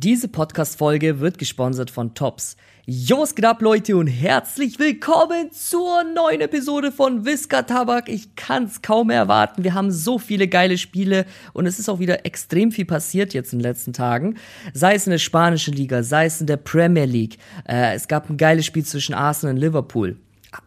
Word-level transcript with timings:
Diese 0.00 0.28
Podcast-Folge 0.28 1.18
wird 1.18 1.38
gesponsert 1.38 1.90
von 1.90 2.14
Tops. 2.14 2.56
Jo, 2.86 3.18
was 3.18 3.34
geht 3.34 3.44
ab, 3.44 3.60
Leute, 3.60 3.96
und 3.96 4.06
herzlich 4.06 4.78
willkommen 4.78 5.50
zur 5.50 6.04
neuen 6.04 6.40
Episode 6.40 6.92
von 6.92 7.24
Whisker 7.24 7.66
Tabak. 7.66 8.08
Ich 8.08 8.36
kann's 8.36 8.80
kaum 8.80 9.10
erwarten. 9.10 9.64
Wir 9.64 9.74
haben 9.74 9.90
so 9.90 10.20
viele 10.20 10.46
geile 10.46 10.78
Spiele 10.78 11.26
und 11.52 11.66
es 11.66 11.80
ist 11.80 11.88
auch 11.88 11.98
wieder 11.98 12.24
extrem 12.24 12.70
viel 12.70 12.84
passiert 12.84 13.34
jetzt 13.34 13.52
in 13.52 13.58
den 13.58 13.64
letzten 13.64 13.92
Tagen. 13.92 14.36
Sei 14.72 14.94
es 14.94 15.08
in 15.08 15.10
der 15.10 15.18
spanischen 15.18 15.74
Liga, 15.74 16.04
sei 16.04 16.26
es 16.26 16.40
in 16.40 16.46
der 16.46 16.58
Premier 16.58 17.06
League. 17.06 17.38
Äh, 17.68 17.96
es 17.96 18.06
gab 18.06 18.30
ein 18.30 18.36
geiles 18.36 18.66
Spiel 18.66 18.84
zwischen 18.84 19.16
Arsenal 19.16 19.56
und 19.56 19.60
Liverpool. 19.60 20.16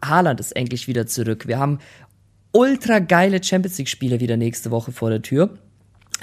Haaland 0.04 0.40
ist 0.40 0.54
endlich 0.54 0.88
wieder 0.88 1.06
zurück. 1.06 1.48
Wir 1.48 1.58
haben 1.58 1.78
ultra 2.52 2.98
geile 2.98 3.42
Champions 3.42 3.78
League-Spiele 3.78 4.20
wieder 4.20 4.36
nächste 4.36 4.70
Woche 4.70 4.92
vor 4.92 5.08
der 5.08 5.22
Tür. 5.22 5.56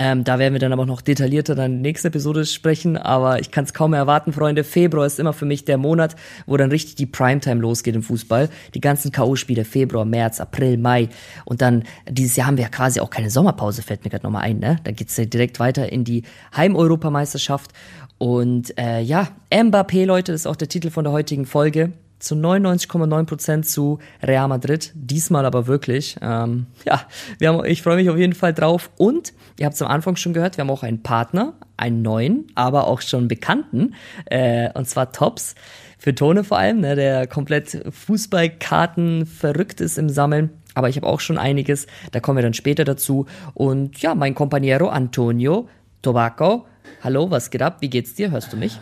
Ähm, 0.01 0.23
da 0.23 0.39
werden 0.39 0.53
wir 0.53 0.59
dann 0.61 0.71
aber 0.71 0.85
noch 0.85 1.01
detaillierter 1.01 1.55
dann 1.55 1.81
nächsten 1.81 2.07
Episode 2.07 2.45
sprechen, 2.45 2.95
aber 2.95 3.41
ich 3.41 3.51
kann 3.51 3.65
es 3.65 3.73
kaum 3.73 3.93
erwarten, 3.93 4.31
Freunde. 4.31 4.63
Februar 4.63 5.05
ist 5.05 5.19
immer 5.19 5.33
für 5.33 5.43
mich 5.43 5.65
der 5.65 5.77
Monat, 5.77 6.15
wo 6.45 6.55
dann 6.55 6.71
richtig 6.71 6.95
die 6.95 7.05
Primetime 7.05 7.59
losgeht 7.59 7.95
im 7.95 8.01
Fußball. 8.01 8.47
Die 8.73 8.79
ganzen 8.79 9.11
K.O.-Spiele, 9.11 9.65
Februar, 9.65 10.05
März, 10.05 10.39
April, 10.39 10.77
Mai. 10.77 11.09
Und 11.43 11.61
dann, 11.61 11.83
dieses 12.09 12.37
Jahr 12.37 12.47
haben 12.47 12.55
wir 12.55 12.63
ja 12.63 12.69
quasi 12.69 13.01
auch 13.01 13.09
keine 13.09 13.29
Sommerpause, 13.29 13.81
fällt 13.81 14.05
mir 14.05 14.09
gerade 14.09 14.23
nochmal 14.23 14.43
ein, 14.43 14.59
ne? 14.59 14.77
Da 14.85 14.91
geht's 14.91 15.17
ja 15.17 15.25
direkt 15.25 15.59
weiter 15.59 15.91
in 15.91 16.05
die 16.05 16.23
Heimeuropameisterschaft. 16.55 17.71
Und 18.17 18.77
äh, 18.79 19.01
ja, 19.01 19.27
Mbappé, 19.51 20.05
Leute, 20.05 20.31
ist 20.31 20.47
auch 20.47 20.55
der 20.55 20.69
Titel 20.69 20.91
von 20.91 21.03
der 21.03 21.11
heutigen 21.11 21.45
Folge 21.45 21.91
zu 22.19 22.35
99,9% 22.35 23.63
zu 23.63 23.99
Real 24.21 24.47
Madrid. 24.47 24.91
Diesmal 24.93 25.45
aber 25.45 25.67
wirklich. 25.67 26.17
Ähm, 26.21 26.67
ja, 26.85 27.01
wir 27.37 27.49
haben, 27.49 27.65
ich 27.65 27.81
freue 27.81 27.95
mich 27.95 28.09
auf 28.09 28.17
jeden 28.17 28.33
Fall 28.33 28.53
drauf. 28.53 28.91
Und 28.97 29.33
ihr 29.57 29.65
habt 29.65 29.75
es 29.75 29.81
am 29.81 29.89
Anfang 29.89 30.15
schon 30.15 30.33
gehört, 30.33 30.57
wir 30.57 30.63
haben 30.63 30.69
auch 30.69 30.83
einen 30.83 31.01
Partner, 31.01 31.53
einen 31.77 32.01
neuen, 32.01 32.47
aber 32.55 32.87
auch 32.87 33.01
schon 33.01 33.27
bekannten, 33.27 33.95
äh, 34.25 34.69
und 34.73 34.87
zwar 34.87 35.11
Tops. 35.11 35.55
Für 35.97 36.15
Tone 36.15 36.45
vor 36.45 36.57
allem, 36.57 36.79
ne, 36.79 36.95
der 36.95 37.27
komplett 37.27 37.83
Fußballkarten 37.89 39.25
verrückt 39.25 39.81
ist 39.81 39.97
im 39.97 40.07
Sammeln. 40.07 40.49
Aber 40.73 40.87
ich 40.87 40.95
habe 40.95 41.07
auch 41.07 41.19
schon 41.19 41.37
einiges, 41.37 41.87
da 42.11 42.21
kommen 42.21 42.37
wir 42.37 42.43
dann 42.43 42.53
später 42.53 42.85
dazu. 42.85 43.25
Und 43.53 44.01
ja, 44.01 44.15
mein 44.15 44.33
Companiero 44.33 44.87
Antonio 44.87 45.67
Tobacco. 46.01 46.65
Hallo, 47.03 47.29
was 47.29 47.49
geht 47.49 47.61
ab? 47.61 47.77
Wie 47.81 47.89
geht's 47.89 48.13
dir? 48.13 48.31
Hörst 48.31 48.53
du 48.53 48.57
mich? 48.57 48.79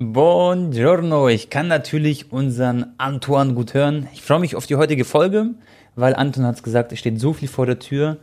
Buongiorno, 0.00 1.28
ich 1.28 1.50
kann 1.50 1.68
natürlich 1.68 2.32
unseren 2.32 2.94
Antoine 2.98 3.54
gut 3.54 3.74
hören. 3.74 4.08
Ich 4.12 4.22
freue 4.22 4.40
mich 4.40 4.56
auf 4.56 4.66
die 4.66 4.74
heutige 4.74 5.04
Folge, 5.04 5.50
weil 5.94 6.16
Anton 6.16 6.44
hat 6.44 6.56
es 6.56 6.64
gesagt, 6.64 6.90
es 6.90 6.98
steht 6.98 7.20
so 7.20 7.32
viel 7.32 7.46
vor 7.46 7.66
der 7.66 7.78
Tür. 7.78 8.16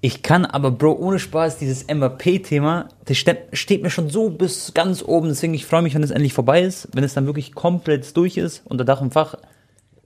Ich 0.00 0.22
kann 0.22 0.46
aber, 0.46 0.70
Bro, 0.70 0.92
ohne 0.94 1.18
Spaß, 1.18 1.58
dieses 1.58 1.86
MVP-Thema, 1.86 2.88
das 3.04 3.18
steht 3.18 3.82
mir 3.82 3.90
schon 3.90 4.08
so 4.08 4.30
bis 4.30 4.72
ganz 4.72 5.02
oben. 5.02 5.28
Deswegen, 5.28 5.52
ich 5.52 5.66
freue 5.66 5.82
mich, 5.82 5.94
wenn 5.94 6.02
es 6.02 6.12
endlich 6.12 6.32
vorbei 6.32 6.62
ist, 6.62 6.88
wenn 6.94 7.04
es 7.04 7.12
dann 7.12 7.26
wirklich 7.26 7.52
komplett 7.54 8.16
durch 8.16 8.38
ist, 8.38 8.62
unter 8.64 8.86
Dach 8.86 9.02
und 9.02 9.12
Fach. 9.12 9.34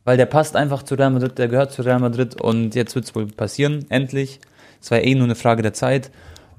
Weil 0.04 0.16
der 0.16 0.26
passt 0.26 0.56
einfach 0.56 0.82
zu 0.82 0.96
Real 0.96 1.10
Madrid, 1.10 1.38
der 1.38 1.46
gehört 1.46 1.70
zu 1.70 1.82
Real 1.82 2.00
Madrid 2.00 2.40
und 2.40 2.74
jetzt 2.74 2.96
wird 2.96 3.04
es 3.04 3.14
wohl 3.14 3.26
passieren, 3.26 3.86
endlich. 3.90 4.40
Es 4.80 4.90
war 4.90 5.00
eh 5.00 5.14
nur 5.14 5.24
eine 5.24 5.36
Frage 5.36 5.62
der 5.62 5.72
Zeit. 5.72 6.10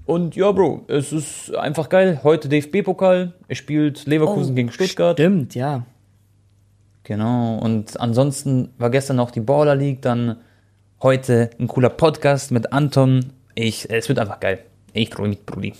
Und 0.05 0.35
ja, 0.35 0.51
Bro, 0.51 0.83
es 0.87 1.13
ist 1.13 1.55
einfach 1.55 1.87
geil. 1.87 2.19
Heute 2.23 2.49
DFB-Pokal. 2.49 3.33
Er 3.47 3.55
spielt 3.55 4.05
Leverkusen 4.05 4.51
oh, 4.51 4.55
gegen 4.55 4.71
Stuttgart. 4.71 5.15
Stimmt, 5.17 5.55
ja. 5.55 5.85
Genau. 7.03 7.57
Und 7.59 7.99
ansonsten 7.99 8.69
war 8.77 8.89
gestern 8.89 9.15
noch 9.15 9.31
die 9.31 9.39
Baller 9.39 9.75
League. 9.75 10.01
Dann 10.01 10.37
heute 11.01 11.51
ein 11.57 11.67
cooler 11.67 11.89
Podcast 11.89 12.51
mit 12.51 12.73
Anton. 12.73 13.31
Ich, 13.55 13.89
es 13.89 14.09
wird 14.09 14.19
einfach 14.19 14.41
geil. 14.41 14.59
Ich 14.91 15.09
freue 15.09 15.29
mich, 15.29 15.45
Brudi. 15.45 15.73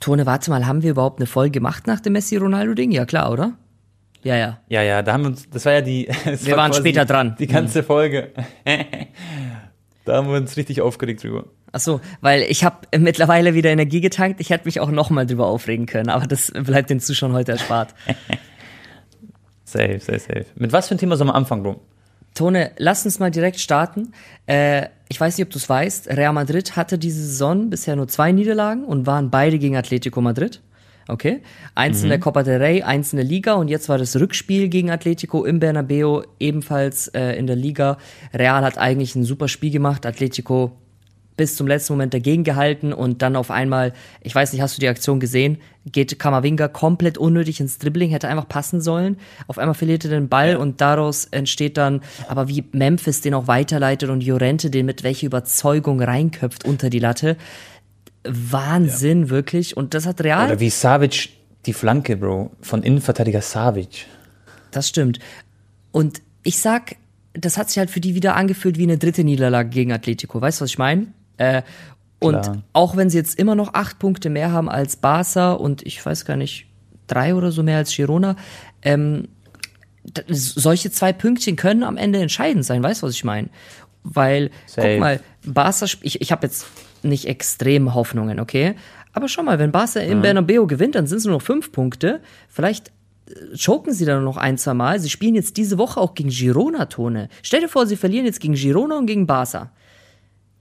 Tone, 0.00 0.26
warte 0.26 0.50
mal, 0.50 0.66
haben 0.66 0.82
wir 0.82 0.90
überhaupt 0.90 1.20
eine 1.20 1.26
Folge 1.26 1.52
gemacht 1.52 1.86
nach 1.86 2.00
dem 2.00 2.12
Messi-Ronaldo-Ding? 2.12 2.90
Ja, 2.90 3.06
klar, 3.06 3.32
oder? 3.32 3.54
Ja, 4.22 4.36
ja. 4.36 4.58
Ja, 4.68 4.82
ja, 4.82 5.02
da 5.02 5.14
haben 5.14 5.22
wir 5.22 5.28
uns, 5.28 5.48
das 5.48 5.64
war 5.64 5.72
ja 5.72 5.80
die. 5.80 6.08
wir 6.24 6.50
war 6.52 6.58
waren 6.58 6.74
später 6.74 7.04
dran. 7.04 7.36
Die 7.38 7.46
ganze 7.46 7.82
mhm. 7.82 7.86
Folge. 7.86 8.32
da 10.04 10.16
haben 10.16 10.28
wir 10.28 10.36
uns 10.36 10.56
richtig 10.56 10.80
aufgeregt 10.80 11.22
drüber. 11.22 11.44
Ach 11.72 11.80
so, 11.80 12.00
weil 12.20 12.42
ich 12.42 12.64
habe 12.64 12.86
mittlerweile 12.98 13.54
wieder 13.54 13.70
Energie 13.70 14.00
getankt. 14.00 14.40
Ich 14.40 14.50
hätte 14.50 14.66
mich 14.66 14.80
auch 14.80 14.90
noch 14.90 15.10
mal 15.10 15.26
drüber 15.26 15.46
aufregen 15.46 15.86
können, 15.86 16.10
aber 16.10 16.26
das 16.26 16.50
bleibt 16.50 16.90
den 16.90 17.00
Zuschauern 17.00 17.32
heute 17.32 17.52
erspart. 17.52 17.94
safe, 19.64 19.98
safe, 19.98 20.18
safe. 20.18 20.46
Mit 20.54 20.72
was 20.72 20.88
für 20.88 20.94
ein 20.94 20.98
Thema 20.98 21.16
sollen 21.16 21.30
wir 21.30 21.34
anfangen, 21.34 21.62
Bro? 21.62 21.80
Tone, 22.34 22.72
lass 22.78 23.04
uns 23.04 23.18
mal 23.18 23.30
direkt 23.30 23.60
starten. 23.60 24.12
Äh, 24.46 24.86
ich 25.08 25.20
weiß 25.20 25.36
nicht, 25.36 25.46
ob 25.46 25.50
du 25.50 25.58
es 25.58 25.68
weißt. 25.68 26.08
Real 26.08 26.32
Madrid 26.32 26.76
hatte 26.76 26.98
diese 26.98 27.22
Saison 27.22 27.70
bisher 27.70 27.96
nur 27.96 28.08
zwei 28.08 28.32
Niederlagen 28.32 28.84
und 28.84 29.06
waren 29.06 29.30
beide 29.30 29.58
gegen 29.58 29.76
Atletico 29.76 30.20
Madrid. 30.20 30.62
Okay. 31.08 31.42
Eins 31.74 31.98
mhm. 31.98 32.04
in 32.04 32.08
der 32.10 32.18
mhm. 32.18 32.22
Copa 32.22 32.42
del 32.42 32.62
Rey, 32.62 32.82
eins 32.82 33.12
in 33.12 33.16
der 33.16 33.26
Liga 33.26 33.54
und 33.54 33.68
jetzt 33.68 33.88
war 33.88 33.98
das 33.98 34.16
Rückspiel 34.16 34.68
gegen 34.68 34.90
Atletico 34.90 35.44
im 35.44 35.58
Bernabeu, 35.58 36.22
ebenfalls 36.38 37.08
äh, 37.08 37.32
in 37.36 37.46
der 37.46 37.56
Liga. 37.56 37.98
Real 38.34 38.64
hat 38.64 38.78
eigentlich 38.78 39.14
ein 39.14 39.24
super 39.24 39.48
Spiel 39.48 39.70
gemacht. 39.70 40.06
Atletico 40.06 40.72
bis 41.36 41.56
zum 41.56 41.66
letzten 41.66 41.94
Moment 41.94 42.12
dagegen 42.14 42.44
gehalten 42.44 42.92
und 42.92 43.22
dann 43.22 43.36
auf 43.36 43.50
einmal, 43.50 43.92
ich 44.20 44.34
weiß 44.34 44.52
nicht, 44.52 44.60
hast 44.62 44.76
du 44.76 44.80
die 44.80 44.88
Aktion 44.88 45.18
gesehen, 45.18 45.58
geht 45.86 46.18
Kamavinga 46.18 46.68
komplett 46.68 47.18
unnötig 47.18 47.58
ins 47.60 47.78
Dribbling, 47.78 48.10
hätte 48.10 48.28
einfach 48.28 48.48
passen 48.48 48.80
sollen. 48.80 49.16
Auf 49.48 49.58
einmal 49.58 49.74
verliert 49.74 50.04
er 50.04 50.10
den 50.10 50.28
Ball 50.28 50.56
und 50.56 50.80
daraus 50.80 51.24
entsteht 51.24 51.76
dann, 51.78 52.02
aber 52.28 52.48
wie 52.48 52.64
Memphis 52.72 53.22
den 53.22 53.34
auch 53.34 53.46
weiterleitet 53.46 54.10
und 54.10 54.22
Jorente 54.22 54.70
den 54.70 54.86
mit 54.86 55.02
welcher 55.02 55.26
Überzeugung 55.26 56.00
reinköpft 56.00 56.64
unter 56.64 56.90
die 56.90 57.00
Latte. 57.00 57.36
Wahnsinn, 58.24 59.24
ja. 59.24 59.30
wirklich. 59.30 59.76
Und 59.76 59.94
das 59.94 60.06
hat 60.06 60.20
Real. 60.20 60.46
Oder 60.46 60.60
wie 60.60 60.70
Savic 60.70 61.30
die 61.66 61.72
Flanke, 61.72 62.16
Bro, 62.16 62.50
von 62.60 62.82
Innenverteidiger 62.82 63.40
Savic. 63.40 64.06
Das 64.70 64.88
stimmt. 64.88 65.18
Und 65.92 66.22
ich 66.42 66.58
sag, 66.58 66.96
das 67.34 67.56
hat 67.56 67.68
sich 67.68 67.78
halt 67.78 67.90
für 67.90 68.00
die 68.00 68.14
wieder 68.14 68.36
angefühlt 68.36 68.78
wie 68.78 68.82
eine 68.84 68.98
dritte 68.98 69.24
Niederlage 69.24 69.68
gegen 69.68 69.92
Atletico. 69.92 70.40
Weißt 70.40 70.60
du, 70.60 70.64
was 70.64 70.70
ich 70.70 70.78
meine? 70.78 71.08
Äh, 71.36 71.62
und 72.18 72.42
Klar. 72.42 72.62
auch 72.72 72.96
wenn 72.96 73.10
sie 73.10 73.18
jetzt 73.18 73.38
immer 73.38 73.54
noch 73.54 73.74
acht 73.74 73.98
Punkte 73.98 74.30
mehr 74.30 74.52
haben 74.52 74.68
als 74.68 74.96
Barca 74.96 75.52
und 75.52 75.84
ich 75.84 76.04
weiß 76.04 76.24
gar 76.24 76.36
nicht, 76.36 76.66
drei 77.08 77.34
oder 77.34 77.50
so 77.50 77.62
mehr 77.62 77.78
als 77.78 77.94
Girona, 77.94 78.36
ähm, 78.82 79.28
solche 80.28 80.90
zwei 80.90 81.12
Pünktchen 81.12 81.56
können 81.56 81.82
am 81.82 81.96
Ende 81.96 82.20
entscheidend 82.20 82.64
sein, 82.64 82.82
weißt 82.82 83.02
du, 83.02 83.06
was 83.06 83.14
ich 83.14 83.24
meine? 83.24 83.48
Weil, 84.04 84.50
Safe. 84.66 84.88
guck 84.88 85.00
mal, 85.00 85.20
Barca, 85.44 85.86
ich, 86.00 86.20
ich 86.20 86.32
habe 86.32 86.46
jetzt 86.46 86.66
nicht 87.04 87.26
extrem 87.26 87.94
Hoffnungen, 87.94 88.40
okay? 88.40 88.74
Aber 89.12 89.28
schau 89.28 89.42
mal, 89.42 89.58
wenn 89.58 89.72
Barca 89.72 90.00
im 90.00 90.22
Bernabeu 90.22 90.66
gewinnt, 90.66 90.94
dann 90.94 91.06
sind 91.06 91.18
es 91.18 91.24
nur 91.24 91.34
noch 91.34 91.42
fünf 91.42 91.72
Punkte. 91.72 92.20
Vielleicht 92.48 92.92
äh, 93.28 93.56
choken 93.56 93.92
sie 93.92 94.04
dann 94.04 94.24
noch 94.24 94.36
ein, 94.36 94.56
zwei 94.56 94.74
Mal. 94.74 95.00
Sie 95.00 95.10
spielen 95.10 95.34
jetzt 95.34 95.56
diese 95.56 95.78
Woche 95.78 96.00
auch 96.00 96.14
gegen 96.14 96.30
Girona, 96.30 96.86
Tone. 96.86 97.28
Stell 97.42 97.60
dir 97.60 97.68
vor, 97.68 97.86
sie 97.86 97.96
verlieren 97.96 98.24
jetzt 98.24 98.40
gegen 98.40 98.54
Girona 98.54 98.98
und 98.98 99.06
gegen 99.06 99.26
Barca. 99.26 99.70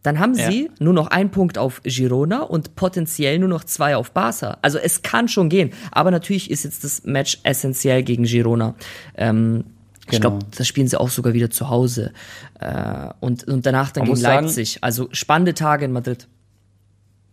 Dann 0.04 0.20
haben 0.20 0.34
sie 0.34 0.64
ja. 0.64 0.70
nur 0.80 0.94
noch 0.94 1.08
einen 1.08 1.30
Punkt 1.30 1.58
auf 1.58 1.82
Girona 1.84 2.42
und 2.42 2.76
potenziell 2.76 3.38
nur 3.38 3.50
noch 3.50 3.64
zwei 3.64 3.96
auf 3.96 4.12
Barca. 4.12 4.58
Also 4.62 4.80
es 4.80 5.04
kann 5.04 5.28
schon 5.28 5.48
gehen. 5.48 5.72
Aber 5.92 6.10
natürlich 6.10 6.50
ist 6.50 6.64
jetzt 6.64 6.84
das 6.84 7.04
Match 7.04 7.38
essentiell 7.44 8.02
gegen 8.02 8.24
Girona. 8.24 8.76
Ähm, 9.16 9.64
ich 10.06 10.20
genau. 10.20 10.32
glaube, 10.32 10.46
das 10.58 10.68
spielen 10.68 10.88
sie 10.88 11.00
auch 11.00 11.10
sogar 11.10 11.34
wieder 11.34 11.50
zu 11.50 11.70
Hause. 11.70 12.12
Äh, 12.60 13.10
und, 13.20 13.44
und 13.46 13.66
danach 13.66 13.92
dann 13.92 14.04
Man 14.04 14.14
gegen 14.14 14.22
Leipzig. 14.22 14.74
Sagen, 14.74 14.84
also 14.84 15.10
spannende 15.12 15.54
Tage 15.54 15.86
in 15.86 15.92
Madrid. 15.92 16.28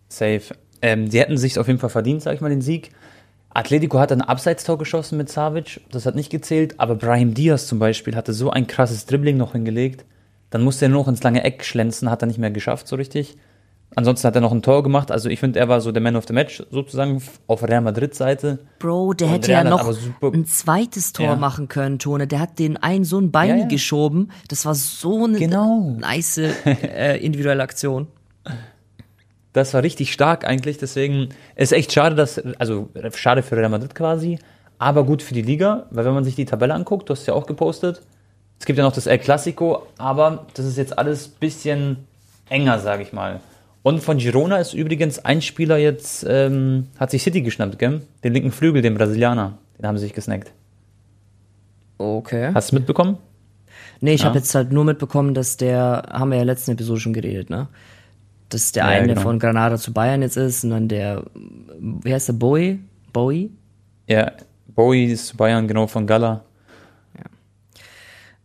Safe. 0.08 0.42
Ähm, 0.80 1.08
die 1.08 1.18
hätten 1.18 1.38
sich 1.38 1.58
auf 1.58 1.66
jeden 1.66 1.78
Fall 1.78 1.90
verdient, 1.90 2.22
sag 2.22 2.34
ich 2.34 2.40
mal, 2.40 2.50
den 2.50 2.62
Sieg. 2.62 2.92
Atletico 3.50 3.98
hat 3.98 4.12
ein 4.12 4.20
Abseitstor 4.20 4.78
geschossen 4.78 5.18
mit 5.18 5.30
Savic, 5.30 5.80
das 5.90 6.06
hat 6.06 6.14
nicht 6.14 6.30
gezählt, 6.30 6.78
aber 6.78 6.94
Brahim 6.94 7.34
Diaz 7.34 7.66
zum 7.66 7.78
Beispiel 7.78 8.14
hatte 8.14 8.32
so 8.32 8.50
ein 8.50 8.66
krasses 8.66 9.06
Dribbling 9.06 9.36
noch 9.36 9.52
hingelegt. 9.52 10.04
Dann 10.50 10.62
musste 10.62 10.86
er 10.86 10.90
nur 10.90 11.00
noch 11.00 11.08
ins 11.08 11.22
lange 11.22 11.42
Eck 11.42 11.64
schlänzen, 11.64 12.10
hat 12.10 12.22
er 12.22 12.26
nicht 12.26 12.38
mehr 12.38 12.50
geschafft 12.50 12.86
so 12.86 12.96
richtig. 12.96 13.36
Ansonsten 13.98 14.28
hat 14.28 14.36
er 14.36 14.40
noch 14.40 14.52
ein 14.52 14.62
Tor 14.62 14.84
gemacht. 14.84 15.10
Also 15.10 15.28
ich 15.28 15.40
finde, 15.40 15.58
er 15.58 15.68
war 15.68 15.80
so 15.80 15.90
der 15.90 16.00
Man 16.00 16.14
of 16.14 16.24
the 16.28 16.32
Match 16.32 16.62
sozusagen 16.70 17.20
auf 17.48 17.64
Real 17.64 17.80
Madrid-Seite. 17.80 18.60
Bro, 18.78 19.14
der 19.14 19.26
hätte 19.26 19.50
ja 19.50 19.64
noch 19.64 19.92
ein 20.22 20.46
zweites 20.46 21.12
Tor 21.12 21.26
ja. 21.26 21.34
machen 21.34 21.66
können, 21.66 21.98
Tone. 21.98 22.28
Der 22.28 22.38
hat 22.38 22.60
den 22.60 22.76
einen 22.76 23.02
so 23.02 23.18
ein 23.18 23.32
Bein 23.32 23.48
ja, 23.48 23.56
ja. 23.56 23.66
geschoben. 23.66 24.30
Das 24.46 24.66
war 24.66 24.76
so 24.76 25.24
eine 25.24 25.40
genau. 25.40 25.96
nice 25.98 26.38
äh, 26.64 27.16
individuelle 27.16 27.60
Aktion. 27.60 28.06
Das 29.52 29.74
war 29.74 29.82
richtig 29.82 30.12
stark 30.12 30.44
eigentlich. 30.44 30.78
Deswegen 30.78 31.30
ist 31.56 31.72
echt 31.72 31.92
schade, 31.92 32.14
dass, 32.14 32.38
also 32.60 32.90
schade 33.16 33.42
für 33.42 33.56
Real 33.56 33.68
Madrid 33.68 33.96
quasi, 33.96 34.38
aber 34.78 35.02
gut 35.02 35.24
für 35.24 35.34
die 35.34 35.42
Liga, 35.42 35.86
weil 35.90 36.04
wenn 36.04 36.14
man 36.14 36.22
sich 36.22 36.36
die 36.36 36.44
Tabelle 36.44 36.72
anguckt, 36.72 37.08
du 37.08 37.14
hast 37.14 37.26
ja 37.26 37.34
auch 37.34 37.48
gepostet, 37.48 38.02
es 38.60 38.64
gibt 38.64 38.78
ja 38.78 38.84
noch 38.84 38.92
das 38.92 39.08
El 39.08 39.18
Clasico, 39.18 39.88
aber 39.98 40.46
das 40.54 40.66
ist 40.66 40.78
jetzt 40.78 40.96
alles 40.96 41.26
ein 41.26 41.32
bisschen 41.40 41.96
enger, 42.48 42.78
sage 42.78 43.02
ich 43.02 43.12
mal. 43.12 43.40
Und 43.88 44.00
von 44.02 44.18
Girona 44.18 44.58
ist 44.58 44.74
übrigens 44.74 45.18
ein 45.24 45.40
Spieler 45.40 45.78
jetzt, 45.78 46.22
ähm, 46.28 46.88
hat 46.98 47.10
sich 47.10 47.22
City 47.22 47.40
geschnappt, 47.40 47.78
gell? 47.78 48.02
Den 48.22 48.34
linken 48.34 48.52
Flügel, 48.52 48.82
den 48.82 48.92
Brasilianer. 48.92 49.56
Den 49.78 49.86
haben 49.86 49.96
sie 49.96 50.04
sich 50.04 50.12
gesnackt. 50.12 50.52
Okay. 51.96 52.50
Hast 52.52 52.68
du 52.70 52.76
es 52.76 52.80
mitbekommen? 52.80 53.16
Nee, 54.02 54.12
ich 54.12 54.20
ja. 54.20 54.26
habe 54.26 54.36
jetzt 54.36 54.54
halt 54.54 54.72
nur 54.72 54.84
mitbekommen, 54.84 55.32
dass 55.32 55.56
der, 55.56 56.02
haben 56.10 56.28
wir 56.28 56.36
ja 56.36 56.42
in 56.42 56.46
der 56.46 56.54
letzten 56.54 56.72
Episode 56.72 57.00
schon 57.00 57.14
geredet, 57.14 57.48
ne? 57.48 57.68
Dass 58.50 58.72
der 58.72 58.84
ja, 58.84 58.90
eine 58.90 59.08
genau. 59.08 59.22
von 59.22 59.38
Granada 59.38 59.78
zu 59.78 59.94
Bayern 59.94 60.20
jetzt 60.20 60.36
ist 60.36 60.64
und 60.64 60.70
dann 60.70 60.88
der, 60.88 61.24
wie 61.78 62.12
heißt 62.12 62.28
der, 62.28 62.34
Boy? 62.34 62.80
Bowie? 63.14 63.52
Ja, 64.06 64.32
Bowie 64.66 65.06
ist 65.06 65.28
zu 65.28 65.36
Bayern, 65.38 65.66
genau, 65.66 65.86
von 65.86 66.06
Gala. 66.06 66.44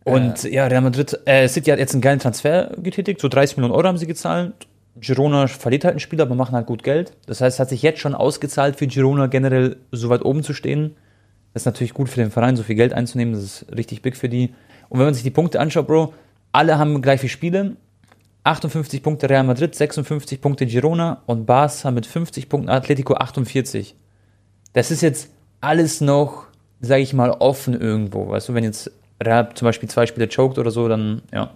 Und 0.04 0.44
ja, 0.44 0.66
Real 0.66 0.80
Madrid, 0.80 1.20
äh, 1.26 1.48
City 1.48 1.70
hat 1.70 1.78
jetzt 1.78 1.92
einen 1.92 2.00
geilen 2.00 2.18
Transfer 2.18 2.70
getätigt, 2.78 3.20
so 3.20 3.28
30 3.28 3.58
Millionen 3.58 3.74
Euro 3.74 3.88
haben 3.88 3.98
sie 3.98 4.06
gezahlt. 4.06 4.54
Girona 4.96 5.46
verliert 5.48 5.84
halt 5.84 5.96
ein 5.96 6.00
Spiel, 6.00 6.20
aber 6.20 6.34
machen 6.34 6.54
halt 6.54 6.66
gut 6.66 6.82
Geld. 6.82 7.16
Das 7.26 7.40
heißt, 7.40 7.56
es 7.56 7.60
hat 7.60 7.68
sich 7.68 7.82
jetzt 7.82 8.00
schon 8.00 8.14
ausgezahlt 8.14 8.76
für 8.76 8.86
Girona 8.86 9.26
generell 9.26 9.76
so 9.90 10.08
weit 10.08 10.24
oben 10.24 10.42
zu 10.42 10.54
stehen. 10.54 10.96
Das 11.52 11.62
ist 11.62 11.66
natürlich 11.66 11.94
gut 11.94 12.08
für 12.08 12.20
den 12.20 12.30
Verein, 12.30 12.56
so 12.56 12.62
viel 12.62 12.76
Geld 12.76 12.92
einzunehmen, 12.92 13.34
das 13.34 13.44
ist 13.44 13.66
richtig 13.74 14.02
big 14.02 14.16
für 14.16 14.28
die. 14.28 14.54
Und 14.88 14.98
wenn 14.98 15.06
man 15.06 15.14
sich 15.14 15.22
die 15.22 15.30
Punkte 15.30 15.60
anschaut, 15.60 15.86
Bro, 15.86 16.14
alle 16.52 16.78
haben 16.78 17.02
gleich 17.02 17.20
viele 17.20 17.30
Spiele. 17.30 17.76
58 18.44 19.02
Punkte 19.02 19.30
Real 19.30 19.44
Madrid, 19.44 19.74
56 19.74 20.40
Punkte 20.40 20.66
Girona 20.66 21.22
und 21.26 21.46
Barca 21.46 21.90
mit 21.90 22.06
50 22.06 22.48
Punkten, 22.48 22.68
Atletico 22.68 23.14
48. 23.14 23.96
Das 24.74 24.90
ist 24.90 25.00
jetzt 25.00 25.30
alles 25.60 26.00
noch, 26.00 26.48
sage 26.80 27.02
ich 27.02 27.14
mal, 27.14 27.30
offen 27.30 27.80
irgendwo. 27.80 28.28
Weißt 28.28 28.48
du, 28.48 28.54
wenn 28.54 28.64
jetzt 28.64 28.90
Real 29.22 29.48
zum 29.54 29.66
Beispiel 29.66 29.88
zwei 29.88 30.06
Spiele 30.06 30.28
choked 30.28 30.58
oder 30.58 30.70
so, 30.70 30.86
dann, 30.88 31.22
ja, 31.32 31.52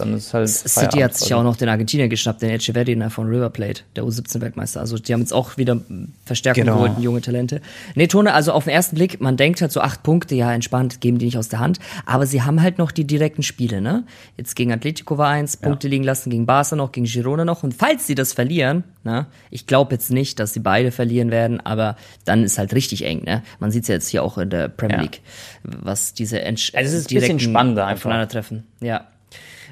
dann 0.00 0.14
ist 0.14 0.34
halt. 0.34 0.48
City 0.48 0.68
Feierabend 0.68 1.04
hat 1.04 1.14
sich 1.14 1.20
quasi. 1.28 1.34
auch 1.34 1.42
noch 1.44 1.56
den 1.56 1.68
Argentinier 1.68 2.08
geschnappt, 2.08 2.42
den 2.42 2.50
Echeverri 2.50 2.96
von 3.10 3.26
River 3.28 3.50
Plate, 3.50 3.82
der 3.96 4.04
U17-Weltmeister. 4.04 4.80
Also 4.80 4.98
die 4.98 5.12
haben 5.12 5.20
jetzt 5.20 5.32
auch 5.32 5.56
wieder 5.56 5.80
Verstärkung 6.24 6.64
Genau. 6.64 6.82
geholt, 6.82 6.98
junge 6.98 7.20
Talente. 7.20 7.60
Nee, 7.94 8.06
Tone, 8.06 8.32
also 8.34 8.52
auf 8.52 8.64
den 8.64 8.72
ersten 8.72 8.96
Blick, 8.96 9.20
man 9.20 9.36
denkt 9.36 9.60
halt 9.60 9.72
so 9.72 9.80
acht 9.80 10.02
Punkte, 10.02 10.34
ja, 10.34 10.52
entspannt, 10.52 11.00
geben 11.00 11.18
die 11.18 11.26
nicht 11.26 11.38
aus 11.38 11.48
der 11.48 11.58
Hand. 11.60 11.78
Aber 12.06 12.26
sie 12.26 12.42
haben 12.42 12.60
halt 12.62 12.78
noch 12.78 12.90
die 12.92 13.06
direkten 13.06 13.42
Spiele, 13.42 13.80
ne? 13.80 14.04
Jetzt 14.36 14.56
gegen 14.56 14.72
Atletico 14.72 15.18
war 15.18 15.28
eins, 15.28 15.56
Punkte 15.56 15.88
liegen 15.88 16.04
lassen, 16.04 16.30
gegen 16.30 16.46
Barca 16.46 16.76
noch, 16.76 16.92
gegen 16.92 17.06
Girona 17.06 17.44
noch. 17.44 17.62
Und 17.62 17.74
falls 17.74 18.06
sie 18.06 18.14
das 18.14 18.32
verlieren, 18.32 18.84
ne? 19.04 19.26
Ich 19.50 19.66
glaube 19.66 19.92
jetzt 19.94 20.10
nicht, 20.10 20.38
dass 20.40 20.52
sie 20.52 20.60
beide 20.60 20.90
verlieren 20.90 21.30
werden, 21.30 21.60
aber 21.60 21.96
dann 22.24 22.42
ist 22.44 22.58
halt 22.58 22.74
richtig 22.74 23.04
eng, 23.04 23.22
ne? 23.24 23.42
Man 23.58 23.70
sieht 23.70 23.82
es 23.82 23.88
ja 23.88 23.94
jetzt 23.94 24.08
hier 24.08 24.22
auch 24.22 24.38
in 24.38 24.50
der 24.50 24.68
Premier 24.68 24.96
Ja. 24.96 25.02
League, 25.02 25.20
was 25.62 26.14
diese 26.14 26.40
Entsch 26.40 26.74
Also 26.74 26.96
es 26.96 27.02
ist 27.02 27.10
ein 27.10 27.14
bisschen 27.20 27.40
spannender 27.40 27.86
einfach. 27.86 28.06
Aufeinandertreffen. 28.06 28.64
Ja. 28.80 29.06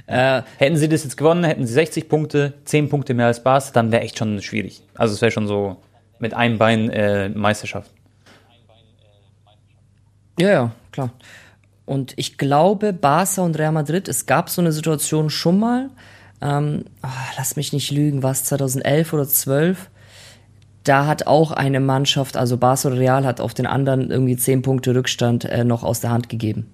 Äh, 0.09 0.43
Hätten 0.57 0.77
sie 0.77 0.89
das 0.89 1.05
jetzt 1.05 1.19
gewonnen, 1.19 1.45
hätten 1.45 1.67
sie 1.67 1.75
60 1.75 2.09
Punkte, 2.09 2.55
10 2.65 2.89
Punkte 2.89 3.13
mehr 3.13 3.27
als 3.27 3.43
Barca, 3.43 3.71
dann 3.75 3.93
wäre 3.93 4.03
echt 4.03 4.19
schon 4.19 4.41
schwierig. 4.41 4.83
Also 4.95 5.15
es 5.15 5.21
wäre 5.21 5.31
schon 5.31 5.47
so 5.47 5.77
mit 6.19 6.33
einem 6.33 6.57
Bein 6.57 6.89
äh, 6.89 7.29
Meisterschaft. 7.29 7.91
Ja, 10.41 10.49
ja, 10.51 10.71
klar. 10.93 11.11
Und 11.85 12.15
ich 12.17 12.39
glaube, 12.39 12.95
Barca 12.95 13.43
und 13.43 13.59
Real 13.59 13.73
Madrid, 13.73 14.09
es 14.09 14.25
gab 14.25 14.49
so 14.49 14.63
eine 14.63 14.73
Situation 14.73 15.29
schon 15.29 15.59
mal, 15.59 15.91
ähm, 16.41 16.85
ah, 17.03 17.09
lass 17.37 17.57
mich 17.57 17.75
nicht 17.75 17.91
lügen, 17.91 18.23
war 18.23 18.31
es 18.31 18.45
2011 18.45 19.13
oder 19.13 19.29
12? 19.29 19.91
Da 20.85 21.07
hat 21.07 21.27
auch 21.27 21.53
eine 21.53 21.81
Mannschaft, 21.81 22.39
also 22.39 22.57
Barca 22.57 22.89
oder 22.89 22.99
Real, 22.99 23.27
hat 23.27 23.43
auf 23.43 23.53
den 23.53 23.67
anderen 23.67 24.11
irgendwie 24.11 24.37
10 24.39 24.63
Punkte 24.63 24.95
Rückstand 24.95 25.45
äh, 25.45 25.65
noch 25.65 25.83
aus 25.83 26.01
der 26.01 26.11
Hand 26.11 26.31
gegeben. 26.31 26.71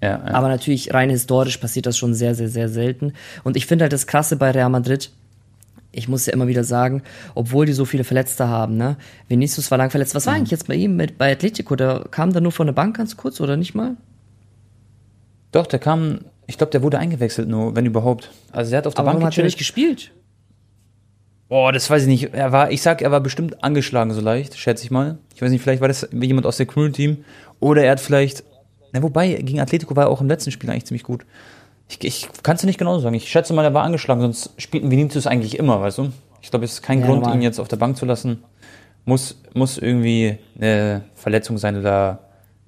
Ja, 0.00 0.10
ja. 0.10 0.34
Aber 0.34 0.48
natürlich 0.48 0.94
rein 0.94 1.10
historisch 1.10 1.56
passiert 1.56 1.86
das 1.86 1.98
schon 1.98 2.14
sehr, 2.14 2.34
sehr, 2.34 2.48
sehr 2.48 2.68
selten. 2.68 3.12
Und 3.44 3.56
ich 3.56 3.66
finde 3.66 3.84
halt 3.84 3.92
das 3.92 4.06
Krasse 4.06 4.36
bei 4.36 4.50
Real 4.50 4.70
Madrid, 4.70 5.10
ich 5.90 6.08
muss 6.08 6.26
ja 6.26 6.32
immer 6.32 6.46
wieder 6.46 6.64
sagen, 6.64 7.02
obwohl 7.34 7.66
die 7.66 7.72
so 7.72 7.84
viele 7.84 8.04
Verletzte 8.04 8.48
haben, 8.48 8.76
ne? 8.76 8.96
Vinicius 9.28 9.70
war 9.70 9.78
lang 9.78 9.90
verletzt. 9.90 10.14
Was 10.14 10.26
war 10.26 10.34
eigentlich 10.34 10.50
jetzt 10.50 10.68
bei 10.68 10.74
ihm 10.74 10.96
mit, 10.96 11.18
bei 11.18 11.32
Atletico? 11.32 11.76
Der 11.76 12.04
kam 12.10 12.32
da 12.32 12.40
nur 12.40 12.52
von 12.52 12.66
der 12.66 12.74
Bank 12.74 12.96
ganz 12.96 13.16
kurz 13.16 13.40
oder 13.40 13.56
nicht 13.56 13.74
mal? 13.74 13.96
Doch, 15.50 15.66
der 15.66 15.78
kam, 15.78 16.20
ich 16.46 16.58
glaube, 16.58 16.70
der 16.72 16.82
wurde 16.82 16.98
eingewechselt 16.98 17.48
nur, 17.48 17.74
wenn 17.74 17.86
überhaupt. 17.86 18.30
Also 18.52 18.72
er 18.72 18.78
hat 18.78 18.86
auf 18.86 18.94
der 18.94 19.00
Aber 19.00 19.08
warum 19.08 19.22
Bank 19.22 19.32
hat 19.32 19.38
er 19.38 19.44
nicht 19.44 19.58
gespielt? 19.58 20.12
Boah, 21.48 21.72
das 21.72 21.88
weiß 21.88 22.02
ich 22.02 22.08
nicht. 22.08 22.34
Er 22.34 22.52
war, 22.52 22.70
ich 22.70 22.82
sag, 22.82 23.00
er 23.00 23.10
war 23.10 23.22
bestimmt 23.22 23.64
angeschlagen 23.64 24.12
so 24.12 24.20
leicht, 24.20 24.58
schätze 24.58 24.84
ich 24.84 24.90
mal. 24.90 25.16
Ich 25.34 25.40
weiß 25.40 25.50
nicht, 25.50 25.62
vielleicht 25.62 25.80
war 25.80 25.88
das 25.88 26.06
jemand 26.12 26.46
aus 26.46 26.58
der 26.58 26.66
Crew-Team. 26.66 27.24
Oder 27.58 27.84
er 27.84 27.92
hat 27.92 28.00
vielleicht, 28.00 28.44
na 28.92 29.02
wobei, 29.02 29.34
gegen 29.34 29.60
Atletico 29.60 29.94
war 29.96 30.04
er 30.06 30.10
auch 30.10 30.20
im 30.20 30.28
letzten 30.28 30.50
Spiel 30.50 30.70
eigentlich 30.70 30.86
ziemlich 30.86 31.02
gut. 31.04 31.24
Ich, 31.88 32.02
ich 32.04 32.28
kann 32.42 32.56
es 32.56 32.62
nicht 32.64 32.78
genau 32.78 32.98
sagen. 32.98 33.14
Ich 33.14 33.28
schätze 33.28 33.52
mal, 33.54 33.64
er 33.64 33.74
war 33.74 33.82
angeschlagen, 33.84 34.20
sonst 34.20 34.52
spielten 34.58 34.90
Vinicius 34.90 35.26
eigentlich 35.26 35.58
immer, 35.58 35.80
weißt 35.80 35.98
du? 35.98 36.12
Ich 36.42 36.50
glaube, 36.50 36.64
es 36.64 36.74
ist 36.74 36.82
kein 36.82 37.00
Ja, 37.00 37.06
Grund, 37.06 37.26
ihn 37.34 37.42
jetzt 37.42 37.58
auf 37.58 37.68
der 37.68 37.76
Bank 37.76 37.96
zu 37.96 38.04
lassen. 38.04 38.42
Muss, 39.04 39.40
muss 39.54 39.78
irgendwie 39.78 40.38
eine 40.60 41.02
Verletzung 41.14 41.56
sein 41.56 41.78
oder 41.78 42.18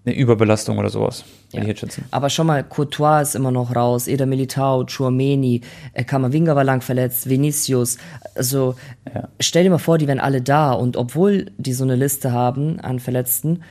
eine 0.07 0.15
Überbelastung 0.17 0.79
oder 0.79 0.89
sowas, 0.89 1.25
Ja. 1.53 1.61
ich 1.61 1.69
jetzt 1.69 1.81
schätzen. 1.81 2.07
Aber 2.11 2.31
schon 2.31 2.47
mal, 2.47 2.65
Courtois 2.65 3.21
ist 3.21 3.35
immer 3.35 3.51
noch 3.51 3.77
raus, 3.77 4.09
Eder 4.09 4.25
Militao, 4.25 4.87
Chouameni, 4.87 5.61
äh, 5.93 6.03
Kamavinga 6.05 6.57
war 6.57 6.65
lang 6.65 6.81
verletzt, 6.81 7.29
Vinicius. 7.29 7.99
Also 8.35 8.77
Ja. 9.15 9.29
stell 9.39 9.65
dir 9.65 9.71
mal 9.71 9.77
vor, 9.79 9.99
die 9.99 10.09
wären 10.09 10.21
alle 10.21 10.41
da 10.41 10.73
und 10.73 10.97
obwohl 10.97 11.51
die 11.59 11.75
so 11.75 11.85
eine 11.85 11.97
Liste 11.97 12.33
haben 12.33 12.81
an 12.81 12.99
Verletzten, 13.01 13.63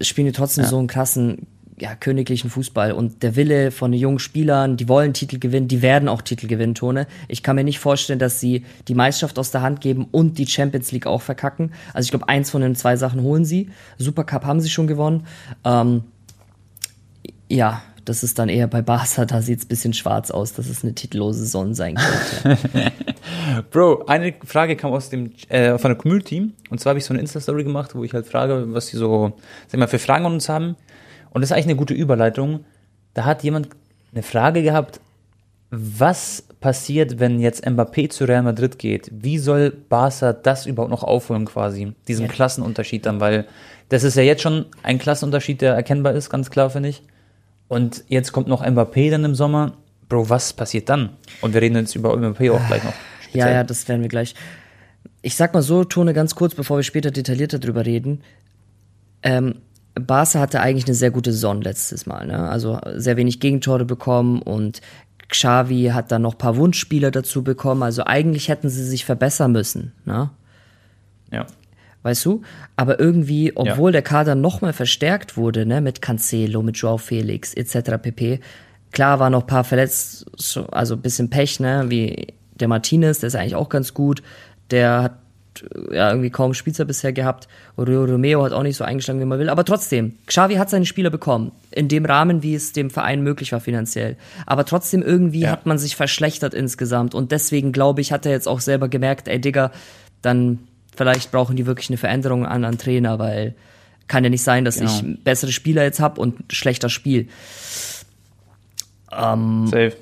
spielen 0.00 0.28
die 0.28 0.32
trotzdem 0.32 0.64
so 0.64 0.78
einen 0.78 0.86
krassen, 0.86 1.48
ja, 1.78 1.94
königlichen 1.94 2.50
Fußball. 2.50 2.92
Und 2.92 3.22
der 3.22 3.36
Wille 3.36 3.70
von 3.70 3.92
jungen 3.92 4.18
Spielern, 4.18 4.76
die 4.76 4.88
wollen 4.88 5.14
Titel 5.14 5.38
gewinnen, 5.38 5.68
die 5.68 5.82
werden 5.82 6.08
auch 6.08 6.22
Titel 6.22 6.46
gewinnen, 6.46 6.74
Tone. 6.74 7.06
Ich 7.28 7.42
kann 7.42 7.56
mir 7.56 7.64
nicht 7.64 7.78
vorstellen, 7.78 8.18
dass 8.18 8.40
sie 8.40 8.64
die 8.88 8.94
Meisterschaft 8.94 9.38
aus 9.38 9.50
der 9.50 9.62
Hand 9.62 9.80
geben 9.80 10.06
und 10.10 10.38
die 10.38 10.46
Champions 10.46 10.92
League 10.92 11.06
auch 11.06 11.22
verkacken. 11.22 11.72
Also 11.94 12.06
ich 12.06 12.10
glaube, 12.10 12.28
eins 12.28 12.50
von 12.50 12.62
den 12.62 12.74
zwei 12.74 12.96
Sachen 12.96 13.22
holen 13.22 13.44
sie. 13.44 13.70
Supercup 13.98 14.44
haben 14.44 14.60
sie 14.60 14.70
schon 14.70 14.86
gewonnen. 14.86 15.26
Ähm, 15.64 16.04
ja, 17.48 17.82
das 18.04 18.24
ist 18.24 18.38
dann 18.38 18.48
eher 18.48 18.66
bei 18.66 18.82
Barca, 18.82 19.24
da 19.24 19.42
sieht's 19.42 19.64
bisschen 19.64 19.92
schwarz 19.92 20.30
aus, 20.30 20.52
dass 20.52 20.68
es 20.68 20.82
eine 20.82 20.94
titellose 20.94 21.40
Saison 21.40 21.74
sein 21.74 21.96
könnte. 22.42 22.58
Bro, 23.70 24.06
eine 24.06 24.34
Frage 24.44 24.76
kam 24.76 24.92
aus 24.92 25.08
dem 25.08 25.32
äh, 25.48 25.78
von 25.78 25.90
der 25.90 25.98
Community 25.98 26.50
und 26.70 26.80
zwar 26.80 26.90
habe 26.90 26.98
ich 26.98 27.04
so 27.04 27.14
eine 27.14 27.20
Insta-Story 27.20 27.64
gemacht, 27.64 27.94
wo 27.94 28.02
ich 28.02 28.12
halt 28.12 28.26
frage, 28.26 28.66
was 28.72 28.88
die 28.88 28.96
so, 28.96 29.34
sag 29.68 29.78
mal, 29.78 29.86
für 29.86 29.98
Fragen 29.98 30.26
an 30.26 30.32
uns 30.34 30.48
haben. 30.48 30.76
Und 31.32 31.40
das 31.40 31.50
ist 31.50 31.52
eigentlich 31.52 31.66
eine 31.66 31.76
gute 31.76 31.94
Überleitung. 31.94 32.64
Da 33.14 33.24
hat 33.24 33.42
jemand 33.42 33.68
eine 34.12 34.22
Frage 34.22 34.62
gehabt, 34.62 35.00
was 35.70 36.44
passiert, 36.60 37.18
wenn 37.18 37.40
jetzt 37.40 37.66
Mbappé 37.66 38.10
zu 38.10 38.24
Real 38.24 38.42
Madrid 38.42 38.78
geht? 38.78 39.10
Wie 39.10 39.38
soll 39.38 39.70
Barca 39.70 40.34
das 40.34 40.66
überhaupt 40.66 40.90
noch 40.90 41.02
aufholen 41.02 41.46
quasi? 41.46 41.94
Diesen 42.06 42.26
Ja. 42.26 42.32
Klassenunterschied 42.32 43.06
dann, 43.06 43.20
weil 43.20 43.46
das 43.88 44.04
ist 44.04 44.16
ja 44.16 44.22
jetzt 44.22 44.42
schon 44.42 44.66
ein 44.82 44.98
Klassenunterschied, 44.98 45.60
der 45.62 45.74
erkennbar 45.74 46.12
ist, 46.12 46.28
ganz 46.28 46.50
klar, 46.50 46.68
finde 46.70 46.90
ich. 46.90 47.02
Und 47.68 48.04
jetzt 48.08 48.32
kommt 48.32 48.48
noch 48.48 48.62
Mbappé 48.62 49.10
dann 49.10 49.24
im 49.24 49.34
Sommer. 49.34 49.72
Bro, 50.08 50.28
was 50.28 50.52
passiert 50.52 50.90
dann? 50.90 51.10
Und 51.40 51.54
wir 51.54 51.62
reden 51.62 51.76
jetzt 51.76 51.94
über 51.96 52.14
Mbappé 52.14 52.52
auch 52.52 52.66
gleich 52.66 52.84
noch. 52.84 52.92
ja, 52.92 53.22
speziell. 53.22 53.52
ja, 53.54 53.64
das 53.64 53.88
werden 53.88 54.02
wir 54.02 54.08
gleich. 54.08 54.34
Ich 55.22 55.36
sag 55.36 55.54
mal 55.54 55.62
so, 55.62 55.84
Tone, 55.84 56.12
ganz 56.12 56.34
kurz, 56.34 56.54
bevor 56.54 56.76
wir 56.76 56.82
später 56.82 57.10
detaillierter 57.10 57.58
drüber 57.58 57.86
reden. 57.86 58.22
Ähm, 59.22 59.54
Barca 59.94 60.40
hatte 60.40 60.60
eigentlich 60.60 60.86
eine 60.86 60.94
sehr 60.94 61.10
gute 61.10 61.32
Saison 61.32 61.60
letztes 61.60 62.06
Mal, 62.06 62.26
ne? 62.26 62.48
Also 62.48 62.78
sehr 62.96 63.16
wenig 63.16 63.40
Gegentore 63.40 63.84
bekommen 63.84 64.40
und 64.40 64.80
Xavi 65.28 65.90
hat 65.92 66.10
dann 66.12 66.22
noch 66.22 66.34
ein 66.34 66.38
paar 66.38 66.56
Wunschspieler 66.56 67.10
dazu 67.10 67.42
bekommen. 67.42 67.82
Also 67.82 68.04
eigentlich 68.04 68.48
hätten 68.48 68.68
sie 68.68 68.84
sich 68.84 69.04
verbessern 69.04 69.52
müssen, 69.52 69.92
ne? 70.04 70.30
Ja. 71.30 71.46
weißt 72.02 72.24
du? 72.26 72.42
Aber 72.76 72.98
irgendwie, 73.00 73.52
obwohl 73.56 73.92
der 73.92 74.02
Kader 74.02 74.34
nochmal 74.34 74.72
verstärkt 74.72 75.36
wurde, 75.36 75.64
ne, 75.64 75.80
mit 75.80 76.02
Cancelo, 76.02 76.60
mit 76.62 76.76
Joao 76.76 76.98
Felix 76.98 77.54
etc. 77.54 77.92
pp. 78.02 78.40
Klar 78.90 79.20
waren 79.20 79.32
noch 79.32 79.42
ein 79.42 79.46
paar 79.46 79.64
verletzt, 79.64 80.26
so- 80.36 80.66
also 80.66 80.94
ein 80.94 81.00
bisschen 81.00 81.30
Pech, 81.30 81.60
ne, 81.60 81.84
wie 81.88 82.26
der 82.60 82.68
Martinez, 82.68 83.20
der 83.20 83.28
ist 83.28 83.34
eigentlich 83.36 83.54
auch 83.54 83.68
ganz 83.70 83.94
gut. 83.94 84.22
Der 84.70 85.02
hat 85.04 85.21
ja 85.90 86.08
irgendwie 86.10 86.30
kaum 86.30 86.54
Spielzeit 86.54 86.86
bisher 86.86 87.12
gehabt. 87.12 87.48
Romeo 87.76 88.42
hat 88.44 88.52
auch 88.52 88.62
nicht 88.62 88.76
so 88.76 88.84
eingeschlagen, 88.84 89.20
wie 89.20 89.24
man 89.24 89.38
will. 89.38 89.48
Aber 89.48 89.64
trotzdem, 89.64 90.14
Xavi 90.26 90.54
hat 90.54 90.70
seine 90.70 90.86
Spieler 90.86 91.10
bekommen. 91.10 91.52
In 91.70 91.88
dem 91.88 92.04
Rahmen, 92.04 92.42
wie 92.42 92.54
es 92.54 92.72
dem 92.72 92.90
Verein 92.90 93.22
möglich 93.22 93.52
war 93.52 93.60
finanziell. 93.60 94.16
Aber 94.46 94.64
trotzdem 94.64 95.02
irgendwie 95.02 95.40
Ja. 95.40 95.50
hat 95.50 95.66
man 95.66 95.78
sich 95.78 95.96
verschlechtert 95.96 96.54
insgesamt. 96.54 97.14
Und 97.14 97.32
deswegen 97.32 97.72
glaube 97.72 98.00
ich, 98.00 98.12
hat 98.12 98.24
er 98.26 98.32
jetzt 98.32 98.48
auch 98.48 98.60
selber 98.60 98.88
gemerkt, 98.88 99.28
ey 99.28 99.40
Digga, 99.40 99.72
dann 100.22 100.60
vielleicht 100.96 101.30
brauchen 101.32 101.56
die 101.56 101.66
wirklich 101.66 101.90
eine 101.90 101.96
Veränderung 101.98 102.46
an 102.46 102.64
einen 102.64 102.78
Trainer, 102.78 103.18
weil 103.18 103.54
kann 104.08 104.24
ja 104.24 104.30
nicht 104.30 104.42
sein, 104.42 104.64
dass 104.64 104.78
Genau. 104.78 104.90
ich 104.90 105.24
bessere 105.24 105.52
Spieler 105.52 105.84
jetzt 105.84 106.00
hab 106.00 106.18
und 106.18 106.36
schlechter 106.52 106.88
Spiel. 106.90 107.28
Safe. 109.10 109.92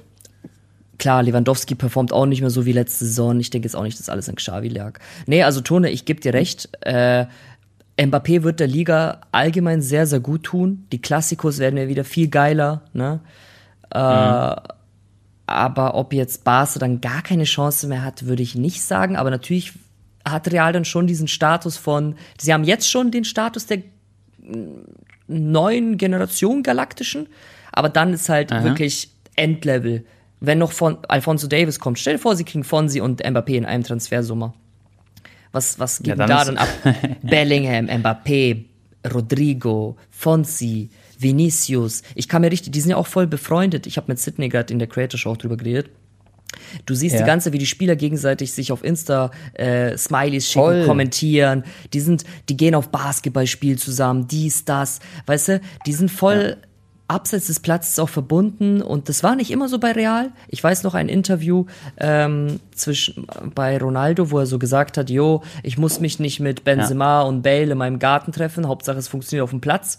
Klar, 1.01 1.23
Lewandowski 1.23 1.75
performt 1.75 2.13
auch 2.13 2.27
nicht 2.27 2.43
mehr 2.43 2.51
so 2.51 2.67
wie 2.67 2.73
letzte 2.73 3.07
Saison. 3.07 3.41
Ich 3.41 3.49
denke 3.49 3.67
jetzt 3.67 3.75
auch 3.75 3.85
nicht, 3.85 3.99
dass 3.99 4.11
alles 4.11 4.29
an 4.29 4.35
Xavi 4.35 4.69
lag. 4.69 4.99
Nee, 5.27 5.43
also 5.43 5.63
Tone, 5.63 5.91
ich 5.91 6.05
gebe 6.05 6.21
dir 6.21 6.35
recht. 6.35 6.69
Äh, 6.83 7.25
Mbappé 7.99 8.43
wird 8.43 8.61
der 8.61 8.67
Liga 8.67 9.23
allgemein 9.33 9.81
sehr, 9.81 10.07
sehr 10.07 10.21
gut 10.21 10.45
tun. 10.45 10.87
Die 10.93 11.01
Klassikos 11.01 11.59
werden 11.59 11.79
ja 11.79 11.89
wieder 11.89 12.05
viel 12.05 12.29
geiler. 12.29 12.83
Ne? 12.93 13.21
Äh, 13.91 13.99
Aber 15.47 15.95
ob 15.95 16.13
jetzt 16.13 16.45
Barca 16.45 16.79
dann 16.79 17.01
gar 17.01 17.23
keine 17.23 17.45
Chance 17.45 17.87
mehr 17.87 18.05
hat, 18.05 18.27
würde 18.27 18.43
ich 18.43 18.55
nicht 18.55 18.83
sagen. 18.83 19.17
Aber 19.17 19.31
natürlich 19.31 19.73
hat 20.23 20.53
Real 20.53 20.75
dann 20.75 20.85
schon 20.85 21.07
diesen 21.07 21.29
Status 21.29 21.79
von, 21.79 22.15
sie 22.39 22.53
haben 22.53 22.65
jetzt 22.65 22.91
schon 22.91 23.11
den 23.11 23.25
Status 23.25 23.65
der 23.67 23.79
neuen 25.27 25.97
Generation 25.97 26.63
Galaktischen, 26.63 27.27
aber 27.73 27.89
dann 27.89 28.13
ist 28.13 28.29
halt 28.29 28.51
wirklich 28.51 29.11
Endlevel. 29.35 30.05
Wenn 30.41 30.59
noch 30.59 30.73
von 30.73 30.99
Alfonso 31.09 31.47
Davis 31.47 31.79
kommt, 31.79 31.99
stell 31.99 32.15
dir 32.15 32.19
vor, 32.19 32.35
sie 32.37 32.45
kriegen 32.45 32.65
Fonsi 32.65 33.01
und 33.01 33.23
Mbappé 33.23 33.55
in 33.57 33.65
einem 33.67 33.85
Transfersummer. 33.85 34.55
Was, 35.53 35.79
was 35.79 35.99
geht 35.99 36.07
Ja, 36.09 36.15
denn 36.17 36.29
dann 36.29 36.29
da 36.29 36.45
dann 36.45 36.57
ab? 36.59 36.69
Bellingham, 37.23 37.87
Mbappé, 37.87 38.65
Rodrigo, 39.13 39.97
Fonsi, 40.11 40.91
Vinicius. 41.19 42.03
Ich 42.15 42.29
kann 42.29 42.43
mir 42.43 42.51
richtig, 42.51 42.73
die 42.73 42.81
sind 42.81 42.91
ja 42.91 42.97
auch 42.97 43.07
voll 43.07 43.27
befreundet. 43.27 43.87
Ich 43.87 43.97
habe 43.97 44.07
mit 44.09 44.19
Sydney 44.19 44.49
gerade 44.49 44.73
in 44.73 44.79
der 44.79 44.89
Creator 44.89 45.19
Show 45.19 45.31
auch 45.33 45.37
drüber 45.37 45.57
geredet. 45.57 45.91
Du 46.87 46.95
siehst 46.95 47.15
Ja. 47.15 47.21
die 47.23 47.27
ganze, 47.27 47.53
wie 47.53 47.59
die 47.59 47.67
Spieler 47.67 47.95
gegenseitig 47.97 48.53
sich 48.53 48.73
auf 48.73 48.83
Insta 48.85 49.31
äh, 49.55 49.97
Smileys 49.97 50.47
schicken, 50.47 50.65
Voll. 50.65 50.87
kommentieren. 50.87 51.65
Die 51.93 52.01
sind, 52.01 52.25
die 52.49 52.57
gehen 52.57 52.75
auf 52.75 52.89
Basketballspiel 52.89 53.79
zusammen, 53.79 54.27
dies, 54.29 54.65
das. 54.65 55.01
Weißt 55.27 55.49
du, 55.49 55.61
die 55.87 55.93
sind 55.93 56.11
voll 56.11 56.57
abseits 57.11 57.49
des 57.49 57.61
Platzes 57.61 57.99
auch 57.99 58.09
verbunden 58.09 58.81
und 58.83 59.09
das 59.09 59.23
war 59.23 59.35
nicht 59.35 59.51
immer 59.51 59.69
so 59.69 59.79
bei 59.79 59.93
Real. 59.93 60.31
Ich 60.49 60.63
weiß 60.63 60.85
noch 60.85 60.95
ein 60.95 61.09
Interview 61.09 61.67
ähm, 61.97 62.61
zwischen 62.73 63.27
bei 63.55 63.79
Ronaldo, 63.79 64.31
wo 64.31 64.39
er 64.39 64.47
so 64.47 64.59
gesagt 64.59 64.97
hat, 64.97 65.11
jo, 65.11 65.43
ich 65.65 65.77
muss 65.77 65.99
mich 66.01 66.21
nicht 66.21 66.39
mit 66.41 66.63
Benzema 66.65 67.23
und 67.23 67.43
Bale 67.43 67.73
in 67.73 67.79
meinem 67.79 67.99
Garten 67.99 68.31
treffen, 68.33 68.69
Hauptsache 68.69 68.99
es 68.99 69.09
funktioniert 69.09 69.43
auf 69.45 69.51
dem 69.51 69.61
Platz. 69.61 69.99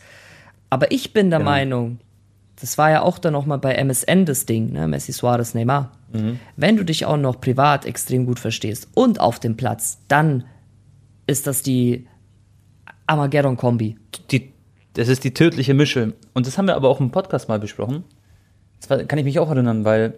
Aber 0.70 0.92
ich 0.92 1.12
bin 1.12 1.30
der 1.30 1.40
Genau. 1.40 1.52
Meinung, 1.52 2.00
das 2.60 2.78
war 2.78 2.90
ja 2.92 3.02
auch 3.02 3.18
dann 3.20 3.34
noch 3.34 3.46
mal 3.46 3.58
bei 3.58 3.74
MSN 3.74 4.26
das 4.26 4.46
Ding, 4.46 4.72
ne? 4.72 4.88
Messi, 4.88 5.12
Suarez, 5.12 5.54
Neymar. 5.54 5.92
Wenn 6.56 6.78
du 6.78 6.84
dich 6.86 7.06
auch 7.06 7.18
noch 7.18 7.40
privat 7.42 7.86
extrem 7.86 8.26
gut 8.26 8.40
verstehst 8.40 8.90
und 8.94 9.20
auf 9.20 9.40
dem 9.40 9.56
Platz, 9.58 10.00
dann 10.08 10.44
ist 11.26 11.48
das 11.48 11.62
die 11.64 12.08
Armageddon-Kombi. 13.08 13.98
die, 14.32 14.51
das 14.94 15.08
ist 15.08 15.24
die 15.24 15.34
tödliche 15.34 15.74
Mische. 15.74 16.14
Und 16.34 16.48
das 16.48 16.58
haben 16.58 16.68
wir 16.68 16.76
aber 16.76 16.90
auch 16.90 17.00
im 17.00 17.12
Podcast 17.12 17.48
mal 17.50 17.60
besprochen. 17.60 18.04
Das 18.80 19.08
kann 19.08 19.20
ich 19.20 19.26
mich 19.26 19.40
auch 19.40 19.50
erinnern, 19.50 19.86
weil 19.86 20.16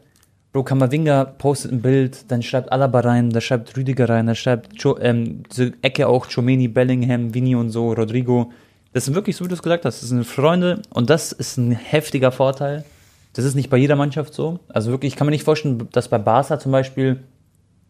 Bro 0.54 0.64
Kamavinga 0.64 1.26
postet 1.26 1.72
ein 1.72 1.82
Bild, 1.82 2.32
dann 2.32 2.44
schreibt 2.44 2.72
Alaba 2.72 3.00
rein, 3.00 3.32
da 3.32 3.42
schreibt 3.42 3.76
Rüdiger 3.76 4.08
rein, 4.08 4.28
da 4.28 4.36
schreibt 4.36 4.82
jo, 4.82 4.98
ähm, 5.00 5.44
diese 5.52 5.74
Ecke 5.82 6.08
auch 6.08 6.28
Chomeni, 6.34 6.68
Bellingham, 6.68 7.34
Vini 7.34 7.56
und 7.56 7.72
so, 7.72 7.92
Rodrigo. 7.92 8.52
Das 8.94 9.06
sind 9.06 9.16
wirklich, 9.16 9.36
so 9.36 9.46
wie 9.46 9.50
du 9.50 9.56
es 9.56 9.64
gesagt 9.64 9.84
hast, 9.86 10.04
das 10.04 10.10
sind 10.10 10.24
Freunde 10.26 10.84
und 10.92 11.10
das 11.10 11.32
ist 11.32 11.58
ein 11.58 11.72
heftiger 11.72 12.32
Vorteil. 12.32 12.86
Das 13.34 13.46
ist 13.46 13.56
nicht 13.56 13.72
bei 13.72 13.78
jeder 13.78 13.96
Mannschaft 13.96 14.36
so. 14.36 14.60
Also 14.70 14.92
wirklich, 14.92 15.14
ich 15.14 15.18
kann 15.18 15.26
mir 15.26 15.32
nicht 15.32 15.44
vorstellen, 15.44 15.88
dass 15.92 16.08
bei 16.08 16.20
Barca 16.20 16.60
zum 16.60 16.72
Beispiel 16.72 17.24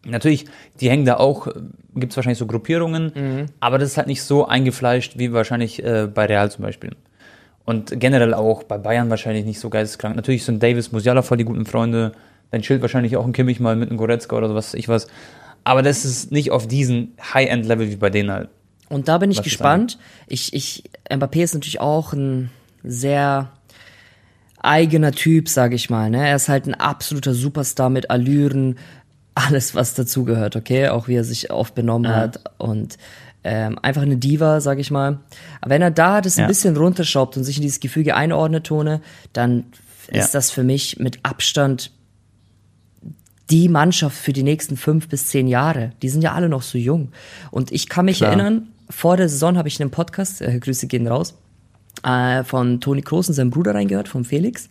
Natürlich, 0.06 0.44
die 0.80 0.90
hängen 0.90 1.04
da 1.04 1.16
auch, 1.16 1.48
gibt 1.94 2.12
es 2.12 2.16
wahrscheinlich 2.16 2.38
so 2.38 2.46
Gruppierungen, 2.46 3.48
aber 3.60 3.78
das 3.78 3.90
ist 3.90 3.96
halt 3.96 4.06
nicht 4.06 4.22
so 4.22 4.46
eingefleischt 4.46 5.18
wie 5.18 5.32
wahrscheinlich 5.32 5.82
äh, 5.82 6.06
bei 6.12 6.26
Real 6.26 6.50
zum 6.50 6.62
Beispiel. 6.64 6.90
Und 7.64 7.98
generell 7.98 8.34
auch 8.34 8.64
bei 8.64 8.76
Bayern 8.76 9.08
wahrscheinlich 9.08 9.46
nicht 9.46 9.58
so 9.58 9.70
geisteskrank. 9.70 10.16
Natürlich 10.16 10.44
sind 10.44 10.62
Davis, 10.62 10.92
Musiala 10.92 11.22
voll 11.22 11.38
die 11.38 11.44
guten 11.44 11.64
Freunde, 11.64 12.12
dann 12.50 12.60
chillt 12.60 12.82
wahrscheinlich 12.82 13.16
auch 13.16 13.24
ein 13.24 13.32
Kimmich 13.32 13.60
mal 13.60 13.74
mit 13.76 13.88
einem 13.88 13.98
Goretzka 13.98 14.36
oder 14.36 14.54
was 14.54 14.74
ich 14.74 14.88
was. 14.88 15.06
Aber 15.64 15.82
das 15.82 16.04
ist 16.04 16.30
nicht 16.30 16.50
auf 16.50 16.68
diesen 16.68 17.14
High-End-Level 17.32 17.90
wie 17.90 17.96
bei 17.96 18.10
denen 18.10 18.30
halt. 18.30 18.50
Und 18.90 19.08
da 19.08 19.16
bin 19.18 19.30
ich 19.30 19.38
Was 19.38 19.44
gespannt. 19.44 19.98
Ich, 20.26 20.52
ich, 20.52 20.84
Mbappé 21.10 21.42
ist 21.42 21.54
natürlich 21.54 21.80
auch 21.80 22.12
ein 22.12 22.50
sehr 22.82 23.50
eigener 24.60 25.12
Typ, 25.12 25.48
sage 25.48 25.74
ich 25.74 25.90
mal. 25.90 26.10
Ne? 26.10 26.28
Er 26.28 26.36
ist 26.36 26.48
halt 26.48 26.66
ein 26.66 26.74
absoluter 26.74 27.34
Superstar 27.34 27.90
mit 27.90 28.10
Allüren, 28.10 28.76
alles 29.34 29.74
was 29.74 29.94
dazugehört, 29.94 30.56
okay? 30.56 30.88
Auch 30.88 31.08
wie 31.08 31.14
er 31.16 31.24
sich 31.24 31.50
oft 31.50 31.74
benommen 31.74 32.14
hat 32.14 32.40
und 32.58 32.96
ähm, 33.42 33.78
einfach 33.82 34.02
eine 34.02 34.16
Diva, 34.16 34.60
sage 34.60 34.80
ich 34.80 34.90
mal. 34.90 35.18
Aber 35.60 35.70
wenn 35.70 35.82
er 35.82 35.90
da 35.90 36.20
das 36.20 36.36
ein 36.38 36.42
Ja. 36.42 36.46
bisschen 36.46 36.76
runterschraubt 36.76 37.36
und 37.36 37.44
sich 37.44 37.56
in 37.56 37.62
dieses 37.62 37.80
Gefüge 37.80 38.14
einordnet, 38.16 38.64
Tone, 38.66 39.00
dann 39.32 39.64
Ja. 40.10 40.22
ist 40.22 40.34
das 40.34 40.50
für 40.50 40.62
mich 40.62 40.98
mit 40.98 41.18
Abstand 41.24 41.90
die 43.50 43.68
Mannschaft 43.68 44.16
für 44.16 44.32
die 44.32 44.42
nächsten 44.42 44.76
fünf 44.76 45.08
bis 45.08 45.26
zehn 45.26 45.46
Jahre. 45.48 45.92
Die 46.02 46.08
sind 46.08 46.22
ja 46.22 46.32
alle 46.32 46.48
noch 46.48 46.62
so 46.62 46.78
jung. 46.78 47.12
Und 47.50 47.72
ich 47.72 47.88
kann 47.88 48.06
mich 48.06 48.18
Klar. 48.18 48.30
erinnern, 48.30 48.68
vor 48.88 49.16
der 49.18 49.28
Saison 49.28 49.58
habe 49.58 49.68
ich 49.68 49.80
einen 49.80 49.90
Podcast, 49.90 50.40
äh, 50.40 50.58
Grüße 50.58 50.86
gehen 50.86 51.06
raus, 51.06 51.34
äh, 52.02 52.42
von 52.44 52.80
Toni 52.80 53.02
Kroos 53.02 53.28
und 53.28 53.34
seinem 53.34 53.50
Bruder 53.50 53.74
reingehört, 53.74 54.08
von 54.08 54.24
Felix. 54.24 54.68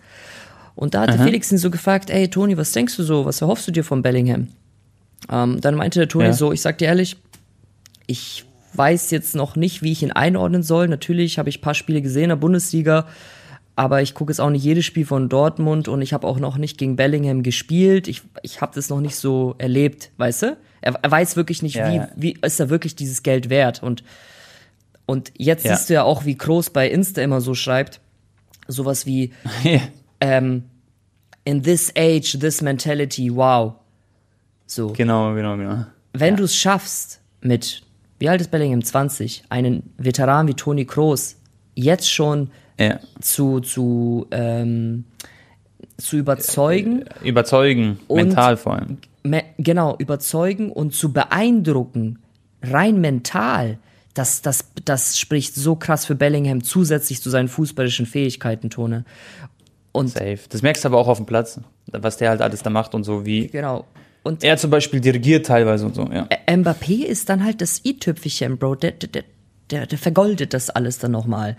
Und 0.75 0.93
da 0.95 1.01
hatte 1.01 1.19
Felix 1.19 1.51
ihn 1.51 1.57
so 1.59 1.69
gefragt, 1.69 2.09
ey 2.09 2.27
Toni, 2.29 2.57
was 2.57 2.71
denkst 2.71 2.95
du 2.97 3.03
so, 3.03 3.25
was 3.25 3.41
erhoffst 3.41 3.67
du 3.67 3.71
dir 3.71 3.83
von 3.83 4.01
Bellingham? 4.01 4.47
Ähm, 5.31 5.61
dann 5.61 5.75
meinte 5.75 5.99
der 5.99 6.07
Toni 6.09 6.25
Ja. 6.25 6.33
so, 6.33 6.51
ich 6.51 6.61
sag 6.61 6.77
dir 6.79 6.85
ehrlich, 6.87 7.17
ich 8.07 8.45
weiß 8.73 9.11
jetzt 9.11 9.35
noch 9.35 9.55
nicht, 9.55 9.83
wie 9.83 9.91
ich 9.91 10.01
ihn 10.01 10.11
einordnen 10.11 10.63
soll. 10.63 10.87
Natürlich 10.87 11.37
habe 11.37 11.47
ich 11.49 11.59
ein 11.59 11.61
paar 11.61 11.75
Spiele 11.75 12.01
gesehen 12.01 12.23
in 12.23 12.29
der 12.29 12.35
Bundesliga, 12.37 13.07
aber 13.75 14.01
ich 14.01 14.13
gucke 14.15 14.31
jetzt 14.31 14.39
auch 14.39 14.49
nicht 14.49 14.63
jedes 14.63 14.83
Spiel 14.85 15.05
von 15.05 15.29
Dortmund 15.29 15.87
und 15.87 16.01
ich 16.01 16.11
habe 16.11 16.25
auch 16.27 16.39
noch 16.39 16.57
nicht 16.57 16.77
gegen 16.79 16.95
Bellingham 16.95 17.43
gespielt. 17.43 18.07
Ich, 18.07 18.23
ich 18.41 18.61
habe 18.61 18.73
das 18.75 18.89
noch 18.89 18.99
nicht 18.99 19.15
so 19.15 19.53
erlebt, 19.59 20.09
weißt 20.17 20.41
du? 20.43 20.57
Er, 20.81 20.95
er 21.01 21.11
weiß 21.11 21.35
wirklich 21.35 21.61
nicht, 21.61 21.75
Ja, 21.75 21.89
wie, 21.91 21.95
ja. 21.97 22.09
wie 22.15 22.37
ist 22.41 22.59
er 22.59 22.69
wirklich 22.69 22.95
dieses 22.95 23.21
Geld 23.23 23.49
wert. 23.49 23.81
Und, 23.83 24.03
und 25.05 25.31
jetzt 25.37 25.65
Ja. 25.65 25.75
siehst 25.75 25.89
du 25.89 25.93
ja 25.93 26.03
auch, 26.03 26.25
wie 26.25 26.35
Kroos 26.35 26.71
bei 26.71 26.89
Insta 26.89 27.21
immer 27.21 27.41
so 27.41 27.53
schreibt, 27.55 27.99
sowas 28.67 29.05
wie, 29.05 29.31
ähm, 30.23 30.63
in 31.45 31.61
this 31.63 31.91
age, 31.97 32.37
this 32.39 32.61
mentality, 32.61 33.29
wow. 33.33 33.73
So 34.65 34.87
genau, 34.93 35.33
genau, 35.35 35.57
genau. 35.57 35.85
wenn 36.13 36.35
du 36.37 36.43
es 36.45 36.55
schaffst, 36.55 37.19
mit, 37.41 37.83
wie 38.19 38.29
alt 38.29 38.39
ist 38.41 38.49
Bellingham? 38.51 38.81
20, 38.83 39.43
einen 39.49 39.83
Veteran 39.97 40.47
wie 40.47 40.53
Toni 40.53 40.85
Kroos 40.85 41.35
jetzt 41.75 42.09
schon 42.09 42.49
Ja. 42.79 42.99
zu, 43.19 43.59
zu, 43.59 44.25
ähm, 44.31 45.03
zu 45.97 46.17
überzeugen, 46.17 47.03
Überzeugen, 47.23 47.99
Und- 48.07 48.15
mental 48.27 48.55
vor 48.57 48.75
allem. 48.75 48.97
me 49.23 49.43
genau, 49.57 49.95
überzeugen 49.99 50.71
und 50.71 50.93
zu 50.93 51.11
beeindrucken, 51.11 52.19
rein 52.61 53.01
mental, 53.01 53.77
das, 54.13 54.41
das, 54.41 54.69
das 54.85 55.19
spricht 55.19 55.55
so 55.55 55.75
krass 55.75 56.05
für 56.05 56.15
Bellingham 56.15 56.63
zusätzlich 56.63 57.21
zu 57.21 57.29
seinen 57.29 57.47
fußballischen 57.49 58.05
Fähigkeiten, 58.05 58.69
Tone. 58.69 59.05
Und 59.93 60.09
Safe. 60.09 60.39
Das 60.49 60.61
merkst 60.61 60.83
du 60.83 60.89
aber 60.89 60.97
auch 60.97 61.07
auf 61.07 61.17
dem 61.17 61.25
Platz, 61.25 61.59
was 61.87 62.17
der 62.17 62.29
halt 62.29 62.41
alles 62.41 62.63
da 62.63 62.69
macht 62.69 62.93
und 62.95 63.03
so, 63.03 63.25
wie 63.25 63.47
genau. 63.47 63.85
Und 64.23 64.43
er 64.43 64.57
zum 64.57 64.71
Beispiel 64.71 64.99
dirigiert 64.99 65.45
teilweise 65.45 65.85
und 65.85 65.95
so, 65.95 66.09
ja. 66.11 66.27
Mbappé 66.47 67.03
ist 67.05 67.29
dann 67.29 67.43
halt 67.43 67.61
das 67.61 67.83
i-Tüpfelchen, 67.85 68.57
Bro. 68.57 68.75
Der, 68.75 68.91
der, 68.91 69.23
der, 69.69 69.85
der 69.85 69.97
vergoldet 69.97 70.53
das 70.53 70.69
alles 70.69 70.97
dann 70.97 71.11
nochmal. 71.11 71.57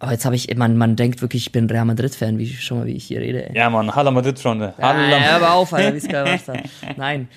Aber 0.00 0.12
jetzt 0.12 0.24
habe 0.24 0.36
ich, 0.36 0.54
man, 0.56 0.76
man 0.76 0.96
denkt 0.96 1.22
wirklich, 1.22 1.46
ich 1.46 1.52
bin 1.52 1.68
Real 1.68 1.84
Madrid-Fan, 1.84 2.38
wie 2.38 2.48
schon 2.48 2.78
mal, 2.78 2.86
wie 2.86 2.92
ich 2.94 3.04
hier 3.04 3.20
rede. 3.20 3.50
Ey. 3.50 3.56
Ja, 3.56 3.68
Mann, 3.68 3.94
Hala 3.94 4.10
Madrid, 4.10 4.38
Freunde. 4.38 4.74
Ja, 4.78 5.08
ja, 5.08 5.36
aber 5.36 5.54
auf, 5.54 5.72
Alter, 5.72 5.92
wie 5.92 5.98
es 5.98 6.08
gerade 6.08 6.30
war. 6.46 6.56
Nein. 6.96 7.28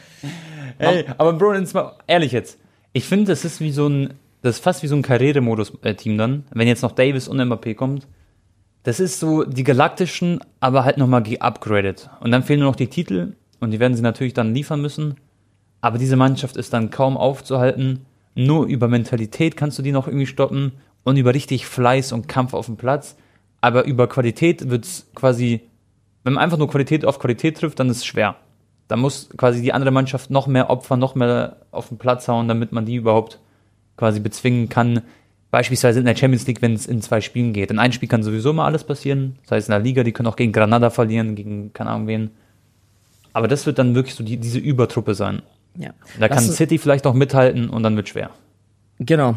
Ey, 0.77 1.05
aber 1.17 1.33
Bro, 1.33 1.55
jetzt 1.55 1.73
mal 1.73 1.93
ehrlich 2.07 2.31
jetzt. 2.31 2.59
Ich 2.93 3.05
finde, 3.05 3.31
das 3.31 3.45
ist 3.45 3.59
wie 3.61 3.71
so 3.71 3.87
ein, 3.87 4.13
das 4.43 4.57
ist 4.57 4.63
fast 4.63 4.83
wie 4.83 4.87
so 4.87 4.95
ein 4.95 5.01
Karrieremodus-Team 5.01 6.17
dann, 6.17 6.45
wenn 6.51 6.67
jetzt 6.67 6.83
noch 6.83 6.91
Davis 6.91 7.27
und 7.27 7.39
Mbappé 7.41 7.73
kommt. 7.75 8.07
Das 8.83 8.99
ist 8.99 9.19
so 9.19 9.43
die 9.43 9.63
Galaktischen, 9.63 10.39
aber 10.59 10.83
halt 10.83 10.97
nochmal 10.97 11.21
geupgradet. 11.21 12.09
Und 12.19 12.31
dann 12.31 12.43
fehlen 12.43 12.61
nur 12.61 12.69
noch 12.69 12.75
die 12.75 12.87
Titel 12.87 13.35
und 13.59 13.71
die 13.71 13.79
werden 13.79 13.95
sie 13.95 14.01
natürlich 14.01 14.33
dann 14.33 14.53
liefern 14.53 14.81
müssen. 14.81 15.15
Aber 15.81 15.97
diese 15.97 16.15
Mannschaft 16.15 16.57
ist 16.57 16.73
dann 16.73 16.89
kaum 16.89 17.17
aufzuhalten. 17.17 18.05
Nur 18.33 18.65
über 18.65 18.87
Mentalität 18.87 19.55
kannst 19.57 19.77
du 19.77 19.83
die 19.83 19.91
noch 19.91 20.07
irgendwie 20.07 20.25
stoppen 20.25 20.73
und 21.03 21.17
über 21.17 21.33
richtig 21.33 21.65
Fleiß 21.65 22.11
und 22.11 22.27
Kampf 22.27 22.53
auf 22.53 22.65
dem 22.65 22.77
Platz. 22.77 23.17
Aber 23.61 23.85
über 23.85 24.07
Qualität 24.07 24.69
wird's 24.69 25.07
quasi, 25.13 25.61
wenn 26.23 26.33
man 26.33 26.43
einfach 26.43 26.57
nur 26.57 26.69
Qualität 26.69 27.05
auf 27.05 27.19
Qualität 27.19 27.57
trifft, 27.57 27.79
dann 27.79 27.89
ist 27.89 27.97
es 27.97 28.05
schwer. 28.05 28.35
Da 28.87 28.97
muss 28.97 29.29
quasi 29.37 29.61
die 29.61 29.73
andere 29.73 29.91
Mannschaft 29.91 30.31
noch 30.31 30.47
mehr 30.47 30.69
Opfer, 30.69 30.97
noch 30.97 31.15
mehr 31.15 31.57
auf 31.71 31.89
den 31.89 31.97
Platz 31.97 32.27
hauen, 32.27 32.47
damit 32.47 32.71
man 32.71 32.85
die 32.85 32.95
überhaupt 32.95 33.39
quasi 33.95 34.19
bezwingen 34.19 34.69
kann. 34.69 35.03
Beispielsweise 35.51 35.99
in 35.99 36.05
der 36.05 36.15
Champions 36.15 36.47
League, 36.47 36.61
wenn 36.61 36.73
es 36.73 36.85
in 36.87 37.01
zwei 37.01 37.19
Spielen 37.21 37.51
geht. 37.53 37.71
In 37.71 37.79
einem 37.79 37.91
Spiel 37.91 38.07
kann 38.07 38.23
sowieso 38.23 38.53
mal 38.53 38.65
alles 38.65 38.83
passieren. 38.85 39.35
Das 39.43 39.51
heißt 39.51 39.67
in 39.67 39.71
der 39.73 39.79
Liga, 39.81 40.03
die 40.03 40.13
können 40.13 40.27
auch 40.27 40.37
gegen 40.37 40.53
Granada 40.53 40.89
verlieren, 40.89 41.35
gegen 41.35 41.73
keine 41.73 41.89
Ahnung 41.89 42.07
wen. 42.07 42.31
Aber 43.33 43.47
das 43.47 43.65
wird 43.65 43.77
dann 43.77 43.93
wirklich 43.95 44.15
so 44.15 44.23
die, 44.23 44.37
diese 44.37 44.59
Übertruppe 44.59 45.13
sein. 45.13 45.41
Ja. 45.77 45.91
Da 46.19 46.27
kann 46.29 46.37
Lass 46.37 46.47
uns- 46.47 46.57
City 46.57 46.77
vielleicht 46.77 47.05
noch 47.05 47.13
mithalten 47.13 47.69
und 47.69 47.83
dann 47.83 47.95
wird 47.95 48.09
schwer. 48.09 48.29
Genau. 48.99 49.35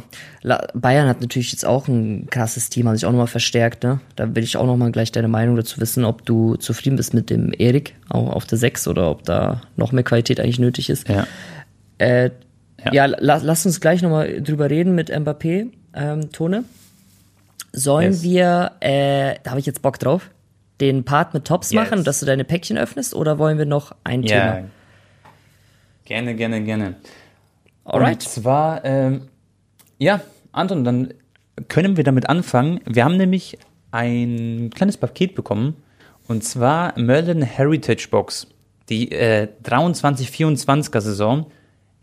Bayern 0.74 1.08
hat 1.08 1.22
natürlich 1.22 1.50
jetzt 1.50 1.64
auch 1.64 1.88
ein 1.88 2.26
krasses 2.30 2.68
Team, 2.68 2.86
hat 2.86 2.96
sich 2.96 3.06
auch 3.06 3.12
nochmal 3.12 3.26
verstärkt. 3.28 3.82
Ne? 3.82 3.98
Da 4.14 4.34
will 4.36 4.42
ich 4.44 4.56
auch 4.58 4.66
nochmal 4.66 4.92
gleich 4.92 5.10
deine 5.10 5.28
Meinung 5.28 5.56
dazu 5.56 5.80
wissen, 5.80 6.04
ob 6.04 6.26
du 6.26 6.56
zufrieden 6.56 6.96
bist 6.96 7.14
mit 7.14 7.30
dem 7.30 7.50
Erik, 7.56 7.94
auch 8.10 8.28
auf 8.30 8.44
der 8.44 8.58
6 8.58 8.86
oder 8.88 9.10
ob 9.10 9.22
da 9.24 9.62
noch 9.76 9.90
mehr 9.92 10.04
Qualität 10.04 10.38
eigentlich 10.38 10.58
nötig 10.58 10.90
ist. 10.90 11.08
Ja. 11.08 11.26
Äh, 11.98 12.30
Ja. 12.84 12.92
ja, 12.92 13.04
la 13.06 13.38
lass 13.42 13.64
uns 13.64 13.80
gleich 13.80 14.02
nochmal 14.02 14.42
drüber 14.42 14.68
reden 14.68 14.94
mit 14.94 15.10
Mbappé, 15.10 15.68
ähm, 15.94 16.30
Tone. 16.32 16.64
Sollen 17.72 18.12
Yes. 18.12 18.22
wir, 18.22 18.72
äh, 18.80 19.34
da 19.42 19.50
habe 19.50 19.60
ich 19.60 19.66
jetzt 19.66 19.82
Bock 19.82 19.98
drauf, 19.98 20.30
den 20.80 21.04
Part 21.04 21.34
mit 21.34 21.44
Tops 21.44 21.70
Yes. 21.72 21.82
machen, 21.90 22.04
dass 22.04 22.20
du 22.20 22.26
deine 22.26 22.44
Päckchen 22.44 22.78
öffnest 22.78 23.14
oder 23.14 23.38
wollen 23.38 23.58
wir 23.58 23.66
noch 23.66 23.94
ein 24.04 24.22
Ja. 24.22 24.28
Thema? 24.56 24.68
Gerne, 26.04 26.34
gerne, 26.34 26.62
gerne. 26.62 26.94
Und 27.84 27.94
Alright. 27.94 28.22
zwar, 28.22 28.84
ähm, 28.84 29.22
ja, 29.98 30.20
Anton, 30.52 30.84
dann 30.84 31.14
können 31.68 31.96
wir 31.96 32.04
damit 32.04 32.28
anfangen. 32.28 32.80
Wir 32.86 33.04
haben 33.04 33.16
nämlich 33.16 33.58
ein 33.90 34.70
kleines 34.74 34.96
Paket 34.96 35.34
bekommen. 35.34 35.76
Und 36.26 36.42
zwar 36.44 36.98
Merlin 36.98 37.42
Heritage 37.42 38.08
Box. 38.10 38.46
Die 38.88 39.12
äh, 39.12 39.48
23-24er 39.64 41.00
Saison. 41.00 41.46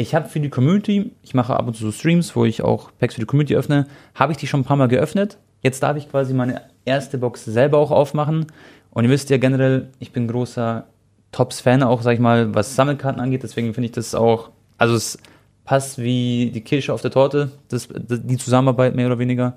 Ich 0.01 0.15
habe 0.15 0.27
für 0.27 0.39
die 0.39 0.49
Community, 0.49 1.11
ich 1.21 1.35
mache 1.35 1.55
ab 1.55 1.67
und 1.67 1.75
zu 1.75 1.83
so 1.83 1.91
Streams, 1.91 2.35
wo 2.35 2.43
ich 2.43 2.63
auch 2.63 2.89
Packs 2.97 3.13
für 3.13 3.21
die 3.21 3.27
Community 3.27 3.55
öffne, 3.55 3.85
habe 4.15 4.31
ich 4.31 4.37
die 4.39 4.47
schon 4.47 4.61
ein 4.61 4.63
paar 4.63 4.75
Mal 4.75 4.87
geöffnet. 4.87 5.37
Jetzt 5.61 5.83
darf 5.83 5.95
ich 5.95 6.09
quasi 6.09 6.33
meine 6.33 6.61
erste 6.85 7.19
Box 7.19 7.45
selber 7.45 7.77
auch 7.77 7.91
aufmachen. 7.91 8.47
Und 8.89 9.03
ihr 9.03 9.11
wisst 9.11 9.29
ja 9.29 9.37
generell, 9.37 9.89
ich 9.99 10.11
bin 10.11 10.27
großer 10.27 10.87
Tops-Fan 11.31 11.83
auch, 11.83 12.01
sag 12.01 12.15
ich 12.15 12.19
mal, 12.19 12.55
was 12.55 12.75
Sammelkarten 12.75 13.21
angeht. 13.21 13.43
Deswegen 13.43 13.75
finde 13.75 13.85
ich 13.85 13.91
das 13.91 14.15
auch, 14.15 14.49
also 14.79 14.95
es 14.95 15.19
passt 15.65 15.99
wie 15.99 16.49
die 16.51 16.61
Kirsche 16.61 16.93
auf 16.93 17.03
der 17.03 17.11
Torte, 17.11 17.51
das, 17.67 17.87
die 17.91 18.37
Zusammenarbeit 18.37 18.95
mehr 18.95 19.05
oder 19.05 19.19
weniger. 19.19 19.55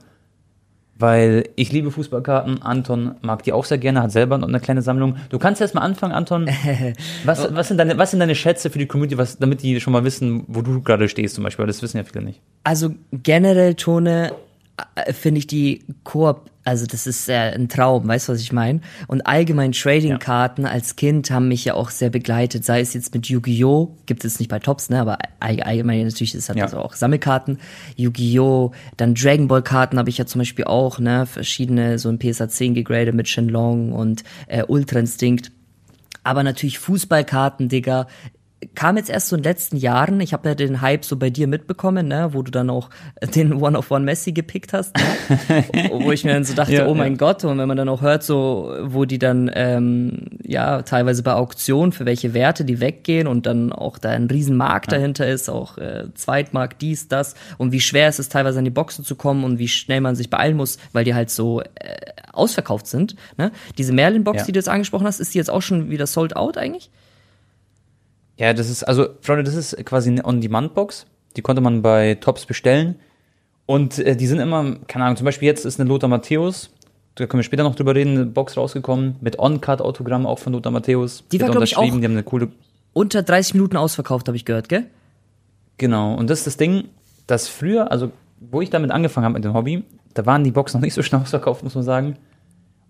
Weil 0.96 1.48
ich 1.56 1.72
liebe 1.72 1.90
Fußballkarten. 1.90 2.62
Anton 2.62 3.16
mag 3.20 3.42
die 3.42 3.52
auch 3.52 3.64
sehr 3.64 3.78
gerne, 3.78 4.02
hat 4.02 4.12
selber 4.12 4.38
noch 4.38 4.48
eine 4.48 4.60
kleine 4.60 4.80
Sammlung. 4.80 5.16
Du 5.28 5.38
kannst 5.38 5.60
erst 5.60 5.74
mal 5.74 5.80
anfangen, 5.80 6.12
Anton. 6.12 6.48
Was, 7.24 7.54
was, 7.54 7.68
sind, 7.68 7.78
deine, 7.78 7.98
was 7.98 8.10
sind 8.10 8.20
deine 8.20 8.34
Schätze 8.34 8.70
für 8.70 8.78
die 8.78 8.86
Community, 8.86 9.18
was, 9.18 9.38
damit 9.38 9.62
die 9.62 9.80
schon 9.80 9.92
mal 9.92 10.04
wissen, 10.04 10.44
wo 10.46 10.62
du 10.62 10.82
gerade 10.82 11.08
stehst 11.08 11.34
zum 11.34 11.44
Beispiel? 11.44 11.64
Weil 11.64 11.68
das 11.68 11.82
wissen 11.82 11.96
ja 11.96 12.04
viele 12.04 12.24
nicht. 12.24 12.40
Also 12.64 12.90
generell, 13.12 13.74
Tone, 13.74 14.32
äh, 14.94 15.12
finde 15.12 15.38
ich 15.38 15.46
die 15.46 15.84
Koop, 16.04 16.50
also 16.64 16.86
das 16.86 17.06
ist 17.06 17.28
äh, 17.28 17.52
ein 17.54 17.68
Traum, 17.68 18.08
weißt 18.08 18.28
du, 18.28 18.32
was 18.32 18.40
ich 18.40 18.52
meine? 18.52 18.80
Und 19.06 19.26
allgemein 19.26 19.72
Trading-Karten 19.72 20.62
ja. 20.62 20.70
als 20.70 20.96
Kind 20.96 21.30
haben 21.30 21.48
mich 21.48 21.64
ja 21.64 21.74
auch 21.74 21.90
sehr 21.90 22.10
begleitet, 22.10 22.64
sei 22.64 22.80
es 22.80 22.94
jetzt 22.94 23.14
mit 23.14 23.26
Yu-Gi-Oh!, 23.26 23.96
gibt 24.06 24.24
es 24.24 24.38
nicht 24.38 24.48
bei 24.48 24.58
Tops, 24.58 24.88
ne, 24.88 25.00
aber 25.00 25.18
allgemein 25.40 26.04
natürlich 26.04 26.34
ist 26.34 26.48
das 26.48 26.56
ja. 26.56 26.64
also 26.64 26.78
auch 26.78 26.94
Sammelkarten, 26.94 27.58
Yu-Gi-Oh!, 27.96 28.72
dann 28.96 29.14
Dragon 29.14 29.46
Ball-Karten 29.46 29.98
habe 29.98 30.08
ich 30.08 30.18
ja 30.18 30.24
zum 30.24 30.40
Beispiel 30.40 30.64
auch, 30.64 30.98
ne, 30.98 31.26
verschiedene, 31.26 31.98
so 31.98 32.08
ein 32.08 32.18
PSA 32.18 32.48
10 32.48 32.74
gegradet 32.74 33.14
mit 33.14 33.28
Shenlong 33.28 33.92
und 33.92 34.24
äh, 34.46 34.64
Ultra 34.66 35.00
Instinct. 35.00 35.52
Aber 36.22 36.42
natürlich 36.42 36.78
Fußballkarten, 36.78 37.68
Digga, 37.68 38.06
kam 38.74 38.96
jetzt 38.96 39.10
erst 39.10 39.28
so 39.28 39.36
in 39.36 39.42
den 39.42 39.50
letzten 39.50 39.76
Jahren. 39.76 40.20
Ich 40.20 40.32
habe 40.32 40.48
ja 40.48 40.54
den 40.54 40.80
Hype 40.80 41.04
so 41.04 41.16
bei 41.16 41.30
dir 41.30 41.46
mitbekommen, 41.46 42.08
ne, 42.08 42.30
wo 42.32 42.42
du 42.42 42.50
dann 42.50 42.70
auch 42.70 42.90
den 43.34 43.54
One 43.54 43.78
of 43.78 43.90
One 43.90 44.04
Messi 44.04 44.32
gepickt 44.32 44.72
hast, 44.72 44.96
ne? 44.96 45.64
wo 45.92 46.12
ich 46.12 46.24
mir 46.24 46.32
dann 46.32 46.44
so 46.44 46.54
dachte, 46.54 46.72
ja, 46.72 46.86
oh 46.86 46.94
mein 46.94 47.12
ja. 47.12 47.18
Gott, 47.18 47.44
und 47.44 47.58
wenn 47.58 47.68
man 47.68 47.76
dann 47.76 47.88
auch 47.88 48.02
hört, 48.02 48.22
so 48.22 48.74
wo 48.82 49.04
die 49.04 49.18
dann 49.18 49.50
ähm, 49.54 50.38
ja 50.42 50.82
teilweise 50.82 51.22
bei 51.22 51.34
Auktionen 51.34 51.92
für 51.92 52.04
welche 52.06 52.34
Werte 52.34 52.64
die 52.64 52.80
weggehen 52.80 53.26
und 53.26 53.46
dann 53.46 53.72
auch 53.72 53.98
da 53.98 54.10
ein 54.10 54.26
Riesenmarkt 54.26 54.92
ja. 54.92 54.98
dahinter 54.98 55.26
ist, 55.26 55.48
auch 55.48 55.78
äh, 55.78 56.04
Zweitmarkt 56.14 56.82
dies 56.82 57.08
das 57.08 57.34
und 57.58 57.72
wie 57.72 57.80
schwer 57.80 58.08
es 58.08 58.18
ist 58.18 58.32
teilweise 58.32 58.58
an 58.58 58.64
die 58.64 58.70
Boxen 58.70 59.04
zu 59.04 59.16
kommen 59.16 59.44
und 59.44 59.58
wie 59.58 59.68
schnell 59.68 60.00
man 60.00 60.16
sich 60.16 60.30
beeilen 60.30 60.56
muss, 60.56 60.78
weil 60.92 61.04
die 61.04 61.14
halt 61.14 61.30
so 61.30 61.60
äh, 61.60 61.66
ausverkauft 62.32 62.86
sind. 62.86 63.16
Ne? 63.36 63.50
Diese 63.78 63.92
Merlin 63.92 64.24
Box, 64.24 64.44
die 64.44 64.52
du 64.52 64.58
jetzt 64.58 64.68
angesprochen 64.68 65.06
hast, 65.06 65.20
ist 65.20 65.34
die 65.34 65.38
jetzt 65.38 65.50
auch 65.50 65.62
schon 65.62 65.90
wieder 65.90 66.06
sold 66.06 66.36
out 66.36 66.58
eigentlich? 66.58 66.90
Ja, 68.36 68.52
das 68.52 68.68
ist, 68.68 68.82
also, 68.82 69.08
Freunde, 69.20 69.44
das 69.44 69.54
ist 69.54 69.76
quasi 69.84 70.10
eine 70.10 70.24
On-Demand-Box. 70.24 71.06
Die 71.36 71.42
konnte 71.42 71.60
man 71.60 71.82
bei 71.82 72.16
Tops 72.16 72.46
bestellen. 72.46 72.96
Und 73.66 73.98
äh, 73.98 74.16
die 74.16 74.26
sind 74.26 74.40
immer, 74.40 74.76
keine 74.86 75.04
Ahnung, 75.04 75.16
zum 75.16 75.24
Beispiel 75.24 75.46
jetzt 75.46 75.64
ist 75.64 75.80
eine 75.80 75.88
Lothar 75.88 76.08
Matthäus, 76.08 76.70
da 77.14 77.26
können 77.26 77.38
wir 77.38 77.44
später 77.44 77.62
noch 77.62 77.76
drüber 77.76 77.94
reden, 77.94 78.16
eine 78.16 78.26
Box 78.26 78.56
rausgekommen 78.56 79.16
mit 79.20 79.38
On-Card-Autogramm 79.38 80.26
auch 80.26 80.40
von 80.40 80.52
Lothar 80.52 80.72
Matthäus. 80.72 81.24
Die 81.30 81.40
war, 81.40 81.48
glaube 81.48 81.64
ich, 81.64 81.76
auch 81.76 81.84
die 81.84 81.90
haben 81.90 82.04
eine 82.04 82.24
coole 82.24 82.48
unter 82.92 83.22
30 83.22 83.54
Minuten 83.54 83.76
ausverkauft, 83.76 84.28
habe 84.28 84.36
ich 84.36 84.44
gehört, 84.44 84.68
gell? 84.68 84.86
Genau, 85.78 86.14
und 86.14 86.30
das 86.30 86.40
ist 86.40 86.46
das 86.46 86.56
Ding, 86.56 86.84
dass 87.26 87.48
früher, 87.48 87.90
also 87.90 88.12
wo 88.40 88.60
ich 88.60 88.70
damit 88.70 88.90
angefangen 88.90 89.24
habe 89.24 89.34
mit 89.34 89.44
dem 89.44 89.54
Hobby, 89.54 89.84
da 90.14 90.26
waren 90.26 90.44
die 90.44 90.52
Boxen 90.52 90.78
noch 90.78 90.84
nicht 90.84 90.94
so 90.94 91.02
schnell 91.02 91.20
ausverkauft, 91.20 91.64
muss 91.64 91.74
man 91.74 91.84
sagen. 91.84 92.16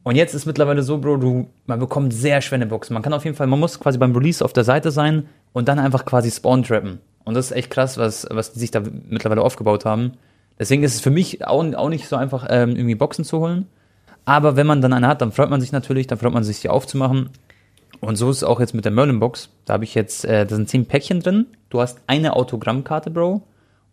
Und 0.05 0.17
jetzt 0.17 0.35
ist 0.35 0.45
mittlerweile 0.45 0.83
so, 0.83 0.99
Bro, 0.99 1.17
du, 1.17 1.49
man 1.67 1.81
bekommt 1.81 2.13
sehr 2.13 2.43
schwere 2.43 2.67
Boxen. 2.67 2.93
Man 2.93 3.03
kann 3.03 3.15
auf 3.15 3.25
jeden 3.25 3.37
Fall, 3.37 3.47
man 3.47 3.59
muss 3.59 3.81
quasi 3.81 3.99
beim 3.99 4.15
Release 4.15 4.45
auf 4.45 4.53
der 4.53 4.63
Seite 4.63 4.91
sein 4.91 5.27
und 5.55 5.67
dann 5.67 5.79
einfach 5.79 6.05
quasi 6.05 6.31
spawn 6.31 6.63
trappen. 6.63 7.01
Und 7.25 7.35
das 7.35 7.47
ist 7.47 7.57
echt 7.57 7.71
krass, 7.71 7.97
was, 7.97 8.27
was 8.31 8.53
die 8.53 8.59
sich 8.59 8.71
da 8.71 8.83
mittlerweile 9.09 9.41
aufgebaut 9.41 9.87
haben. 9.87 10.13
Deswegen 10.59 10.83
ist 10.83 10.95
es 10.95 11.01
für 11.01 11.11
mich 11.11 11.47
auch, 11.47 11.65
auch 11.75 11.89
nicht 11.89 12.07
so 12.07 12.17
einfach, 12.17 12.47
ähm, 12.51 12.77
irgendwie 12.77 12.95
Boxen 12.95 13.25
zu 13.25 13.41
holen. 13.41 13.67
Aber 14.27 14.57
wenn 14.57 14.67
man 14.67 14.83
dann 14.83 14.93
eine 14.93 15.09
hat, 15.09 15.23
dann 15.23 15.33
freut 15.33 15.49
man 15.49 15.63
sich 15.63 15.73
natürlich, 15.73 16.07
dann 16.07 16.19
freut 16.19 16.35
man 16.35 16.45
sich, 16.45 16.59
sie 16.59 16.69
aufzumachen. 16.69 17.31
Und 18.01 18.17
so 18.17 18.29
ist 18.29 18.39
es 18.39 18.45
auch 18.45 18.61
jetzt 18.61 18.75
mit 18.75 18.85
der 18.85 18.93
Merlin-Box. 18.93 19.49
Da 19.65 19.73
habe 19.73 19.85
ich 19.85 19.95
jetzt, 19.95 20.27
äh, 20.27 20.45
da 20.45 20.55
sind 20.55 20.69
zehn 20.69 20.85
Päckchen 20.85 21.21
drin. 21.21 21.47
Du 21.71 21.81
hast 21.81 21.99
eine 22.07 22.37
Autogrammkarte, 22.37 23.11
Bro, 23.11 23.43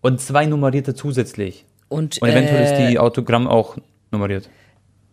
und 0.01 0.19
zwei 0.19 0.45
nummerierte 0.45 0.93
zusätzlich. 0.93 1.65
Und, 1.87 2.21
und 2.21 2.27
eventuell 2.27 2.63
äh, 2.63 2.65
ist 2.65 2.91
die 2.91 2.99
Autogramm 2.99 3.47
auch 3.47 3.77
nummeriert 4.11 4.49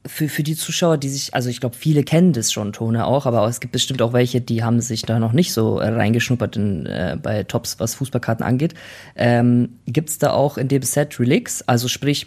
für, 0.09 0.29
für 0.29 0.43
die 0.43 0.57
Zuschauer, 0.57 0.99
die 0.99 1.09
sich, 1.09 1.35
also 1.35 1.49
ich 1.49 1.61
glaube, 1.61 1.77
viele 1.77 2.03
kennen 2.03 2.33
das 2.33 2.51
schon, 2.51 2.73
Tone 2.73 3.07
auch, 3.07 3.27
aber 3.27 3.47
es 3.47 3.61
gibt 3.61 3.73
bestimmt 3.73 4.03
auch 4.03 4.13
welche, 4.13 4.41
die 4.41 4.65
haben 4.65 4.81
sich 4.81 5.03
da 5.03 5.19
noch 5.19 5.33
nicht 5.33 5.53
so 5.53 5.79
äh, 5.79 5.89
reingeschnuppert 5.89 6.57
in, 6.57 6.87
äh, 6.87 7.17
bei 7.23 7.45
Tops, 7.45 7.79
was 7.79 7.95
Fußballkarten 7.97 8.45
angeht. 8.45 8.75
Ähm, 9.15 9.71
gibt 9.87 10.09
es 10.09 10.19
da 10.19 10.33
auch 10.33 10.59
in 10.59 10.69
dem 10.69 10.83
Set 10.83 11.21
Relics, 11.21 11.63
also 11.63 11.89
sprich 11.89 12.27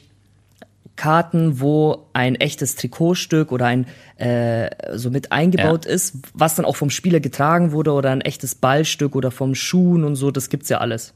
Karten, 0.96 1.60
wo 1.60 2.08
ein 2.14 2.36
echtes 2.36 2.76
Trikotstück 2.76 3.52
oder 3.52 3.66
ein 3.66 3.88
äh, 4.18 4.70
so 4.96 5.10
mit 5.10 5.32
eingebaut 5.32 5.86
ja. 5.86 5.92
ist, 5.92 6.18
was 6.34 6.56
dann 6.56 6.66
auch 6.66 6.76
vom 6.76 6.90
Spieler 6.90 7.20
getragen 7.20 7.72
wurde 7.72 7.94
oder 7.94 8.12
ein 8.12 8.22
echtes 8.22 8.56
Ballstück 8.56 9.16
oder 9.16 9.32
vom 9.32 9.56
Schuhen 9.56 10.04
und 10.04 10.16
so, 10.16 10.32
das 10.32 10.50
gibt's 10.50 10.70
ja 10.70 10.78
alles. 10.78 11.14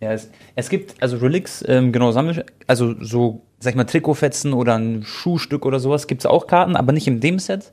Ja, 0.00 0.12
es, 0.12 0.30
es 0.54 0.68
gibt 0.68 1.02
also 1.02 1.16
Relics, 1.18 1.64
ähm, 1.66 1.92
genau, 1.92 2.12
Sammel, 2.12 2.44
also 2.66 2.94
so 3.02 3.45
sag 3.58 3.70
ich 3.70 3.76
mal, 3.76 3.84
Trikotfetzen 3.84 4.52
oder 4.52 4.76
ein 4.76 5.02
Schuhstück 5.02 5.64
oder 5.64 5.80
sowas, 5.80 6.06
gibt 6.06 6.22
es 6.22 6.26
auch 6.26 6.46
Karten, 6.46 6.76
aber 6.76 6.92
nicht 6.92 7.06
in 7.06 7.20
dem 7.20 7.38
Set. 7.38 7.72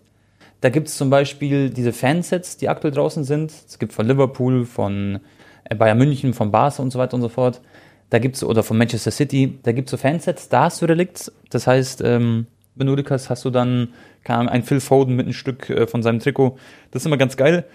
Da 0.61 0.69
gibt 0.69 0.87
es 0.87 0.95
zum 0.97 1.09
Beispiel 1.09 1.69
diese 1.69 1.91
Fansets, 1.91 2.57
die 2.57 2.69
aktuell 2.69 2.93
draußen 2.93 3.25
sind. 3.25 3.51
Es 3.51 3.79
gibt 3.79 3.91
von 3.91 4.07
Liverpool, 4.07 4.65
von 4.65 5.19
äh, 5.65 5.75
Bayern 5.75 5.97
München, 5.97 6.33
von 6.33 6.51
Barca 6.51 6.81
und 6.81 6.91
so 6.91 6.99
weiter 6.99 7.15
und 7.15 7.21
so 7.21 7.29
fort. 7.29 7.61
Da 8.09 8.19
gibt's, 8.19 8.43
oder 8.43 8.63
von 8.63 8.77
Manchester 8.77 9.11
City, 9.11 9.59
da 9.63 9.71
gibt 9.71 9.87
es 9.87 9.91
so 9.91 9.97
Fansets, 9.97 10.47
da 10.47 10.65
hast 10.65 10.81
du 10.81 10.85
Relicts. 10.85 11.31
Das 11.49 11.67
heißt, 11.67 12.01
ähm, 12.05 12.47
wenn 12.75 12.87
du 12.87 12.95
hast, 13.09 13.29
hast 13.29 13.43
du 13.43 13.49
dann 13.49 13.89
kann, 14.23 14.47
ein 14.47 14.63
Phil 14.63 14.79
Foden 14.79 15.15
mit 15.15 15.25
einem 15.25 15.33
Stück 15.33 15.69
äh, 15.69 15.85
von 15.85 16.01
seinem 16.01 16.19
Trikot. 16.19 16.57
Das 16.91 17.01
ist 17.01 17.05
immer 17.07 17.17
ganz 17.17 17.35
geil. 17.35 17.65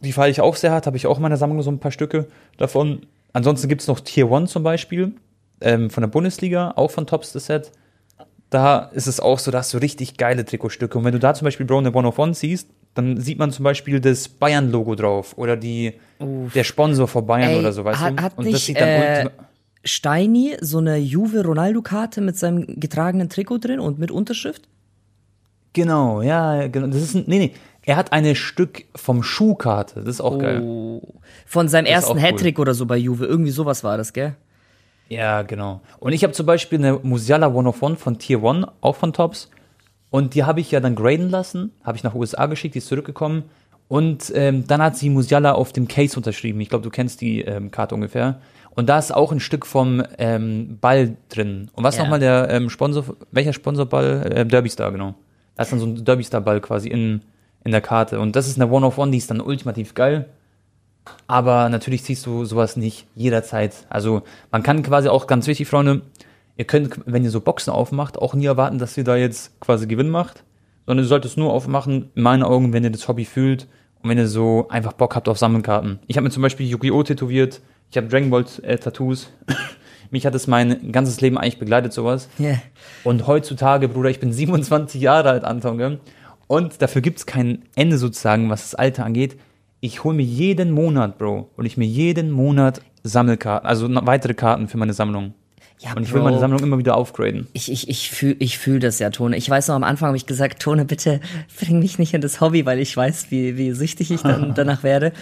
Die 0.00 0.12
fahre 0.12 0.30
ich 0.30 0.40
auch 0.40 0.56
sehr 0.56 0.72
hart, 0.72 0.86
habe 0.86 0.96
ich 0.96 1.06
auch 1.06 1.16
in 1.16 1.22
meiner 1.22 1.36
Sammlung 1.36 1.62
so 1.62 1.70
ein 1.70 1.78
paar 1.78 1.92
Stücke 1.92 2.26
davon. 2.56 3.06
Ansonsten 3.32 3.68
gibt 3.68 3.82
es 3.82 3.86
noch 3.86 4.00
Tier 4.00 4.30
One 4.30 4.46
zum 4.46 4.62
Beispiel 4.62 5.12
ähm, 5.62 5.90
von 5.90 6.02
der 6.02 6.08
Bundesliga, 6.08 6.72
auch 6.76 6.90
von 6.90 7.06
Tops 7.06 7.32
das 7.32 7.46
Set. 7.46 7.72
Da 8.50 8.90
ist 8.92 9.06
es 9.06 9.18
auch 9.18 9.38
so, 9.38 9.50
dass 9.50 9.70
so 9.70 9.78
richtig 9.78 10.16
geile 10.18 10.44
Trikotstücke. 10.44 10.98
Und 10.98 11.04
wenn 11.04 11.12
du 11.12 11.18
da 11.18 11.32
zum 11.32 11.46
Beispiel 11.46 11.64
Brown 11.64 11.86
One 11.86 12.06
of 12.06 12.18
One 12.18 12.34
siehst, 12.34 12.68
dann 12.94 13.18
sieht 13.18 13.38
man 13.38 13.50
zum 13.50 13.64
Beispiel 13.64 14.00
das 14.00 14.28
Bayern-Logo 14.28 14.94
drauf 14.94 15.36
oder 15.38 15.56
die, 15.56 15.94
der 16.20 16.64
Sponsor 16.64 17.08
vor 17.08 17.26
Bayern 17.26 17.52
Ey, 17.52 17.58
oder 17.58 17.72
so, 17.72 17.84
weißt 17.84 18.00
hat, 18.00 18.18
du? 18.18 18.22
Hat 18.22 18.36
Und 18.36 18.44
nicht, 18.44 18.56
das 18.56 18.66
sieht 18.66 18.78
dann 18.78 18.88
äh, 18.88 19.30
Steini 19.84 20.56
so 20.60 20.78
eine 20.78 20.98
Juve-Ronaldo-Karte 20.98 22.20
mit 22.20 22.36
seinem 22.36 22.66
getragenen 22.78 23.28
Trikot 23.28 23.58
drin 23.58 23.80
und 23.80 23.98
mit 23.98 24.10
Unterschrift? 24.10 24.68
Genau, 25.72 26.20
ja, 26.20 26.68
genau. 26.68 26.88
Das 26.88 27.02
ist 27.02 27.14
ein, 27.14 27.24
nee, 27.26 27.38
nee. 27.38 27.52
Er 27.84 27.96
hat 27.96 28.12
eine 28.12 28.36
Stück 28.36 28.84
vom 28.94 29.22
Schuhkarte. 29.22 30.00
Das 30.00 30.16
ist 30.16 30.20
auch 30.20 30.34
oh. 30.34 30.38
geil. 30.38 31.00
Von 31.46 31.68
seinem 31.68 31.86
das 31.86 31.94
ersten 31.94 32.18
Hattrick 32.18 32.58
cool. 32.58 32.62
oder 32.62 32.74
so 32.74 32.86
bei 32.86 32.96
Juve. 32.96 33.24
Irgendwie 33.24 33.50
sowas 33.50 33.82
war 33.82 33.96
das, 33.96 34.12
gell? 34.12 34.36
Ja, 35.08 35.42
genau. 35.42 35.80
Und 35.98 36.12
ich 36.12 36.24
habe 36.24 36.32
zum 36.32 36.46
Beispiel 36.46 36.78
eine 36.78 36.98
Musiala 37.02 37.48
101 37.48 38.00
von 38.00 38.18
Tier 38.18 38.42
1, 38.42 38.66
auch 38.80 38.96
von 38.96 39.12
Tops. 39.12 39.50
Und 40.10 40.34
die 40.34 40.44
habe 40.44 40.60
ich 40.60 40.70
ja 40.70 40.80
dann 40.80 40.94
graden 40.94 41.30
lassen, 41.30 41.72
habe 41.82 41.96
ich 41.96 42.02
nach 42.02 42.14
USA 42.14 42.46
geschickt, 42.46 42.74
die 42.74 42.78
ist 42.78 42.88
zurückgekommen. 42.88 43.44
Und 43.88 44.32
ähm, 44.34 44.66
dann 44.66 44.80
hat 44.80 44.96
sie 44.96 45.10
Musiala 45.10 45.52
auf 45.52 45.72
dem 45.72 45.86
Case 45.86 46.16
unterschrieben. 46.16 46.60
Ich 46.60 46.70
glaube, 46.70 46.82
du 46.82 46.90
kennst 46.90 47.20
die 47.20 47.42
ähm, 47.42 47.70
Karte 47.70 47.94
ungefähr. 47.94 48.40
Und 48.74 48.88
da 48.88 48.98
ist 48.98 49.14
auch 49.14 49.32
ein 49.32 49.40
Stück 49.40 49.66
vom 49.66 50.02
ähm, 50.18 50.78
Ball 50.80 51.16
drin. 51.28 51.70
Und 51.74 51.84
was 51.84 51.96
ja. 51.96 52.02
nochmal 52.02 52.18
der 52.18 52.48
ähm, 52.48 52.70
Sponsor, 52.70 53.04
welcher 53.30 53.52
Sponsorball? 53.52 54.32
Äh, 54.32 54.46
Derby 54.46 54.70
Star, 54.70 54.92
genau. 54.92 55.14
Da 55.56 55.64
ist 55.64 55.72
dann 55.72 55.78
so 55.78 55.86
ein 55.86 56.04
Derby 56.04 56.24
Star 56.24 56.40
Ball 56.40 56.60
quasi 56.60 56.88
in, 56.88 57.20
in 57.64 57.72
der 57.72 57.82
Karte. 57.82 58.18
Und 58.18 58.34
das 58.34 58.48
ist 58.48 58.58
eine 58.60 58.70
One-of-One, 58.70 59.10
die 59.10 59.18
ist 59.18 59.30
dann 59.30 59.40
ultimativ 59.40 59.94
geil. 59.94 60.26
Aber 61.26 61.68
natürlich 61.68 62.04
ziehst 62.04 62.26
du 62.26 62.44
sowas 62.44 62.76
nicht 62.76 63.06
jederzeit. 63.14 63.86
Also 63.88 64.22
man 64.50 64.62
kann 64.62 64.82
quasi 64.82 65.08
auch 65.08 65.26
ganz 65.26 65.46
wichtig, 65.46 65.68
Freunde, 65.68 66.02
ihr 66.56 66.64
könnt, 66.64 67.00
wenn 67.06 67.24
ihr 67.24 67.30
so 67.30 67.40
Boxen 67.40 67.72
aufmacht, 67.72 68.18
auch 68.18 68.34
nie 68.34 68.46
erwarten, 68.46 68.78
dass 68.78 68.96
ihr 68.96 69.04
da 69.04 69.16
jetzt 69.16 69.58
quasi 69.60 69.86
Gewinn 69.86 70.10
macht, 70.10 70.44
sondern 70.86 71.04
ihr 71.04 71.08
solltet 71.08 71.32
es 71.32 71.36
nur 71.36 71.52
aufmachen, 71.52 72.10
in 72.14 72.22
meinen 72.22 72.42
Augen, 72.42 72.72
wenn 72.72 72.84
ihr 72.84 72.90
das 72.90 73.08
Hobby 73.08 73.24
fühlt 73.24 73.66
und 74.02 74.10
wenn 74.10 74.18
ihr 74.18 74.28
so 74.28 74.68
einfach 74.68 74.92
Bock 74.92 75.16
habt 75.16 75.28
auf 75.28 75.38
Sammelkarten. 75.38 75.98
Ich 76.06 76.16
habe 76.16 76.24
mir 76.24 76.30
zum 76.30 76.42
Beispiel 76.42 76.66
Yu-Gi-Oh! 76.66 77.02
tätowiert, 77.02 77.60
ich 77.90 77.96
habe 77.96 78.08
Dragon 78.08 78.30
Ball 78.30 78.44
äh, 78.62 78.78
Tattoos. 78.78 79.30
Mich 80.10 80.26
hat 80.26 80.34
es 80.34 80.46
mein 80.46 80.92
ganzes 80.92 81.22
Leben 81.22 81.38
eigentlich 81.38 81.58
begleitet, 81.58 81.94
sowas. 81.94 82.28
Yeah. 82.38 82.60
Und 83.02 83.26
heutzutage, 83.26 83.88
Bruder, 83.88 84.10
ich 84.10 84.20
bin 84.20 84.32
27 84.32 85.00
Jahre 85.00 85.30
alt, 85.30 85.44
Anton, 85.44 85.78
gell? 85.78 86.00
Und 86.48 86.82
dafür 86.82 87.00
gibt 87.00 87.18
es 87.18 87.24
kein 87.26 87.64
Ende 87.76 87.96
sozusagen, 87.96 88.50
was 88.50 88.62
das 88.62 88.74
Alter 88.74 89.06
angeht 89.06 89.38
ich 89.82 90.04
hole 90.04 90.14
mir 90.14 90.22
jeden 90.22 90.70
Monat, 90.70 91.18
Bro, 91.18 91.50
und 91.56 91.66
ich 91.66 91.76
mir 91.76 91.86
jeden 91.86 92.30
Monat 92.30 92.80
Sammelkarten, 93.02 93.68
also 93.68 93.88
weitere 94.06 94.32
Karten 94.32 94.68
für 94.68 94.78
meine 94.78 94.92
Sammlung. 94.92 95.34
Ja, 95.80 95.94
und 95.94 96.04
ich 96.04 96.12
will 96.12 96.20
Bro. 96.20 96.28
meine 96.28 96.38
Sammlung 96.38 96.62
immer 96.62 96.78
wieder 96.78 96.96
aufgraden. 96.96 97.48
Ich, 97.52 97.70
ich, 97.70 97.88
ich 97.88 98.10
fühle 98.10 98.36
ich 98.38 98.58
fühl 98.58 98.78
das 98.78 99.00
ja, 99.00 99.10
Tone. 99.10 99.36
Ich 99.36 99.50
weiß 99.50 99.66
noch, 99.66 99.74
am 99.74 99.82
Anfang 99.82 100.06
habe 100.06 100.16
ich 100.16 100.26
gesagt, 100.26 100.62
Tone, 100.62 100.84
bitte 100.84 101.20
bring 101.58 101.80
mich 101.80 101.98
nicht 101.98 102.14
in 102.14 102.20
das 102.20 102.40
Hobby, 102.40 102.64
weil 102.64 102.78
ich 102.78 102.96
weiß, 102.96 103.32
wie, 103.32 103.58
wie 103.58 103.72
süchtig 103.72 104.12
ich 104.12 104.22
dann 104.22 104.54
danach 104.54 104.84
werde. 104.84 105.12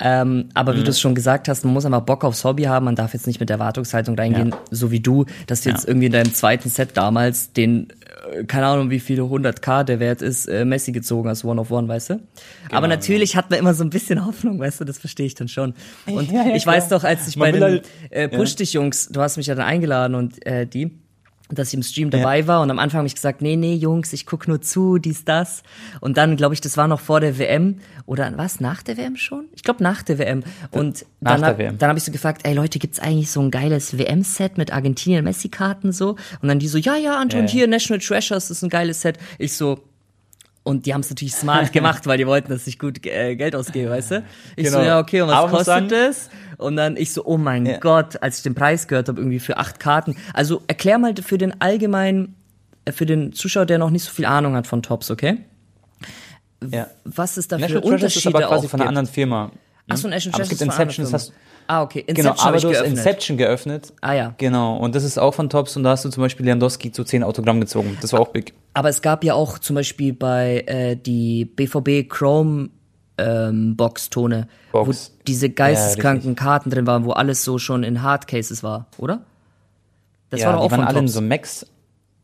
Ähm, 0.00 0.48
aber 0.54 0.74
wie 0.74 0.80
Mhm. 0.80 0.84
du 0.84 0.90
es 0.90 0.98
schon 1.00 1.14
gesagt 1.14 1.46
hast, 1.48 1.64
man 1.64 1.72
muss 1.72 1.84
einfach 1.84 2.00
Bock 2.02 2.24
aufs 2.24 2.42
Hobby 2.44 2.64
haben. 2.64 2.84
Man 2.86 2.96
darf 2.96 3.12
jetzt 3.14 3.26
nicht 3.28 3.38
mit 3.38 3.48
der 3.48 3.58
Erwartungshaltung 3.58 4.16
reingehen, 4.18 4.50
Ja. 4.50 4.58
so 4.72 4.90
wie 4.90 4.98
du, 5.00 5.24
dass 5.46 5.60
du 5.62 5.70
jetzt 5.70 5.84
Ja. 5.84 5.88
irgendwie 5.88 6.06
in 6.06 6.12
deinem 6.12 6.34
zweiten 6.34 6.68
Set 6.68 6.96
damals 6.96 7.52
den, 7.52 7.88
äh, 8.32 8.42
keine 8.44 8.66
Ahnung, 8.66 8.90
wie 8.90 8.98
viele 8.98 9.22
100k 9.22 9.84
der 9.84 10.00
Wert 10.00 10.20
ist, 10.20 10.46
äh, 10.46 10.64
Messi 10.64 10.90
gezogen 10.90 11.28
hast, 11.28 11.44
One 11.44 11.60
of 11.60 11.70
One, 11.70 11.86
weißt 11.86 12.10
du? 12.10 12.14
Genau, 12.14 12.24
aber 12.72 12.88
natürlich 12.88 13.36
hat 13.36 13.50
man 13.50 13.58
immer 13.60 13.72
so 13.74 13.84
ein 13.84 13.90
bisschen 13.90 14.26
Hoffnung, 14.26 14.58
weißt 14.58 14.80
du, 14.80 14.84
das 14.84 14.98
verstehe 14.98 15.26
ich 15.26 15.36
dann 15.36 15.46
schon. 15.48 15.74
Und 16.06 16.30
Ja, 16.32 16.46
ich 16.54 16.66
weiß 16.66 16.88
doch, 16.88 17.04
als 17.04 17.28
ich 17.28 17.36
Man 17.36 17.46
bei 17.46 17.52
den 17.52 17.62
halt- 17.62 17.88
äh, 18.10 18.28
Push 18.28 18.56
dich 18.56 18.72
Jungs, 18.72 19.08
du 19.12 19.20
hast 19.20 19.36
mich 19.36 19.46
ja 19.46 19.54
dann 19.54 19.66
eingeladen 19.66 20.16
und 20.16 20.44
äh, 20.44 20.66
die, 20.66 20.90
dass 21.50 21.68
ich 21.68 21.74
im 21.74 21.82
Stream 21.82 22.08
dabei 22.10 22.46
war 22.46 22.62
und 22.62 22.70
am 22.70 22.78
Anfang 22.78 22.98
habe 22.98 23.06
ich 23.06 23.14
gesagt, 23.14 23.42
nee, 23.42 23.54
nee, 23.56 23.74
Jungs, 23.74 24.12
ich 24.14 24.24
guck 24.24 24.48
nur 24.48 24.62
zu, 24.62 24.96
dies, 24.98 25.24
das. 25.26 25.62
Und 26.00 26.16
dann, 26.16 26.36
glaube 26.36 26.54
ich, 26.54 26.60
das 26.62 26.76
war 26.78 26.88
noch 26.88 27.00
vor 27.00 27.20
der 27.20 27.38
WM 27.38 27.80
oder 28.06 28.32
was, 28.36 28.60
nach 28.60 28.82
der 28.82 28.96
WM 28.96 29.16
schon? 29.16 29.44
Ich 29.54 29.62
glaube 29.62 29.82
nach 29.82 30.02
der 30.02 30.18
WM. 30.18 30.42
Und 30.70 31.04
Nach 31.20 31.32
dann, 31.34 31.44
hab, 31.44 31.58
WM. 31.58 31.76
dann 31.78 31.88
habe 31.90 31.98
ich 31.98 32.04
so 32.04 32.12
gefragt, 32.12 32.42
ey 32.46 32.54
Leute, 32.54 32.78
gibt's 32.78 32.98
eigentlich 32.98 33.30
so 33.30 33.40
ein 33.40 33.50
geiles 33.50 33.98
WM-Set 33.98 34.56
mit 34.56 34.72
Argentinien-Messi-Karten 34.72 35.92
so? 35.92 36.16
Und 36.40 36.48
dann 36.48 36.58
die 36.58 36.68
so, 36.68 36.78
ja, 36.78 36.96
ja, 36.96 37.18
Anton, 37.18 37.42
Ja. 37.46 37.48
hier, 37.52 37.66
National 37.68 38.00
Treasures 38.00 38.50
ist 38.50 38.62
ein 38.62 38.70
geiles 38.70 39.02
Set. 39.02 39.18
Ich 39.38 39.52
so, 39.54 39.80
und 40.64 40.86
die 40.86 40.94
haben 40.94 41.02
es 41.02 41.10
natürlich 41.10 41.34
smart 41.34 41.72
gemacht, 41.74 42.06
weil 42.06 42.18
die 42.18 42.26
wollten, 42.26 42.48
dass 42.50 42.66
ich 42.66 42.78
gut 42.78 43.06
äh, 43.06 43.36
Geld 43.36 43.54
ausgebe, 43.54 43.90
weißt 43.90 44.10
du? 44.10 44.24
Ich 44.56 44.70
so, 44.70 44.78
Genau. 44.78 44.88
ja, 44.88 44.98
okay, 44.98 45.20
und 45.20 45.28
was 45.28 45.36
Aber 45.36 45.50
kostet 45.50 45.92
das? 45.92 46.30
Und 46.56 46.76
dann 46.76 46.96
ich 46.96 47.12
so, 47.12 47.24
oh 47.24 47.36
mein 47.36 47.66
Ja. 47.66 47.78
Gott, 47.78 48.20
als 48.22 48.38
ich 48.38 48.42
den 48.42 48.54
Preis 48.54 48.88
gehört 48.88 49.08
habe, 49.08 49.20
irgendwie 49.20 49.40
für 49.40 49.58
acht 49.58 49.78
Karten. 49.78 50.16
Also 50.32 50.62
erklär 50.66 50.98
mal 50.98 51.14
für 51.22 51.38
den 51.38 51.60
allgemeinen, 51.60 52.34
äh, 52.86 52.92
für 52.92 53.06
den 53.06 53.32
Zuschauer, 53.32 53.66
der 53.66 53.78
noch 53.78 53.90
nicht 53.90 54.04
so 54.04 54.10
viel 54.10 54.24
Ahnung 54.24 54.56
hat 54.56 54.66
von 54.66 54.82
Tops, 54.82 55.10
okay? 55.10 55.38
Ja. 56.70 56.86
Was 57.04 57.36
ist 57.36 57.52
da 57.52 57.56
für 57.56 57.62
National 57.62 57.84
ist 57.84 57.92
Unterschiede 57.92 58.36
aber 58.36 58.46
quasi 58.46 58.68
von 58.68 58.80
einer 58.80 58.88
anderen 58.88 59.06
Firma. 59.06 59.52
Ach 59.88 59.96
so, 59.98 60.08
National 60.08 60.34
Aber 60.34 60.42
es 60.44 60.48
gibt 60.48 60.60
ist 60.62 60.66
Inception, 60.66 61.04
das 61.04 61.12
hast 61.12 61.32
Ah, 61.66 61.82
okay. 61.82 62.00
Inception 62.00 62.34
Genau, 62.34 62.48
aber 62.48 62.58
du 62.58 62.68
hast 62.68 62.72
geöffnet. 62.74 62.98
Inception 62.98 63.36
geöffnet. 63.36 63.92
Ah 64.00 64.12
ja. 64.12 64.34
Genau, 64.38 64.76
und 64.76 64.94
das 64.94 65.04
ist 65.04 65.18
auch 65.18 65.34
von 65.34 65.48
Tops 65.48 65.76
und 65.76 65.82
da 65.82 65.90
hast 65.90 66.04
du 66.04 66.10
zum 66.10 66.22
Beispiel 66.22 66.44
Lewandowski 66.46 66.92
zu 66.92 67.04
10 67.04 67.22
Autogramm 67.22 67.60
gezogen. 67.60 67.96
Das 68.00 68.12
war 68.12 68.20
auch 68.20 68.28
big. 68.28 68.52
Aber 68.74 68.88
es 68.88 69.02
gab 69.02 69.24
ja 69.24 69.34
auch 69.34 69.58
zum 69.58 69.76
Beispiel 69.76 70.12
bei 70.12 70.64
äh, 70.66 70.96
die 70.96 71.44
BVB 71.44 72.08
Chrome 72.08 72.70
ähm, 73.18 73.76
Box-Tone, 73.76 74.48
wo 74.72 74.84
Box. 74.84 75.12
diese 75.26 75.50
geisteskranken 75.50 76.34
Karten 76.34 76.70
drin 76.70 76.86
waren, 76.86 77.04
wo 77.04 77.12
alles 77.12 77.44
so 77.44 77.58
schon 77.58 77.84
in 77.84 78.02
Hardcases 78.02 78.62
war, 78.62 78.86
oder? 78.98 79.20
Das 80.30 80.40
ja, 80.40 80.46
war 80.48 80.54
doch 80.54 80.60
die 80.62 80.66
auch 80.66 80.70
waren 80.72 80.80
von 80.80 80.88
alle 80.88 80.98
in 80.98 81.06
Tops. 81.06 81.14
so 81.14 81.20
Max. 81.20 81.66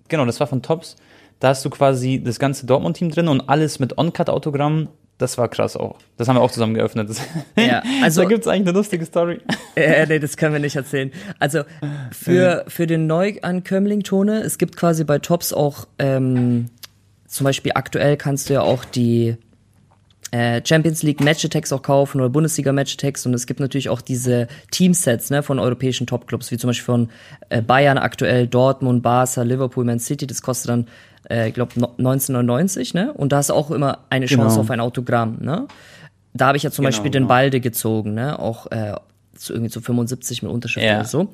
Genau, 0.08 0.26
das 0.26 0.40
war 0.40 0.46
von 0.46 0.62
Tops. 0.62 0.96
Da 1.38 1.48
hast 1.48 1.64
du 1.64 1.70
quasi 1.70 2.22
das 2.22 2.38
ganze 2.38 2.66
Dortmund-Team 2.66 3.10
drin 3.10 3.28
und 3.28 3.48
alles 3.48 3.78
mit 3.78 3.96
On-Cut-Autogramm. 3.96 4.88
Das 5.20 5.36
war 5.36 5.48
krass 5.48 5.76
auch. 5.76 5.98
Das 6.16 6.28
haben 6.28 6.36
wir 6.36 6.40
auch 6.40 6.50
zusammen 6.50 6.72
geöffnet. 6.74 7.10
Das 7.10 7.20
Ja, 7.56 7.82
also- 8.02 8.22
da 8.22 8.28
gibt's 8.28 8.46
eigentlich 8.48 8.68
eine 8.68 8.72
lustige 8.78 9.04
Story. 9.04 9.40
Äh, 9.76 10.06
nee, 10.06 10.18
das 10.18 10.36
können 10.38 10.54
wir 10.54 10.60
nicht 10.60 10.76
erzählen. 10.76 11.12
Also 11.38 11.62
für, 12.10 12.64
für 12.68 12.86
den 12.86 13.06
Neuankömmling-Tone, 13.06 14.40
es 14.40 14.56
gibt 14.58 14.76
quasi 14.76 15.04
bei 15.04 15.18
Tops 15.18 15.52
auch, 15.52 15.86
ähm, 15.98 16.70
zum 17.26 17.44
Beispiel 17.44 17.72
aktuell 17.74 18.16
kannst 18.16 18.48
du 18.48 18.54
ja 18.54 18.62
auch 18.62 18.84
die 18.84 19.28
äh, 19.28 19.36
Champions 20.64 21.02
League 21.02 21.20
Match 21.20 21.44
Attacks 21.44 21.72
auch 21.72 21.82
kaufen 21.82 22.20
oder 22.20 22.30
Bundesliga 22.30 22.72
Match 22.72 22.94
Attacks 22.94 23.26
und 23.26 23.34
es 23.34 23.46
gibt 23.46 23.58
natürlich 23.60 23.88
auch 23.88 24.00
diese 24.00 24.46
Teamsets 24.70 25.30
ne, 25.30 25.42
von 25.42 25.58
europäischen 25.58 26.06
Topclubs, 26.06 26.50
wie 26.50 26.56
zum 26.58 26.68
Beispiel 26.68 26.84
von 26.84 27.08
äh, 27.48 27.62
Bayern 27.62 27.98
aktuell, 27.98 28.46
Dortmund, 28.46 29.02
Barca, 29.02 29.42
Liverpool, 29.42 29.84
Man 29.84 29.98
City, 29.98 30.26
das 30.26 30.40
kostet 30.42 30.68
dann, 30.70 30.86
äh, 31.28 31.48
ich 31.48 31.54
glaube, 31.54 31.72
1999, 31.74 32.94
ne? 32.94 33.12
Und 33.12 33.32
da 33.32 33.38
hast 33.38 33.50
du 33.50 33.54
auch 33.54 33.70
immer 33.70 33.98
eine 34.10 34.26
Chance 34.26 34.48
Genau. 34.50 34.60
auf 34.60 34.70
ein 34.70 34.80
Autogramm, 34.80 35.38
ne? 35.40 35.66
Da 36.32 36.46
habe 36.46 36.56
ich 36.56 36.62
ja 36.62 36.70
zum 36.70 36.84
Genau, 36.84 36.88
Beispiel 36.94 37.10
den 37.10 37.22
genau. 37.24 37.28
Balde 37.28 37.60
gezogen, 37.60 38.14
ne? 38.14 38.38
Auch 38.38 38.70
äh, 38.70 38.94
zu, 39.36 39.52
irgendwie 39.52 39.70
zu 39.70 39.80
75 39.80 40.42
mit 40.42 40.52
Unterschrift 40.52 40.86
Ja. 40.86 40.98
oder 41.00 41.08
so. 41.08 41.32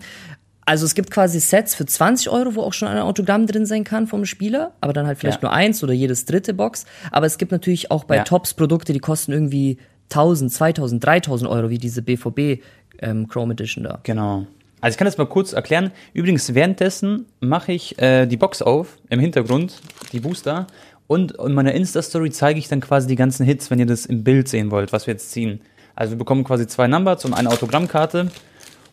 Also 0.69 0.85
es 0.85 0.95
gibt 0.97 1.11
quasi 1.13 1.39
Sets 1.39 1.75
für 1.77 1.87
20 1.87 2.29
Euro, 2.29 2.57
wo 2.57 2.63
auch 2.63 2.73
schon 2.73 2.89
ein 2.89 2.99
Autogramm 2.99 3.47
drin 3.47 3.67
sein 3.67 3.85
kann 3.85 4.07
vom 4.09 4.25
Spieler, 4.25 4.73
aber 4.81 4.93
dann 4.93 5.07
halt 5.07 5.17
vielleicht 5.19 5.43
Ja. 5.43 5.49
nur 5.49 5.53
eins 5.57 5.83
oder 5.85 5.93
jedes 5.93 6.25
dritte 6.25 6.55
Box. 6.55 6.85
Aber 7.13 7.25
es 7.27 7.39
gibt 7.39 7.53
natürlich 7.53 7.91
auch 7.93 8.03
bei 8.05 8.17
Ja. 8.17 8.25
Tops 8.25 8.53
Produkte, 8.53 8.93
die 8.93 8.99
kosten 8.99 9.33
irgendwie 9.33 9.79
1000, 10.11 10.53
2000, 10.53 11.05
3000 11.05 11.49
Euro, 11.51 11.71
wie 11.71 11.79
diese 11.79 12.03
BVB 12.03 12.61
ähm, 12.99 13.29
Chrome 13.29 13.53
Edition 13.53 13.85
da. 13.85 14.01
Genau. 14.03 14.47
Also 14.81 14.95
ich 14.95 14.99
kann 14.99 15.07
das 15.07 15.17
mal 15.19 15.27
kurz 15.27 15.53
erklären. 15.53 15.93
Übrigens, 16.13 16.53
währenddessen 16.55 17.27
mache 17.41 17.73
ich 17.73 17.99
äh, 18.01 18.27
die 18.27 18.37
Box 18.37 18.61
auf, 18.61 18.99
im 19.09 19.21
Hintergrund, 19.21 19.81
die 20.13 20.21
Booster. 20.21 20.67
Und 21.07 21.33
in 21.33 21.55
meiner 21.55 21.73
Insta-Story 21.73 22.31
zeige 22.31 22.59
ich 22.59 22.67
dann 22.69 22.81
quasi 22.81 23.07
die 23.07 23.15
ganzen 23.17 23.47
Hits, 23.47 23.71
wenn 23.71 23.79
ihr 23.79 23.87
das 23.87 24.05
im 24.07 24.25
Bild 24.25 24.49
sehen 24.49 24.73
wollt, 24.73 24.93
was 24.93 25.07
wir 25.07 25.15
jetzt 25.15 25.31
ziehen. 25.31 25.61
Also 25.95 26.13
wir 26.13 26.19
bekommen 26.19 26.43
quasi 26.45 26.67
zwei 26.67 26.89
Numbers 26.89 27.25
und 27.25 27.35
eine 27.35 27.51
Autogrammkarte. 27.51 28.31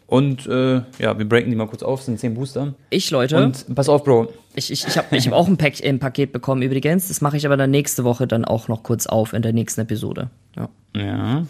Und 0.08 0.46
äh, 0.48 0.82
ja, 1.00 1.18
wir 1.18 1.28
breaken 1.28 1.50
die 1.50 1.56
mal 1.56 1.68
kurz 1.68 1.82
auf, 1.82 2.02
sind 2.04 2.20
zehn 2.20 2.34
Booster. 2.34 2.74
Ich, 2.90 3.10
Leute, 3.10 3.44
Und 3.44 3.74
pass 3.74 3.90
auf, 3.90 4.04
Bro. 4.04 4.28
ich, 4.54 4.72
ich, 4.72 4.86
ich 4.88 4.98
habe 4.98 5.16
ich 5.16 5.28
hab 5.28 5.34
auch 5.34 5.48
ein, 5.48 5.58
Pack, 5.58 5.84
ein 5.84 6.00
Paket 6.00 6.32
bekommen 6.32 6.62
übrigens. 6.62 7.08
Das 7.08 7.22
mache 7.22 7.38
ich 7.38 7.46
aber 7.46 7.58
dann 7.58 7.72
nächste 7.72 8.04
Woche 8.04 8.28
dann 8.28 8.46
auch 8.46 8.68
noch 8.68 8.84
kurz 8.84 9.08
auf 9.08 9.34
in 9.34 9.42
der 9.42 9.54
nächsten 9.54 9.82
Episode. 9.82 10.30
Ja. 10.56 10.70
Ja. 10.96 11.46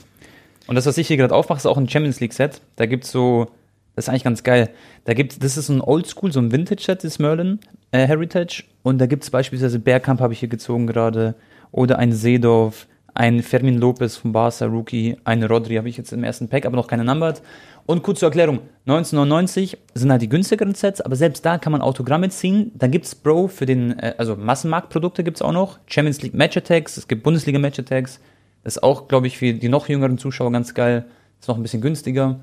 Und 0.68 0.76
das, 0.76 0.86
was 0.86 0.98
ich 0.98 1.08
hier 1.08 1.18
gerade 1.18 1.36
aufmache, 1.36 1.58
ist 1.58 1.66
auch 1.66 1.78
ein 1.78 1.90
Champions 1.90 2.20
League 2.20 2.34
Set. 2.34 2.62
Da 2.78 2.86
gibt's 2.86 3.12
so, 3.12 3.48
das 3.96 4.06
ist 4.06 4.10
eigentlich 4.10 4.24
ganz 4.24 4.44
geil. 4.44 4.70
Da 5.06 5.14
gibt, 5.14 5.44
das 5.44 5.58
ist 5.58 5.68
so 5.68 5.74
ein 5.74 5.82
Oldschool, 5.82 6.32
so 6.32 6.40
ein 6.40 6.52
Vintage 6.52 6.84
Set, 6.84 7.04
das 7.04 7.20
Merlin 7.20 7.60
äh, 7.92 8.08
Heritage. 8.08 8.64
Und 8.82 9.00
da 9.00 9.06
gibt's 9.06 9.30
beispielsweise 9.30 9.80
Bergkamp 9.80 10.22
habe 10.22 10.34
ich 10.34 10.40
hier 10.40 10.50
gezogen 10.50 10.88
gerade. 10.88 11.36
Oder 11.72 11.98
ein 12.00 12.12
Seedorf, 12.12 12.88
ein 13.14 13.42
Fermin 13.42 13.78
Lopez 13.78 14.16
vom 14.16 14.32
Barca 14.32 14.66
Rookie, 14.66 15.18
ein 15.24 15.44
Rodri 15.44 15.76
habe 15.76 15.90
ich 15.90 15.98
jetzt 15.98 16.14
im 16.14 16.24
ersten 16.24 16.50
Pack, 16.50 16.66
aber 16.66 16.76
noch 16.76 16.88
keine 16.88 17.04
Numbered. 17.04 17.42
Und 17.86 18.02
kurz 18.02 18.20
zur 18.20 18.28
Erklärung, 18.28 18.60
1999 18.86 19.78
sind 19.94 20.12
halt 20.12 20.22
die 20.22 20.30
günstigeren 20.30 20.74
Sets, 20.74 21.02
aber 21.02 21.16
selbst 21.16 21.46
da 21.46 21.58
kann 21.58 21.72
man 21.72 21.82
Autogramme 21.82 22.30
ziehen. 22.30 22.72
Dann 22.76 22.92
gibt's 22.92 23.14
Bro 23.14 23.50
für 23.50 23.66
den, 23.66 24.00
äh, 24.00 24.16
also 24.18 24.36
Massenmarktprodukte 24.36 25.24
gibt's 25.24 25.42
auch 25.42 25.52
noch. 25.52 25.80
Champions 25.88 26.22
League 26.22 26.34
Match 26.34 26.56
Attacks, 26.56 26.98
es 26.98 27.08
gibt 27.08 27.24
Bundesliga 27.24 27.60
Match 27.60 27.80
Attacks. 27.80 28.20
Das 28.64 28.78
ist 28.78 28.84
auch, 28.84 29.08
glaube 29.10 29.28
ich, 29.28 29.38
für 29.38 29.54
die 29.54 29.70
noch 29.70 29.90
jüngeren 29.90 30.18
Zuschauer 30.18 30.52
ganz 30.52 30.74
geil. 30.74 31.06
Ist 31.40 31.50
noch 31.50 31.58
ein 31.58 31.62
bisschen 31.62 31.82
günstiger. 31.82 32.40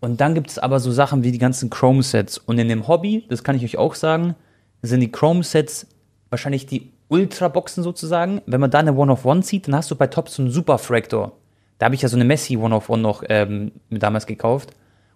Und 0.00 0.20
dann 0.20 0.34
gibt 0.34 0.50
es 0.50 0.58
aber 0.58 0.78
so 0.78 0.92
Sachen 0.92 1.24
wie 1.24 1.32
die 1.32 1.38
ganzen 1.38 1.70
Chrome-Sets. 1.70 2.38
Und 2.38 2.58
in 2.58 2.68
dem 2.68 2.86
Hobby, 2.86 3.24
das 3.28 3.42
kann 3.42 3.56
ich 3.56 3.64
euch 3.64 3.78
auch 3.78 3.94
sagen, 3.94 4.36
sind 4.82 5.00
die 5.00 5.10
Chrome-Sets 5.10 5.88
wahrscheinlich 6.30 6.66
die 6.66 6.92
Ultra-Boxen 7.08 7.82
sozusagen. 7.82 8.42
Wenn 8.46 8.60
man 8.60 8.70
da 8.70 8.78
eine 8.78 8.94
One-of-One 8.94 9.42
zieht, 9.42 9.66
dann 9.66 9.74
hast 9.74 9.90
du 9.90 9.96
bei 9.96 10.06
Top 10.06 10.28
so 10.28 10.42
einen 10.42 10.50
Super-Fractor. 10.50 11.32
Da 11.78 11.86
habe 11.86 11.94
ich 11.94 12.02
ja 12.02 12.08
so 12.08 12.16
eine 12.16 12.24
Messi 12.24 12.56
One-of-One 12.56 13.02
noch 13.02 13.24
ähm, 13.28 13.72
damals 13.90 14.26
gekauft. 14.26 14.70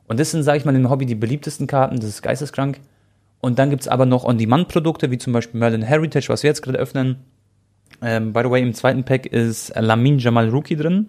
Und 0.08 0.18
das 0.18 0.30
sind, 0.30 0.42
sage 0.42 0.58
ich 0.58 0.64
mal, 0.64 0.74
im 0.74 0.90
Hobby 0.90 1.06
die 1.06 1.14
beliebtesten 1.14 1.66
Karten. 1.66 1.96
Das 2.00 2.08
ist 2.08 2.22
geisteskrank. 2.22 2.80
Und 3.40 3.58
dann 3.58 3.70
gibt 3.70 3.82
es 3.82 3.88
aber 3.88 4.04
noch 4.06 4.24
On-Demand-Produkte, 4.24 5.10
wie 5.10 5.18
zum 5.18 5.32
Beispiel 5.32 5.60
Merlin 5.60 5.82
Heritage, 5.82 6.28
was 6.28 6.42
wir 6.42 6.48
jetzt 6.48 6.62
gerade 6.62 6.78
öffnen. 6.78 7.16
Ähm, 8.02 8.32
by 8.32 8.40
the 8.44 8.50
way, 8.50 8.62
im 8.62 8.74
zweiten 8.74 9.04
Pack 9.04 9.26
ist 9.26 9.72
Lamin 9.76 10.18
Jamal 10.18 10.48
Rookie 10.48 10.76
drin. 10.76 11.06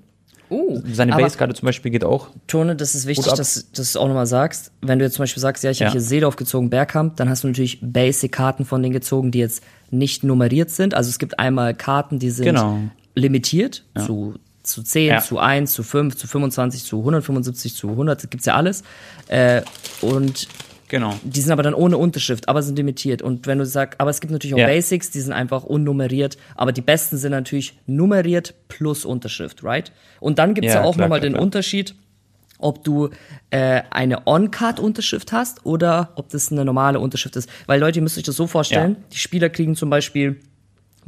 Uh, 0.51 0.81
Seine 0.91 1.12
Basekarte 1.15 1.53
zum 1.53 1.67
Beispiel 1.67 1.91
geht 1.91 2.03
auch. 2.03 2.29
Tone, 2.47 2.75
das 2.75 2.95
ist 2.95 3.05
wichtig, 3.05 3.25
dass, 3.27 3.38
dass 3.38 3.71
du 3.71 3.81
es 3.83 3.95
auch 3.95 4.07
nochmal 4.07 4.25
sagst. 4.25 4.71
Wenn 4.81 4.97
du 4.97 5.05
jetzt 5.05 5.13
zum 5.13 5.23
Beispiel 5.23 5.41
sagst, 5.41 5.63
ja, 5.63 5.69
ich 5.69 5.79
habe 5.81 5.89
Ja. 5.89 5.91
hier 5.91 6.01
Seedorf 6.01 6.38
gezogen, 6.38 6.71
Bergkamp, 6.71 7.17
dann 7.17 7.29
hast 7.29 7.43
du 7.43 7.47
natürlich 7.47 7.79
Basic-Karten 7.81 8.65
von 8.65 8.81
denen 8.81 8.93
gezogen, 8.93 9.29
die 9.29 9.38
jetzt 9.39 9.63
nicht 9.91 10.23
nummeriert 10.23 10.71
sind. 10.71 10.95
Also 10.95 11.09
es 11.12 11.19
gibt 11.19 11.38
einmal 11.38 11.75
Karten, 11.75 12.17
die 12.17 12.31
sind 12.31 12.45
Genau. 12.45 12.79
limitiert 13.13 13.83
zu, 14.05 14.35
zu 14.69 14.84
10, 14.84 15.08
Ja. 15.08 15.19
zu 15.21 15.39
1, 15.39 15.71
zu 15.73 15.84
5, 15.84 16.15
zu 16.15 16.27
25, 16.27 16.84
zu 16.84 16.99
175, 16.99 17.75
zu 17.75 17.89
100, 17.89 18.23
das 18.23 18.29
gibt's 18.29 18.45
ja 18.45 18.55
alles. 18.55 18.84
Äh, 19.27 19.62
und 20.01 20.47
Genau. 20.88 21.13
die 21.23 21.39
sind 21.41 21.51
aber 21.51 21.62
dann 21.62 21.75
ohne 21.75 21.97
Unterschrift, 21.97 22.49
aber 22.49 22.63
sind 22.63 22.75
limitiert. 22.77 23.21
Und 23.21 23.45
wenn 23.45 23.60
du 23.60 23.65
sagst, 23.65 23.99
aber 23.99 24.10
es 24.10 24.21
gibt 24.21 24.32
natürlich 24.34 24.55
auch 24.55 24.60
Ja. 24.60 24.65
Basics, 24.67 25.12
die 25.12 25.21
sind 25.21 25.34
einfach 25.34 25.63
unnummeriert, 25.63 26.38
aber 26.55 26.71
die 26.71 26.82
besten 26.82 27.17
sind 27.17 27.32
natürlich 27.32 27.77
nummeriert 27.86 28.55
plus 28.69 29.05
Unterschrift, 29.05 29.63
right? 29.63 29.91
Und 30.19 30.39
dann 30.39 30.53
gibt's 30.55 30.73
ja, 30.73 30.79
Ja, 30.82 30.84
auch 30.84 30.95
nochmal 30.97 31.19
den 31.19 31.34
klar. 31.34 31.43
Unterschied, 31.43 31.93
ob 32.58 32.84
du 32.84 33.10
äh, 33.51 33.84
eine 33.91 34.25
On-Card-Unterschrift 34.27 35.32
hast 35.32 35.65
oder 35.65 36.10
ob 36.15 36.29
das 36.29 36.51
eine 36.51 36.65
normale 36.65 36.99
Unterschrift 36.99 37.36
ist. 37.36 37.47
Weil 37.67 37.79
Leute, 37.79 37.99
ihr 37.99 38.03
müsst 38.03 38.17
euch 38.17 38.23
das 38.23 38.36
so 38.36 38.47
vorstellen, 38.47 38.93
Ja. 38.99 39.03
die 39.13 39.17
Spieler 39.17 39.49
kriegen 39.49 39.75
zum 39.75 39.89
Beispiel 39.89 40.41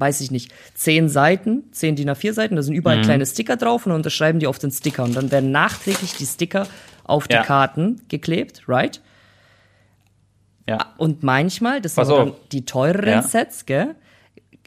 weiß 0.01 0.19
ich 0.21 0.31
nicht, 0.31 0.51
zehn 0.73 1.07
Seiten, 1.07 1.63
zehn 1.71 1.95
DIN 1.95 2.09
A4 2.09 2.33
Seiten, 2.33 2.55
da 2.57 2.63
sind 2.63 2.73
überall 2.73 2.97
Mhm. 2.97 3.03
kleine 3.03 3.25
Sticker 3.25 3.55
drauf 3.55 3.85
und 3.85 3.91
dann 3.91 3.97
unterschreiben 3.99 4.39
die 4.39 4.47
auf 4.47 4.59
den 4.59 4.71
Sticker 4.71 5.03
und 5.03 5.15
dann 5.15 5.31
werden 5.31 5.51
nachträglich 5.51 6.15
die 6.15 6.25
Sticker 6.25 6.67
auf 7.05 7.27
die 7.27 7.35
Ja. 7.35 7.43
Karten 7.43 8.01
geklebt, 8.09 8.63
right? 8.67 8.99
Ja. 10.67 10.93
Und 10.97 11.23
manchmal, 11.23 11.81
das 11.81 11.95
Pass 11.95 12.07
sind 12.07 12.33
die 12.51 12.65
teureren 12.65 13.07
Ja. 13.09 13.21
Sets, 13.21 13.65
gell? 13.65 13.95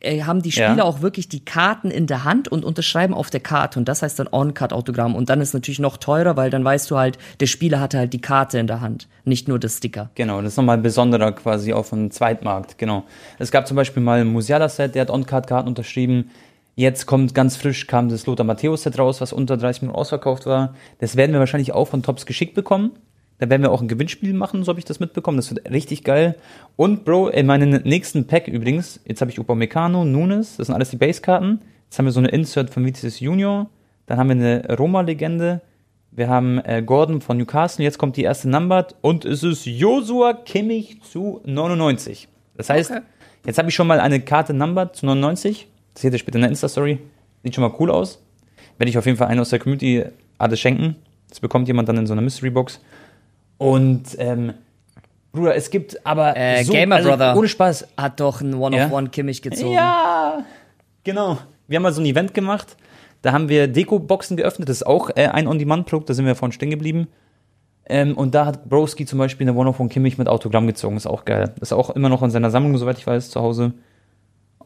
Äh, 0.05 0.23
haben 0.23 0.43
die 0.43 0.53
Spieler 0.53 0.77
Ja. 0.77 0.85
auch 0.85 1.01
wirklich 1.03 1.29
die 1.29 1.45
Karten 1.45 1.90
in 1.90 2.07
der 2.07 2.25
Hand 2.25 2.49
und 2.49 2.64
unterschreiben 2.64 3.14
auf 3.14 3.31
der 3.31 3.40
Karte 3.40 3.79
und 3.79 3.88
das 3.88 4.03
heißt 4.03 4.19
dann 4.19 4.29
On-Card-Autogramm 4.31 5.14
und 5.17 5.31
dann 5.31 5.40
ist 5.40 5.55
natürlich 5.55 5.79
noch 5.81 5.97
teurer, 5.97 6.37
weil 6.37 6.51
dann 6.51 6.64
weißt 6.64 6.90
du 6.90 6.97
halt, 6.97 7.19
der 7.40 7.47
Spieler 7.47 7.81
hatte 7.81 7.99
halt 7.99 8.12
die 8.12 8.21
Karte 8.21 8.59
in 8.59 8.67
der 8.67 8.81
Hand, 8.81 9.09
nicht 9.25 9.49
nur 9.49 9.59
das 9.59 9.79
Sticker. 9.79 10.11
Genau, 10.14 10.40
das 10.43 10.53
ist 10.53 10.57
nochmal 10.57 10.79
besonderer 10.79 11.33
quasi 11.33 11.73
auf 11.73 11.90
dem 11.90 12.11
Zweitmarkt, 12.11 12.79
genau. 12.79 13.05
Es 13.38 13.51
gab 13.51 13.67
zum 13.67 13.77
Beispiel 13.77 14.03
mal 14.03 14.21
ein 14.21 14.29
Musiala-Set, 14.29 14.95
der 14.95 15.03
hat 15.03 15.11
On-Card-Karten 15.11 15.69
unterschrieben. 15.69 16.31
Jetzt 16.77 17.07
kommt 17.07 17.35
ganz 17.35 17.57
frisch, 17.57 17.87
kam 17.87 18.09
das 18.09 18.27
Lothar 18.27 18.45
Matthäus-Set 18.45 18.99
raus, 18.99 19.21
was 19.21 19.33
unter 19.33 19.57
30 19.57 19.83
Minuten 19.83 19.97
ausverkauft 19.99 20.45
war. 20.47 20.75
Das 20.99 21.14
werden 21.14 21.33
wir 21.33 21.38
wahrscheinlich 21.38 21.73
auch 21.73 21.87
von 21.87 22.03
Tops 22.03 22.27
geschickt 22.27 22.55
bekommen. 22.55 22.90
Da 23.38 23.51
werden 23.51 23.62
wir 23.62 23.73
auch 23.73 23.83
ein 23.83 23.88
Gewinnspiel 23.88 24.33
machen, 24.33 24.62
so 24.62 24.70
habe 24.70 24.79
ich 24.79 24.85
das 24.85 25.01
mitbekommen. 25.01 25.37
Das 25.37 25.51
wird 25.51 25.68
richtig 25.70 26.05
geil. 26.05 26.37
Und 26.77 27.05
Bro, 27.05 27.29
in 27.29 27.47
meinem 27.47 27.83
nächsten 27.83 28.27
Pack 28.27 28.47
übrigens, 28.49 29.01
jetzt 29.07 29.20
habe 29.20 29.31
ich 29.31 29.40
Upamecano, 29.40 30.05
Nunes, 30.05 30.57
das 30.57 30.66
sind 30.68 30.75
alles 30.75 30.90
die 30.90 30.97
Base-Karten. 30.97 31.61
Jetzt 31.87 31.99
haben 31.99 32.07
wir 32.07 32.12
so 32.12 32.20
eine 32.20 32.29
Insert 32.29 32.70
von 32.70 32.85
Vinicius 32.85 33.20
Junior. 33.20 33.68
Dann 34.07 34.18
haben 34.18 34.29
wir 34.29 34.37
eine 34.37 34.77
Roma-Legende. 34.77 35.62
Wir 36.12 36.29
haben 36.29 36.59
äh, 36.64 36.81
Gordon 36.83 37.20
von 37.20 37.37
Newcastle. 37.38 37.85
Jetzt 37.85 37.99
kommt 37.99 38.16
die 38.16 38.23
erste 38.23 38.49
Numbered. 38.49 38.94
Und 39.01 39.25
es 39.25 39.42
ist 39.42 39.66
Joshua 39.66 40.33
Kimmich 40.35 41.03
zu 41.03 41.40
99. 41.44 42.29
Das 42.57 42.70
heißt, 42.70 42.90
Okay. 42.92 43.01
jetzt 43.47 43.59
habe 43.59 43.68
ich 43.68 43.75
schon 43.75 43.88
mal 43.88 43.99
eine 43.99 44.20
Karte 44.20 44.55
Numbered 44.55 44.94
zu 44.94 45.07
99. 45.07 45.66
Das 45.92 46.03
seht 46.03 46.12
ihr 46.12 46.18
später 46.20 46.37
in 46.37 46.42
der 46.42 46.51
Insta-Story. 46.51 46.99
Sieht 47.42 47.55
schon 47.55 47.62
mal 47.62 47.75
cool 47.81 47.90
aus. 47.90 48.23
Werde 48.79 48.90
ich 48.90 48.99
auf 48.99 49.07
jeden 49.07 49.18
Fall 49.18 49.27
einen 49.29 49.40
aus 49.40 49.51
der 49.51 49.59
Community 49.59 50.05
alles 50.38 50.61
schenken. 50.61 50.97
Das 51.29 51.40
bekommt 51.40 51.66
jemand 51.66 51.88
dann 51.88 51.97
in 51.97 52.07
so 52.07 52.12
einer 52.12 52.23
Mystery-Box. 52.23 52.81
Und, 53.68 54.03
ähm, 54.18 54.53
Bruder, 55.33 55.55
es 55.57 55.70
gibt 55.70 56.05
aber 56.07 56.37
Äh, 56.37 56.62
so, 56.64 56.72
Gamer 56.72 56.96
also, 56.96 57.09
Brother. 57.11 57.37
ohne 57.37 57.48
Spaß, 57.48 57.88
Hat 57.96 58.20
doch 58.20 58.40
ein 58.40 58.53
Ja? 58.53 58.59
One-of-One 58.59 59.09
Kimmich 59.09 59.42
gezogen. 59.42 59.72
ja, 59.72 60.44
genau. 61.03 61.38
Wir 61.66 61.77
haben 61.77 61.83
mal 61.83 61.92
so 61.92 62.00
ein 62.03 62.07
Event 62.07 62.35
gemacht. 62.35 62.77
Da 63.22 63.33
haben 63.33 63.48
wir 63.48 63.66
Deko-Boxen 63.68 64.37
geöffnet. 64.37 64.68
Das 64.68 64.77
ist 64.77 64.87
auch 64.87 65.11
äh, 65.16 65.29
ein 65.29 65.46
On-Demand-Produkt. 65.48 66.11
Da 66.11 66.14
sind 66.14 66.27
wir 66.27 66.35
vorhin 66.35 66.53
stehen 66.53 66.70
geblieben. 66.70 67.09
Ähm, 67.87 68.16
und 68.16 68.35
da 68.35 68.44
hat 68.46 68.68
Broski 68.68 69.07
zum 69.07 69.18
Beispiel 69.18 69.48
eine 69.48 69.59
One 69.59 69.70
of 69.70 69.81
One 69.81 69.88
Kimmich 69.88 70.18
mit 70.18 70.29
Autogramm 70.29 70.66
gezogen. 70.66 70.96
Ist 70.96 71.07
auch 71.07 71.24
geil. 71.24 71.55
Ist 71.61 71.72
auch 71.72 71.90
immer 71.90 72.09
noch 72.11 72.22
in 72.22 72.31
seiner 72.31 72.50
Sammlung, 72.50 72.77
soweit 72.77 72.98
ich 72.98 73.07
weiß, 73.07 73.31
zu 73.31 73.40
Hause. 73.40 73.72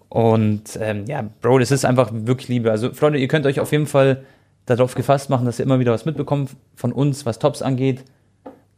Und 0.08 0.78
ähm, 0.80 1.04
ja, 1.06 1.22
Bro, 1.40 1.60
das 1.60 1.70
ist 1.70 1.84
einfach 1.84 2.10
wirklich 2.12 2.48
Liebe. 2.48 2.70
Also, 2.70 2.92
Freunde, 2.92 3.18
ihr 3.20 3.28
könnt 3.28 3.46
euch 3.46 3.60
auf 3.60 3.70
jeden 3.72 3.86
Fall 3.86 4.24
darauf 4.66 4.94
gefasst 4.94 5.30
machen, 5.30 5.46
dass 5.46 5.58
ihr 5.60 5.64
immer 5.64 5.78
wieder 5.78 5.92
was 5.92 6.04
mitbekommt 6.04 6.50
von 6.74 6.92
uns, 6.92 7.26
was 7.26 7.38
Tops 7.38 7.62
angeht. 7.62 8.04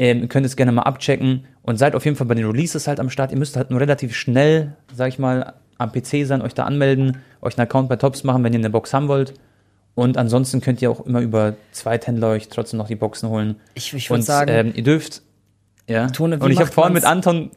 Ähm, 0.00 0.22
ihr 0.22 0.28
könnt 0.28 0.46
es 0.46 0.56
gerne 0.56 0.72
mal 0.72 0.84
abchecken 0.84 1.44
und 1.60 1.76
seid 1.76 1.94
auf 1.94 2.06
jeden 2.06 2.16
Fall 2.16 2.26
bei 2.26 2.34
den 2.34 2.46
Releases 2.46 2.88
halt 2.88 2.98
am 3.00 3.10
Start. 3.10 3.32
Ihr 3.32 3.38
müsst 3.38 3.54
halt 3.58 3.70
nur 3.70 3.80
relativ 3.80 4.16
schnell, 4.16 4.72
sag 4.94 5.08
ich 5.08 5.18
mal, 5.18 5.52
am 5.76 5.92
PC 5.92 6.26
sein, 6.26 6.40
euch 6.40 6.54
da 6.54 6.64
anmelden, 6.64 7.18
euch 7.42 7.58
einen 7.58 7.68
Account 7.68 7.90
bei 7.90 7.96
Tops 7.96 8.24
machen, 8.24 8.42
wenn 8.42 8.54
ihr 8.54 8.60
eine 8.60 8.70
Box 8.70 8.94
haben 8.94 9.08
wollt. 9.08 9.34
Und 9.94 10.16
ansonsten 10.16 10.62
könnt 10.62 10.80
ihr 10.80 10.90
auch 10.90 11.04
immer 11.04 11.20
über 11.20 11.54
Zweithändler 11.72 12.28
euch 12.28 12.48
trotzdem 12.48 12.78
noch 12.78 12.88
die 12.88 12.96
Boxen 12.96 13.28
holen. 13.28 13.56
Ich, 13.74 13.92
ich 13.92 14.08
würde 14.08 14.22
sagen, 14.22 14.50
ähm, 14.50 14.72
ihr 14.74 14.84
dürft. 14.84 15.20
Ja. 15.86 16.06
Tone, 16.06 16.38
und 16.38 16.50
ich 16.50 16.60
habe 16.60 16.72
vorhin 16.72 16.94
mit? 16.94 17.04
Anton. 17.04 17.50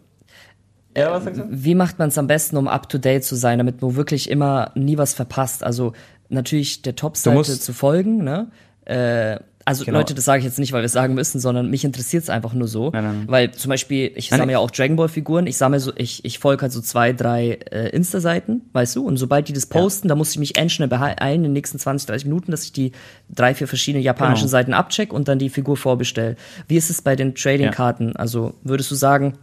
Ja, 0.98 1.12
was 1.12 1.24
sagst 1.24 1.40
du? 1.40 1.46
wie 1.50 1.76
macht 1.76 1.98
man 1.98 2.10
es 2.10 2.18
am 2.18 2.28
besten, 2.28 2.58
um 2.58 2.68
up-to-date 2.68 3.24
zu 3.24 3.38
sein, 3.38 3.58
damit 3.58 3.82
man 3.82 3.96
wirklich 3.96 4.30
immer 4.30 4.72
nie 4.76 4.98
was 4.98 5.14
verpasst? 5.14 5.64
Also 5.64 5.94
natürlich 6.28 6.82
der 6.82 6.98
Top-Seite 6.98 7.58
zu 7.58 7.72
folgen, 7.72 8.22
ne? 8.26 8.52
Äh, 8.84 9.40
also 9.66 9.86
Genau. 9.86 10.00
Leute, 10.00 10.14
das 10.14 10.26
sage 10.26 10.40
ich 10.40 10.46
jetzt 10.46 10.60
nicht, 10.60 10.72
weil 10.74 10.82
wir 10.82 10.86
es 10.86 10.92
sagen 10.92 11.14
müssen, 11.14 11.40
sondern 11.40 11.70
mich 11.70 11.84
interessiert 11.86 12.24
es 12.24 12.30
einfach 12.30 12.54
nur 12.54 12.68
so. 12.68 12.90
Nein, 12.92 13.04
nein. 13.04 13.24
Weil 13.28 13.52
zum 13.52 13.70
Beispiel, 13.70 14.12
ich 14.16 14.30
Nein, 14.32 14.40
sammle 14.40 14.54
ja 14.54 14.60
auch 14.60 14.72
Dragon 14.72 14.96
Ball 14.96 15.08
Figuren, 15.10 15.48
ich 15.48 15.58
sammle 15.58 15.80
so, 15.80 15.92
ich, 15.96 16.26
ich 16.26 16.40
folge 16.40 16.64
halt 16.64 16.72
so 16.72 16.82
zwei, 16.82 17.14
drei 17.14 17.60
äh, 17.72 17.90
Insta-Seiten, 17.90 18.62
weißt 18.74 18.96
du, 18.96 19.06
und 19.06 19.18
sobald 19.18 19.48
die 19.48 19.54
das 19.54 19.66
posten, 19.66 20.08
da 20.08 20.16
muss 20.16 20.32
ich 20.32 20.40
mich 20.40 20.58
endschnell 20.58 20.90
beeilen 20.90 21.36
in 21.38 21.44
den 21.44 21.54
nächsten 21.54 21.80
20, 21.80 22.08
30 22.08 22.26
Minuten, 22.26 22.52
dass 22.52 22.64
ich 22.66 22.74
die 22.74 22.92
drei, 23.30 23.54
vier 23.56 23.68
verschiedene 23.68 24.04
japanischen 24.04 24.42
Genau. 24.48 24.52
Seiten 24.52 24.74
abcheck 24.74 25.14
und 25.14 25.28
dann 25.28 25.40
die 25.40 25.50
Figur 25.50 25.78
vorbestelle. 25.78 26.36
Wie 26.68 26.76
ist 26.78 26.90
es 26.90 27.02
bei 27.02 27.16
den 27.16 27.34
Trading-Karten? 27.36 28.16
Also 28.16 28.56
würdest 28.64 28.92
du 28.92 28.96
sagen, 28.96 29.34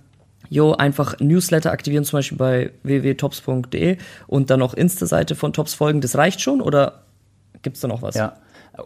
Jo, 0.53 0.73
einfach 0.73 1.21
Newsletter 1.21 1.71
aktivieren, 1.71 2.05
zum 2.05 2.19
Beispiel 2.19 2.37
bei 2.39 2.71
www.tops.de 2.83 3.99
und 4.27 4.51
dann 4.51 4.59
noch 4.59 4.75
Insta-Seite 4.75 5.37
von 5.37 5.53
Tops 5.53 5.75
folgen. 5.75 6.01
Das 6.01 6.17
reicht 6.17 6.41
schon 6.41 6.61
oder 6.61 7.05
gibt's 7.63 7.81
da 7.81 7.89
noch 7.89 8.03
was? 8.03 8.17
Ja, 8.17 8.35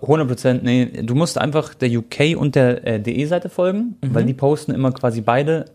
100 0.03 0.29
Prozent. 0.29 0.63
Nee, 0.65 0.87
du 1.03 1.15
musst 1.15 1.39
einfach 1.39 1.75
der 1.75 1.91
UK 1.91 2.37
und 2.37 2.55
der 2.55 2.87
äh, 2.87 3.01
DE-Seite 3.01 3.49
folgen, 3.49 3.97
Mhm. 4.03 4.15
weil 4.15 4.25
die 4.25 4.35
posten 4.35 4.73
immer 4.73 4.93
quasi 4.93 5.21
beide. 5.21 5.67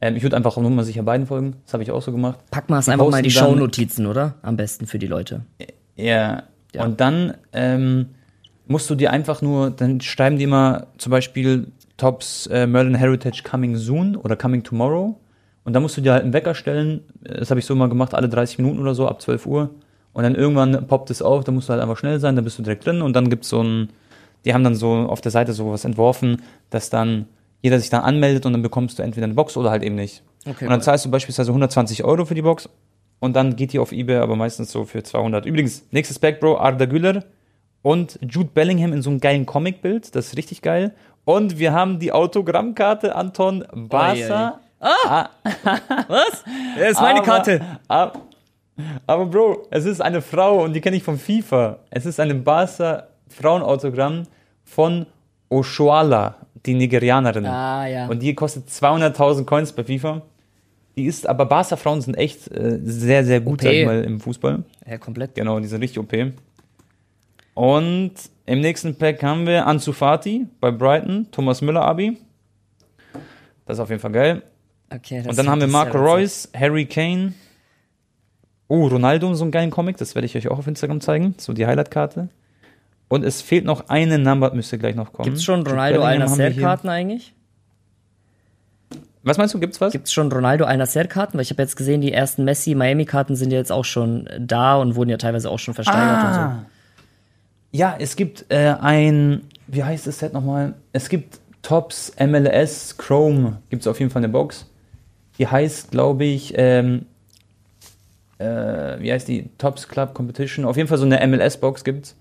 Ähm, 0.00 0.16
ich 0.16 0.22
würde 0.22 0.36
einfach 0.36 0.56
nur 0.56 0.70
mal 0.70 0.84
sicher 0.84 1.02
beiden 1.02 1.26
folgen. 1.26 1.56
Das 1.64 1.72
habe 1.74 1.82
ich 1.82 1.90
auch 1.90 2.02
so 2.02 2.12
gemacht. 2.12 2.38
Pack 2.50 2.68
mal 2.70 2.78
es 2.78 2.88
einfach 2.88 3.08
mal 3.10 3.22
die 3.22 3.30
Shownotizen, 3.30 4.06
oder? 4.06 4.34
Am 4.42 4.56
besten 4.56 4.86
für 4.86 4.98
die 4.98 5.06
Leute. 5.06 5.42
Ja. 5.96 6.42
Und 6.78 7.00
dann 7.00 7.34
ähm, 7.52 8.06
musst 8.66 8.90
du 8.90 8.94
dir 8.96 9.12
einfach 9.12 9.42
nur, 9.42 9.70
dann 9.70 10.00
schreiben 10.00 10.38
die 10.38 10.44
immer 10.44 10.88
zum 10.98 11.10
Beispiel 11.10 11.68
Tops 11.96 12.48
äh, 12.48 12.66
Merlin 12.66 12.96
Heritage 12.96 13.42
Coming 13.48 13.76
Soon 13.76 14.16
oder 14.16 14.34
Coming 14.36 14.64
Tomorrow. 14.64 15.16
Und 15.62 15.72
dann 15.72 15.82
musst 15.82 15.96
du 15.96 16.00
dir 16.00 16.12
halt 16.12 16.24
einen 16.24 16.32
Wecker 16.32 16.54
stellen. 16.54 17.00
Das 17.22 17.50
habe 17.50 17.60
ich 17.60 17.66
so 17.66 17.74
mal 17.76 17.88
gemacht, 17.88 18.12
alle 18.14 18.28
30 18.28 18.58
Minuten 18.58 18.80
oder 18.80 18.94
so, 18.94 19.06
ab 19.08 19.22
12 19.22 19.46
Uhr. 19.46 19.70
Und 20.14 20.22
dann 20.22 20.34
irgendwann 20.34 20.86
poppt 20.86 21.10
es 21.10 21.20
auf, 21.20 21.44
da 21.44 21.52
musst 21.52 21.68
du 21.68 21.72
halt 21.72 21.82
einfach 21.82 21.98
schnell 21.98 22.18
sein, 22.20 22.34
dann 22.36 22.44
bist 22.44 22.58
du 22.58 22.62
direkt 22.62 22.86
drin. 22.86 23.02
Und 23.02 23.14
dann 23.14 23.28
gibt's 23.28 23.48
so 23.50 23.62
ein, 23.62 23.90
die 24.44 24.54
haben 24.54 24.64
dann 24.64 24.74
so 24.76 24.92
auf 24.94 25.20
der 25.20 25.30
Seite 25.32 25.52
so 25.52 25.70
was 25.72 25.84
entworfen, 25.84 26.40
dass 26.70 26.88
dann 26.88 27.26
jeder 27.62 27.78
sich 27.80 27.90
dann 27.90 28.02
anmeldet 28.02 28.46
und 28.46 28.52
dann 28.52 28.62
bekommst 28.62 28.98
du 28.98 29.02
entweder 29.02 29.24
eine 29.24 29.34
Box 29.34 29.56
oder 29.56 29.70
halt 29.70 29.82
eben 29.82 29.94
nicht. 29.96 30.22
Okay, 30.46 30.64
und 30.64 30.70
dann 30.70 30.80
zahlst 30.82 31.04
du 31.04 31.10
beispielsweise 31.10 31.50
120 31.50 32.04
Euro 32.04 32.24
für 32.26 32.34
die 32.34 32.42
Box 32.42 32.68
und 33.20 33.34
dann 33.34 33.56
geht 33.56 33.72
die 33.72 33.78
auf 33.78 33.90
Ebay 33.92 34.16
aber 34.16 34.36
meistens 34.36 34.70
so 34.70 34.84
für 34.84 35.02
200. 35.02 35.46
Übrigens, 35.46 35.84
nächstes 35.90 36.18
Pack, 36.18 36.40
Bro, 36.40 36.58
Arda 36.58 36.84
Güler 36.84 37.24
und 37.82 38.18
Jude 38.20 38.50
Bellingham 38.52 38.92
in 38.92 39.02
so 39.02 39.08
einem 39.10 39.18
geilen 39.20 39.46
Comicbild, 39.46 40.14
das 40.14 40.26
ist 40.28 40.36
richtig 40.36 40.60
geil. 40.62 40.92
Und 41.24 41.58
wir 41.58 41.72
haben 41.72 41.98
die 41.98 42.12
Autogrammkarte 42.12 43.14
Anton 43.16 43.64
Barca. 43.74 44.60
Ah, 44.78 45.30
Was? 46.08 46.44
Das 46.78 46.90
ist 46.92 47.00
meine 47.00 47.20
aber- 47.20 47.26
Karte. 47.26 47.60
Aber, 47.88 48.12
aber 49.06 49.26
Bro, 49.26 49.66
es 49.70 49.84
ist 49.84 50.00
eine 50.00 50.20
Frau 50.20 50.64
und 50.64 50.72
die 50.72 50.80
kenne 50.80 50.96
ich 50.96 51.02
von 51.02 51.18
FIFA. 51.18 51.78
Es 51.90 52.06
ist 52.06 52.18
ein 52.20 52.42
Barca 52.42 53.08
Frauenautogramm 53.28 54.24
von 54.64 55.06
Oshoala, 55.48 56.36
die 56.66 56.74
Nigerianerin. 56.74 57.46
Ah, 57.46 57.86
ja. 57.86 58.06
Und 58.06 58.20
die 58.22 58.34
kostet 58.34 58.68
200.000 58.68 59.44
Coins 59.44 59.72
bei 59.72 59.84
FIFA. 59.84 60.22
Die 60.96 61.06
ist, 61.06 61.26
aber 61.26 61.46
Barca 61.46 61.76
Frauen 61.76 62.00
sind 62.00 62.14
echt 62.14 62.50
äh, 62.52 62.78
sehr, 62.84 63.24
sehr 63.24 63.40
gut, 63.40 63.60
OP. 63.60 63.62
sag 63.62 63.72
ich 63.72 63.86
mal, 63.86 64.04
im 64.04 64.20
Fußball. 64.20 64.62
Ja, 64.88 64.98
komplett. 64.98 65.34
Genau, 65.34 65.58
die 65.58 65.66
sind 65.66 65.82
richtig 65.82 65.98
OP. 65.98 66.12
Und 67.54 68.12
im 68.46 68.60
nächsten 68.60 68.94
Pack 68.96 69.22
haben 69.22 69.46
wir 69.46 69.66
Ansu 69.66 69.92
Fati 69.92 70.46
bei 70.60 70.70
Brighton, 70.70 71.26
Thomas 71.30 71.62
Müller 71.62 71.82
Abi. 71.82 72.18
Das 73.66 73.78
ist 73.78 73.80
auf 73.80 73.90
jeden 73.90 74.00
Fall 74.00 74.12
geil. 74.12 74.42
Okay, 74.90 75.18
das 75.18 75.28
Und 75.28 75.38
dann 75.38 75.48
haben 75.48 75.60
wir 75.60 75.68
Marco. 75.68 75.98
Reus, 75.98 76.48
Harry 76.54 76.84
Kane. 76.86 77.32
Oh, 78.68 78.86
Ronaldo, 78.86 79.34
so 79.34 79.44
einen 79.44 79.50
geilen 79.50 79.70
Comic, 79.70 79.96
das 79.98 80.14
werde 80.14 80.26
ich 80.26 80.36
euch 80.36 80.48
auch 80.48 80.58
auf 80.58 80.66
Instagram 80.66 81.00
zeigen. 81.00 81.34
So 81.38 81.52
die 81.52 81.66
Highlight-Karte. 81.66 82.28
Und 83.08 83.24
es 83.24 83.42
fehlt 83.42 83.64
noch 83.64 83.88
eine 83.88 84.18
Number, 84.18 84.52
müsste 84.54 84.78
gleich 84.78 84.94
noch 84.94 85.12
kommen. 85.12 85.26
Gibt's 85.26 85.44
schon 85.44 85.60
Jude 85.60 85.72
Ronaldo 85.72 86.00
hier. 86.00 86.08
Al-Nasser-Karten 86.08 86.88
eigentlich? 86.88 87.34
Was 89.22 89.38
meinst 89.38 89.54
du, 89.54 89.60
gibt's 89.60 89.80
was? 89.80 89.92
Gibt's 89.92 90.12
schon 90.12 90.32
Ronaldo 90.32 90.64
Al-Nasser-Karten? 90.64 91.34
Weil 91.34 91.42
ich 91.42 91.50
habe 91.50 91.62
jetzt 91.62 91.76
gesehen, 91.76 92.00
die 92.00 92.12
ersten 92.12 92.44
Messi-Miami-Karten 92.44 93.36
sind 93.36 93.50
ja 93.52 93.58
jetzt 93.58 93.72
auch 93.72 93.84
schon 93.84 94.28
da 94.38 94.76
und 94.76 94.96
wurden 94.96 95.10
ja 95.10 95.16
teilweise 95.16 95.50
auch 95.50 95.58
schon 95.58 95.74
versteigert 95.74 96.24
und 96.24 96.34
so. 96.34 96.40
Ah. 96.40 96.64
Ja, 97.72 97.96
es 97.98 98.16
gibt 98.16 98.46
äh, 98.50 98.74
ein, 98.80 99.42
wie 99.66 99.82
heißt 99.82 100.06
das 100.06 100.18
Set 100.18 100.32
nochmal? 100.32 100.74
Es 100.92 101.08
gibt 101.08 101.40
Tops 101.62 102.12
MLS 102.20 102.96
Chrome, 102.98 103.58
gibt 103.70 103.82
es 103.82 103.86
auf 103.86 103.98
jeden 103.98 104.10
Fall 104.10 104.20
eine 104.20 104.28
Box. 104.28 104.70
Die 105.38 105.48
heißt, 105.48 105.90
glaube 105.90 106.24
ich, 106.24 106.54
ähm, 106.56 107.06
äh, 108.38 109.00
wie 109.00 109.12
heißt 109.12 109.28
die? 109.28 109.50
Tops 109.58 109.88
Club 109.88 110.14
Competition. 110.14 110.64
Auf 110.64 110.76
jeden 110.76 110.88
Fall 110.88 110.98
so 110.98 111.04
eine 111.04 111.24
MLS-Box 111.26 111.84
gibt's. 111.84 112.16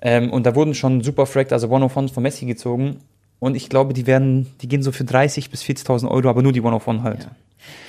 Ähm, 0.00 0.30
und 0.30 0.44
da 0.44 0.54
wurden 0.54 0.74
schon 0.74 1.02
super 1.02 1.26
Fracked, 1.26 1.52
also 1.52 1.68
One 1.68 1.84
of 1.84 1.96
Ones 1.96 2.10
von 2.10 2.22
Messi 2.22 2.46
gezogen. 2.46 2.98
Und 3.38 3.56
ich 3.56 3.68
glaube, 3.68 3.94
die 3.94 4.06
werden, 4.06 4.46
die 4.60 4.68
gehen 4.68 4.82
so 4.82 4.92
für 4.92 5.04
30 5.04 5.50
bis 5.50 5.62
40.000 5.62 6.08
Euro, 6.08 6.28
aber 6.28 6.42
nur 6.42 6.52
die 6.52 6.60
One 6.60 6.76
of 6.76 6.86
One 6.86 7.02
halt. 7.02 7.24
Ja, 7.24 7.30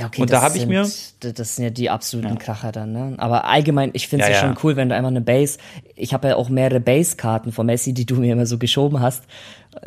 okay, 0.03 0.21
Und 0.21 0.29
das 0.31 0.39
da 0.39 0.45
hab 0.45 0.53
ich 0.55 0.61
sind, 0.61 0.69
mir- 0.69 0.87
Das 1.33 1.55
sind 1.55 1.63
ja 1.63 1.69
die 1.69 1.89
absoluten 1.89 2.37
Kracher 2.37 2.71
dann, 2.71 2.91
ne? 2.91 3.13
Aber 3.17 3.45
allgemein, 3.45 3.89
ich 3.93 4.07
finde 4.07 4.23
es 4.25 4.29
Ja, 4.29 4.35
ja, 4.35 4.41
ja. 4.41 4.47
schon 4.47 4.57
cool, 4.63 4.75
wenn 4.75 4.89
du 4.89 4.95
einfach 4.95 5.09
eine 5.09 5.21
Base. 5.21 5.57
Ich 5.95 6.13
habe 6.13 6.27
ja 6.29 6.35
auch 6.35 6.49
mehrere 6.49 6.79
Base-Karten 6.79 7.51
von 7.51 7.65
Messi, 7.65 7.93
die 7.93 8.05
du 8.05 8.15
mir 8.15 8.33
immer 8.33 8.45
so 8.45 8.57
geschoben 8.57 8.99
hast. 9.01 9.23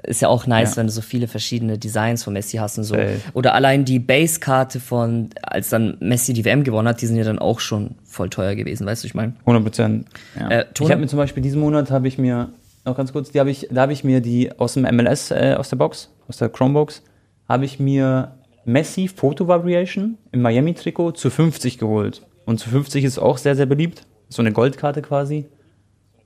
Ist 0.02 0.20
ja 0.20 0.28
auch 0.28 0.46
nice, 0.46 0.70
Ja. 0.72 0.76
wenn 0.78 0.86
du 0.86 0.92
so 0.92 1.00
viele 1.00 1.28
verschiedene 1.28 1.78
Designs 1.78 2.22
von 2.24 2.32
Messi 2.34 2.58
hast 2.58 2.76
und 2.78 2.84
so. 2.84 2.94
Safe. 2.94 3.20
Oder 3.34 3.54
allein 3.54 3.84
die 3.84 3.98
Base-Karte 3.98 4.80
von, 4.80 5.30
als 5.42 5.70
dann 5.70 5.96
Messi 6.00 6.32
die 6.34 6.44
WM 6.44 6.62
gewonnen 6.64 6.88
hat, 6.88 7.00
die 7.00 7.06
sind 7.06 7.16
ja 7.16 7.24
dann 7.24 7.38
auch 7.38 7.60
schon 7.60 7.94
voll 8.04 8.28
teuer 8.28 8.54
gewesen, 8.54 8.86
weißt 8.86 9.02
du, 9.04 9.06
ich 9.06 9.14
meine? 9.14 9.32
100 9.40 9.62
Prozent. 9.64 10.06
Ja. 10.38 10.48
Äh, 10.50 10.66
ich 10.78 10.90
habe 10.90 11.00
mir 11.00 11.06
zum 11.06 11.18
Beispiel 11.18 11.42
diesen 11.42 11.60
Monat 11.60 11.90
habe 11.90 12.06
ich 12.08 12.18
mir 12.18 12.50
noch 12.84 12.96
ganz 12.96 13.12
kurz, 13.12 13.30
die 13.30 13.40
habe 13.40 13.50
ich, 13.50 13.68
da 13.70 13.82
habe 13.82 13.92
ich 13.92 14.04
mir 14.04 14.20
die 14.20 14.50
aus 14.58 14.74
dem 14.74 14.82
MLS 14.84 15.30
äh, 15.30 15.54
aus 15.58 15.68
der 15.70 15.76
Box, 15.76 16.10
aus 16.28 16.36
der 16.38 16.48
Chromebox, 16.48 17.02
habe 17.48 17.64
ich 17.64 17.78
mir 17.80 18.32
Messi 18.68 19.08
Photo 19.08 19.48
Variation 19.48 20.18
im 20.30 20.42
Miami 20.42 20.74
Trikot 20.74 21.12
zu 21.12 21.30
50 21.30 21.78
geholt 21.78 22.26
Und 22.44 22.60
zu 22.60 22.68
50 22.68 23.02
ist 23.02 23.18
auch 23.18 23.38
sehr, 23.38 23.56
sehr 23.56 23.64
beliebt. 23.64 24.06
So 24.28 24.42
eine 24.42 24.52
Goldkarte 24.52 25.00
quasi. 25.00 25.46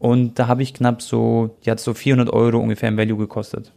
Und 0.00 0.40
da 0.40 0.48
habe 0.48 0.64
ich 0.64 0.74
knapp 0.74 1.02
so, 1.02 1.56
die 1.64 1.70
hat 1.70 1.78
so 1.78 1.94
400 1.94 2.34
Euro 2.34 2.58
ungefähr 2.58 2.88
im 2.88 2.96
Value 2.96 3.16
gekostet. 3.16 3.72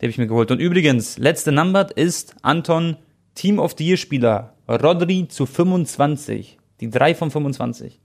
Die 0.00 0.06
habe 0.06 0.10
ich 0.10 0.18
mir 0.18 0.28
geholt. 0.28 0.52
Und 0.52 0.60
übrigens, 0.60 1.18
letzte 1.18 1.50
Numbered 1.50 1.90
ist 1.90 2.36
Anton 2.42 2.96
Team 3.34 3.58
of 3.58 3.74
the 3.76 3.84
Year 3.84 3.96
Spieler. 3.96 4.54
Rodri 4.68 5.26
zu 5.26 5.44
25. 5.44 6.58
Die 6.80 6.90
3 6.90 7.16
von 7.16 7.32
25. 7.32 7.98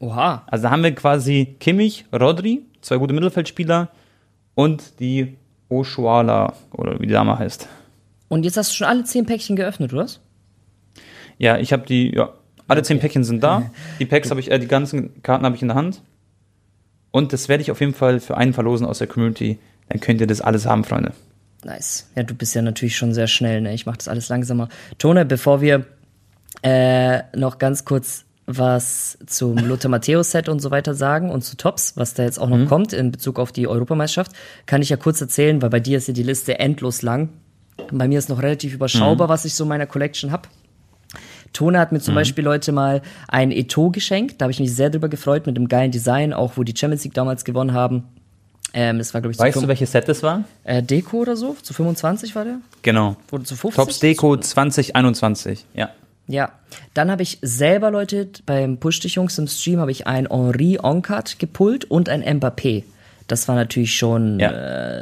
Oha. 0.00 0.42
Also 0.48 0.64
da 0.64 0.70
haben 0.72 0.82
wir 0.82 0.92
quasi 0.92 1.54
Kimmich, 1.60 2.06
Rodri, 2.12 2.66
zwei 2.80 2.96
gute 2.96 3.14
Mittelfeldspieler 3.14 3.90
und 4.56 4.98
die 4.98 5.36
Oshuala, 5.68 6.54
oder 6.72 6.98
wie 6.98 7.06
die 7.06 7.12
Dame 7.12 7.38
heißt. 7.38 7.68
Und 8.32 8.44
jetzt 8.46 8.56
hast 8.56 8.70
du 8.70 8.76
schon 8.76 8.86
alle 8.86 9.04
zehn 9.04 9.26
Päckchen 9.26 9.56
geöffnet, 9.56 9.92
oder 9.92 10.04
was? 10.04 10.20
Ja, 11.36 11.58
ich 11.58 11.70
habe 11.70 11.84
die, 11.84 12.14
ja, 12.14 12.32
alle 12.66 12.82
zehn 12.82 12.98
Päckchen 12.98 13.24
sind 13.24 13.42
da. 13.42 13.70
Die 13.98 14.06
Packs 14.06 14.30
habe 14.30 14.40
ich, 14.40 14.50
äh, 14.50 14.58
die 14.58 14.68
ganzen 14.68 15.22
Karten 15.22 15.44
habe 15.44 15.54
ich 15.54 15.60
in 15.60 15.68
der 15.68 15.76
Hand. 15.76 16.00
Und 17.10 17.34
das 17.34 17.50
werde 17.50 17.60
ich 17.60 17.70
auf 17.70 17.80
jeden 17.80 17.92
Fall 17.92 18.20
für 18.20 18.38
einen 18.38 18.54
verlosen 18.54 18.86
aus 18.86 18.96
der 18.96 19.06
Community. 19.06 19.58
Dann 19.90 20.00
könnt 20.00 20.22
ihr 20.22 20.26
das 20.26 20.40
alles 20.40 20.64
haben, 20.64 20.82
Freunde. 20.82 21.12
Nice. 21.62 22.08
Ja, 22.16 22.22
du 22.22 22.34
bist 22.34 22.54
ja 22.54 22.62
natürlich 22.62 22.96
schon 22.96 23.12
sehr 23.12 23.26
schnell, 23.26 23.60
ne? 23.60 23.74
Ich 23.74 23.84
mache 23.84 23.98
das 23.98 24.08
alles 24.08 24.30
langsamer. 24.30 24.70
Tone, 24.96 25.26
bevor 25.26 25.60
wir 25.60 25.84
äh, 26.62 27.20
noch 27.36 27.58
ganz 27.58 27.84
kurz 27.84 28.24
was 28.46 29.18
zum 29.26 29.58
Lothar 29.68 29.90
Matthäus 29.90 30.30
Set 30.30 30.48
und 30.48 30.60
so 30.60 30.70
weiter 30.70 30.94
sagen 30.94 31.28
und 31.30 31.42
zu 31.42 31.58
Tops, 31.58 31.98
was 31.98 32.14
da 32.14 32.22
jetzt 32.22 32.38
auch 32.38 32.48
noch 32.48 32.56
Mhm. 32.56 32.68
kommt 32.68 32.94
in 32.94 33.10
Bezug 33.10 33.38
auf 33.38 33.52
die 33.52 33.68
Europameisterschaft, 33.68 34.32
kann 34.64 34.80
ich 34.80 34.88
ja 34.88 34.96
kurz 34.96 35.20
erzählen, 35.20 35.60
weil 35.60 35.68
bei 35.68 35.80
dir 35.80 35.98
ist 35.98 36.08
ja 36.08 36.14
die 36.14 36.22
Liste 36.22 36.58
endlos 36.58 37.02
lang. 37.02 37.28
Bei 37.90 38.08
mir 38.08 38.18
ist 38.18 38.28
noch 38.28 38.42
relativ 38.42 38.72
Mhm. 38.72 38.76
überschaubar, 38.76 39.28
was 39.28 39.44
ich 39.44 39.54
so 39.54 39.64
in 39.64 39.68
meiner 39.68 39.86
Collection 39.86 40.30
hab. 40.32 40.48
Tone 41.52 41.78
hat 41.78 41.92
mir 41.92 41.98
Mhm. 41.98 42.02
zum 42.02 42.14
Beispiel 42.14 42.44
Leute 42.44 42.72
mal 42.72 43.02
ein 43.28 43.50
Eto 43.50 43.90
geschenkt. 43.90 44.40
Da 44.40 44.44
habe 44.44 44.52
ich 44.52 44.60
mich 44.60 44.74
sehr 44.74 44.88
drüber 44.90 45.08
gefreut 45.08 45.46
mit 45.46 45.56
dem 45.56 45.68
geilen 45.68 45.90
Design, 45.90 46.32
auch 46.32 46.52
wo 46.56 46.62
die 46.62 46.74
Champions 46.76 47.04
League 47.04 47.14
damals 47.14 47.44
gewonnen 47.44 47.74
haben. 47.74 48.04
Ähm, 48.74 48.96
das 48.96 49.12
war, 49.12 49.20
glaube 49.20 49.32
ich, 49.32 49.38
Weißt 49.38 49.60
du, 49.60 49.68
welches 49.68 49.92
Set 49.92 50.08
das 50.08 50.22
war? 50.22 50.44
äh, 50.64 50.82
Deko 50.82 51.18
oder 51.18 51.36
so. 51.36 51.54
Zu 51.60 51.74
25 51.74 52.34
war 52.34 52.44
der? 52.44 52.56
Genau. 52.80 53.16
Wurde 53.28 53.44
zu 53.44 53.54
50? 53.54 53.76
Tops 53.84 53.98
Deko 53.98 54.36
2021. 54.38 55.66
Ja. 55.74 55.90
Ja. 56.26 56.52
Dann 56.94 57.10
habe 57.10 57.22
ich 57.22 57.38
selber, 57.42 57.90
Leute, 57.90 58.28
beim 58.46 58.78
Push 58.78 59.00
dich 59.00 59.16
Jungs 59.16 59.36
im 59.38 59.46
Stream 59.46 59.78
habe 59.80 59.90
ich 59.90 60.06
ein 60.06 60.26
Henri 60.30 60.78
Oncard 60.82 61.38
gepullt 61.38 61.84
und 61.84 62.08
ein 62.08 62.22
Mbappé. 62.22 62.84
Das 63.28 63.46
war 63.48 63.54
natürlich 63.54 63.94
schon, 63.96 64.40
Ja. 64.40 64.50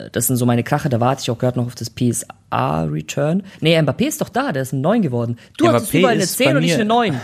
äh, 0.04 0.10
das 0.10 0.26
sind 0.26 0.36
so 0.36 0.46
meine 0.46 0.62
Krache, 0.62 0.88
da 0.88 1.00
warte 1.00 1.22
ich 1.22 1.30
auch 1.30 1.38
gerade 1.38 1.58
noch 1.58 1.66
auf 1.66 1.74
das 1.74 1.90
PSA 1.90 2.84
Return. 2.84 3.42
Nee, 3.60 3.78
Mbappé 3.78 4.06
ist 4.06 4.20
doch 4.20 4.28
da, 4.28 4.52
der 4.52 4.62
ist 4.62 4.72
ein 4.72 4.80
9 4.80 5.02
geworden. 5.02 5.38
Du 5.56 5.68
hattest 5.68 5.90
Mbappé 5.92 5.98
überall 5.98 6.14
eine 6.14 6.22
ist 6.22 6.36
10 6.36 6.46
bei 6.52 6.56
und 6.56 6.62
ich 6.64 6.74
eine 6.74 6.84
9. 6.84 7.20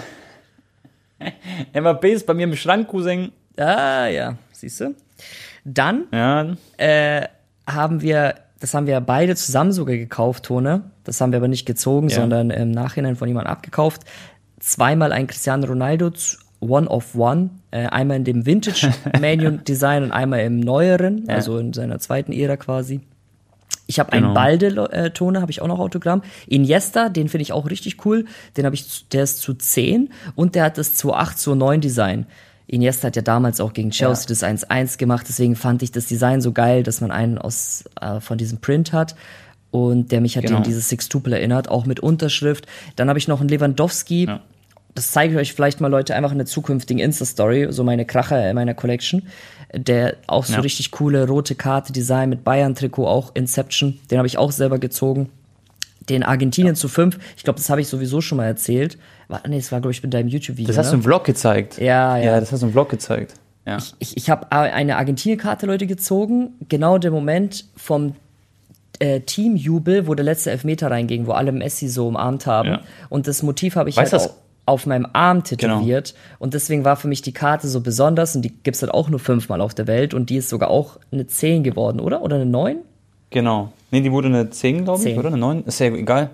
MAP 1.74 2.04
ist 2.04 2.26
bei 2.26 2.34
mir 2.34 2.44
im 2.44 2.56
Schrank, 2.56 2.88
Cousin. 2.88 3.32
Ah, 3.56 4.06
ja, 4.06 4.36
siehst 4.52 4.80
du. 4.80 4.94
Dann 5.64 6.04
Ja. 6.12 6.54
äh, 6.76 7.26
haben 7.66 8.02
wir, 8.02 8.34
das 8.60 8.74
haben 8.74 8.86
wir 8.86 9.00
beide 9.00 9.34
zusammen 9.34 9.72
sogar 9.72 9.96
gekauft, 9.96 10.44
Tone. 10.44 10.90
Das 11.04 11.20
haben 11.20 11.32
wir 11.32 11.38
aber 11.38 11.48
nicht 11.48 11.66
gezogen, 11.66 12.08
Ja. 12.08 12.16
sondern 12.16 12.50
im 12.50 12.70
Nachhinein 12.70 13.16
von 13.16 13.28
jemandem 13.28 13.50
abgekauft. 13.52 14.02
Zweimal 14.60 15.12
ein 15.12 15.26
Cristiano 15.26 15.66
Ronaldo, 15.66 16.12
One 16.60 16.88
of 16.88 17.14
One. 17.14 17.50
Äh, 17.70 17.86
einmal 17.86 18.16
in 18.18 18.24
dem 18.24 18.46
Vintage 18.46 18.90
Manu 19.20 19.58
Design 19.58 20.04
und 20.04 20.12
einmal 20.12 20.40
im 20.40 20.60
neueren, 20.60 21.26
Ja. 21.26 21.34
also 21.34 21.58
in 21.58 21.72
seiner 21.72 21.98
zweiten 21.98 22.32
Ära 22.32 22.56
quasi. 22.56 23.00
Ich 23.88 24.00
habe 24.00 24.10
Genau. 24.10 24.26
einen 24.28 24.34
Balde-Tone, 24.34 25.40
habe 25.40 25.50
ich 25.52 25.62
auch 25.62 25.68
noch 25.68 25.78
Autogramm. 25.78 26.22
Iniesta, 26.48 27.08
den 27.08 27.28
finde 27.28 27.42
ich 27.42 27.52
auch 27.52 27.68
richtig 27.70 28.04
cool. 28.04 28.24
Den 28.56 28.64
habe 28.64 28.74
ich, 28.74 28.88
zu- 28.88 29.04
der 29.12 29.22
ist 29.24 29.40
zu 29.40 29.54
10 29.54 30.10
und 30.34 30.54
der 30.54 30.64
hat 30.64 30.78
das 30.78 30.94
2.8, 30.96 31.36
2.9 31.38 31.78
Design. 31.78 32.26
Iniesta 32.66 33.08
hat 33.08 33.16
ja 33.16 33.22
damals 33.22 33.60
auch 33.60 33.72
gegen 33.74 33.90
Chelsea 33.90 34.24
Ja. 34.24 34.28
das 34.30 34.42
1-1 34.42 34.98
gemacht, 34.98 35.26
deswegen 35.28 35.54
fand 35.54 35.82
ich 35.84 35.92
das 35.92 36.06
Design 36.06 36.40
so 36.40 36.50
geil, 36.52 36.82
dass 36.82 37.00
man 37.00 37.12
einen 37.12 37.38
aus, 37.38 37.84
äh, 38.00 38.18
von 38.20 38.38
diesem 38.38 38.58
Print 38.58 38.92
hat 38.92 39.14
und 39.70 40.10
der 40.10 40.20
mich 40.20 40.34
halt 40.34 40.46
Genau. 40.46 40.58
an 40.58 40.64
dieses 40.64 40.88
Sixtuple 40.88 41.36
erinnert, 41.36 41.68
auch 41.68 41.86
mit 41.86 42.00
Unterschrift. 42.00 42.66
Dann 42.96 43.08
habe 43.08 43.20
ich 43.20 43.28
noch 43.28 43.38
einen 43.40 43.48
Lewandowski. 43.50 44.24
Ja. 44.24 44.40
Das 44.96 45.12
zeige 45.12 45.34
ich 45.34 45.38
euch 45.38 45.52
vielleicht 45.54 45.80
mal, 45.80 45.86
Leute, 45.88 46.16
einfach 46.16 46.32
in 46.32 46.38
der 46.38 46.46
zukünftigen 46.46 47.00
Insta-Story, 47.00 47.68
so 47.70 47.84
meine 47.84 48.04
Kracher 48.04 48.48
in 48.50 48.54
meiner 48.56 48.74
Collection. 48.74 49.22
Der 49.74 50.16
auch 50.26 50.44
so 50.44 50.54
Ja. 50.54 50.60
richtig 50.60 50.90
coole 50.90 51.26
rote 51.28 51.54
Karte 51.54 51.92
Design 51.92 52.28
mit 52.30 52.42
Bayern-Trikot, 52.44 53.06
auch 53.06 53.30
Inception. 53.34 53.98
Den 54.10 54.18
habe 54.18 54.26
ich 54.26 54.38
auch 54.38 54.50
selber 54.52 54.78
gezogen. 54.78 55.28
Den 56.08 56.22
Argentinien 56.22 56.76
zu 56.76 56.88
5, 56.88 57.18
ich 57.36 57.42
glaube, 57.44 57.58
das 57.58 57.68
habe 57.68 57.80
ich 57.80 57.88
sowieso 57.88 58.20
schon 58.20 58.38
mal 58.38 58.46
erzählt. 58.46 58.96
War, 59.28 59.42
nee, 59.48 59.56
das 59.58 59.72
war, 59.72 59.80
glaube 59.80 59.90
ich, 59.92 60.02
mit 60.02 60.14
deinem 60.14 60.28
YouTube-Video. 60.28 60.68
Das 60.68 60.78
hast 60.78 60.88
du 60.92 60.96
ne? 60.96 61.00
im 61.00 61.02
Vlog 61.02 61.24
gezeigt. 61.24 61.78
Ja, 61.78 62.16
ja. 62.16 62.24
Ja, 62.24 62.40
das 62.40 62.52
hast 62.52 62.62
du 62.62 62.66
im 62.66 62.72
Vlog 62.72 62.88
gezeigt. 62.90 63.34
Ja. 63.66 63.78
ich, 63.98 64.16
ich 64.16 64.30
habe 64.30 64.52
eine 64.52 64.96
Argentinien-Karte, 64.96 65.66
Leute, 65.66 65.88
gezogen. 65.88 66.50
Genau 66.68 66.98
der 66.98 67.10
Moment 67.10 67.64
vom 67.76 68.14
äh, 69.00 69.20
Teamjubel, 69.20 70.06
wo 70.06 70.14
der 70.14 70.24
letzte 70.24 70.52
Elfmeter 70.52 70.90
reinging, 70.90 71.26
wo 71.26 71.32
alle 71.32 71.50
Messi 71.52 71.88
so 71.88 72.06
umarmt 72.06 72.46
haben. 72.46 72.68
Ja. 72.68 72.80
Und 73.08 73.26
das 73.26 73.42
Motiv 73.42 73.74
habe 73.74 73.90
ich 73.90 73.96
Weißt 73.96 74.12
halt 74.12 74.22
das- 74.22 74.30
au- 74.30 74.34
auf 74.66 74.84
meinem 74.86 75.06
Arm 75.12 75.44
tätowiert. 75.44 76.14
Und 76.38 76.52
deswegen 76.54 76.84
war 76.84 76.96
für 76.96 77.08
mich 77.08 77.22
die 77.22 77.32
Karte 77.32 77.68
so 77.68 77.80
besonders. 77.80 78.36
Und 78.36 78.42
die 78.42 78.52
gibt's 78.52 78.82
halt 78.82 78.92
auch 78.92 79.08
nur 79.08 79.20
fünfmal 79.20 79.60
auf 79.60 79.74
der 79.74 79.86
Welt. 79.86 80.12
Und 80.12 80.28
die 80.28 80.36
ist 80.36 80.48
sogar 80.48 80.70
auch 80.70 80.98
eine 81.12 81.26
10 81.26 81.62
geworden, 81.64 82.00
oder? 82.00 82.22
Oder 82.22 82.36
eine 82.36 82.46
9? 82.46 82.78
Genau. 83.30 83.72
Nee, 83.90 84.00
die 84.02 84.12
wurde 84.12 84.28
eine 84.28 84.50
10, 84.50 84.84
glaube 84.84 84.98
ich, 84.98 85.04
10. 85.04 85.18
oder? 85.18 85.28
Eine 85.28 85.38
9? 85.38 85.64
Ist 85.64 85.78
ja 85.78 85.86
egal. 85.86 86.30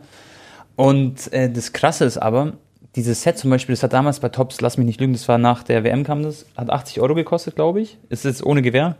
Und 0.76 1.32
äh, 1.32 1.50
das 1.50 1.72
Krasse 1.72 2.04
ist 2.06 2.18
aber, 2.18 2.54
dieses 2.96 3.22
Set 3.22 3.38
zum 3.38 3.50
Beispiel, 3.50 3.74
das 3.74 3.82
hat 3.82 3.92
damals 3.92 4.20
bei 4.20 4.28
Tops, 4.28 4.60
lass 4.60 4.76
mich 4.78 4.86
nicht 4.86 5.00
lügen, 5.00 5.12
das 5.12 5.28
war 5.28 5.38
nach 5.38 5.62
der 5.62 5.84
WM 5.84 6.04
kam 6.04 6.22
das, 6.22 6.46
hat 6.56 6.70
80 6.70 7.00
Euro 7.00 7.14
gekostet, 7.14 7.54
glaube 7.54 7.80
ich. 7.80 7.98
Ist 8.08 8.24
jetzt 8.24 8.44
ohne 8.44 8.62
Gewähr. 8.62 8.96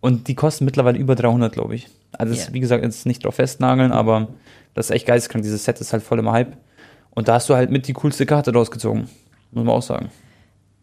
Und 0.00 0.28
die 0.28 0.34
kosten 0.34 0.64
mittlerweile 0.66 0.98
über 0.98 1.14
300, 1.14 1.52
glaube 1.52 1.74
ich. 1.74 1.88
Also, 2.12 2.34
Ja. 2.34 2.40
ist, 2.42 2.52
wie 2.52 2.60
gesagt, 2.60 2.84
jetzt 2.84 3.06
nicht 3.06 3.24
drauf 3.24 3.36
festnageln, 3.36 3.92
aber 3.92 4.28
das 4.74 4.86
ist 4.90 4.96
echt 4.96 5.06
geisteskrank. 5.06 5.42
Dieses 5.42 5.64
Set 5.64 5.80
ist 5.80 5.92
halt 5.92 6.02
voll 6.02 6.18
im 6.18 6.30
Hype. 6.30 6.56
Und 7.16 7.26
da 7.28 7.34
hast 7.34 7.48
du 7.48 7.56
halt 7.56 7.70
mit 7.72 7.88
die 7.88 7.94
coolste 7.94 8.26
Karte 8.26 8.52
rausgezogen. 8.52 9.08
Muss 9.50 9.64
man 9.64 9.74
auch 9.74 9.82
sagen. 9.82 10.10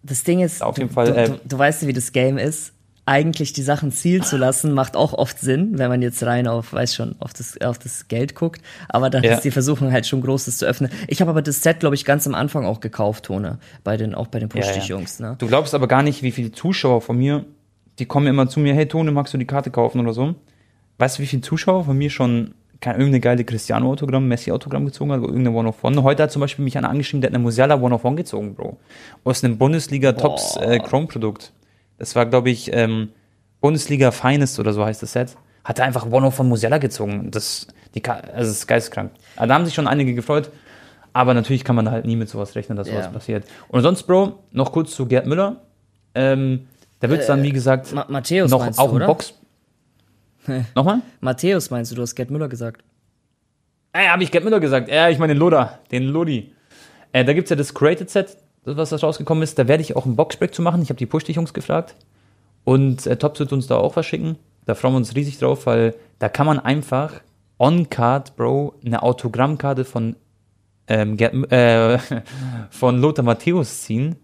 Das 0.02 0.24
Ding 0.26 0.42
ist, 0.42 0.62
Auf 0.62 0.78
jeden 0.78 0.90
du, 0.90 0.94
Fall, 0.96 1.16
äh, 1.16 1.28
du, 1.30 1.40
du 1.46 1.58
weißt 1.58 1.84
ja, 1.84 1.88
wie 1.88 1.94
das 1.94 2.12
Game 2.12 2.38
ist. 2.38 2.74
Eigentlich 3.06 3.52
die 3.54 3.62
Sachen 3.62 3.92
zielen 3.92 4.24
zu 4.24 4.38
lassen, 4.38 4.72
macht 4.74 4.96
auch 4.96 5.14
oft 5.14 5.38
Sinn, 5.38 5.78
wenn 5.78 5.90
man 5.90 6.02
jetzt 6.02 6.24
rein 6.24 6.48
auf, 6.48 6.72
weiß 6.72 6.96
schon, 6.96 7.16
auf 7.20 7.34
das, 7.34 7.60
auf 7.62 7.78
das 7.78 8.08
Geld 8.08 8.34
guckt. 8.34 8.62
Aber 8.88 9.10
dann 9.10 9.24
Ja. 9.24 9.34
ist 9.36 9.42
die 9.44 9.52
Versuchung 9.52 9.92
halt 9.92 10.08
schon 10.08 10.22
groß, 10.22 10.46
das 10.46 10.58
zu 10.58 10.66
öffnen. 10.66 10.90
Ich 11.08 11.20
habe 11.22 11.30
aber 11.30 11.42
das 11.42 11.62
Set, 11.62 11.82
glaube 11.82 11.96
ich, 11.96 12.06
ganz 12.06 12.26
am 12.28 12.34
Anfang 12.34 12.66
auch 12.66 12.80
gekauft, 12.80 13.26
Tone. 13.26 13.60
Bei 13.84 13.98
den, 13.98 14.16
auch 14.16 14.28
bei 14.28 14.40
den 14.40 14.48
Push-Dich-Jungs, 14.50 15.20
ne? 15.20 15.36
Du 15.38 15.48
glaubst 15.48 15.74
aber 15.76 15.88
gar 15.90 16.02
nicht, 16.02 16.24
wie 16.24 16.32
viele 16.32 16.52
Zuschauer 16.54 17.02
von 17.02 17.18
mir, 17.18 17.44
die 18.00 18.06
kommen 18.06 18.26
immer 18.28 18.48
zu 18.48 18.60
mir, 18.62 18.74
hey 18.74 18.88
Tone, 18.88 19.12
magst 19.12 19.34
du 19.34 19.38
die 19.38 19.46
Karte 19.46 19.70
kaufen 19.70 20.00
oder 20.00 20.14
so? 20.14 20.36
Weißt 20.98 21.18
du, 21.20 21.24
wie 21.24 21.28
viele 21.28 21.42
Zuschauer 21.42 21.84
von 21.84 21.98
mir 21.98 22.10
schon 22.10 22.54
keine 22.84 22.98
irgendeine 22.98 23.22
geile 23.22 23.44
Cristiano-Autogramm, 23.44 24.28
Messi-Autogramm 24.28 24.86
gezogen 24.86 25.12
hat, 25.12 25.22
irgendeine 25.22 25.56
One-of-One? 25.56 26.04
Heute 26.04 26.24
hat 26.24 26.32
zum 26.32 26.42
Beispiel 26.42 26.64
mich 26.64 26.78
einer 26.78 26.90
angeschrieben, 26.90 27.22
der 27.22 27.30
hat 27.30 27.36
eine 27.36 27.42
Musiala 27.44 27.80
One-of-One 27.80 28.18
gezogen, 28.18 28.54
Bro. 28.54 28.78
Aus 29.24 29.44
einem 29.44 29.58
Bundesliga-Tops 29.58 30.58
äh, 30.58 30.80
Chrome-Produkt. 30.80 31.54
Das 31.98 32.16
war, 32.16 32.26
glaube 32.26 32.50
ich, 32.50 32.72
ähm, 32.74 33.10
Bundesliga 33.62 34.12
Finest 34.12 34.60
oder 34.60 34.74
so 34.74 34.86
heißt 34.86 35.02
das 35.02 35.14
Set. 35.14 35.36
Hat 35.64 35.80
er 35.80 35.86
einfach 35.86 36.06
One-of-One 36.06 36.50
Musiala 36.50 36.78
gezogen. 36.78 37.32
Das, 37.32 37.68
die, 37.96 38.04
also 38.06 38.28
das 38.36 38.50
ist 38.50 38.68
geisteskrank. 38.68 39.12
Also 39.38 39.48
da 39.48 39.56
haben 39.56 39.66
sich 39.66 39.74
schon 39.74 39.88
einige 39.88 40.14
gefreut. 40.14 40.52
Aber 41.14 41.34
natürlich 41.34 41.64
kann 41.64 41.76
man 41.76 41.90
halt 41.90 42.06
nie 42.06 42.16
mit 42.16 42.28
sowas 42.28 42.56
rechnen, 42.56 42.76
dass 42.76 42.88
sowas 42.88 43.06
Ja. 43.06 43.12
passiert. 43.12 43.46
Und 43.70 43.82
sonst, 43.82 44.04
Bro, 44.04 44.40
noch 44.52 44.72
kurz 44.72 44.94
zu 44.96 45.06
Gerd 45.06 45.26
Müller. 45.28 45.62
Ähm, 46.16 46.68
da 47.00 47.10
wird 47.10 47.22
es 47.22 47.28
dann, 47.28 47.44
wie 47.44 47.52
gesagt, 47.52 47.94
Ma 47.94 48.06
Matthäus 48.10 48.52
noch 48.52 48.78
auch 48.78 48.92
du, 48.92 48.98
ein? 48.98 49.06
Box. 49.08 49.34
Nochmal? 50.76 51.02
Matthäus 51.22 51.70
meinst 51.70 51.92
du, 51.92 51.96
du 51.96 52.02
hast 52.02 52.16
Gerd 52.16 52.32
Müller 52.32 52.50
gesagt. 52.50 52.84
Äh, 53.94 54.08
habe 54.08 54.24
ich 54.24 54.32
Gerd 54.32 54.44
Müller 54.44 54.60
gesagt. 54.60 54.90
Ja, 54.90 55.10
ich 55.10 55.20
meine 55.20 55.34
den 55.34 55.40
Loda, 55.40 55.80
den 55.92 56.04
Lodi. 56.04 56.52
Äh, 57.12 57.26
da 57.26 57.34
gibt 57.34 57.46
es 57.46 57.50
ja 57.50 57.56
das 57.56 57.74
Created 57.74 58.10
Set, 58.10 58.38
das, 58.66 58.76
was 58.76 58.90
da 58.90 58.98
rausgekommen 58.98 59.44
ist. 59.44 59.58
Da 59.60 59.68
werde 59.68 59.84
ich 59.84 59.96
auch 59.96 60.06
ein 60.06 60.16
Boxbreak 60.16 60.54
zu 60.54 60.62
machen. 60.62 60.82
Ich 60.82 60.90
habe 60.90 60.98
die 60.98 61.06
Push-Dich-Jungs 61.06 61.54
gefragt. 61.54 61.96
Und 62.64 63.06
äh, 63.06 63.18
Tops 63.18 63.40
wird 63.40 63.54
uns 63.54 63.68
da 63.68 63.78
auch 63.78 63.96
was 63.96 64.06
schicken. 64.06 64.38
Da 64.66 64.76
freuen 64.76 64.94
wir 64.94 64.98
uns 64.98 65.16
riesig 65.16 65.40
drauf, 65.40 65.66
weil 65.66 65.96
da 66.20 66.30
kann 66.30 66.48
man 66.48 66.60
einfach 66.60 67.14
on-card, 67.60 68.36
Bro, 68.36 68.76
eine 68.86 69.04
Autogrammkarte 69.04 69.86
von, 69.86 70.16
ähm, 70.88 71.18
Gerd, 71.18 71.52
äh, 71.52 72.00
von 72.70 73.00
Lothar 73.00 73.24
Matthäus 73.24 73.82
ziehen. 73.82 74.16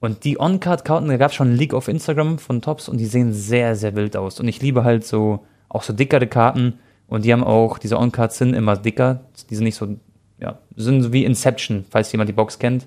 Und 0.00 0.24
die 0.24 0.38
On-Card-Karten, 0.38 1.08
da 1.08 1.16
gab 1.16 1.30
es 1.30 1.36
schon 1.36 1.48
einen 1.48 1.56
Leak 1.56 1.72
auf 1.72 1.88
Instagram 1.88 2.38
von 2.38 2.60
Tops 2.60 2.90
und 2.90 2.98
die 2.98 3.06
sehen 3.06 3.32
sehr, 3.32 3.74
sehr 3.74 3.94
wild 3.96 4.16
aus. 4.16 4.38
Und 4.38 4.48
ich 4.48 4.60
liebe 4.60 4.84
halt 4.84 5.06
so, 5.06 5.46
auch 5.74 5.82
so 5.82 5.92
dickere 5.92 6.26
Karten. 6.26 6.78
Und 7.06 7.24
die 7.24 7.32
haben 7.32 7.44
auch, 7.44 7.78
diese 7.78 7.98
On-Cards 7.98 8.38
sind 8.38 8.54
immer 8.54 8.76
dicker. 8.76 9.20
Die 9.50 9.54
sind 9.54 9.64
nicht 9.64 9.76
so, 9.76 9.96
ja, 10.40 10.58
sind 10.76 11.02
so 11.02 11.12
wie 11.12 11.24
Inception, 11.24 11.84
falls 11.90 12.10
jemand 12.12 12.28
die 12.28 12.34
Box 12.34 12.58
kennt. 12.58 12.86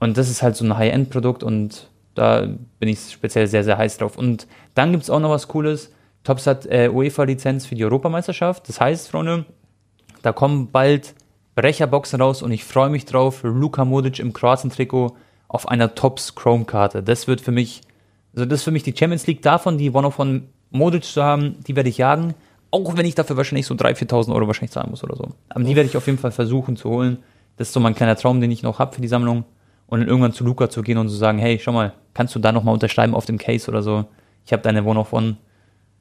Und 0.00 0.16
das 0.16 0.30
ist 0.30 0.42
halt 0.42 0.56
so 0.56 0.64
ein 0.64 0.76
High-End-Produkt 0.76 1.42
und 1.42 1.88
da 2.14 2.46
bin 2.78 2.88
ich 2.88 3.10
speziell 3.10 3.46
sehr, 3.46 3.64
sehr 3.64 3.76
heiß 3.76 3.98
drauf. 3.98 4.16
Und 4.16 4.46
dann 4.74 4.92
gibt 4.92 5.02
es 5.02 5.10
auch 5.10 5.20
noch 5.20 5.30
was 5.30 5.48
Cooles. 5.48 5.92
Tops 6.22 6.46
hat 6.46 6.66
äh, 6.66 6.88
UEFA-Lizenz 6.88 7.66
für 7.66 7.74
die 7.74 7.84
Europameisterschaft. 7.84 8.68
Das 8.68 8.80
heißt, 8.80 9.10
Freunde, 9.10 9.44
da 10.22 10.32
kommen 10.32 10.70
bald 10.70 11.14
Brecherboxen 11.54 12.20
raus 12.20 12.42
und 12.42 12.52
ich 12.52 12.64
freue 12.64 12.90
mich 12.90 13.04
drauf. 13.04 13.42
Luka 13.42 13.84
Modic 13.84 14.20
im 14.20 14.32
Kroatien-Trikot 14.32 15.16
auf 15.48 15.68
einer 15.68 15.94
Tops 15.94 16.34
Chrome-Karte. 16.34 17.02
Das 17.02 17.26
wird 17.26 17.40
für 17.40 17.52
mich, 17.52 17.82
also 18.34 18.46
das 18.46 18.60
ist 18.60 18.64
für 18.64 18.70
mich 18.70 18.82
die 18.84 18.96
Champions 18.96 19.26
League 19.26 19.42
davon, 19.42 19.78
die 19.78 19.90
One 19.90 20.06
Modric 20.74 21.04
zu 21.04 21.22
haben, 21.22 21.56
die 21.66 21.76
werde 21.76 21.88
ich 21.88 21.98
jagen. 21.98 22.34
Auch 22.70 22.96
wenn 22.96 23.06
ich 23.06 23.14
dafür 23.14 23.36
wahrscheinlich 23.36 23.66
so 23.66 23.74
3.000, 23.74 24.10
4.000 24.10 24.34
Euro 24.34 24.48
wahrscheinlich 24.48 24.72
zahlen 24.72 24.90
muss 24.90 25.04
oder 25.04 25.16
so. 25.16 25.28
Aber 25.48 25.62
die 25.62 25.76
werde 25.76 25.88
ich 25.88 25.96
auf 25.96 26.06
jeden 26.06 26.18
Fall 26.18 26.32
versuchen 26.32 26.76
zu 26.76 26.90
holen. 26.90 27.18
Das 27.56 27.68
ist 27.68 27.74
so 27.74 27.80
mein 27.80 27.94
kleiner 27.94 28.16
Traum, 28.16 28.40
den 28.40 28.50
ich 28.50 28.64
noch 28.64 28.80
habe 28.80 28.94
für 28.94 29.00
die 29.00 29.08
Sammlung. 29.08 29.44
Und 29.86 30.00
dann 30.00 30.08
irgendwann 30.08 30.32
zu 30.32 30.44
Luca 30.44 30.68
zu 30.68 30.82
gehen 30.82 30.98
und 30.98 31.08
zu 31.08 31.14
sagen, 31.14 31.38
hey, 31.38 31.60
schau 31.62 31.72
mal, 31.72 31.92
kannst 32.14 32.34
du 32.34 32.40
da 32.40 32.50
nochmal 32.50 32.74
unterschreiben 32.74 33.14
auf 33.14 33.26
dem 33.26 33.38
Case 33.38 33.70
oder 33.70 33.82
so? 33.82 34.06
Ich 34.44 34.52
habe 34.52 34.62
deine 34.62 34.84
of 34.84 35.12
One. 35.12 35.36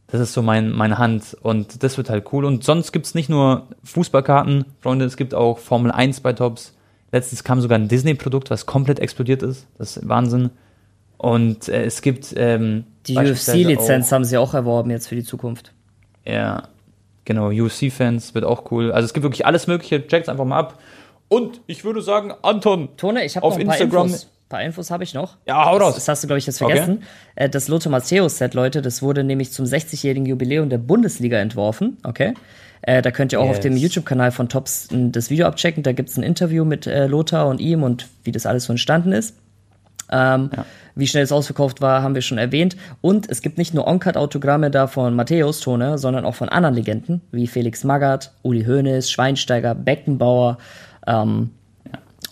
Das 0.07 0.19
ist 0.19 0.34
so 0.34 0.41
mein, 0.41 0.71
meine 0.71 0.97
Hand 0.97 1.38
und 1.41 1.84
das 1.84 1.97
wird 1.97 2.09
halt 2.09 2.32
cool. 2.34 2.45
Und 2.45 2.63
sonst 2.63 2.91
gibt's 2.91 3.15
nicht 3.15 3.30
nur 3.30 3.67
Fußballkarten, 3.84 4.65
Freunde, 4.80 5.05
es 5.05 5.17
gibt 5.17 5.34
auch 5.34 5.59
Formel 5.59 5.91
1 5.91 6.21
bei 6.21 6.34
Tops. 6.34 6.76
Letztens 7.11 7.43
kam 7.43 7.61
sogar 7.61 7.78
ein 7.78 7.88
Disney-Produkt, 7.88 8.49
was 8.49 8.65
komplett 8.65 8.99
explodiert 8.99 9.43
ist. 9.43 9.67
Das 9.78 9.97
ist 9.97 10.09
Wahnsinn. 10.09 10.49
Und 11.24 11.69
äh, 11.69 11.86
es 11.86 12.01
gibt 12.01 12.34
ähm, 12.36 12.84
Die 13.07 13.15
UFC-Lizenz 13.17 14.11
haben 14.11 14.26
sie 14.26 14.36
auch 14.38 14.53
erworben 14.53 14.91
jetzt 14.91 15.07
für 15.07 15.15
die 15.15 15.24
Zukunft. 15.24 15.71
Ja, 16.26 16.63
genau, 17.24 17.47
UFC-Fans 17.49 18.36
wird 18.36 18.43
auch 18.43 18.69
cool. 18.71 18.91
Also 18.91 19.05
es 19.05 19.13
gibt 19.13 19.24
wirklich 19.24 19.45
alles 19.45 19.65
Mögliche, 19.67 20.05
checkt's 20.05 20.28
einfach 20.28 20.43
mal 20.43 20.59
ab. 20.59 20.80
Und 21.30 21.61
ich 21.65 21.86
würde 21.86 22.01
sagen, 22.01 22.34
Anton, 22.41 22.89
Tone, 22.97 23.24
ich 23.24 23.38
habe 23.38 23.47
noch 23.47 23.57
ein 23.57 23.65
paar 23.67 23.78
Instagram- 23.80 24.07
Infos. 24.07 24.24
Ein 24.26 24.49
paar 24.49 24.63
Infos 24.63 24.91
habe 24.91 25.05
ich 25.05 25.13
noch. 25.13 25.38
Ja, 25.47 25.63
hau 25.65 25.78
raus. 25.78 25.95
Das, 25.95 26.03
das 26.03 26.07
hast 26.09 26.24
du, 26.24 26.28
glaube 26.28 26.39
ich, 26.39 26.45
jetzt 26.45 26.61
Okay. 26.61 26.74
vergessen. 26.76 27.03
Äh, 27.36 27.47
Das 27.49 27.69
Lothar 27.69 27.89
Matthäus-Set, 27.91 28.53
Leute, 28.53 28.82
das 28.82 29.01
wurde 29.01 29.24
nämlich 29.24 29.53
zum 29.53 29.65
60-jährigen 29.65 30.26
Jubiläum 30.26 30.67
der 30.69 30.78
Bundesliga 30.78 31.38
entworfen. 31.38 31.95
Okay. 32.03 32.34
Äh, 32.82 33.01
da 33.01 33.11
könnt 33.11 33.32
ihr 33.32 33.39
auch 33.39 33.49
auf 33.49 33.61
dem 33.61 33.74
Yes. 33.78 33.82
YouTube-Kanal 33.84 34.32
von 34.34 34.49
Tops 34.49 34.89
das 34.91 35.30
Video 35.30 35.47
abchecken. 35.47 35.84
Da 35.84 35.93
gibt's 35.93 36.17
ein 36.17 36.24
Interview 36.24 36.65
mit 36.65 36.86
äh, 36.86 37.07
Lothar 37.07 37.47
und 37.47 37.61
ihm 37.61 37.82
und 37.82 38.09
wie 38.26 38.34
das 38.34 38.45
alles 38.45 38.65
so 38.65 38.74
entstanden 38.74 39.13
ist. 39.13 39.36
Ähm, 40.12 40.49
Wie 40.95 41.08
schnell 41.08 41.24
es 41.24 41.32
ausverkauft 41.32 41.82
war, 41.82 42.04
haben 42.04 42.14
wir 42.14 42.22
schon 42.22 42.38
erwähnt. 42.38 42.76
Und 43.01 43.30
es 43.30 43.41
gibt 43.41 43.58
nicht 43.58 43.74
nur 43.74 43.88
On-Card-Autogramme 43.88 44.70
da 44.70 44.86
von 44.88 45.16
Matthäus 45.16 45.60
Tone, 45.60 45.97
sondern 45.97 46.24
auch 46.26 46.36
von 46.36 46.49
anderen 46.49 46.76
Legenden, 46.76 47.22
wie 47.32 47.47
Felix 47.47 47.84
Magath, 47.84 48.32
Uli 48.43 48.64
Hoeneß, 48.66 49.10
Schweinsteiger, 49.10 49.74
Beckenbauer. 49.74 50.60
Ähm, 51.08 51.49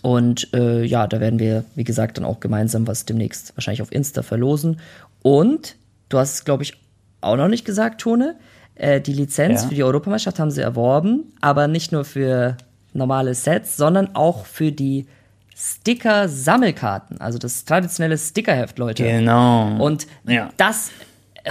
und 0.02 0.52
äh, 0.54 0.84
ja, 0.84 1.06
da 1.06 1.20
werden 1.20 1.38
wir, 1.38 1.64
wie 1.74 1.84
gesagt, 1.84 2.18
dann 2.18 2.24
auch 2.24 2.40
gemeinsam 2.40 2.86
was 2.86 3.04
demnächst 3.04 3.56
wahrscheinlich 3.56 3.82
auf 3.82 3.92
Insta 3.92 4.22
verlosen. 4.22 4.80
Und 5.22 5.76
du 6.08 6.18
hast 6.18 6.34
es, 6.34 6.44
glaube 6.44 6.62
ich, 6.62 6.74
auch 7.20 7.36
noch 7.36 7.48
nicht 7.48 7.64
gesagt, 7.64 8.00
Tone. 8.00 8.36
Äh, 8.74 9.00
die 9.00 9.12
Lizenz 9.12 9.62
Ja. 9.62 9.68
für 9.68 9.74
die 9.74 9.84
Europameisterschaft 9.84 10.38
haben 10.40 10.50
sie 10.50 10.60
erworben, 10.62 11.32
aber 11.40 11.68
nicht 11.68 11.92
nur 11.92 12.04
für 12.04 12.56
normale 12.94 13.34
Sets, 13.34 13.76
sondern 13.76 14.14
auch 14.14 14.44
für 14.46 14.72
die 14.72 15.06
Sticker-Sammelkarten, 15.54 17.20
also 17.20 17.38
das 17.38 17.64
traditionelle 17.64 18.18
Stickerheft, 18.18 18.78
Leute. 18.78 19.04
Genau. 19.04 19.76
Und 19.82 20.06
Ja. 20.26 20.50
das 20.56 20.90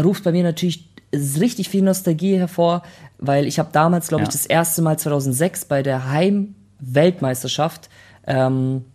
ruft 0.04 0.24
bei 0.24 0.32
mir 0.32 0.44
natürlich 0.44 0.88
richtig 1.14 1.70
viel 1.70 1.82
Nostalgie 1.82 2.38
hervor, 2.38 2.84
weil 3.18 3.46
ich 3.46 3.60
habe 3.60 3.70
damals, 3.72 4.08
glaube 4.08 4.24
ich, 4.24 4.30
Ja. 4.30 4.34
das 4.34 4.46
erste 4.46 4.82
Mal 4.82 4.98
2006 4.98 5.66
bei 5.66 5.84
der 5.84 6.10
Heim-Weltmeisterschaft 6.10 7.90
ähm, 8.28 8.86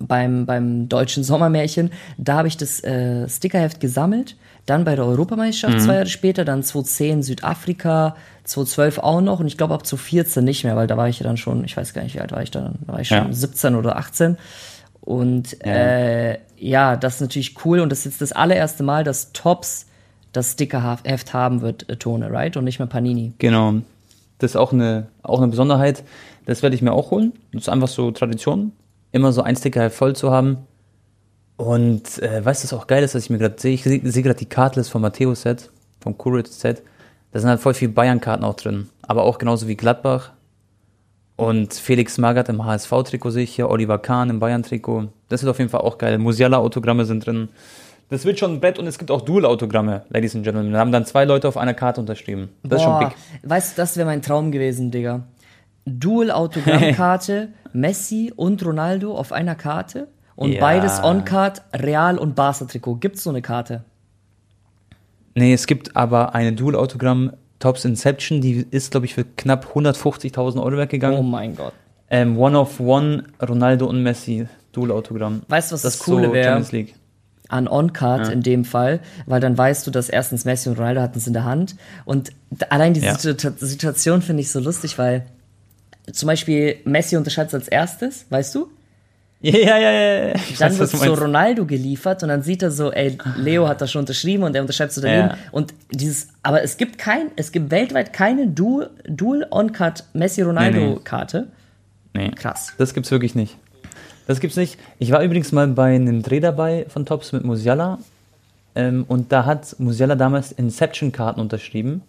beim, 0.00 0.46
beim 0.46 0.88
deutschen 0.88 1.24
Sommermärchen, 1.24 1.90
da 2.18 2.36
habe 2.38 2.48
ich 2.48 2.56
das 2.56 2.82
äh, 2.84 3.28
Stickerheft 3.28 3.80
gesammelt. 3.80 4.36
Dann 4.68 4.84
bei 4.84 4.96
der 4.96 5.06
Europameisterschaft 5.06 5.80
zwei 5.80 5.94
Jahre 5.94 6.06
später, 6.08 6.44
dann 6.44 6.62
2010 6.62 7.22
Südafrika, 7.22 8.16
2012 8.44 8.98
auch 8.98 9.22
noch 9.22 9.40
und 9.40 9.46
ich 9.46 9.56
glaube 9.56 9.72
ab 9.72 9.86
2014 9.86 10.44
nicht 10.44 10.62
mehr, 10.62 10.76
weil 10.76 10.86
da 10.86 10.98
war 10.98 11.08
ich 11.08 11.20
ja 11.20 11.24
dann 11.24 11.38
schon, 11.38 11.64
ich 11.64 11.74
weiß 11.74 11.94
gar 11.94 12.02
nicht, 12.02 12.14
wie 12.14 12.20
alt 12.20 12.32
war 12.32 12.42
ich 12.42 12.50
dann, 12.50 12.74
da 12.86 12.92
war 12.92 13.00
ich 13.00 13.08
schon 13.08 13.16
Ja. 13.16 13.32
17 13.32 13.74
oder 13.76 13.96
18. 13.96 14.36
Und 15.00 15.64
äh, 15.64 16.38
ja, 16.58 16.96
das 16.96 17.14
ist 17.14 17.20
natürlich 17.22 17.64
cool 17.64 17.80
und 17.80 17.90
das 17.90 18.00
ist 18.00 18.04
jetzt 18.04 18.20
das 18.20 18.32
allererste 18.32 18.82
Mal, 18.82 19.04
dass 19.04 19.32
Tops 19.32 19.86
das 20.32 20.52
Stickerheft 20.52 21.32
haben 21.32 21.62
wird, 21.62 21.88
äh, 21.88 21.96
Tone, 21.96 22.30
right? 22.30 22.54
Und 22.58 22.64
nicht 22.64 22.78
mehr 22.78 22.88
Panini. 22.88 23.32
Genau. 23.38 23.76
Das 24.38 24.50
ist 24.50 24.56
auch 24.56 24.74
eine, 24.74 25.06
auch 25.22 25.38
eine 25.38 25.48
Besonderheit. 25.48 26.04
Das 26.44 26.62
werde 26.62 26.76
ich 26.76 26.82
mir 26.82 26.92
auch 26.92 27.10
holen. 27.10 27.32
Das 27.52 27.62
ist 27.62 27.68
einfach 27.70 27.88
so 27.88 28.10
Tradition. 28.10 28.72
Immer 29.12 29.32
so 29.32 29.40
ein 29.42 29.56
Sticker 29.56 29.88
voll 29.88 30.14
zu 30.14 30.30
haben. 30.30 30.58
Und 31.58 32.22
äh, 32.22 32.42
weißt 32.42 32.62
du, 32.62 32.66
was 32.66 32.72
auch 32.72 32.86
geil 32.86 33.02
ist, 33.02 33.16
dass 33.16 33.24
ich 33.24 33.30
mir 33.30 33.38
gerade 33.38 33.56
sehe? 33.58 33.74
Ich 33.74 33.82
sehe 33.82 34.00
seh 34.04 34.22
gerade 34.22 34.38
die 34.38 34.46
Cardlist 34.46 34.90
vom 34.90 35.02
Matthäus 35.02 35.42
Set, 35.42 35.70
vom 36.00 36.16
Courage 36.16 36.50
Set. 36.50 36.82
Da 37.32 37.40
sind 37.40 37.50
halt 37.50 37.60
voll 37.60 37.74
viele 37.74 37.90
Bayern-Karten 37.92 38.44
auch 38.44 38.54
drin. 38.54 38.88
Aber 39.02 39.24
auch 39.24 39.38
genauso 39.38 39.66
wie 39.66 39.76
Gladbach. 39.76 40.30
Und 41.34 41.74
Felix 41.74 42.16
Magath 42.16 42.48
im 42.48 42.64
HSV-Trikot 42.64 43.30
sehe 43.30 43.42
ich 43.42 43.56
hier, 43.56 43.68
Oliver 43.68 43.98
Kahn 43.98 44.30
im 44.30 44.38
Bayern-Trikot. 44.38 45.08
Das 45.28 45.42
wird 45.42 45.50
auf 45.50 45.58
jeden 45.58 45.68
Fall 45.68 45.80
auch 45.80 45.98
geil. 45.98 46.18
Musiala-Autogramme 46.18 47.04
sind 47.04 47.26
drin. 47.26 47.48
Das 48.08 48.24
wird 48.24 48.38
schon 48.38 48.54
ein 48.54 48.60
Brett 48.60 48.78
und 48.78 48.86
es 48.86 48.96
gibt 48.96 49.10
auch 49.10 49.20
Dual-Autogramme, 49.20 50.04
Ladies 50.10 50.36
and 50.36 50.44
Gentlemen. 50.44 50.72
Da 50.72 50.78
haben 50.78 50.92
dann 50.92 51.06
zwei 51.06 51.24
Leute 51.24 51.48
auf 51.48 51.56
einer 51.56 51.74
Karte 51.74 52.00
unterschrieben. 52.00 52.50
Das 52.62 52.80
ist 52.80 52.84
schon 52.84 53.00
big. 53.00 53.08
Weißt 53.42 53.76
du, 53.76 53.82
das 53.82 53.96
wäre 53.96 54.06
mein 54.06 54.22
Traum 54.22 54.52
gewesen, 54.52 54.92
Digga. 54.92 55.24
Dual-Autogrammkarte, 55.86 57.48
Messi 57.72 58.32
und 58.34 58.64
Ronaldo 58.64 59.16
auf 59.16 59.32
einer 59.32 59.56
Karte 59.56 60.06
und 60.38 60.52
Ja. 60.52 60.60
beides 60.60 61.02
On-Card, 61.02 61.62
Real 61.74 62.16
und 62.16 62.34
Barca-Trikot. 62.36 62.94
Gibt's 62.96 63.24
so 63.24 63.30
eine 63.30 63.42
Karte? 63.42 63.82
Nee, 65.34 65.52
es 65.52 65.66
gibt 65.66 65.96
aber 65.96 66.34
eine 66.34 66.52
Dual-Autogramm 66.52 67.32
Tops 67.58 67.84
Inception, 67.84 68.40
die 68.40 68.64
ist, 68.70 68.92
glaube 68.92 69.06
ich, 69.06 69.14
für 69.14 69.24
knapp 69.24 69.74
150.000 69.74 70.58
Euro 70.62 70.76
Oh 70.76 70.78
weggegangen. 70.78 71.28
mein 71.28 71.56
Gott. 71.56 71.72
Ähm, 72.08 72.38
One 72.38 72.56
of 72.58 72.78
One, 72.78 73.24
Ronaldo 73.46 73.86
und 73.86 74.02
Messi, 74.02 74.46
Dual-Autogramm. 74.72 75.42
Weißt 75.48 75.70
du, 75.70 75.74
was 75.74 75.82
das, 75.82 75.94
ist 75.96 76.04
Coole 76.04 76.28
so 76.28 76.32
wäre? 76.32 76.64
An 77.48 77.66
On-Card 77.66 78.28
in 78.28 78.42
dem 78.42 78.64
Fall, 78.64 79.00
weil 79.26 79.40
dann 79.40 79.56
weißt 79.58 79.86
du, 79.86 79.90
dass 79.90 80.08
erstens 80.08 80.44
Messi 80.44 80.68
und 80.68 80.78
Ronaldo 80.78 81.00
hatten 81.00 81.18
es 81.18 81.26
in 81.26 81.32
der 81.32 81.44
Hand. 81.44 81.74
Und 82.04 82.30
allein 82.68 82.94
diese 82.94 83.06
Ja. 83.06 83.18
Situ- 83.18 83.52
Situation 83.56 84.22
finde 84.22 84.42
ich 84.42 84.52
so 84.52 84.60
lustig, 84.60 84.98
weil 84.98 85.24
zum 86.12 86.26
Beispiel 86.28 86.76
Messi 86.84 87.16
unterscheidet 87.16 87.48
es 87.48 87.54
als 87.54 87.68
erstes, 87.68 88.26
weißt 88.30 88.54
du? 88.54 88.68
Ja, 89.40 89.56
ja, 89.56 89.78
ja, 89.78 90.26
ja. 90.28 90.34
Ich 90.34 90.58
Dann 90.58 90.76
wird 90.76 90.92
meinst. 90.92 91.20
Ronaldo 91.20 91.64
geliefert 91.64 92.22
und 92.24 92.28
dann 92.28 92.42
sieht 92.42 92.62
er 92.62 92.72
so, 92.72 92.90
ey, 92.90 93.16
Leo 93.36 93.68
hat 93.68 93.80
das 93.80 93.92
schon 93.92 94.00
unterschrieben 94.00 94.42
und 94.42 94.54
er 94.56 94.62
unterschreibt 94.62 94.92
so 94.92 95.00
daneben. 95.00 95.28
Ja. 95.28 95.36
Und 95.52 95.74
dieses, 95.92 96.28
aber 96.42 96.62
es 96.62 96.76
gibt 96.76 96.98
kein, 96.98 97.30
es 97.36 97.52
gibt 97.52 97.70
weltweit 97.70 98.12
keine 98.12 98.48
Dual, 98.48 98.90
Dual 99.08 99.46
On-Card 99.50 100.04
Messi-Ronaldo-Karte. 100.12 101.46
Nee. 102.14 102.30
Krass. 102.32 102.72
Das 102.78 102.94
gibt's 102.94 103.12
wirklich 103.12 103.36
nicht. 103.36 103.56
Das 104.26 104.40
gibt's 104.40 104.56
nicht. 104.56 104.76
Ich 104.98 105.12
war 105.12 105.22
übrigens 105.22 105.52
mal 105.52 105.68
bei 105.68 105.94
einem 105.94 106.22
Dreh 106.22 106.40
dabei 106.40 106.86
von 106.88 107.06
Tops 107.06 107.32
mit 107.32 107.44
Musiala. 107.44 107.98
Ähm, 108.74 109.04
und 109.06 109.30
da 109.30 109.44
hat 109.44 109.76
Musiala 109.78 110.16
damals 110.16 110.50
Inception-Karten 110.50 111.40
unterschrieben. 111.40 112.02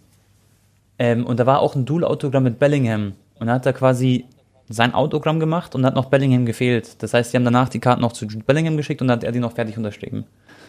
Ähm, 0.98 1.24
und 1.24 1.38
da 1.38 1.46
war 1.46 1.60
auch 1.60 1.76
ein 1.76 1.84
Dual-Autogramm 1.84 2.42
mit 2.42 2.58
Bellingham. 2.58 3.12
Und 3.38 3.46
da 3.46 3.54
hat 3.54 3.66
er 3.66 3.72
quasi 3.72 4.24
sein 4.72 4.94
Autogramm 4.94 5.40
gemacht 5.40 5.74
und 5.74 5.84
hat 5.84 5.94
noch 5.94 6.06
Bellingham 6.06 6.46
gefehlt. 6.46 7.02
Das 7.02 7.12
heißt, 7.12 7.32
die 7.32 7.36
haben 7.36 7.44
danach 7.44 7.68
die 7.68 7.80
Karten 7.80 8.00
noch 8.00 8.12
zu 8.12 8.24
Jude 8.24 8.44
Bellingham 8.44 8.76
geschickt 8.76 9.02
und 9.02 9.08
dann 9.08 9.16
hat 9.18 9.24
er 9.24 9.32
die 9.32 9.40
noch 9.40 9.52
fertig 9.54 9.76
unterschrieben. 9.76 10.24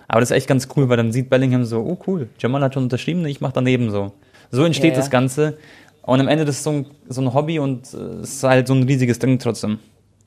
Aber 0.07 0.19
das 0.19 0.31
ist 0.31 0.35
echt 0.37 0.47
ganz 0.47 0.67
cool, 0.75 0.89
weil 0.89 0.97
dann 0.97 1.11
sieht 1.13 1.29
Bellingham 1.29 1.63
so, 1.63 1.79
oh 1.81 1.97
cool, 2.07 2.27
Jamal 2.39 2.61
hat 2.63 2.73
schon 2.73 2.83
unterschrieben, 2.83 3.25
ich 3.25 3.39
mach 3.41 3.51
daneben 3.53 3.89
so. 3.91 4.11
So 4.49 4.65
entsteht 4.65 4.91
Ja, 4.91 4.95
ja. 4.95 4.99
das 4.99 5.09
Ganze. 5.09 5.57
Und 6.01 6.19
am 6.19 6.27
Ende 6.27 6.43
das 6.45 6.57
ist 6.57 6.63
so 6.63 6.71
ein, 6.71 6.85
so 7.07 7.21
ein 7.21 7.33
Hobby 7.33 7.59
und 7.59 7.93
äh, 7.93 7.97
es 8.23 8.33
ist 8.35 8.43
halt 8.43 8.67
so 8.67 8.73
ein 8.73 8.83
riesiges 8.83 9.19
Ding 9.19 9.37
trotzdem. 9.39 9.79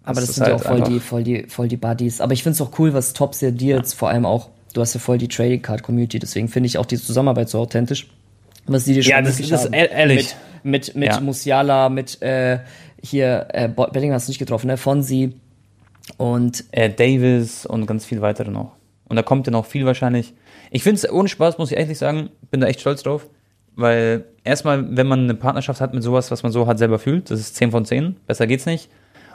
Aber 0.04 0.20
das, 0.20 0.30
ist 0.30 0.36
sind 0.36 0.46
ja 0.46 0.54
auch 0.54 0.58
halt 0.58 0.66
voll 0.68 0.76
einfach- 0.76 0.88
die, 0.88 1.00
voll 1.00 1.24
die, 1.24 1.42
voll 1.48 1.68
die 1.68 1.76
Buddies. 1.76 2.20
Aber 2.20 2.32
ich 2.32 2.42
finde 2.42 2.54
es 2.54 2.60
auch 2.62 2.78
cool, 2.78 2.94
was 2.94 3.12
Tops 3.12 3.40
ja 3.40 3.50
dir 3.50 3.76
jetzt 3.76 3.94
vor 3.94 4.08
allem 4.08 4.24
auch, 4.24 4.50
du 4.72 4.80
hast 4.80 4.94
ja 4.94 5.00
voll 5.00 5.18
die 5.18 5.28
Trading 5.28 5.62
Card 5.62 5.82
Community, 5.82 6.18
deswegen 6.20 6.48
finde 6.48 6.68
ich 6.68 6.78
auch 6.78 6.86
die 6.86 6.96
Zusammenarbeit 6.98 7.48
so 7.48 7.58
authentisch. 7.58 8.06
Was 8.66 8.84
die 8.84 8.94
dir 8.94 9.02
schon 9.02 9.10
Ja, 9.10 9.20
das- 9.22 9.36
das- 9.46 9.66
ehr- 9.66 9.90
ehrlich. 9.90 10.34
Mit, 10.62 10.94
mit, 10.94 10.96
mit 10.96 11.08
Ja. 11.10 11.20
Musiala, 11.20 11.88
mit 11.90 12.22
äh, 12.22 12.60
hier, 13.04 13.48
äh, 13.52 13.68
Bellingham 13.68 14.14
hast 14.14 14.28
du 14.28 14.30
nicht 14.30 14.38
getroffen, 14.38 14.68
ne? 14.68 14.76
Fonsi 14.76 15.34
und 16.16 16.64
äh, 16.72 16.90
Davis 16.90 17.66
und 17.66 17.86
ganz 17.86 18.04
viel 18.04 18.20
weitere 18.20 18.50
noch. 18.50 18.72
Und 19.08 19.16
da 19.16 19.22
kommt 19.22 19.46
ja 19.46 19.52
noch 19.52 19.66
viel 19.66 19.84
wahrscheinlich. 19.84 20.34
Ich 20.70 20.82
finde 20.82 20.96
es 20.96 21.10
ohne 21.10 21.28
Spaß, 21.28 21.58
muss 21.58 21.70
ich 21.70 21.76
ehrlich 21.76 21.98
sagen, 21.98 22.30
bin 22.50 22.60
da 22.60 22.66
echt 22.66 22.80
stolz 22.80 23.02
drauf. 23.02 23.28
Weil 23.76 24.24
erstmal, 24.44 24.96
wenn 24.96 25.06
man 25.06 25.24
eine 25.24 25.34
Partnerschaft 25.34 25.80
hat 25.80 25.94
mit 25.94 26.02
sowas, 26.02 26.30
was 26.30 26.42
man 26.42 26.52
so 26.52 26.66
hat 26.66 26.78
selber 26.78 26.98
fühlt, 26.98 27.30
das 27.30 27.40
ist 27.40 27.56
10 27.56 27.72
von 27.72 27.84
10, 27.84 28.16
besser 28.26 28.46
geht's 28.46 28.66
nicht. 28.66 28.88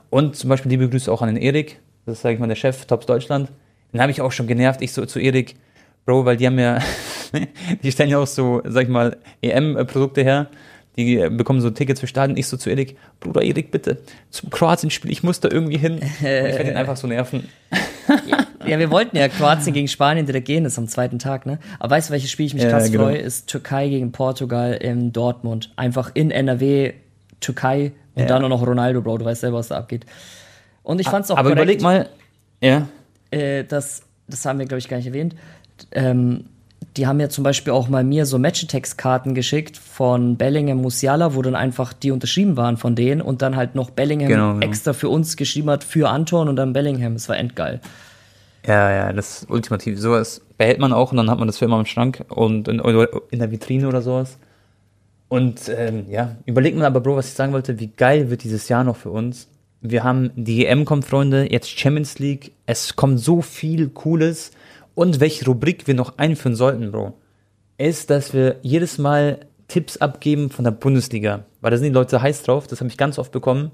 Und 0.09 0.35
zum 0.35 0.49
Beispiel 0.49 0.71
liebe 0.71 0.89
Grüße 0.89 1.11
auch 1.11 1.21
an 1.21 1.27
den 1.27 1.37
Erik, 1.37 1.79
das 2.05 2.15
ist, 2.15 2.21
sag 2.21 2.33
ich 2.33 2.39
mal, 2.39 2.47
der 2.47 2.55
Chef 2.55 2.85
Tops 2.85 3.05
Deutschland. 3.05 3.51
Den 3.93 4.01
habe 4.01 4.11
ich 4.11 4.21
auch 4.21 4.31
schon 4.31 4.47
genervt, 4.47 4.81
ich 4.81 4.93
so 4.93 5.05
zu 5.05 5.19
Erik, 5.19 5.55
Bro, 6.05 6.25
weil 6.25 6.37
die 6.37 6.47
haben 6.47 6.57
ja, 6.57 6.79
die 7.83 7.91
stellen 7.91 8.09
ja 8.09 8.17
auch 8.17 8.27
so, 8.27 8.61
sag 8.65 8.83
ich 8.83 8.89
mal, 8.89 9.17
EM-Produkte 9.41 10.23
her. 10.23 10.47
Die 10.97 11.17
äh, 11.17 11.29
bekommen 11.29 11.61
so 11.61 11.69
Tickets 11.69 11.99
für 11.99 12.07
Stadien. 12.07 12.37
Ich 12.37 12.47
so 12.47 12.57
zu 12.57 12.69
Erik, 12.69 12.97
Bruder 13.19 13.41
Erik, 13.41 13.71
bitte, 13.71 13.97
zum 14.31 14.49
Kroatien-Spiel, 14.49 15.11
ich 15.11 15.23
muss 15.23 15.39
da 15.39 15.49
irgendwie 15.49 15.77
hin. 15.77 15.93
Und 15.99 16.03
ich 16.03 16.21
werde 16.21 16.71
ihn 16.71 16.77
einfach 16.77 16.97
so 16.97 17.07
nerven. 17.07 17.47
Ja, 18.65 18.77
wir 18.77 18.91
wollten 18.91 19.15
ja 19.17 19.27
Kroatien 19.29 19.73
gegen 19.73 19.87
Spanien 19.87 20.25
direkt 20.25 20.45
gehen, 20.47 20.63
das 20.63 20.73
ist 20.73 20.79
am 20.79 20.87
zweiten 20.87 21.17
Tag, 21.17 21.45
ne? 21.45 21.59
Aber 21.79 21.95
weißt 21.95 22.09
du, 22.09 22.13
welches 22.13 22.29
Spiel 22.31 22.47
ich 22.47 22.53
mich 22.53 22.63
Ja, 22.63 22.69
krass 22.71 22.91
genau. 22.91 23.05
freue? 23.05 23.17
Ist 23.17 23.47
Türkei 23.47 23.87
gegen 23.87 24.11
Portugal 24.11 24.73
in 24.73 25.13
Dortmund. 25.13 25.71
Einfach 25.75 26.11
in 26.13 26.29
NRW, 26.29 26.93
Türkei 27.39 27.93
und 28.15 28.23
Ja. 28.23 28.27
dann 28.27 28.43
auch 28.43 28.49
noch 28.49 28.65
Ronaldo, 28.65 29.01
Bro. 29.01 29.19
Du 29.19 29.25
weißt 29.25 29.41
selber, 29.41 29.57
was 29.59 29.69
da 29.69 29.77
abgeht. 29.77 30.05
Und 30.83 30.99
ich 30.99 31.07
fand's 31.07 31.31
auch 31.31 31.37
Aber 31.37 31.51
korrekt. 31.51 31.79
überleg 31.79 31.81
mal, 31.81 32.09
ja, 32.61 32.87
äh, 33.31 33.63
dass, 33.63 34.01
das 34.27 34.43
haben 34.45 34.59
wir, 34.59 34.65
glaube 34.65 34.79
ich, 34.79 34.89
gar 34.89 34.97
nicht 34.97 35.07
erwähnt, 35.07 35.35
ähm, 35.91 36.45
die 36.99 37.07
haben 37.07 37.21
ja 37.21 37.29
zum 37.29 37.45
Beispiel 37.45 37.71
auch 37.71 37.87
mal 37.87 38.03
mir 38.03 38.25
so 38.25 38.37
Match-Text-Karten 38.37 39.33
geschickt 39.33 39.77
von 39.77 40.35
Bellingham 40.35 40.81
Musiala, 40.81 41.33
wo 41.33 41.41
dann 41.41 41.55
einfach 41.55 41.93
die 41.93 42.11
unterschrieben 42.11 42.57
waren 42.57 42.75
von 42.75 42.93
denen 42.93 43.21
und 43.21 43.41
dann 43.41 43.55
halt 43.55 43.73
noch 43.73 43.89
Bellingham 43.89 44.27
Genau, 44.27 44.53
genau. 44.55 44.65
extra 44.65 44.91
für 44.91 45.07
uns 45.07 45.37
geschrieben 45.37 45.69
hat, 45.69 45.85
für 45.85 46.09
Anton 46.09 46.49
und 46.49 46.57
dann 46.57 46.73
Bellingham. 46.73 47.13
Das 47.13 47.29
war 47.29 47.37
endgeil. 47.37 47.79
Ja, 48.67 48.91
ja, 48.91 49.13
das 49.13 49.43
ist 49.43 49.49
ultimativ. 49.49 49.97
Sowas 49.97 50.41
behält 50.57 50.79
man 50.79 50.91
auch 50.91 51.11
und 51.11 51.17
dann 51.17 51.29
hat 51.29 51.39
man 51.39 51.47
das 51.47 51.57
für 51.57 51.65
immer 51.65 51.79
im 51.79 51.85
Schrank 51.85 52.25
und 52.27 52.67
in, 52.67 52.79
in 52.79 53.39
der 53.39 53.49
Vitrine 53.49 53.87
oder 53.87 54.01
sowas. 54.01 54.37
Und 55.29 55.71
ähm, 55.73 56.05
ja, 56.09 56.35
überlegt 56.45 56.75
man 56.75 56.85
aber, 56.85 56.99
Bro, 56.99 57.15
was 57.15 57.29
ich 57.29 57.33
sagen 57.33 57.53
wollte, 57.53 57.79
wie 57.79 57.87
geil 57.87 58.29
wird 58.29 58.43
dieses 58.43 58.67
Jahr 58.67 58.83
noch 58.83 58.97
für 58.97 59.11
uns. 59.11 59.47
Wir 59.79 60.03
haben 60.03 60.31
die 60.35 60.65
EM 60.65 60.83
kommt, 60.83 61.05
Freunde, 61.05 61.49
jetzt 61.49 61.69
Champions 61.69 62.19
League. 62.19 62.51
Es 62.65 62.97
kommt 62.97 63.21
so 63.21 63.41
viel 63.41 63.87
Cooles. 63.87 64.51
Und 64.99 65.21
welche 65.21 65.45
Rubrik 65.45 65.87
wir 65.87 65.93
noch 65.93 66.17
einführen 66.17 66.57
sollten, 66.57 66.91
Bro, 66.91 67.13
ist, 67.77 68.09
dass 68.09 68.33
wir 68.33 68.57
jedes 68.63 68.97
Mal 68.97 69.47
Tipps 69.69 69.95
abgeben 69.95 70.49
von 70.49 70.65
der 70.65 70.71
Bundesliga. 70.71 71.45
Weil 71.61 71.71
da 71.71 71.77
sind 71.77 71.85
die 71.85 71.93
Leute 71.93 72.21
heiß 72.21 72.43
drauf, 72.43 72.67
das 72.67 72.81
habe 72.81 72.89
ich 72.89 72.97
ganz 72.97 73.17
oft 73.17 73.31
bekommen. 73.31 73.71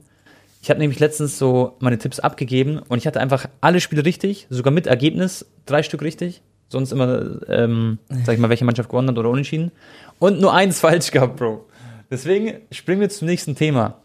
Ich 0.62 0.70
habe 0.70 0.80
nämlich 0.80 1.00
letztens 1.00 1.40
so 1.40 1.78
meine 1.80 1.98
Tipps 1.98 2.20
abgegeben 2.20 2.78
und 2.78 3.00
ich 3.00 3.08
hatte 3.08 3.20
einfach 3.22 3.48
alle 3.60 3.82
Spiele 3.82 4.06
richtig, 4.06 4.46
sogar 4.52 4.72
mit 4.72 4.86
Ergebnis, 4.86 5.48
drei 5.66 5.82
Stück 5.82 6.04
richtig. 6.04 6.44
Sonst 6.70 6.92
immer, 6.92 7.42
ähm, 7.50 7.98
sag 8.24 8.36
ich 8.36 8.40
mal, 8.40 8.50
welche 8.50 8.66
Mannschaft 8.66 8.90
gewonnen 8.90 9.10
hat 9.10 9.18
oder 9.18 9.32
unentschieden. 9.32 9.72
Und 10.20 10.40
nur 10.40 10.54
eins 10.54 10.80
falsch 10.82 11.10
gehabt, 11.10 11.38
Bro. 11.38 11.66
Deswegen 12.12 12.62
springen 12.70 13.02
wir 13.02 13.10
zum 13.10 13.28
nächsten 13.28 13.56
Thema. 13.56 14.00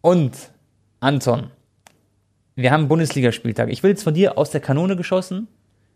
Und, 0.00 0.32
Anton, 0.98 1.52
wir 2.56 2.72
haben 2.72 2.88
Bundesligaspieltag. 2.88 3.68
Ich 3.70 3.84
will 3.84 3.90
jetzt 3.90 4.02
von 4.02 4.14
dir 4.14 4.36
aus 4.36 4.50
der 4.50 4.60
Kanone 4.60 4.96
geschossen 4.96 5.46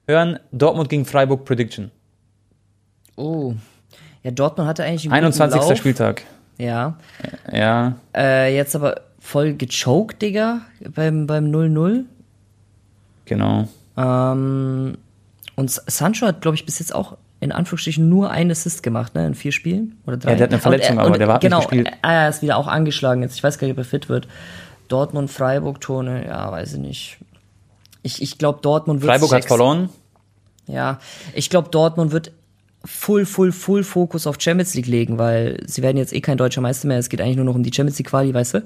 hören, 0.07 0.39
Dortmund 0.53 0.89
gegen 0.89 1.05
Freiburg 1.05 1.45
Prediction. 1.45 1.91
Oh. 3.17 3.55
Ja, 4.23 4.31
Dortmund 4.31 4.69
hatte 4.69 4.85
eigentlich 4.85 5.05
einen 5.11 5.25
guten 5.25 5.43
21. 5.43 5.61
Lauf. 5.61 5.77
Spieltag. 5.79 6.23
Ja. 6.59 6.97
Ja, 7.53 7.97
Äh, 8.15 8.55
jetzt 8.55 8.77
aber 8.77 9.01
voll 9.19 9.55
gechoked, 9.55 10.23
Digga, 10.23 10.61
beim 10.95 11.27
beim 11.27 11.47
0-0. 11.51 12.05
genau. 13.25 13.69
Ähm, 13.97 14.97
und 15.57 15.71
Sancho 15.71 16.27
hat, 16.27 16.41
glaube 16.41 16.55
ich, 16.57 16.65
bis 16.65 16.79
jetzt 16.79 16.95
auch 16.95 17.17
in 17.41 17.53
Anführungsstrichen 17.53 18.09
nur 18.09 18.31
einen 18.31 18.53
Assist 18.53 18.83
gemacht, 18.83 19.15
ne, 19.15 19.27
in 19.27 19.35
vier 19.35 19.51
Spielen 19.53 19.99
oder 20.07 20.17
drei. 20.17 20.31
Ja, 20.31 20.37
der 20.37 20.45
hat 20.47 20.53
eine 20.53 20.61
Verletzung, 20.61 20.99
äh, 20.99 21.01
aber 21.01 21.19
der 21.19 21.27
war- 21.27 21.35
hat 21.35 21.43
nicht 21.43 21.51
genau, 21.51 21.61
gespielt. 21.63 21.89
äh, 21.89 21.91
er 22.03 22.29
ist 22.29 22.41
wieder 22.43 22.57
auch 22.57 22.69
angeschlagen 22.69 23.23
jetzt. 23.23 23.35
Ich 23.35 23.43
weiß 23.43 23.59
gar 23.59 23.67
nicht, 23.67 23.73
ob 23.75 23.79
er 23.79 23.85
fit 23.85 24.09
wird. 24.09 24.29
Dortmund, 24.89 25.31
Freiburg, 25.31 25.81
Tone, 25.81 26.27
ja, 26.27 26.51
weiß 26.53 26.75
ich 26.75 26.79
nicht. 26.79 27.19
Ich, 28.03 28.21
ich 28.23 28.39
glaube, 28.39 28.61
Dortmund 28.63 29.01
wird 29.03 29.11
Freiburg 29.11 29.31
sich 29.31 29.37
hat 29.39 29.45
verloren. 29.47 29.89
Ja, 30.67 30.99
ich 31.35 31.51
glaube, 31.51 31.69
Dortmund 31.71 32.13
wird 32.13 32.33
full, 32.85 33.27
full, 33.27 33.53
full 33.53 33.85
Fokus 33.85 34.27
auf 34.27 34.37
Champions 34.41 34.75
League 34.75 34.87
legen, 34.87 35.19
weil 35.19 35.63
sie 35.67 35.83
werden 35.83 35.97
jetzt 35.97 36.13
eh 36.13 36.21
kein 36.21 36.37
deutscher 36.37 36.61
Meister 36.61 36.89
mehr. 36.89 36.99
Es 36.99 37.09
geht 37.09 37.21
eigentlich 37.21 37.37
nur 37.37 37.45
noch 37.45 37.55
um 37.55 37.63
die 37.63 37.73
Champions 37.73 37.99
League 37.99 38.09
Quali, 38.09 38.35
weißt 38.35 38.55
du? 38.55 38.63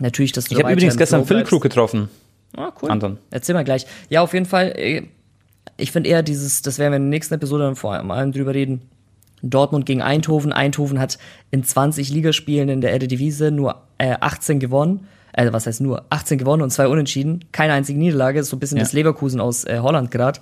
Natürlich, 0.00 0.32
dass 0.32 0.46
du 0.46 0.54
Ich 0.54 0.62
habe 0.62 0.72
übrigens 0.72 0.96
gestern 0.96 1.24
Phil. 1.24 1.44
Krug 1.44 1.62
getroffen. 1.62 2.08
Ah, 2.56 2.72
cool. 2.82 2.90
Anton. 2.90 3.18
Erzähl 3.30 3.54
mal 3.54 3.64
gleich. 3.64 3.86
Ja, 4.08 4.22
auf 4.22 4.32
jeden 4.32 4.46
Fall. 4.46 4.72
äh, 4.76 5.02
Ich 5.76 5.92
finde 5.92 6.10
eher 6.10 6.22
dieses, 6.22 6.62
das 6.62 6.78
werden 6.78 6.92
wir 6.92 6.96
in 6.96 7.02
der 7.04 7.10
nächsten 7.10 7.34
Episode 7.34 7.64
dann 7.64 7.76
vor 7.76 7.92
allem 7.94 8.32
drüber 8.32 8.54
reden. 8.54 8.82
Dortmund 9.42 9.86
gegen 9.86 10.02
Eindhoven. 10.02 10.52
Eindhoven 10.52 10.98
hat 11.00 11.18
in 11.50 11.64
20 11.64 12.10
Ligaspielen 12.10 12.68
in 12.68 12.80
der 12.80 12.92
Eredivisie 12.92 13.50
nur 13.50 13.82
äh, 13.98 14.16
18 14.20 14.60
gewonnen. 14.60 15.06
Äh, 15.32 15.52
was 15.52 15.66
heißt 15.66 15.80
nur? 15.80 16.04
18 16.10 16.38
gewonnen 16.38 16.62
und 16.62 16.70
zwei 16.70 16.86
Unentschieden. 16.88 17.44
Keine 17.52 17.72
einzige 17.72 17.98
Niederlage. 17.98 18.40
Ist 18.40 18.50
so 18.50 18.56
ein 18.56 18.60
bisschen 18.60 18.78
Ja. 18.78 18.84
das 18.84 18.92
Leverkusen 18.92 19.40
aus 19.40 19.64
äh, 19.64 19.78
Holland 19.80 20.10
gerade. 20.10 20.40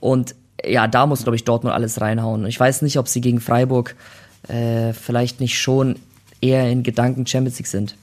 Und 0.00 0.34
ja, 0.64 0.86
da 0.88 1.06
muss, 1.06 1.22
glaube 1.22 1.36
ich, 1.36 1.44
Dortmund 1.44 1.74
alles 1.74 2.00
reinhauen. 2.00 2.46
Ich 2.46 2.58
weiß 2.60 2.82
nicht, 2.82 2.98
ob 2.98 3.08
sie 3.08 3.20
gegen 3.20 3.40
Freiburg 3.40 3.96
äh, 4.48 4.92
vielleicht 4.92 5.40
nicht 5.40 5.58
schon 5.58 5.96
eher 6.40 6.70
in 6.70 6.82
Gedanken 6.82 7.26
Champions 7.26 7.58
League 7.58 7.66
sind. 7.66 7.96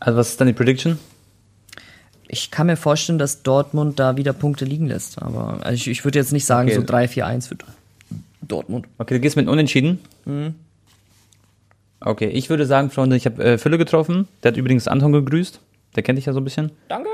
Also 0.00 0.18
was 0.18 0.30
ist 0.30 0.40
dann 0.40 0.46
die 0.48 0.52
Prediction? 0.54 0.98
Ich 2.28 2.50
kann 2.50 2.66
mir 2.66 2.76
vorstellen, 2.76 3.18
dass 3.18 3.42
Dortmund 3.42 3.98
da 3.98 4.16
wieder 4.16 4.32
Punkte 4.32 4.64
liegen 4.64 4.86
lässt. 4.86 5.20
Aber 5.20 5.58
also 5.62 5.74
ich, 5.74 5.88
ich 5.88 6.04
würde 6.04 6.18
jetzt 6.18 6.32
nicht 6.32 6.44
sagen, 6.44 6.68
Okay. 6.68 6.76
so 6.78 7.22
3-4-1 7.22 7.48
für 7.48 7.56
Dortmund. 8.42 8.86
Okay, 8.98 9.14
du 9.14 9.20
gehst 9.20 9.36
mit 9.36 9.48
Unentschieden. 9.48 9.98
Mhm. 10.26 10.54
Okay, 12.00 12.28
ich 12.28 12.48
würde 12.48 12.64
sagen, 12.64 12.90
Freunde, 12.90 13.16
ich 13.16 13.26
habe 13.26 13.42
äh, 13.42 13.58
Fülle 13.58 13.78
getroffen. 13.78 14.28
Der 14.42 14.52
hat 14.52 14.56
übrigens 14.56 14.86
Anton 14.86 15.12
gegrüßt. 15.12 15.60
Der 15.96 16.02
kennt 16.02 16.16
dich 16.18 16.26
ja 16.26 16.32
so 16.32 16.40
ein 16.40 16.44
bisschen. 16.44 16.70
Danke. 16.88 17.08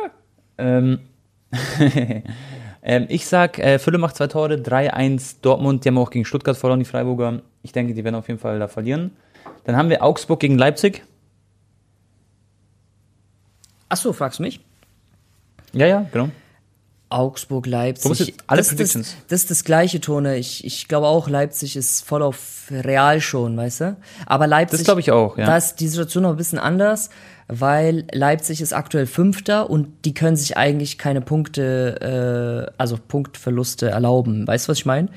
Ähm, 0.59 1.01
ähm, 2.83 3.07
ich 3.09 3.27
sag, 3.27 3.59
äh, 3.59 3.79
Fülle 3.79 3.99
macht 3.99 4.17
zwei 4.17 4.27
Tore, 4.27 4.55
3-1 4.55 5.37
Dortmund. 5.41 5.85
Die 5.85 5.89
haben 5.89 5.99
auch 5.99 6.11
gegen 6.11 6.25
Stuttgart 6.25 6.57
verloren, 6.57 6.81
die 6.81 6.85
Freiburger. 6.85 7.41
Ich 7.63 7.73
denke, 7.73 7.95
die 7.95 8.05
werden 8.05 8.15
auf 8.15 8.29
jeden 8.29 8.41
Fall 8.41 8.59
da 8.59 8.69
verlieren. 8.69 9.13
Dann 9.65 9.77
haben 9.77 9.89
wir 9.89 10.03
Augsburg 10.03 10.41
gegen 10.41 10.59
Leipzig. 10.59 11.03
Achso, 13.89 14.13
fragst 14.13 14.39
du 14.39 14.43
mich? 14.43 14.61
Ja, 15.73 15.87
ja, 15.87 16.07
genau. 16.13 16.29
Augsburg, 17.15 17.65
Du 17.65 17.71
musst 17.71 18.05
Leipzig. 18.05 18.27
jetzt 18.29 18.45
alle 18.47 18.59
das, 18.59 18.67
das, 18.69 18.77
Predictions. 18.77 19.17
das 19.29 19.41
ist 19.43 19.51
das 19.51 19.65
gleiche, 19.65 20.01
Tone. 20.01 20.37
Ich, 20.37 20.65
ich 20.65 20.89
glaube 20.89 21.07
auch, 21.07 21.29
Leipzig 21.29 21.77
ist 21.77 22.05
voll 22.05 22.23
auf 22.23 22.67
Real 22.71 23.21
schon, 23.21 23.57
weißt 23.57 23.81
du? 23.83 23.97
Aber 24.27 24.47
Leipzig. 24.47 24.81
Das 24.81 24.85
glaube 24.85 25.01
ich 25.01 25.11
auch, 25.11 25.39
ja. 25.39 25.47
Da 25.47 25.57
ist 25.57 25.77
die 25.77 25.89
Situation 25.89 26.23
noch 26.25 26.31
ein 26.31 26.37
bisschen 26.37 26.59
anders, 26.59 27.11
weil 27.47 28.05
Leipzig 28.13 28.61
ist 28.61 28.73
aktuell 28.73 29.07
Fünfter 29.07 29.69
und 29.71 29.89
die 30.05 30.15
können 30.15 30.37
sich 30.37 30.57
eigentlich 30.57 30.99
keine 30.99 31.21
Punkte, 31.21 32.71
äh, 32.71 32.73
also 32.79 32.97
Punktverluste 32.97 33.89
erlauben. 33.91 34.47
Weißt 34.47 34.67
du, 34.67 34.71
was 34.71 34.79
ich 34.79 34.87
meine? 34.87 35.09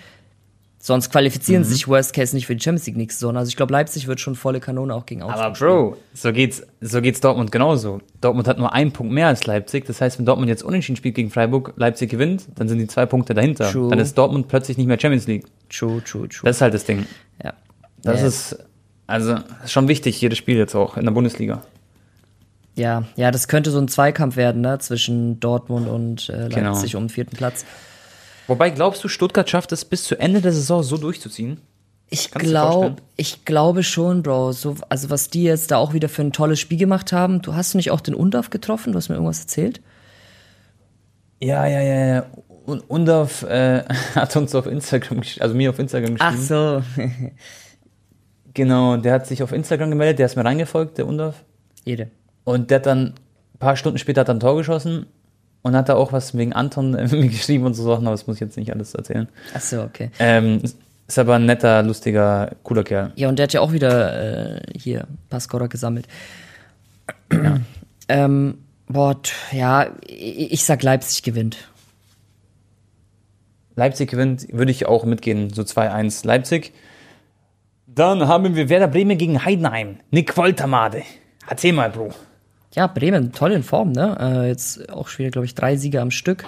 Sonst 0.87 1.09
qualifizieren 1.11 1.63
Mhm. 1.63 1.65
sie 1.65 1.73
sich 1.73 1.89
Worst 1.89 2.13
Case 2.13 2.33
nicht 2.33 2.47
für 2.47 2.55
die 2.55 2.63
Champions 2.63 2.85
League 2.87 2.95
nächste 2.95 3.19
Saison. 3.19 3.35
Also 3.35 3.49
ich 3.49 3.57
glaube, 3.57 3.73
Leipzig 3.73 4.07
wird 4.07 4.21
schon 4.21 4.35
volle 4.35 4.61
Kanone 4.61 4.95
auch 4.95 5.05
gegen 5.05 5.21
Augsburg. 5.21 5.43
Aber 5.45 5.53
Bro, 5.59 5.97
so 6.13 6.31
geht's, 6.31 6.63
so 6.79 7.01
geht's 7.01 7.19
Dortmund 7.19 7.51
genauso. 7.51 7.99
Dortmund 8.21 8.47
hat 8.47 8.57
nur 8.57 8.71
einen 8.71 8.93
Punkt 8.93 9.11
mehr 9.11 9.27
als 9.27 9.45
Leipzig. 9.45 9.83
Das 9.85 9.99
heißt, 9.99 10.17
wenn 10.17 10.25
Dortmund 10.25 10.47
jetzt 10.47 10.63
unentschieden 10.63 10.95
spielt 10.95 11.15
gegen 11.15 11.29
Freiburg, 11.29 11.73
Leipzig 11.75 12.09
gewinnt, 12.09 12.45
dann 12.55 12.69
sind 12.69 12.77
die 12.79 12.87
zwei 12.87 13.05
Punkte 13.05 13.33
dahinter. 13.33 13.69
True. 13.69 13.89
Dann 13.89 13.99
ist 13.99 14.17
Dortmund 14.17 14.47
plötzlich 14.47 14.77
nicht 14.77 14.87
mehr 14.87 14.97
Champions 14.97 15.27
League. 15.27 15.43
True, 15.69 16.01
true, 16.05 16.29
true. 16.29 16.45
Das 16.45 16.55
ist 16.55 16.61
halt 16.61 16.73
das 16.73 16.85
Ding. 16.85 17.05
ja. 17.43 17.51
Das 18.01 18.21
Ja. 18.21 18.27
ist, 18.27 18.57
also, 19.07 19.35
schon 19.65 19.89
wichtig, 19.89 20.21
jedes 20.21 20.37
Spiel 20.37 20.55
jetzt 20.55 20.73
auch 20.73 20.95
in 20.95 21.03
der 21.03 21.11
Bundesliga. 21.11 21.63
Ja, 22.75 23.03
ja, 23.17 23.31
das 23.31 23.49
könnte 23.49 23.71
so 23.71 23.79
ein 23.79 23.89
Zweikampf 23.89 24.37
werden, 24.37 24.61
ne, 24.61 24.79
zwischen 24.79 25.39
Dortmund 25.41 25.89
und 25.89 26.29
äh, 26.29 26.47
Genau. 26.47 26.71
Leipzig 26.73 26.95
um 26.95 27.03
den 27.03 27.09
vierten 27.09 27.35
Platz. 27.35 27.65
Wobei, 28.47 28.69
glaubst 28.69 29.03
du, 29.03 29.07
Stuttgart 29.07 29.49
schafft 29.49 29.71
es 29.71 29.85
bis 29.85 30.03
zu 30.03 30.19
Ende 30.19 30.41
der 30.41 30.53
Saison 30.53 30.81
so 30.81 30.97
durchzuziehen? 30.97 31.59
Ich 32.09 32.31
glaube, 32.31 32.95
ich 33.17 33.43
glaube 33.43 33.83
schon, 33.83 34.23
Bro. 34.23 34.53
So, 34.53 34.75
also 34.87 35.09
was 35.09 35.29
die 35.29 35.43
jetzt 35.43 35.71
da 35.71 35.77
auch 35.77 35.93
wieder 35.93 36.07
für 36.07 36.21
ein 36.21 36.31
tolles 36.31 36.59
Spiel 36.59 36.77
gemacht 36.77 37.11
haben. 37.11 37.41
Du 37.41 37.53
hast 37.53 37.75
nicht 37.75 37.91
auch 37.91 37.99
den 37.99 38.15
Undorf 38.15 38.49
getroffen? 38.49 38.93
Du 38.93 38.97
hast 38.97 39.09
mir 39.09 39.15
irgendwas 39.15 39.41
erzählt? 39.41 39.81
Ja, 41.41 41.67
ja, 41.67 41.81
ja, 41.81 42.05
ja. 42.05 42.25
Und 42.65 42.89
Undorf 42.89 43.43
äh, 43.43 43.83
hat 44.15 44.35
uns 44.37 44.55
auf 44.55 44.67
Instagram, 44.67 45.21
also 45.39 45.53
mir 45.53 45.69
auf 45.69 45.79
Instagram 45.79 46.15
geschrieben. 46.15 46.41
so. 46.41 46.81
Genau, 48.53 48.97
der 48.97 49.13
hat 49.13 49.27
sich 49.27 49.43
auf 49.43 49.51
Instagram 49.51 49.91
gemeldet, 49.91 50.17
der 50.17 50.25
ist 50.25 50.35
mir 50.35 50.43
reingefolgt, 50.43 50.97
der 50.97 51.05
Undorf. 51.05 51.43
Jede. 51.85 52.09
Und 52.43 52.71
der 52.71 52.79
hat 52.79 52.87
dann, 52.87 53.13
ein 53.53 53.59
paar 53.59 53.75
Stunden 53.75 53.99
später 53.99 54.21
hat 54.21 54.29
er 54.29 54.33
ein 54.33 54.39
Tor 54.39 54.57
geschossen 54.57 55.05
und 55.67 55.75
hat 55.75 55.89
da 55.89 55.95
auch 55.95 56.13
was 56.13 56.35
wegen 56.35 56.53
Anton 56.53 56.95
äh, 56.95 57.27
geschrieben 57.27 57.65
und 57.65 57.73
so 57.73 57.83
Sachen, 57.83 58.07
aber 58.07 58.15
das 58.15 58.25
muss 58.25 58.37
ich 58.37 58.41
jetzt 58.41 58.57
nicht 58.57 58.71
alles 58.73 58.95
erzählen. 58.95 59.27
Ach 59.53 59.61
so, 59.61 59.81
okay. 59.81 60.09
Ähm, 60.17 60.61
ist 61.07 61.19
aber 61.19 61.35
ein 61.35 61.45
netter, 61.45 61.83
lustiger, 61.83 62.51
cooler 62.63 62.83
Kerl. 62.83 63.11
Ja, 63.15 63.29
und 63.29 63.37
der 63.37 63.43
hat 63.43 63.53
ja 63.53 63.61
auch 63.61 63.71
wieder 63.71 64.55
äh, 64.55 64.61
hier 64.77 65.07
Pascora 65.29 65.67
gesammelt. 65.67 66.07
ähm, 68.07 68.57
boah, 68.87 69.17
ja, 69.51 69.87
ich, 70.05 70.53
ich 70.53 70.63
sag 70.63 70.83
Leipzig 70.83 71.23
gewinnt. 71.23 71.57
Leipzig 73.75 74.09
gewinnt, 74.09 74.47
würde 74.51 74.71
ich 74.71 74.85
auch 74.85 75.05
mitgehen, 75.05 75.53
so 75.53 75.61
2-1 75.61 76.25
Leipzig. 76.25 76.73
Dann 77.85 78.27
haben 78.27 78.55
wir 78.55 78.69
Werder 78.69 78.87
Bremen 78.87 79.17
gegen 79.17 79.45
Heidenheim. 79.45 79.97
Nick 80.11 80.35
Woltermade. 80.35 81.03
Erzähl 81.47 81.73
mal, 81.73 81.89
Bro. 81.89 82.11
Ja, 82.77 82.85
Bremen, 82.85 83.31
toll 83.31 83.53
in 83.53 83.63
Form, 83.63 83.91
ne? 83.91 84.15
Äh, 84.19 84.49
jetzt 84.49 84.87
auch 84.91 85.07
schon 85.07 85.25
wieder, 85.25 85.31
glaube 85.31 85.47
ich, 85.47 85.55
drei 85.55 85.77
Siege 85.77 85.99
am 85.99 86.11
Stück. 86.11 86.45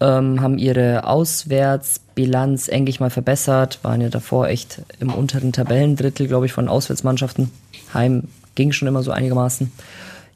Ähm, 0.00 0.40
haben 0.40 0.56
ihre 0.56 1.06
Auswärtsbilanz 1.06 2.68
endlich 2.68 2.98
mal 2.98 3.10
verbessert, 3.10 3.80
waren 3.82 4.00
ja 4.00 4.08
davor 4.08 4.48
echt 4.48 4.80
im 5.00 5.12
unteren 5.12 5.52
Tabellendrittel, 5.52 6.28
glaube 6.28 6.46
ich, 6.46 6.54
von 6.54 6.66
Auswärtsmannschaften. 6.66 7.50
Heim 7.92 8.28
ging 8.54 8.72
schon 8.72 8.88
immer 8.88 9.02
so 9.02 9.10
einigermaßen. 9.10 9.70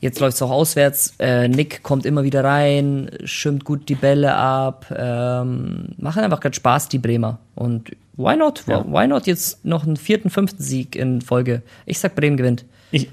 Jetzt 0.00 0.20
läuft 0.20 0.34
es 0.34 0.42
auch 0.42 0.50
auswärts. 0.50 1.14
Äh, 1.20 1.48
Nick 1.48 1.82
kommt 1.82 2.04
immer 2.04 2.22
wieder 2.22 2.44
rein, 2.44 3.10
schirmt 3.24 3.64
gut 3.64 3.88
die 3.88 3.94
Bälle 3.94 4.34
ab, 4.34 4.94
ähm, 4.94 5.94
machen 5.96 6.22
einfach 6.22 6.40
gerade 6.40 6.54
Spaß, 6.54 6.90
die 6.90 6.98
Bremer. 6.98 7.38
Und 7.54 7.96
why 8.18 8.36
not? 8.36 8.64
Ja. 8.66 8.84
Why 8.86 9.06
not 9.06 9.26
jetzt 9.26 9.64
noch 9.64 9.86
einen 9.86 9.96
vierten, 9.96 10.28
fünften 10.28 10.62
Sieg 10.62 10.96
in 10.96 11.22
Folge? 11.22 11.62
Ich 11.86 11.98
sag, 11.98 12.14
Bremen 12.14 12.36
gewinnt. 12.36 12.66
Ich, 12.90 13.08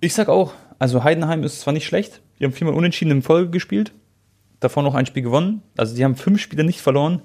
ich 0.00 0.14
sag 0.14 0.28
auch, 0.28 0.52
also 0.80 1.04
Heidenheim 1.04 1.44
ist 1.44 1.60
zwar 1.60 1.72
nicht 1.72 1.86
schlecht, 1.86 2.20
Die 2.40 2.44
haben 2.44 2.52
viermal 2.52 2.74
unentschieden 2.74 3.10
in 3.10 3.22
Folge 3.22 3.50
gespielt. 3.50 3.92
Davon 4.60 4.82
noch 4.82 4.94
ein 4.94 5.06
Spiel 5.06 5.22
gewonnen. 5.22 5.62
Also 5.76 5.94
die 5.94 6.02
haben 6.04 6.16
fünf 6.16 6.40
Spiele 6.40 6.64
nicht 6.64 6.80
verloren. 6.80 7.22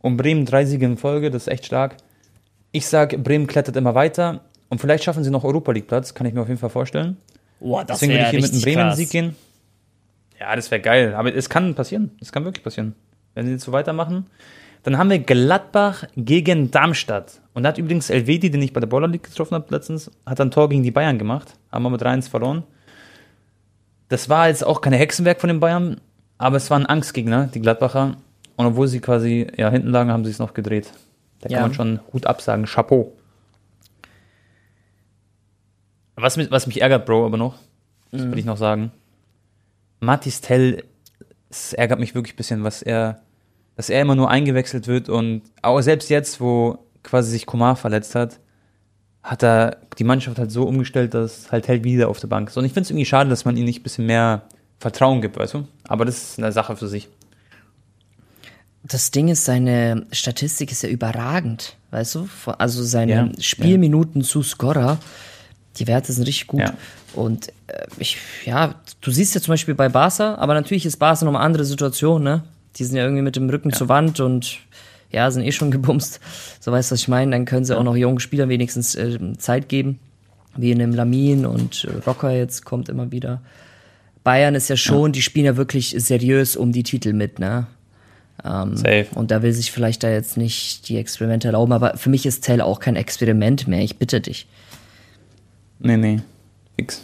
Und 0.00 0.16
Bremen 0.16 0.44
drei 0.44 0.64
Siege 0.64 0.84
in 0.84 0.98
Folge, 0.98 1.30
das 1.30 1.46
ist 1.46 1.52
echt 1.52 1.66
stark. 1.66 1.96
Ich 2.72 2.86
sage, 2.86 3.16
Bremen 3.16 3.46
klettert 3.46 3.76
immer 3.76 3.94
weiter. 3.94 4.40
Und 4.68 4.80
vielleicht 4.80 5.04
schaffen 5.04 5.22
sie 5.22 5.30
noch 5.30 5.44
Europa 5.44 5.70
League 5.72 5.86
Platz, 5.86 6.14
kann 6.14 6.26
ich 6.26 6.34
mir 6.34 6.42
auf 6.42 6.48
jeden 6.48 6.58
Fall 6.58 6.70
vorstellen. 6.70 7.16
Boah, 7.60 7.84
das 7.84 8.00
Deswegen 8.00 8.12
würde 8.12 8.24
ich 8.24 8.30
hier 8.30 8.42
mit 8.42 8.52
einem. 8.52 8.62
Bremen-Sieg 8.62 9.10
gehen. 9.10 9.36
Ja, 10.40 10.54
das 10.56 10.70
wäre 10.72 10.82
geil. 10.82 11.14
Aber 11.14 11.32
es 11.34 11.48
kann 11.48 11.74
passieren. 11.76 12.10
Es 12.20 12.32
kann 12.32 12.44
wirklich 12.44 12.64
passieren. 12.64 12.94
Wenn 13.34 13.46
sie 13.46 13.52
jetzt 13.52 13.64
so 13.64 13.72
weitermachen. 13.72 14.26
Dann 14.82 14.98
haben 14.98 15.10
wir 15.10 15.20
Gladbach 15.20 16.04
gegen 16.16 16.72
Darmstadt. 16.72 17.40
Und 17.54 17.62
da 17.62 17.70
hat 17.70 17.78
übrigens 17.78 18.10
Elvedi, 18.10 18.50
den 18.50 18.62
ich 18.62 18.72
bei 18.72 18.80
der 18.80 18.86
Baller 18.88 19.08
League 19.08 19.24
getroffen 19.24 19.54
habe 19.54 19.66
letztens, 19.70 20.10
hat 20.26 20.40
ein 20.40 20.50
Tor 20.50 20.68
gegen 20.68 20.82
die 20.82 20.90
Bayern 20.90 21.18
gemacht. 21.18 21.54
Haben 21.70 21.84
wir 21.84 21.90
mit 21.90 22.02
3-1 22.02 22.28
verloren. 22.28 22.64
Das 24.08 24.28
war 24.28 24.48
jetzt 24.48 24.64
auch 24.64 24.80
keine 24.80 24.96
Hexenwerk 24.96 25.40
von 25.40 25.48
den 25.48 25.60
Bayern, 25.60 26.00
aber 26.38 26.56
es 26.56 26.70
war 26.70 26.78
ein 26.78 26.86
Angstgegner, 26.86 27.48
die 27.48 27.60
Gladbacher. 27.60 28.16
Und 28.56 28.66
obwohl 28.66 28.88
sie 28.88 29.00
quasi 29.00 29.46
ja, 29.56 29.70
hinten 29.70 29.88
lagen, 29.90 30.10
haben 30.10 30.24
sie 30.24 30.30
es 30.30 30.38
noch 30.38 30.54
gedreht. 30.54 30.92
Da 31.40 31.48
Ja. 31.48 31.58
kann 31.58 31.68
man 31.68 31.74
schon 31.74 32.00
Hut 32.12 32.26
absagen. 32.26 32.64
Chapeau. 32.66 33.12
Was 36.16 36.36
mich, 36.36 36.50
was 36.50 36.66
mich 36.66 36.80
ärgert, 36.80 37.04
Bro, 37.04 37.26
aber 37.26 37.36
noch, 37.36 37.56
das 38.10 38.22
will 38.22 38.38
ich 38.38 38.46
noch 38.46 38.56
sagen. 38.56 38.90
Matis 40.00 40.40
Tell, 40.40 40.84
es 41.50 41.74
ärgert 41.74 42.00
mich 42.00 42.14
wirklich 42.14 42.34
ein 42.34 42.38
bisschen, 42.38 42.64
was 42.64 42.80
er, 42.82 43.20
dass 43.76 43.90
er 43.90 44.00
immer 44.00 44.14
nur 44.14 44.30
eingewechselt 44.30 44.86
wird 44.86 45.08
und 45.10 45.42
auch 45.60 45.80
selbst 45.82 46.08
jetzt, 46.08 46.40
wo 46.40 46.78
quasi 47.02 47.30
sich 47.30 47.44
Komar 47.44 47.76
verletzt 47.76 48.14
hat, 48.14 48.40
hat 49.26 49.42
er 49.42 49.78
die 49.98 50.04
Mannschaft 50.04 50.38
halt 50.38 50.52
so 50.52 50.62
umgestellt, 50.62 51.12
dass 51.12 51.50
halt 51.50 51.64
Tell 51.64 51.82
wieder 51.82 52.08
auf 52.08 52.20
der 52.20 52.28
Bank 52.28 52.48
ist. 52.48 52.56
Und 52.56 52.64
ich 52.64 52.72
finde 52.72 52.84
es 52.84 52.90
irgendwie 52.90 53.06
schade, 53.06 53.28
dass 53.28 53.44
man 53.44 53.56
ihm 53.56 53.64
nicht 53.64 53.80
ein 53.80 53.82
bisschen 53.82 54.06
mehr 54.06 54.42
Vertrauen 54.78 55.20
gibt, 55.20 55.36
weißt 55.36 55.54
du? 55.54 55.66
Aber 55.88 56.04
das 56.04 56.16
ist 56.16 56.38
eine 56.38 56.52
Sache 56.52 56.76
für 56.76 56.86
sich. 56.86 57.08
Das 58.84 59.10
Ding 59.10 59.26
ist, 59.26 59.44
seine 59.44 60.06
Statistik 60.12 60.70
ist 60.70 60.84
ja 60.84 60.88
überragend, 60.88 61.76
weißt 61.90 62.14
du? 62.14 62.28
Also 62.58 62.84
seine 62.84 63.12
Ja, 63.12 63.28
Spielminuten 63.40 64.22
zu 64.22 64.44
Scorer, 64.44 64.98
die 65.76 65.88
Werte 65.88 66.12
sind 66.12 66.28
richtig 66.28 66.46
gut. 66.46 66.60
Ja. 66.60 66.74
Und 67.14 67.48
äh, 67.66 67.86
ich, 67.98 68.18
ja, 68.44 68.76
du 69.00 69.10
siehst 69.10 69.34
ja 69.34 69.40
zum 69.40 69.54
Beispiel 69.54 69.74
bei 69.74 69.88
Barca, 69.88 70.36
aber 70.36 70.54
natürlich 70.54 70.86
ist 70.86 70.98
Barca 70.98 71.24
noch 71.24 71.34
eine 71.34 71.42
andere 71.42 71.64
Situation, 71.64 72.22
ne? 72.22 72.44
Die 72.76 72.84
sind 72.84 72.96
ja 72.96 73.02
irgendwie 73.02 73.22
mit 73.22 73.34
dem 73.34 73.50
Rücken 73.50 73.72
zur 73.72 73.88
Wand 73.88 74.20
und 74.20 74.58
ja, 75.16 75.30
sind 75.30 75.42
eh 75.42 75.52
schon 75.52 75.70
gebumst. 75.70 76.20
So 76.60 76.70
weißt 76.70 76.90
du, 76.90 76.92
was 76.92 77.00
ich 77.00 77.08
meine? 77.08 77.32
Dann 77.32 77.44
können 77.44 77.64
sie 77.64 77.76
auch 77.76 77.82
noch 77.82 77.96
jungen 77.96 78.20
Spielern 78.20 78.48
wenigstens 78.48 78.94
äh, 78.94 79.18
Zeit 79.38 79.68
geben, 79.68 79.98
wie 80.56 80.70
in 80.70 80.78
dem 80.78 80.94
Lamin 80.94 81.46
und 81.46 81.84
äh, 81.84 82.06
Rocker 82.06 82.30
jetzt 82.30 82.64
kommt 82.64 82.88
immer 82.88 83.10
wieder. 83.10 83.40
Bayern 84.22 84.54
ist 84.54 84.68
ja 84.68 84.76
schon, 84.76 85.12
die 85.12 85.22
spielen 85.22 85.46
ja 85.46 85.56
wirklich 85.56 85.94
seriös 85.96 86.56
um 86.56 86.72
die 86.72 86.82
Titel 86.82 87.12
mit, 87.12 87.38
ne? 87.38 87.66
Ähm, 88.44 88.76
Safe. 88.76 89.06
Und 89.14 89.30
da 89.30 89.42
will 89.42 89.52
sich 89.52 89.72
vielleicht 89.72 90.02
da 90.02 90.10
jetzt 90.10 90.36
nicht 90.36 90.88
die 90.88 90.98
Experimente 90.98 91.48
erlauben, 91.48 91.72
aber 91.72 91.96
für 91.96 92.10
mich 92.10 92.26
ist 92.26 92.44
Tell 92.44 92.60
auch 92.60 92.80
kein 92.80 92.96
Experiment 92.96 93.66
mehr, 93.66 93.82
ich 93.82 93.98
bitte 93.98 94.20
dich. 94.20 94.46
Nee, 95.78 95.96
nee. 95.96 96.20
Fix. 96.76 97.02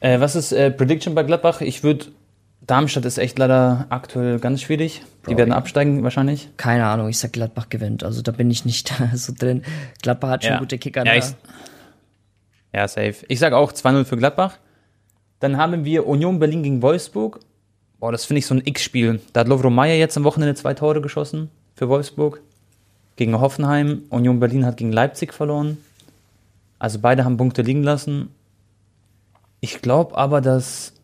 Äh, 0.00 0.20
was 0.20 0.36
ist 0.36 0.52
äh, 0.52 0.70
Prediction 0.70 1.14
bei 1.14 1.22
Gladbach? 1.22 1.60
Ich 1.60 1.82
würde. 1.82 2.06
Darmstadt 2.66 3.04
ist 3.04 3.18
echt 3.18 3.38
leider 3.38 3.86
aktuell 3.90 4.38
ganz 4.38 4.62
schwierig. 4.62 5.02
Die 5.26 5.30
Bro, 5.30 5.38
werden 5.38 5.50
ja. 5.50 5.56
absteigen 5.56 6.02
wahrscheinlich. 6.04 6.48
Keine 6.56 6.86
Ahnung, 6.86 7.08
ich 7.08 7.18
sag 7.18 7.32
Gladbach 7.32 7.68
gewinnt, 7.68 8.04
also 8.04 8.22
da 8.22 8.32
bin 8.32 8.50
ich 8.50 8.64
nicht 8.64 8.92
so 9.14 9.32
drin. 9.36 9.62
Gladbach 10.02 10.30
hat 10.30 10.44
schon 10.44 10.52
Ja. 10.54 10.58
gute 10.58 10.78
Kicker. 10.78 11.04
Ja, 11.04 11.14
ich, 11.14 11.24
ja, 12.72 12.86
safe. 12.88 13.16
Ich 13.28 13.38
sage 13.38 13.56
auch 13.56 13.72
2-0 13.72 14.04
für 14.04 14.16
Gladbach. 14.16 14.58
Dann 15.40 15.56
haben 15.56 15.84
wir 15.84 16.06
Union 16.06 16.38
Berlin 16.38 16.62
gegen 16.62 16.82
Wolfsburg. 16.82 17.40
Boah, 17.98 18.12
das 18.12 18.24
finde 18.24 18.38
ich 18.38 18.46
so 18.46 18.54
ein 18.54 18.62
X-Spiel. 18.64 19.20
Da 19.32 19.40
hat 19.40 19.48
Lovro 19.48 19.70
Meyer 19.70 19.96
jetzt 19.96 20.16
am 20.16 20.24
Wochenende 20.24 20.54
zwei 20.54 20.74
Tore 20.74 21.00
geschossen 21.00 21.50
für 21.74 21.88
Wolfsburg. 21.88 22.40
Gegen 23.16 23.38
Hoffenheim. 23.38 24.02
Union 24.08 24.40
Berlin 24.40 24.64
hat 24.64 24.76
gegen 24.76 24.92
Leipzig 24.92 25.34
verloren. 25.34 25.78
Also 26.78 26.98
beide 27.00 27.24
haben 27.24 27.36
Punkte 27.36 27.62
liegen 27.62 27.82
lassen. 27.82 28.28
Ich 29.60 29.82
glaube 29.82 30.16
aber, 30.16 30.40
dass. 30.40 30.94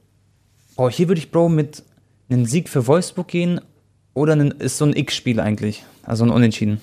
Boah, 0.78 0.92
hier 0.92 1.08
würde 1.08 1.18
ich, 1.18 1.32
Bro, 1.32 1.48
mit 1.48 1.82
einem 2.30 2.46
Sieg 2.46 2.68
für 2.68 2.86
Wolfsburg 2.86 3.26
gehen. 3.26 3.60
Oder 4.14 4.36
ein, 4.36 4.52
ist 4.52 4.78
so 4.78 4.84
ein 4.84 4.94
X-Spiel 4.94 5.40
eigentlich. 5.40 5.84
Also 6.04 6.22
ein 6.24 6.30
Unentschieden. 6.30 6.80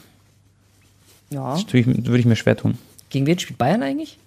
ja. 1.30 1.54
Das 1.54 1.74
würde 1.74 2.20
ich 2.20 2.26
mir 2.26 2.36
schwer 2.36 2.58
tun. 2.58 2.78
Gegen 3.10 3.26
wen 3.26 3.40
spielt 3.40 3.58
Bayern 3.58 3.82
eigentlich? 3.84 4.18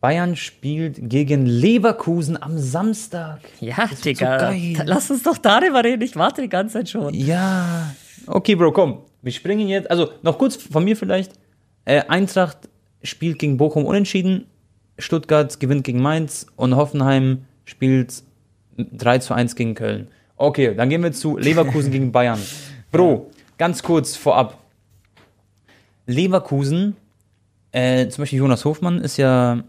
Bayern 0.00 0.34
spielt 0.34 1.08
gegen 1.08 1.46
Leverkusen 1.46 2.42
am 2.42 2.58
Samstag. 2.58 3.38
Ja, 3.60 3.88
wird 3.88 4.04
Digga. 4.04 4.52
so 4.52 4.82
Lass 4.84 5.12
uns 5.12 5.22
doch 5.22 5.38
darüber 5.38 5.84
reden, 5.84 6.02
ich 6.02 6.16
warte 6.16 6.42
die 6.42 6.48
ganze 6.48 6.72
Zeit 6.72 6.88
schon. 6.88 7.14
Ja. 7.14 7.94
Okay, 8.26 8.56
Bro, 8.56 8.72
komm. 8.72 8.98
Wir 9.22 9.30
springen 9.30 9.68
jetzt. 9.68 9.88
Also, 9.92 10.10
noch 10.22 10.38
kurz 10.38 10.56
von 10.56 10.82
mir 10.82 10.96
vielleicht. 10.96 11.34
Äh, 11.84 12.02
Eintracht 12.08 12.68
spielt 13.00 13.38
gegen 13.38 13.58
Bochum 13.58 13.84
unentschieden. 13.84 14.46
Stuttgart 14.98 15.60
gewinnt 15.60 15.84
gegen 15.84 16.02
Mainz. 16.02 16.46
Und 16.56 16.74
Hoffenheim 16.74 17.44
spielt 17.68 18.22
3 18.76 19.18
zu 19.18 19.34
1 19.34 19.54
gegen 19.54 19.74
Köln. 19.74 20.08
Okay, 20.36 20.74
dann 20.74 20.88
gehen 20.88 21.02
wir 21.02 21.12
zu 21.12 21.36
Leverkusen 21.36 21.92
gegen 21.92 22.12
Bayern. 22.12 22.40
Bro, 22.92 23.30
ganz 23.58 23.82
kurz 23.82 24.16
vorab. 24.16 24.58
Leverkusen, 26.06 26.96
äh, 27.72 28.08
zum 28.08 28.22
Beispiel 28.22 28.38
Jonas 28.38 28.64
Hofmann 28.64 28.98
ist 28.98 29.18
ja 29.18 29.62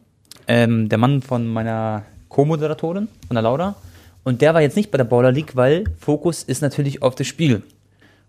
ähm, 0.48 0.88
der 0.88 0.98
Mann 0.98 1.22
von 1.22 1.48
meiner 1.48 2.04
Co-Moderatorin, 2.30 3.10
von 3.28 3.36
der 3.36 3.44
Laura. 3.44 3.76
Und 4.24 4.42
der 4.42 4.54
war 4.54 4.62
jetzt 4.62 4.78
nicht 4.78 4.92
bei 4.92 4.98
der 4.98 5.06
Baller 5.06 5.32
League, 5.32 5.56
weil 5.56 5.84
Fokus 6.00 6.44
ist 6.44 6.62
natürlich 6.62 7.02
auf 7.02 7.16
das 7.16 7.28
Spiel. 7.28 7.64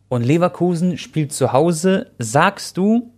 Und 0.08 0.24
Leverkusen 0.24 0.98
spielt 0.98 1.32
zu 1.32 1.52
Hause. 1.52 2.10
Sagst 2.18 2.76
du, 2.76 3.12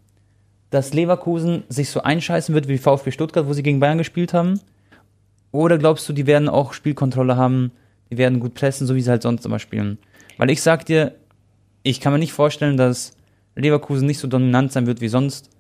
dass 0.69 0.93
Leverkusen 0.93 1.63
sich 1.69 1.89
so 1.89 2.03
einscheißen 2.03 2.55
wird 2.55 2.69
wie 2.69 2.77
VfB 2.77 3.13
Stuttgart, 3.13 3.47
wo 3.47 3.55
sie 3.55 3.63
gegen 3.63 3.81
Bayern 3.81 3.99
gespielt 3.99 4.35
haben? 4.35 4.61
Oder 5.53 5.79
glaubst 5.79 6.09
du, 6.09 6.13
die 6.13 6.27
werden 6.27 6.49
auch 6.49 6.73
Spielkontrolle 6.73 7.37
haben, 7.37 7.71
die 8.11 8.19
werden 8.19 8.41
gut 8.41 8.55
pressen, 8.55 8.87
so 8.87 8.95
wie 8.95 9.03
sie 9.03 9.11
halt 9.11 9.23
sonst 9.23 9.45
immer 9.47 9.59
spielen? 9.59 9.99
Weil 10.39 10.51
ich 10.51 10.63
sag 10.63 10.87
dir, 10.87 11.15
ich 11.83 12.01
kann 12.01 12.13
mir 12.13 12.19
nicht 12.19 12.33
vorstellen, 12.33 12.77
dass 12.77 13.13
Leverkusen 13.55 14.07
nicht 14.07 14.19
so 14.19 14.29
dominant 14.29 14.73
sein 14.73 14.87
wird 14.87 15.01
wie 15.01 15.09
sonst. 15.09 15.51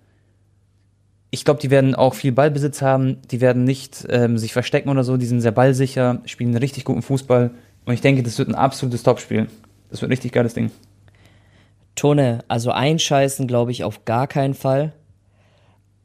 Ich 1.31 1.45
glaube, 1.45 1.61
die 1.61 1.71
werden 1.71 1.95
auch 1.95 2.15
viel 2.15 2.33
Ballbesitz 2.33 2.83
haben, 2.83 3.19
die 3.31 3.41
werden 3.41 3.65
nicht 3.65 4.07
ähm, 4.11 4.39
sich 4.39 4.53
verstecken 4.53 4.89
oder 4.89 5.05
so, 5.05 5.17
die 5.17 5.27
sind 5.27 5.41
sehr 5.41 5.53
ballsicher, 5.53 6.21
spielen 6.27 6.57
richtig 6.57 6.85
guten 6.85 7.03
Fußball. 7.03 7.51
Und 7.85 7.95
ich 7.95 8.01
denke, 8.01 8.23
das 8.23 8.39
wird 8.39 8.49
ein 8.49 8.55
absolutes 8.55 9.03
Topspiel. 9.03 9.49
Das 9.91 10.01
wird 10.01 10.11
ein 10.11 10.13
richtig 10.13 10.33
geiles 10.33 10.55
Ding. 10.55 10.71
Tone, 11.95 12.45
also 12.49 12.71
einscheißen 12.71 13.47
glaube 13.47 13.73
ich 13.73 13.85
auf 13.85 14.05
gar 14.05 14.27
keinen 14.27 14.55
Fall. 14.55 14.93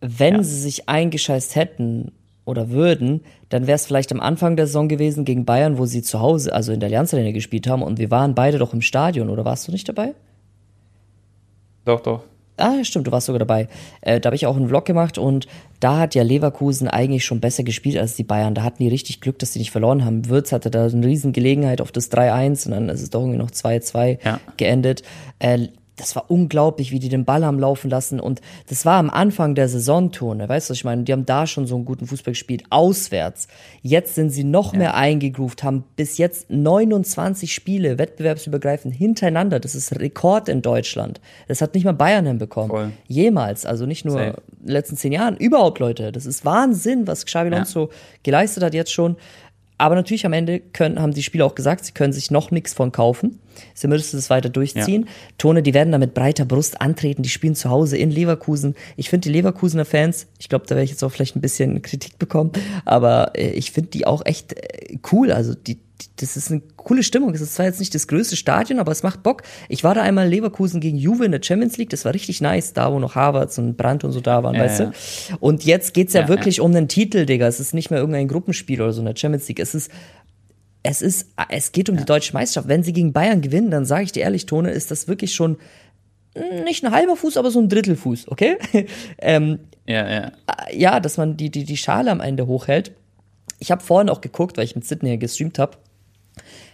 Wenn 0.02 0.36
Ja. 0.36 0.44
sie 0.44 0.60
sich 0.60 0.90
eingescheißt 0.90 1.56
hätten 1.56 2.12
oder 2.48 2.70
würden, 2.70 3.22
dann 3.50 3.68
wäre 3.68 3.76
es 3.76 3.86
vielleicht 3.86 4.12
am 4.12 4.20
Anfang 4.20 4.56
der 4.56 4.68
Saison 4.68 4.88
gewesen 4.88 5.26
gegen 5.26 5.46
Bayern, 5.46 5.78
wo 5.78 5.86
sie 5.86 6.02
zu 6.02 6.20
Hause, 6.22 6.54
also 6.54 6.72
in 6.72 6.80
der 6.80 6.88
Allianz 6.88 7.14
Arena 7.14 7.32
gespielt 7.32 7.68
haben 7.68 7.84
und 7.84 8.00
wir 8.00 8.10
waren 8.12 8.34
beide 8.36 8.58
doch 8.58 8.74
im 8.74 8.82
Stadion, 8.82 9.30
oder 9.30 9.46
warst 9.46 9.68
du 9.68 9.72
nicht 9.72 9.88
dabei? 9.88 10.14
Doch, 11.86 12.00
doch. 12.02 12.24
Ah, 12.60 12.84
stimmt, 12.84 13.06
du 13.06 13.12
warst 13.12 13.28
sogar 13.28 13.38
dabei. 13.40 13.68
Äh, 14.02 14.20
da 14.20 14.28
habe 14.28 14.36
ich 14.36 14.48
auch 14.48 14.56
einen 14.58 14.68
Vlog 14.68 14.86
gemacht 14.86 15.20
und 15.20 15.48
da 15.80 16.00
hat 16.00 16.16
ja 16.16 16.24
Leverkusen 16.24 16.88
eigentlich 16.88 17.24
schon 17.24 17.40
besser 17.40 17.64
gespielt 17.64 17.98
als 18.00 18.16
die 18.16 18.24
Bayern. 18.24 18.56
Da 18.56 18.64
hatten 18.64 18.82
die 18.82 18.90
richtig 18.90 19.22
Glück, 19.22 19.38
dass 19.38 19.54
sie 19.54 19.60
nicht 19.60 19.70
verloren 19.70 20.04
haben. 20.04 20.28
Würz 20.28 20.52
hatte 20.52 20.72
da 20.72 20.88
eine 20.88 21.06
riesen 21.06 21.34
Gelegenheit 21.34 21.82
auf 21.82 21.92
das 21.92 22.12
3-1 22.12 22.66
und 22.66 22.72
dann 22.72 22.90
ist 22.90 23.04
es 23.04 23.12
doch 23.12 23.22
irgendwie 23.22 23.38
noch 23.38 23.52
2-2 23.52 24.18
Ja. 24.26 24.40
geendet. 24.58 25.04
Äh, 25.38 25.68
das 25.98 26.16
war 26.16 26.30
unglaublich, 26.30 26.92
wie 26.92 27.00
die 27.00 27.10
den 27.10 27.26
Ball 27.26 27.44
haben 27.44 27.60
laufen 27.60 27.90
lassen 27.90 28.20
und 28.20 28.42
das 28.70 28.86
war 28.86 28.98
am 28.98 29.10
Anfang 29.10 29.56
der 29.56 29.68
Saisontone, 29.68 30.48
weißt 30.48 30.70
du, 30.70 30.72
was 30.72 30.78
ich 30.78 30.86
meine? 30.86 31.04
Die 31.04 31.12
haben 31.12 31.26
da 31.26 31.48
schon 31.48 31.68
so 31.68 31.76
einen 31.76 31.86
guten 31.86 32.08
Fußball 32.08 32.34
gespielt, 32.34 32.64
auswärts. 32.70 33.48
Jetzt 33.82 34.16
sind 34.16 34.30
sie 34.30 34.44
noch 34.44 34.74
mehr 34.74 34.96
eingegroovt, 34.96 35.64
haben 35.64 35.84
bis 35.96 36.18
jetzt 36.18 36.50
29 36.50 37.54
Spiele 37.54 37.98
wettbewerbsübergreifend 37.98 38.94
hintereinander. 38.94 39.60
Das 39.60 39.76
ist 39.76 40.00
Rekord 40.00 40.50
in 40.50 40.62
Deutschland. 40.62 41.20
Das 41.48 41.62
hat 41.62 41.74
nicht 41.74 41.84
mal 41.84 41.94
Bayern 41.94 42.26
hinbekommen. 42.26 42.70
Voll. 42.70 42.92
Jemals. 43.08 43.66
Also 43.66 43.86
nicht 43.86 44.06
nur 44.06 44.20
Safe. 44.20 44.42
in 44.60 44.66
den 44.66 44.72
letzten 44.72 44.98
zehn 44.98 45.12
Jahren. 45.12 45.36
Überhaupt, 45.38 45.80
Leute. 45.80 46.12
Das 46.12 46.26
ist 46.26 46.46
Wahnsinn, 46.46 47.08
was 47.08 47.26
Xabi 47.26 47.54
Alonso 47.54 47.90
geleistet 48.24 48.64
hat 48.64 48.74
jetzt 48.74 48.92
schon. 48.92 49.18
Aber 49.78 49.96
natürlich 49.96 50.26
am 50.26 50.34
Ende 50.34 50.60
können, 50.60 51.00
haben 51.00 51.14
die 51.14 51.24
Spieler 51.24 51.46
auch 51.46 51.56
gesagt, 51.56 51.86
sie 51.86 51.92
können 51.92 52.14
sich 52.14 52.32
noch 52.32 52.52
nichts 52.52 52.74
von 52.74 52.92
kaufen. 52.92 53.40
Sie 53.74 53.88
müssen 53.88 54.18
es 54.18 54.30
weiter 54.30 54.50
durchziehen. 54.50 55.08
Tone, 55.38 55.64
die 55.64 55.74
werden 55.74 55.92
da 55.92 55.98
mit 55.98 56.14
breiter 56.14 56.46
Brust 56.46 56.82
antreten. 56.82 57.24
Die 57.24 57.30
spielen 57.30 57.56
zu 57.56 57.70
Hause 57.70 57.98
in 57.98 58.12
Leverkusen. 58.12 58.76
Ich 58.96 59.10
finde 59.10 59.30
die 59.30 59.34
Leverkusener 59.34 59.86
Fans, 59.86 60.28
ich 60.40 60.50
glaube, 60.50 60.66
da 60.68 60.76
werde 60.76 60.86
ich 60.86 60.92
jetzt 60.92 61.04
auch 61.04 61.12
vielleicht 61.12 61.36
ein 61.36 61.42
bisschen 61.42 61.82
Kritik 61.82 62.20
bekommen, 62.20 62.52
aber 62.86 63.32
äh, 63.36 63.52
ich 63.52 63.72
finde 63.72 63.90
die 63.92 64.06
auch 64.08 64.26
echt 64.26 64.54
äh, 64.54 64.98
cool. 65.12 65.32
Also 65.32 65.54
die, 65.54 65.80
das 66.18 66.38
ist 66.38 66.52
eine 66.52 66.62
coole 66.76 67.04
Stimmung. 67.04 67.34
Es 67.34 67.42
ist 67.42 67.56
zwar 67.56 67.66
jetzt 67.66 67.80
nicht 67.80 67.94
das 67.96 68.08
größte 68.08 68.36
Stadion, 68.36 68.80
aber 68.80 68.92
es 68.92 69.04
macht 69.04 69.24
Bock. 69.24 69.44
Ich 69.70 69.84
war 69.84 69.96
da 69.96 70.02
einmal 70.02 70.26
in 70.26 70.32
Leverkusen 70.32 70.80
gegen 70.80 70.98
Juve 70.98 71.26
in 71.26 71.32
der 71.32 71.42
Champions 71.44 71.78
League. 71.78 71.90
Das 71.90 72.06
war 72.06 72.14
richtig 72.14 72.42
nice, 72.42 72.74
da 72.74 72.92
wo 72.92 73.00
noch 73.00 73.16
Havertz 73.16 73.58
und 73.58 73.78
Brandt 73.78 74.04
und 74.04 74.12
so 74.12 74.22
da 74.22 74.44
waren, 74.44 74.56
Ja, 74.56 74.62
weißt 74.62 74.80
ja. 74.80 74.86
du? 74.86 75.38
Und 75.40 75.66
jetzt 75.66 75.94
geht's 75.94 76.14
ja, 76.14 76.22
Ja, 76.22 76.28
wirklich 76.28 76.62
um 76.62 76.72
den 76.72 76.88
Titel, 76.88 77.26
Digga. 77.26 77.48
Es 77.48 77.60
ist 77.60 77.74
nicht 77.74 77.90
mehr 77.90 78.00
irgendein 78.00 78.28
Gruppenspiel 78.28 78.82
oder 78.82 78.94
so 78.94 79.00
in 79.02 79.06
der 79.06 79.16
Champions 79.16 79.48
League. 79.48 79.60
Es 79.60 79.76
ist 79.76 79.92
es 80.84 81.02
ist, 81.02 81.30
es 81.50 81.74
geht 81.74 81.90
um 81.90 81.98
die 81.98 82.06
deutsche 82.06 82.34
Meisterschaft. 82.34 82.70
Wenn 82.70 82.82
sie 82.82 82.94
gegen 82.94 83.12
Bayern 83.12 83.42
gewinnen, 83.42 83.72
dann 83.72 83.86
sage 83.86 84.04
ich 84.04 84.14
dir 84.14 84.24
ehrlich, 84.24 84.46
Tone, 84.46 84.72
ist 84.72 84.90
das 84.90 85.10
wirklich 85.10 85.34
schon 85.34 85.58
nicht 86.64 86.84
ein 86.84 86.92
halber 86.92 87.16
Fuß, 87.16 87.38
aber 87.38 87.52
so 87.52 87.60
ein 87.60 87.70
Drittelfuß, 87.70 88.30
okay? 88.30 88.58
ähm, 89.20 89.60
Ja, 89.86 90.10
ja. 90.10 90.32
ja, 90.72 91.00
dass 91.00 91.18
man 91.18 91.38
die, 91.38 91.50
die, 91.50 91.64
die 91.64 91.78
Schale 91.78 92.12
am 92.12 92.20
Ende 92.20 92.48
hochhält. 92.48 92.92
Ich 93.60 93.72
habe 93.72 93.84
vorhin 93.84 94.10
auch 94.10 94.22
geguckt, 94.22 94.58
weil 94.58 94.66
ich 94.66 94.76
mit 94.76 94.86
Sydney 94.86 95.18
gestreamt 95.18 95.60
habe. 95.60 95.78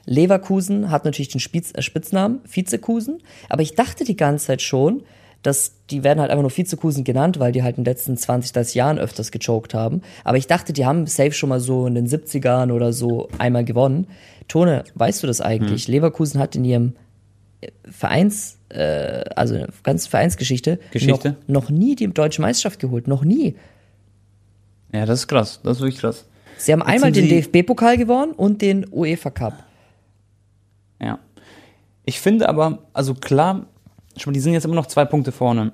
Leverkusen 0.05 0.91
hat 0.91 1.05
natürlich 1.05 1.29
den 1.29 1.39
Spitz, 1.39 1.71
äh, 1.73 1.81
Spitznamen 1.81 2.41
Vizekusen, 2.49 3.19
aber 3.49 3.61
ich 3.61 3.75
dachte 3.75 4.03
die 4.03 4.17
ganze 4.17 4.47
Zeit 4.47 4.61
schon, 4.61 5.03
dass 5.43 5.73
die 5.89 6.03
werden 6.03 6.19
halt 6.19 6.31
einfach 6.31 6.41
nur 6.41 6.55
Vizekusen 6.55 7.03
genannt, 7.03 7.37
weil 7.37 7.51
die 7.51 7.63
halt 7.63 7.77
in 7.77 7.83
den 7.83 7.91
letzten 7.91 8.17
20, 8.17 8.53
30 8.53 8.75
Jahren 8.75 8.97
öfters 8.97 9.29
gechoked 9.31 9.73
haben. 9.73 10.01
Aber 10.23 10.37
ich 10.37 10.47
dachte, 10.47 10.71
die 10.71 10.85
haben 10.85 11.05
safe 11.05 11.33
schon 11.33 11.49
mal 11.49 11.59
so 11.59 11.85
in 11.85 11.95
den 11.95 12.07
70ern 12.07 12.71
oder 12.71 12.93
so 12.93 13.29
einmal 13.37 13.65
gewonnen. 13.65 14.07
Tone, 14.47 14.85
weißt 14.95 15.21
du 15.21 15.27
das 15.27 15.41
eigentlich? 15.41 15.87
Leverkusen 15.87 16.39
hat 16.39 16.55
in 16.55 16.63
ihrem 16.63 16.93
äh, 17.59 17.67
Vereins, 17.89 18.57
äh, 18.69 19.25
also 19.35 19.55
in 19.55 19.61
der 19.61 19.69
ganzen 19.83 20.09
Vereinsgeschichte 20.09 20.79
Geschichte? 20.91 21.35
Noch, 21.47 21.63
noch 21.63 21.69
nie 21.69 21.95
die 21.95 22.07
deutsche 22.07 22.41
Meisterschaft 22.41 22.79
geholt. 22.79 23.07
Noch 23.07 23.25
nie. 23.25 23.55
Ja, 24.93 25.05
das 25.05 25.21
ist 25.21 25.27
krass. 25.27 25.59
Das 25.63 25.77
ist 25.77 25.81
wirklich 25.81 25.99
krass. 25.99 26.25
Sie 26.57 26.71
haben 26.71 26.83
einmal 26.83 27.13
sind 27.13 27.29
den 27.29 27.41
DFB-Pokal 27.41 27.97
gewonnen 27.97 28.31
und 28.31 28.61
den 28.61 28.85
UEFA 28.89 29.31
Cup. 29.31 29.65
Ich 32.05 32.19
finde 32.19 32.49
aber, 32.49 32.79
also 32.93 33.13
klar, 33.13 33.67
schon 34.17 34.31
mal, 34.31 34.33
die 34.33 34.39
sind 34.39 34.53
jetzt 34.53 34.65
immer 34.65 34.75
noch 34.75 34.87
zwei 34.87 35.05
Punkte 35.05 35.31
vorne. 35.31 35.73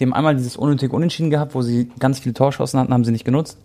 Haben 0.00 0.12
einmal 0.12 0.36
dieses 0.36 0.56
unnötige 0.56 0.94
Unentschieden 0.94 1.30
gehabt, 1.30 1.54
wo 1.54 1.62
sie 1.62 1.90
ganz 1.98 2.18
viele 2.18 2.34
Torschancen 2.34 2.80
hatten, 2.80 2.92
haben 2.92 3.04
sie 3.04 3.12
nicht 3.12 3.24
genutzt. 3.24 3.58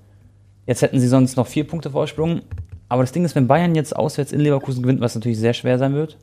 Jetzt 0.66 0.82
hätten 0.82 1.00
sie 1.00 1.08
sonst 1.08 1.38
noch 1.38 1.48
vier 1.48 1.66
Punkte 1.66 1.92
Vorsprung. 1.92 2.42
Aber 2.88 3.04
das 3.04 3.12
Ding 3.12 3.26
ist, 3.26 3.36
wenn 3.36 3.48
Bayern 3.48 3.76
jetzt 3.76 3.96
auswärts 3.96 4.32
in 4.32 4.40
Leverkusen 4.40 4.82
gewinnt, 4.82 5.02
was 5.02 5.16
natürlich 5.16 5.40
sehr 5.40 5.54
schwer 5.54 5.78
sein 5.78 5.94
wird, 5.94 6.18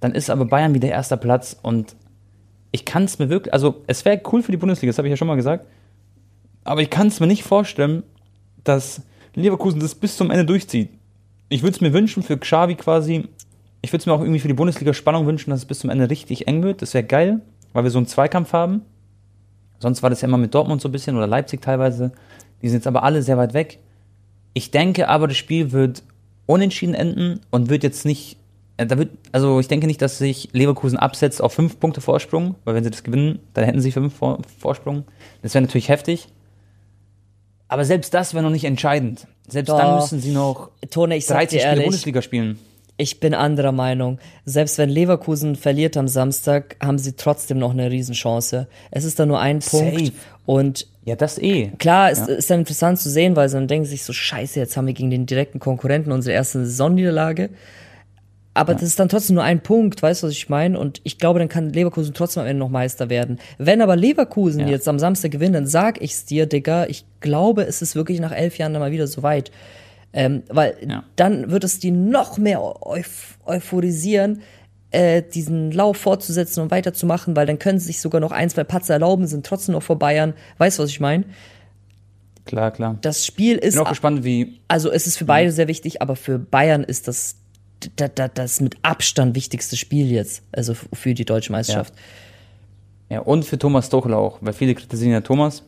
dann 0.00 0.12
ist 0.12 0.30
aber 0.30 0.44
Bayern 0.44 0.74
wieder 0.74 0.88
erster 0.88 1.16
Platz 1.16 1.56
und 1.62 1.96
ich 2.72 2.84
kann 2.84 3.04
es 3.04 3.18
mir 3.18 3.28
wirklich, 3.28 3.54
also 3.54 3.82
es 3.86 4.04
wäre 4.04 4.20
cool 4.32 4.42
für 4.42 4.50
die 4.50 4.58
Bundesliga, 4.58 4.90
das 4.90 4.98
habe 4.98 5.08
ich 5.08 5.12
ja 5.12 5.16
schon 5.16 5.28
mal 5.28 5.36
gesagt, 5.36 5.66
aber 6.64 6.82
ich 6.82 6.90
kann 6.90 7.06
es 7.06 7.20
mir 7.20 7.26
nicht 7.26 7.44
vorstellen, 7.44 8.02
dass 8.64 9.02
Leverkusen 9.34 9.80
das 9.80 9.94
bis 9.94 10.16
zum 10.16 10.30
Ende 10.30 10.44
durchzieht. 10.44 10.90
Ich 11.48 11.62
würde 11.62 11.76
es 11.76 11.80
mir 11.80 11.92
wünschen 11.92 12.22
für 12.22 12.36
Xavi 12.36 12.74
quasi, 12.74 13.28
ich 13.84 13.92
würde 13.92 14.00
es 14.00 14.06
mir 14.06 14.14
auch 14.14 14.20
irgendwie 14.20 14.40
für 14.40 14.48
die 14.48 14.54
Bundesliga 14.54 14.94
Spannung 14.94 15.26
wünschen, 15.26 15.50
dass 15.50 15.60
es 15.60 15.66
bis 15.66 15.80
zum 15.80 15.90
Ende 15.90 16.08
richtig 16.08 16.48
eng 16.48 16.62
wird. 16.62 16.80
Das 16.80 16.94
wäre 16.94 17.04
geil, 17.04 17.42
weil 17.74 17.84
wir 17.84 17.90
so 17.90 17.98
einen 17.98 18.06
Zweikampf 18.06 18.54
haben. 18.54 18.80
Sonst 19.78 20.02
war 20.02 20.08
das 20.08 20.22
ja 20.22 20.28
immer 20.28 20.38
mit 20.38 20.54
Dortmund 20.54 20.80
so 20.80 20.88
ein 20.88 20.92
bisschen 20.92 21.16
oder 21.16 21.26
Leipzig 21.26 21.60
teilweise. 21.60 22.12
Die 22.62 22.68
sind 22.70 22.78
jetzt 22.78 22.86
aber 22.86 23.02
alle 23.02 23.22
sehr 23.22 23.36
weit 23.36 23.52
weg. 23.52 23.80
Ich 24.54 24.70
denke 24.70 25.08
aber, 25.08 25.28
das 25.28 25.36
Spiel 25.36 25.72
wird 25.72 26.02
unentschieden 26.46 26.94
enden 26.94 27.40
und 27.50 27.68
wird 27.68 27.82
jetzt 27.82 28.06
nicht, 28.06 28.38
äh, 28.78 28.86
da 28.86 28.96
wird, 28.96 29.10
also 29.32 29.60
ich 29.60 29.68
denke 29.68 29.86
nicht, 29.86 30.00
dass 30.00 30.16
sich 30.16 30.48
Leverkusen 30.52 30.96
absetzt 30.96 31.42
auf 31.42 31.52
fünf 31.52 31.78
Punkte 31.78 32.00
Vorsprung, 32.00 32.54
weil 32.64 32.74
wenn 32.74 32.84
sie 32.84 32.90
das 32.90 33.02
gewinnen, 33.02 33.40
dann 33.52 33.64
hätten 33.64 33.82
sie 33.82 33.92
fünf 33.92 34.14
Vor 34.14 34.38
Vorsprung. 34.58 35.04
Das 35.42 35.52
wäre 35.52 35.60
natürlich 35.60 35.90
heftig. 35.90 36.28
Aber 37.68 37.84
selbst 37.84 38.14
das 38.14 38.32
wäre 38.32 38.42
noch 38.42 38.50
nicht 38.50 38.64
entscheidend. 38.64 39.26
Selbst 39.46 39.68
dann 39.68 39.96
Doch. 39.96 40.00
müssen 40.00 40.20
sie 40.20 40.32
noch 40.32 40.70
Tone, 40.90 41.16
ich 41.16 41.26
sag 41.26 41.36
13 41.36 41.48
dir 41.50 41.60
Spiele 41.60 41.70
ehrlich, 41.72 41.84
Bundesliga 41.84 42.22
spielen. 42.22 42.58
Ich 42.96 43.18
bin 43.20 43.34
anderer 43.34 43.72
Meinung. 43.72 44.18
Selbst 44.44 44.78
wenn 44.78 44.88
Leverkusen 44.88 45.56
verliert 45.56 45.96
am 45.96 46.06
Samstag, 46.08 46.76
haben 46.80 46.98
sie 46.98 47.14
trotzdem 47.14 47.58
noch 47.58 47.72
eine 47.72 47.90
Riesenchance. 47.90 48.68
Es 48.90 49.04
ist 49.04 49.18
da 49.18 49.26
nur 49.26 49.40
ein 49.40 49.58
Punkt. 49.58 49.98
Safe. 49.98 50.12
Und 50.46 50.86
Ja, 51.04 51.16
das 51.16 51.38
eh. 51.38 51.72
klar, 51.78 52.10
es 52.10 52.20
ist 52.28 52.50
dann 52.50 52.60
interessant 52.60 53.00
zu 53.00 53.10
sehen, 53.10 53.34
weil 53.34 53.48
sie 53.48 53.56
dann 53.56 53.66
denken 53.68 53.86
sich 53.86 54.04
so, 54.04 54.12
scheiße, 54.12 54.58
jetzt 54.60 54.76
haben 54.76 54.86
wir 54.86 54.94
gegen 54.94 55.10
den 55.10 55.26
direkten 55.26 55.58
Konkurrenten 55.58 56.12
unsere 56.12 56.34
erste 56.34 56.64
Saisonniederlage. 56.64 57.50
Aber 58.56 58.74
das 58.74 58.84
ist 58.84 59.00
dann 59.00 59.08
trotzdem 59.08 59.34
nur 59.34 59.42
ein 59.42 59.60
Punkt, 59.64 60.00
weißt 60.00 60.22
du, 60.22 60.28
was 60.28 60.32
ich 60.32 60.48
meine? 60.48 60.78
Und 60.78 61.00
ich 61.02 61.18
glaube, 61.18 61.40
dann 61.40 61.48
kann 61.48 61.72
Leverkusen 61.72 62.14
trotzdem 62.14 62.42
am 62.42 62.46
Ende 62.46 62.60
noch 62.60 62.68
Meister 62.68 63.10
werden. 63.10 63.40
Wenn 63.58 63.82
aber 63.82 63.96
Leverkusen 63.96 64.60
Ja. 64.60 64.68
jetzt 64.68 64.86
am 64.86 65.00
Samstag 65.00 65.32
gewinnt, 65.32 65.56
dann 65.56 65.66
sag 65.66 66.00
ich's 66.00 66.24
dir, 66.24 66.46
Digga, 66.46 66.86
ich 66.86 67.04
glaube, 67.18 67.64
es 67.64 67.82
ist 67.82 67.96
wirklich 67.96 68.20
nach 68.20 68.30
elf 68.30 68.56
Jahren 68.58 68.72
dann 68.72 68.80
mal 68.80 68.92
wieder 68.92 69.08
so 69.08 69.24
weit. 69.24 69.50
Ähm, 70.16 70.44
weil 70.48 70.76
Ja. 70.88 71.02
dann 71.16 71.50
wird 71.50 71.64
es 71.64 71.80
die 71.80 71.90
noch 71.90 72.38
mehr 72.38 72.62
euph 72.86 73.36
euphorisieren, 73.44 74.42
äh, 74.92 75.22
diesen 75.22 75.72
Lauf 75.72 75.96
fortzusetzen 75.96 76.62
und 76.62 76.70
weiterzumachen, 76.70 77.34
weil 77.34 77.46
dann 77.46 77.58
können 77.58 77.80
sie 77.80 77.86
sich 77.86 78.00
sogar 78.00 78.20
noch 78.20 78.30
ein, 78.30 78.48
zwei 78.48 78.62
Patzer 78.64 78.94
erlauben, 78.94 79.26
sind 79.26 79.44
trotzdem 79.44 79.74
noch 79.74 79.82
vor 79.82 79.98
Bayern. 79.98 80.34
Weißt 80.58 80.78
du, 80.78 80.84
was 80.84 80.90
ich 80.90 81.00
meine? 81.00 81.24
Klar, 82.44 82.70
klar. 82.70 82.96
Das 83.00 83.26
Spiel 83.26 83.56
ist, 83.56 83.74
Bin 83.74 83.82
auch 83.82 83.88
gespannt, 83.88 84.22
wie. 84.22 84.60
also 84.68 84.90
es 84.92 85.06
ist 85.06 85.16
für 85.16 85.24
beide 85.24 85.50
sehr 85.50 85.66
wichtig, 85.66 86.00
aber 86.00 86.14
für 86.14 86.38
Bayern 86.38 86.84
ist 86.84 87.08
das 87.08 87.36
da, 87.96 88.06
da, 88.08 88.28
das 88.28 88.60
mit 88.60 88.76
Abstand 88.82 89.34
wichtigste 89.34 89.76
Spiel 89.76 90.10
jetzt, 90.10 90.42
also 90.52 90.74
für 90.74 91.12
die 91.14 91.24
deutsche 91.24 91.52
Meisterschaft. 91.52 91.92
Ja, 93.10 93.20
und 93.20 93.44
für 93.44 93.58
Thomas 93.58 93.88
Tuchel 93.90 94.14
auch, 94.14 94.38
weil 94.40 94.52
viele 94.52 94.74
kritisieren 94.74 95.12
ja 95.12 95.20
Thomas. 95.22 95.64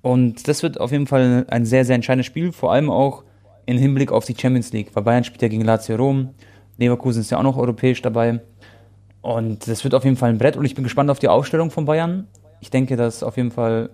Und 0.00 0.48
das 0.48 0.62
wird 0.62 0.80
auf 0.80 0.90
jeden 0.90 1.06
Fall 1.06 1.44
ein 1.48 1.64
sehr, 1.64 1.84
sehr 1.84 1.94
entscheidendes 1.94 2.26
Spiel, 2.26 2.50
vor 2.50 2.72
allem 2.72 2.90
auch 2.90 3.22
im 3.66 3.78
Hinblick 3.78 4.12
auf 4.12 4.24
die 4.24 4.36
Champions 4.38 4.72
League, 4.72 4.90
weil 4.94 5.02
Bayern 5.02 5.24
spielt 5.24 5.42
ja 5.42 5.48
gegen 5.48 5.64
Lazio 5.64 5.96
Rom, 5.96 6.30
Leverkusen 6.78 7.20
ist 7.20 7.30
ja 7.30 7.38
auch 7.38 7.42
noch 7.42 7.56
europäisch 7.56 8.02
dabei. 8.02 8.40
Und 9.20 9.68
das 9.68 9.84
wird 9.84 9.94
auf 9.94 10.04
jeden 10.04 10.16
Fall 10.16 10.30
ein 10.30 10.38
Brett 10.38 10.56
und 10.56 10.64
ich 10.64 10.74
bin 10.74 10.82
gespannt 10.82 11.10
auf 11.10 11.20
die 11.20 11.28
Aufstellung 11.28 11.70
von 11.70 11.84
Bayern. 11.84 12.26
Ich 12.60 12.70
denke, 12.70 12.96
dass 12.96 13.22
auf 13.22 13.36
jeden 13.36 13.52
Fall 13.52 13.90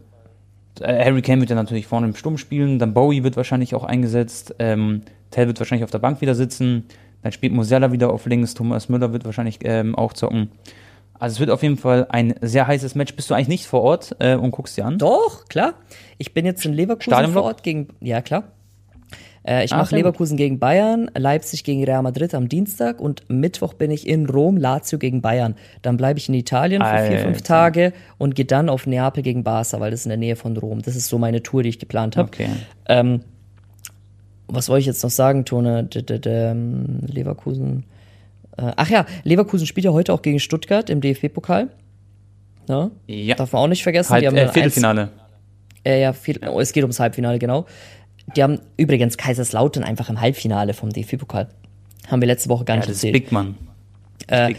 äh, 0.81 1.05
Harry 1.05 1.23
Kane 1.23 1.41
wird 1.41 1.51
ja 1.51 1.57
natürlich 1.57 1.87
vorne 1.87 2.07
im 2.07 2.14
Sturm 2.14 2.39
spielen, 2.39 2.79
dann 2.79 2.95
Bowie 2.95 3.25
wird 3.25 3.37
wahrscheinlich 3.37 3.75
auch 3.75 3.85
eingesetzt, 3.85 4.55
ähm, 4.59 5.03
Tell 5.31 5.47
wird 5.47 5.61
wahrscheinlich 5.61 5.85
auf 5.85 5.91
der 5.91 5.99
Bank 5.99 6.23
wieder 6.23 6.35
sitzen, 6.35 6.85
dann 7.23 7.33
spielt 7.33 7.53
Musiala 7.53 7.93
wieder 7.93 8.11
auf 8.11 8.25
links, 8.27 8.55
Thomas 8.55 8.89
Müller 8.89 9.12
wird 9.12 9.27
wahrscheinlich 9.27 9.59
ähm, 9.64 9.95
auch 9.95 10.14
zocken. 10.14 10.51
Also 11.19 11.35
es 11.35 11.41
wird 11.41 11.51
auf 11.51 11.62
jeden 11.62 11.77
Fall 11.77 12.07
ein 12.11 12.35
sehr 12.41 12.66
heißes 12.66 12.95
Match. 12.95 13.14
Bist 13.16 13.29
du 13.29 13.35
eigentlich 13.35 13.49
nicht 13.49 13.66
vor 13.66 13.83
Ort 13.83 14.14
äh, 14.21 14.37
und 14.37 14.53
guckst 14.53 14.77
dir 14.77 14.87
an? 14.87 14.99
Doch, 14.99 15.47
klar. 15.49 15.75
Ich 16.16 16.33
bin 16.33 16.47
jetzt 16.47 16.64
in 16.64 16.73
Leverkusen 16.73 17.33
vor 17.33 17.43
Ort 17.43 17.62
gegen, 17.64 17.89
ja 18.01 18.23
klar. 18.23 18.45
Äh, 19.49 19.65
ich 19.65 19.73
Ah, 19.73 19.79
mache 19.79 19.91
gut. 19.91 19.99
Leverkusen 19.99 20.37
gegen 20.37 20.59
Bayern, 20.59 21.11
Leipzig 21.17 21.65
gegen 21.65 21.83
Real 21.85 22.03
Madrid 22.03 22.35
am 22.35 22.49
Dienstag 22.51 23.01
und 23.01 23.23
Mittwoch 23.31 23.73
bin 23.75 23.91
ich 23.91 24.07
in 24.07 24.27
Rom, 24.29 24.57
Lazio 24.59 24.99
gegen 24.99 25.23
Bayern. 25.23 25.55
Dann 25.83 25.97
bleibe 25.97 26.19
ich 26.19 26.29
in 26.29 26.35
Italien 26.35 26.83
für 26.83 27.07
vier, 27.07 27.19
fünf 27.21 27.37
Alter. 27.39 27.45
Tage 27.45 27.93
und 28.19 28.35
gehe 28.35 28.45
dann 28.45 28.69
auf 28.69 28.87
Neapel 28.87 29.23
gegen 29.23 29.45
Barca, 29.45 29.81
weil 29.81 29.91
das 29.91 30.01
ist 30.01 30.07
in 30.07 30.11
der 30.11 30.19
Nähe 30.19 30.37
von 30.37 30.57
Rom. 30.57 30.83
Das 30.83 30.97
ist 30.97 31.09
so 31.09 31.17
meine 31.19 31.43
Tour, 31.43 31.63
die 31.63 31.71
ich 31.71 31.79
geplant 31.79 32.17
habe. 32.19 32.29
Okay. 32.29 32.49
Ähm, 32.89 33.21
was 34.49 34.69
wollte 34.69 34.81
ich 34.81 34.87
jetzt 34.87 35.03
noch 35.03 35.11
sagen, 35.11 35.45
Tone? 35.45 35.85
D 35.85 36.01
-d 36.01 36.19
-d 36.19 36.51
ähm, 36.51 37.01
Leverkusen. 37.07 37.85
Äh, 38.57 38.73
ach 38.77 38.89
ja, 38.91 39.07
Leverkusen 39.25 39.67
spielt 39.67 39.85
ja 39.85 39.93
heute 39.93 40.13
auch 40.13 40.23
gegen 40.23 40.41
Stuttgart 40.41 40.91
im 40.91 41.01
DFB-Pokal. 41.01 41.69
Ne? 42.69 42.91
Ja. 43.07 43.35
Darf 43.37 43.53
man 43.53 43.63
auch 43.63 43.69
nicht 43.69 43.83
vergessen. 43.83 44.11
Halb, 44.13 44.25
äh, 44.25 44.29
eins- 44.29 44.53
Viertelfinale. 44.53 45.09
äh, 45.85 46.01
ja, 46.03 46.13
viel, 46.13 46.39
oh, 46.49 46.61
es 46.61 46.73
geht 46.73 46.83
ums 46.83 47.01
Halbfinale, 47.01 47.39
genau. 47.39 47.67
Die 48.37 48.43
haben 48.43 48.61
übrigens 48.76 49.16
Kaiserslautern 49.16 49.85
einfach 49.85 50.11
im 50.11 50.20
Halbfinale 50.20 50.74
vom 50.74 50.91
DFB-Pokal. 50.91 51.49
Haben 52.09 52.22
wir 52.22 52.26
letzte 52.26 52.49
Woche 52.49 52.64
gar 52.64 52.76
Ja, 52.76 52.81
nicht 52.81 52.89
erzählt. 52.89 53.12
Big 53.12 53.33
Man. 53.33 53.57
Äh, 54.26 54.55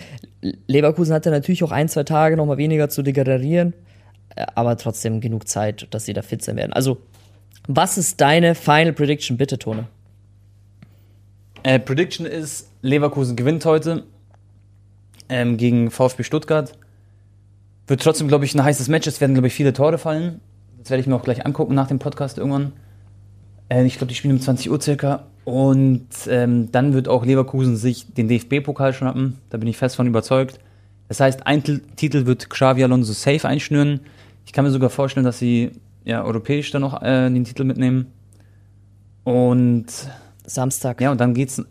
Leverkusen 0.68 1.14
hatte 1.14 1.32
natürlich 1.32 1.64
auch 1.64 1.72
ein, 1.72 1.90
zwei 1.90 2.04
Tage 2.04 2.38
noch 2.38 2.46
mal 2.46 2.58
weniger 2.58 2.90
zu 2.90 3.02
degradieren, 3.04 3.74
äh, 4.36 4.46
aber 4.56 4.78
trotzdem 4.78 5.22
genug 5.22 5.48
Zeit, 5.48 5.88
dass 5.92 6.06
sie 6.06 6.14
da 6.14 6.22
fit 6.22 6.44
sein 6.44 6.56
werden. 6.56 6.74
Also, 6.74 6.98
was 7.68 7.98
ist 7.98 8.20
deine 8.22 8.56
Final 8.56 8.94
Prediction, 8.94 9.38
bitte, 9.38 9.60
Tone? 9.60 9.88
Äh, 11.64 11.80
Prediction 11.80 12.26
ist, 12.26 12.70
Leverkusen 12.82 13.36
gewinnt 13.36 13.66
heute 13.66 14.06
ähm, 15.28 15.58
gegen 15.58 15.92
VfB 15.92 16.24
Stuttgart. 16.24 16.74
Wird 17.88 18.02
trotzdem, 18.02 18.28
glaube 18.28 18.46
ich, 18.46 18.56
ein 18.56 18.64
heißes 18.64 18.88
Match. 18.88 19.08
Es 19.08 19.20
werden, 19.20 19.34
glaube 19.34 19.48
ich, 19.48 19.54
viele 19.54 19.74
Tore 19.74 19.98
fallen. 19.98 20.40
Das 20.80 20.90
werde 20.90 21.02
ich 21.02 21.08
mir 21.08 21.16
auch 21.16 21.24
gleich 21.24 21.46
angucken 21.46 21.76
nach 21.76 21.88
dem 21.88 22.00
Podcast 22.00 22.38
irgendwann. 22.38 22.74
Äh, 23.70 23.86
ich 23.86 23.98
glaube, 23.98 24.08
die 24.08 24.16
spielen 24.16 24.36
um 24.36 24.42
20 24.42 24.70
Uhr 24.70 24.82
circa. 24.82 25.28
Und 25.46 26.08
ähm, 26.28 26.72
dann 26.72 26.94
wird 26.94 27.08
auch 27.08 27.26
Leverkusen 27.26 27.76
sich 27.76 28.14
den 28.14 28.28
DFB-Pokal 28.28 28.94
schnappen. 28.94 29.38
Da 29.50 29.58
bin 29.58 29.68
ich 29.68 29.78
fest 29.78 29.96
von 29.96 30.06
überzeugt. 30.06 30.60
Das 31.08 31.20
heißt, 31.20 31.48
ein 31.48 31.64
Titel 31.96 32.26
wird 32.28 32.50
Xavi 32.50 32.84
Alonso 32.84 33.14
safe 33.14 33.48
einschnüren. 33.48 34.02
Ich 34.46 34.54
kann 34.54 34.64
mir 34.64 34.72
sogar 34.72 34.90
vorstellen, 34.92 35.26
dass 35.26 35.40
sie 35.40 35.72
ja, 36.06 36.24
europäisch 36.24 36.70
dann 36.72 36.82
noch 36.82 37.02
äh, 37.02 37.30
den 37.30 37.44
Titel 37.46 37.64
mitnehmen. 37.64 38.08
Und 39.24 39.88
Samstag. 40.46 41.02
ja, 41.02 41.12
und 41.12 41.20
dann 41.20 41.34
geht's. 41.34 41.64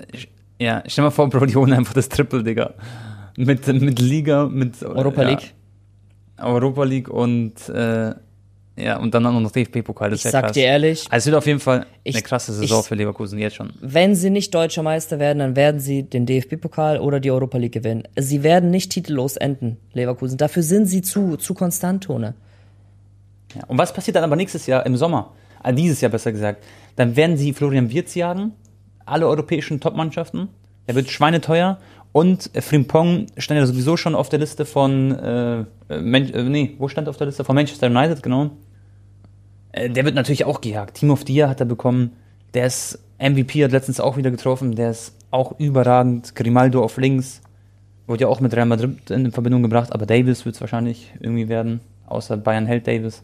Ja, 0.61 0.83
stell 0.87 1.05
mal 1.05 1.11
vor, 1.11 1.29
Bro, 1.29 1.47
die 1.47 1.57
holen 1.57 1.73
einfach 1.73 1.95
das 1.95 2.09
Triple, 2.09 2.43
Digga. 2.43 2.75
Mit, 3.37 3.67
mit 3.69 4.01
Liga, 4.01 4.47
mit 4.47 4.83
Europa 4.83 5.23
ja, 5.23 5.29
League. 5.29 5.55
Europa 6.39 6.85
League 6.85 7.09
und 7.09 7.69
äh, 7.69 8.15
Ja, 8.81 8.99
und 8.99 9.13
dann 9.13 9.27
auch 9.27 9.41
noch 9.41 9.51
DFB-Pokal. 9.51 10.13
Ich 10.13 10.23
sag 10.23 10.53
dir 10.53 10.65
ehrlich. 10.65 11.07
Also 11.11 11.17
es 11.23 11.27
wird 11.27 11.37
auf 11.37 11.47
jeden 11.47 11.59
Fall 11.59 11.87
Ich- 12.05 12.15
eine 12.15 12.23
krasse 12.23 12.53
Saison 12.53 12.81
ich- 12.81 12.87
für 12.87 12.95
Leverkusen 12.95 13.39
jetzt 13.39 13.57
schon. 13.57 13.73
Wenn 13.81 14.15
sie 14.15 14.31
nicht 14.31 14.55
deutscher 14.55 14.83
Meister 14.83 15.19
werden, 15.19 15.41
dann 15.41 15.57
werden 15.57 15.81
sie 15.81 16.05
den 16.05 16.27
DFB-Pokal 16.27 17.01
oder 17.01 17.19
die 17.19 17.31
Europa 17.31 17.59
League 17.59 17.73
gewinnen. 17.73 18.05
Sie 18.17 18.43
werden 18.43 18.71
nicht 18.71 18.93
titellos 18.93 19.37
enden, 19.37 19.79
Leverkusen. 19.95 20.39
Dafür 20.39 20.63
sind 20.63 20.87
sie 20.87 21.03
zu, 21.03 21.37
zu 21.37 21.55
konstant, 21.55 22.05
Tone. 22.05 22.35
Ja. 23.55 23.65
Und 23.67 23.79
was 23.79 23.93
passiert 23.93 24.17
dann 24.17 24.25
aber 24.25 24.37
nächstes 24.37 24.67
Jahr 24.67 24.85
im 24.87 24.97
Sommer? 24.97 25.33
Ah, 25.63 25.73
dieses 25.73 26.01
Jahr 26.01 26.11
besser 26.13 26.31
gesagt. 26.31 26.63
Dann 26.97 27.17
werden 27.17 27.37
sie 27.37 27.53
Florian 27.53 27.91
Wirtz 27.91 28.15
jagen, 28.15 28.53
alle 29.07 29.27
europäischen 29.27 29.81
Top-Mannschaften. 29.81 30.49
Er 30.87 30.95
wird 30.95 31.11
schweineteuer 31.11 31.79
und 32.13 32.51
Frimpong 32.55 33.27
stand 33.39 33.59
ja 33.59 33.67
sowieso 33.67 33.97
schon 33.97 34.15
auf 34.15 34.29
der 34.29 34.39
Liste 34.39 34.65
von, 34.65 35.13
äh, 35.19 35.61
äh, 35.61 35.65
Man 36.01 36.29
äh, 36.33 36.43
nee, 36.45 36.75
wo 36.79 36.89
stand 36.89 37.09
er 37.09 37.11
auf 37.11 37.17
der 37.17 37.27
Liste? 37.27 37.43
Von 37.45 37.55
Manchester 37.57 37.87
United, 37.89 38.23
genau. 38.23 38.51
Äh, 39.79 39.91
der 39.91 40.05
wird 40.05 40.15
natürlich 40.15 40.45
auch 40.45 40.61
gejagt. 40.61 40.97
Team 40.99 41.11
of 41.11 41.25
the 41.27 41.35
Year 41.35 41.49
hat 41.49 41.61
er 41.61 41.67
bekommen. 41.67 42.13
Der 42.55 42.67
ist 42.67 42.99
MVP, 43.19 43.65
hat 43.65 43.73
letztens 43.73 44.01
auch 44.01 44.17
wieder 44.17 44.31
getroffen. 44.31 44.75
Der 44.75 44.91
ist 44.91 45.15
auch 45.31 45.59
überragend. 45.59 46.35
Grimaldo 46.35 46.83
auf 46.83 46.97
links. 46.97 47.41
Wurde 48.07 48.23
ja 48.23 48.29
auch 48.29 48.41
mit 48.41 48.55
Real 48.55 48.65
Madrid 48.67 49.11
in 49.11 49.33
Verbindung 49.33 49.63
gebracht, 49.63 49.93
aber 49.93 50.07
Davis 50.07 50.47
wird 50.47 50.55
es 50.55 50.61
wahrscheinlich 50.63 51.13
irgendwie 51.21 51.49
werden. 51.49 51.81
Außer 52.07 52.39
Bayern 52.39 52.65
hält 52.67 52.87
Davis. 52.87 53.23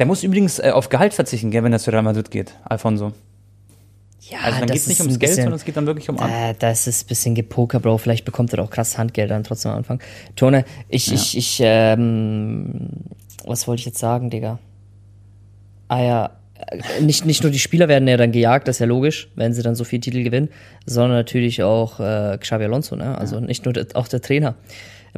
Der 0.00 0.06
muss 0.06 0.24
übrigens 0.24 0.58
äh, 0.58 0.70
auf 0.72 0.88
Gehalt 0.88 1.14
verzichten, 1.14 1.50
gell, 1.52 1.62
wenn 1.62 1.72
er 1.72 1.78
zu 1.78 1.90
Real 1.92 2.02
Madrid 2.02 2.30
geht, 2.32 2.54
Alfonso. 2.64 3.12
Ja, 4.22 4.38
Also 4.42 4.58
dann 4.58 4.68
das 4.68 4.74
geht 4.74 4.80
es 4.82 4.86
nicht 4.88 4.98
ist 5.00 5.06
ums 5.06 5.18
Geld, 5.20 5.30
bisschen- 5.30 5.42
sondern 5.44 5.56
es 5.58 5.64
geht 5.64 5.76
dann 5.76 5.86
wirklich 5.86 6.08
um 6.10 6.18
an. 6.18 6.30
Äh, 6.30 6.54
das 6.58 6.86
ist 6.88 7.04
ein 7.04 7.08
bisschen 7.08 7.34
Gepoker, 7.36 7.78
Bro. 7.80 7.98
Vielleicht 7.98 8.24
bekommt 8.24 8.52
er 8.52 8.56
doch 8.56 8.70
krass 8.70 8.98
Handgeld 8.98 9.30
dann 9.30 9.44
trotzdem 9.44 9.70
am 9.70 9.78
Anfang. 9.78 10.00
Tone, 10.36 10.64
ich, 10.88 11.06
Ja. 11.06 11.14
ich, 11.14 11.36
ich, 11.38 11.60
ähm, 11.62 12.88
was 13.44 13.68
wollte 13.68 13.80
ich 13.80 13.86
jetzt 13.86 13.98
sagen, 13.98 14.30
Digga? 14.30 14.58
Ah 15.90 16.02
ja, 16.02 16.30
äh, 16.68 17.02
nicht, 17.02 17.26
nicht 17.26 17.42
nur 17.42 17.50
die 17.50 17.58
Spieler 17.58 17.88
werden 17.88 18.06
ja 18.06 18.16
dann 18.16 18.32
gejagt, 18.32 18.68
das 18.68 18.76
ist 18.76 18.80
ja 18.80 18.86
logisch, 18.86 19.28
wenn 19.34 19.52
sie 19.52 19.62
dann 19.62 19.74
so 19.74 19.84
viele 19.84 20.00
Titel 20.00 20.22
gewinnen, 20.22 20.48
sondern 20.86 21.18
natürlich 21.18 21.62
auch 21.62 21.98
äh, 22.00 22.38
Xabi 22.38 22.64
Alonso, 22.64 22.94
ne? 22.96 23.18
Also 23.18 23.40
nicht 23.40 23.64
nur 23.64 23.74
der, 23.74 23.86
auch 23.94 24.06
der 24.08 24.20
Trainer. 24.20 24.54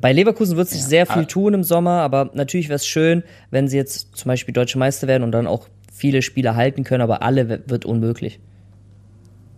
Bei 0.01 0.13
Leverkusen 0.13 0.57
wird 0.57 0.69
sich 0.71 0.81
Ja. 0.81 0.87
sehr 0.87 1.07
viel 1.07 1.23
Ah. 1.25 1.27
tun 1.27 1.53
im 1.55 1.63
Sommer, 1.65 2.01
aber 2.01 2.31
natürlich 2.33 2.69
wäre 2.71 2.77
es 2.77 2.87
schön, 2.87 3.23
wenn 3.51 3.69
sie 3.69 3.77
jetzt 3.77 4.17
zum 4.17 4.29
Beispiel 4.31 4.55
Deutsche 4.55 4.79
Meister 4.79 5.07
werden 5.07 5.23
und 5.25 5.33
dann 5.33 5.47
auch 5.47 5.69
viele 5.93 6.23
Spieler 6.23 6.57
halten 6.57 6.85
können, 6.85 7.03
aber 7.03 7.23
alle 7.23 7.61
wird 7.69 7.85
unmöglich. 7.85 8.41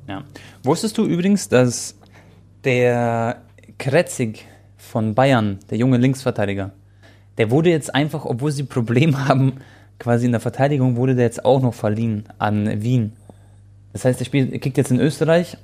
Ja. 0.08 0.24
Wusstest 0.64 0.98
du 0.98 1.06
übrigens, 1.06 1.48
dass 1.48 1.96
der 2.64 3.36
Kretzig 3.78 4.44
von 4.76 5.14
Bayern, 5.14 5.58
der 5.70 5.78
junge 5.78 5.96
Linksverteidiger, 5.98 6.72
der 7.38 7.50
wurde 7.50 7.70
jetzt 7.70 7.94
einfach, 7.94 8.24
obwohl 8.24 8.50
sie 8.52 8.64
Probleme 8.64 9.28
haben, 9.28 9.54
quasi 10.04 10.26
in 10.26 10.32
der 10.32 10.40
Verteidigung, 10.40 10.96
wurde 10.96 11.14
der 11.14 11.24
jetzt 11.24 11.44
auch 11.44 11.62
noch 11.62 11.72
verliehen 11.72 12.24
an 12.38 12.82
Wien. 12.82 13.12
Das 13.94 14.04
heißt, 14.04 14.20
er, 14.20 14.26
spielt, 14.26 14.52
er 14.52 14.58
kickt 14.58 14.76
jetzt 14.76 14.90
in 14.90 15.00
Österreich 15.00 15.56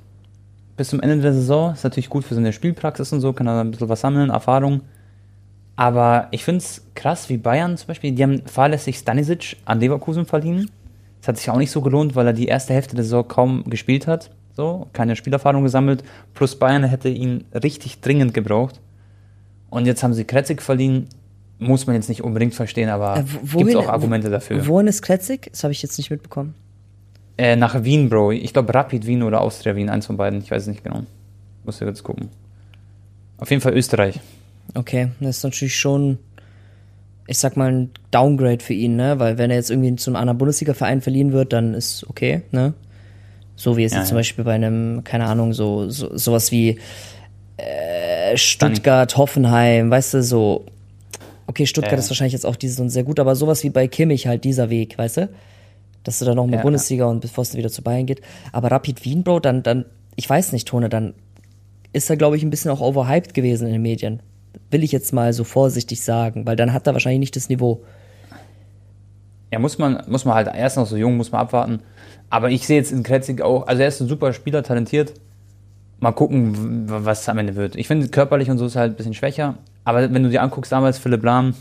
bis 0.75 0.89
zum 0.89 0.99
Ende 0.99 1.21
der 1.21 1.33
Saison. 1.33 1.73
Ist 1.73 1.83
natürlich 1.83 2.09
gut 2.09 2.25
für 2.25 2.33
seine 2.33 2.51
Spielpraxis 2.51 3.13
und 3.13 3.21
so, 3.21 3.33
kann 3.33 3.45
er 3.45 3.61
ein 3.61 3.69
bisschen 3.69 3.87
was 3.87 4.01
sammeln, 4.01 4.31
Erfahrung. 4.31 4.81
Aber 5.75 6.27
ich 6.31 6.43
finde 6.43 6.57
es 6.57 6.83
krass, 6.95 7.29
wie 7.29 7.37
Bayern 7.37 7.77
zum 7.77 7.87
Beispiel, 7.87 8.13
die 8.13 8.23
haben 8.23 8.41
fahrlässig 8.47 8.97
Stanisic 8.97 9.57
an 9.65 9.79
Leverkusen 9.79 10.25
verliehen. 10.25 10.71
Das 11.19 11.27
hat 11.27 11.37
sich 11.37 11.49
auch 11.51 11.57
nicht 11.57 11.71
so 11.71 11.81
gelohnt, 11.81 12.15
weil 12.15 12.25
er 12.25 12.33
die 12.33 12.47
erste 12.47 12.73
Hälfte 12.73 12.95
der 12.95 13.03
Saison 13.03 13.27
kaum 13.27 13.63
gespielt 13.69 14.07
hat. 14.07 14.31
So, 14.57 14.87
keine 14.91 15.15
Spielerfahrung 15.15 15.63
gesammelt. 15.63 16.03
Plus 16.33 16.57
Bayern 16.57 16.83
hätte 16.83 17.09
ihn 17.09 17.45
richtig 17.53 18.01
dringend 18.01 18.33
gebraucht. 18.33 18.81
Und 19.69 19.85
jetzt 19.85 20.01
haben 20.01 20.15
sie 20.15 20.25
Kretzig 20.25 20.63
verliehen. 20.63 21.07
Muss 21.63 21.85
man 21.85 21.95
jetzt 21.95 22.09
nicht 22.09 22.23
unbedingt 22.23 22.55
verstehen, 22.55 22.89
aber 22.89 23.17
Äh, 23.19 23.23
gibt 23.55 23.69
es 23.69 23.75
auch 23.75 23.87
Argumente 23.87 24.31
dafür. 24.31 24.65
Wohin 24.65 24.87
ist 24.87 25.03
Kletzig? 25.03 25.47
Das 25.51 25.63
habe 25.63 25.71
ich 25.71 25.83
jetzt 25.83 25.95
nicht 25.99 26.09
mitbekommen. 26.09 26.55
Äh, 27.37 27.55
nach 27.55 27.83
Wien, 27.83 28.09
Bro. 28.09 28.31
Ich 28.31 28.51
glaube 28.51 28.73
Rapid 28.73 29.05
Wien 29.05 29.21
oder 29.21 29.41
Austria 29.41 29.75
Wien, 29.75 29.87
eins 29.87 30.07
von 30.07 30.17
beiden. 30.17 30.39
Ich 30.41 30.49
weiß 30.49 30.63
es 30.63 30.67
nicht 30.67 30.83
genau. 30.83 31.03
Muss 31.63 31.79
ja 31.79 31.85
jetzt 31.85 32.01
gucken. 32.03 32.29
Auf 33.37 33.51
jeden 33.51 33.61
Fall 33.61 33.73
Österreich. 33.73 34.19
Okay, 34.73 35.09
das 35.19 35.37
ist 35.37 35.43
natürlich 35.43 35.75
schon, 35.75 36.17
ich 37.27 37.37
sag 37.37 37.57
mal, 37.57 37.71
ein 37.71 37.89
Downgrade 38.09 38.63
für 38.63 38.73
ihn, 38.73 38.95
ne? 38.95 39.19
Weil 39.19 39.37
wenn 39.37 39.51
er 39.51 39.57
jetzt 39.57 39.69
irgendwie 39.69 39.95
zu 39.97 40.09
einem 40.09 40.15
anderen 40.17 40.39
Bundesliga-Verein 40.39 41.01
verliehen 41.01 41.31
wird, 41.31 41.53
dann 41.53 41.75
ist 41.75 42.07
okay, 42.09 42.41
ne? 42.51 42.73
So 43.55 43.77
wie 43.77 43.83
es 43.83 43.91
Ja, 43.91 43.99
jetzt 43.99 44.07
zum 44.07 44.15
ja. 44.15 44.19
Beispiel 44.21 44.45
bei 44.45 44.53
einem, 44.55 45.03
keine 45.03 45.25
Ahnung, 45.27 45.53
so, 45.53 45.89
so 45.89 46.17
sowas 46.17 46.51
wie 46.51 46.79
äh, 47.57 48.35
Stuttgart, 48.35 49.15
Hoffenheim, 49.15 49.91
weißt 49.91 50.15
du, 50.15 50.23
so. 50.23 50.65
Okay, 51.51 51.65
Stuttgart 51.65 51.91
Ja. 51.91 51.99
ist 51.99 52.09
wahrscheinlich 52.09 52.31
jetzt 52.31 52.45
auch 52.45 52.55
dieses 52.55 52.79
und 52.79 52.89
sehr 52.89 53.03
gut, 53.03 53.19
aber 53.19 53.35
sowas 53.35 53.61
wie 53.65 53.69
bei 53.69 53.85
Kimmich 53.89 54.25
halt 54.25 54.45
dieser 54.45 54.69
Weg, 54.69 54.97
weißt 54.97 55.17
du? 55.17 55.29
Dass 56.05 56.17
du 56.19 56.23
dann 56.23 56.37
noch 56.37 56.47
die 56.47 56.53
Ja, 56.53 56.61
Bundesliga 56.61 57.05
und 57.07 57.19
bevor 57.19 57.41
es 57.41 57.53
wieder 57.55 57.69
zu 57.69 57.81
Bayern 57.81 58.05
geht. 58.05 58.21
Aber 58.53 58.71
Rapid 58.71 59.03
Wien, 59.03 59.23
Bro, 59.23 59.41
dann, 59.41 59.61
dann, 59.61 59.83
ich 60.15 60.29
weiß 60.29 60.53
nicht, 60.53 60.65
Tone, 60.65 60.87
dann 60.87 61.13
ist 61.91 62.09
er, 62.09 62.15
glaube 62.15 62.37
ich, 62.37 62.43
ein 62.43 62.49
bisschen 62.49 62.71
auch 62.71 62.79
overhyped 62.79 63.33
gewesen 63.33 63.67
in 63.67 63.73
den 63.73 63.81
Medien. 63.81 64.21
Will 64.69 64.81
ich 64.81 64.93
jetzt 64.93 65.11
mal 65.11 65.33
so 65.33 65.43
vorsichtig 65.43 66.01
sagen, 66.01 66.45
weil 66.45 66.55
dann 66.55 66.71
hat 66.71 66.87
er 66.87 66.93
wahrscheinlich 66.93 67.19
nicht 67.19 67.35
das 67.35 67.49
Niveau. 67.49 67.81
Ja, 69.51 69.59
muss 69.59 69.77
man, 69.77 70.01
muss 70.07 70.23
man 70.23 70.35
halt, 70.35 70.47
er 70.47 70.67
ist 70.67 70.77
noch 70.77 70.87
so 70.87 70.95
jung, 70.95 71.17
muss 71.17 71.33
man 71.33 71.41
abwarten. 71.41 71.81
Aber 72.29 72.49
ich 72.49 72.65
sehe 72.65 72.77
jetzt 72.77 72.93
in 72.93 73.03
Kretzig 73.03 73.41
auch, 73.41 73.67
also 73.67 73.81
er 73.81 73.89
ist 73.89 73.99
ein 73.99 74.07
super 74.07 74.31
Spieler, 74.31 74.63
talentiert. 74.63 75.13
Mal 75.99 76.13
gucken, 76.13 76.85
was 76.87 77.27
am 77.27 77.37
Ende 77.39 77.55
wird. 77.57 77.75
Ich 77.75 77.87
finde, 77.87 78.07
körperlich 78.07 78.49
und 78.49 78.57
so 78.57 78.65
ist 78.67 78.75
er 78.75 78.81
halt 78.83 78.93
ein 78.93 78.95
bisschen 78.95 79.13
schwächer. 79.13 79.57
Aber 79.83 80.13
wenn 80.13 80.23
du 80.23 80.29
dir 80.29 80.41
anguckst, 80.41 80.71
damals 80.71 80.97
Philipp 80.97 81.23
Lahm 81.23 81.55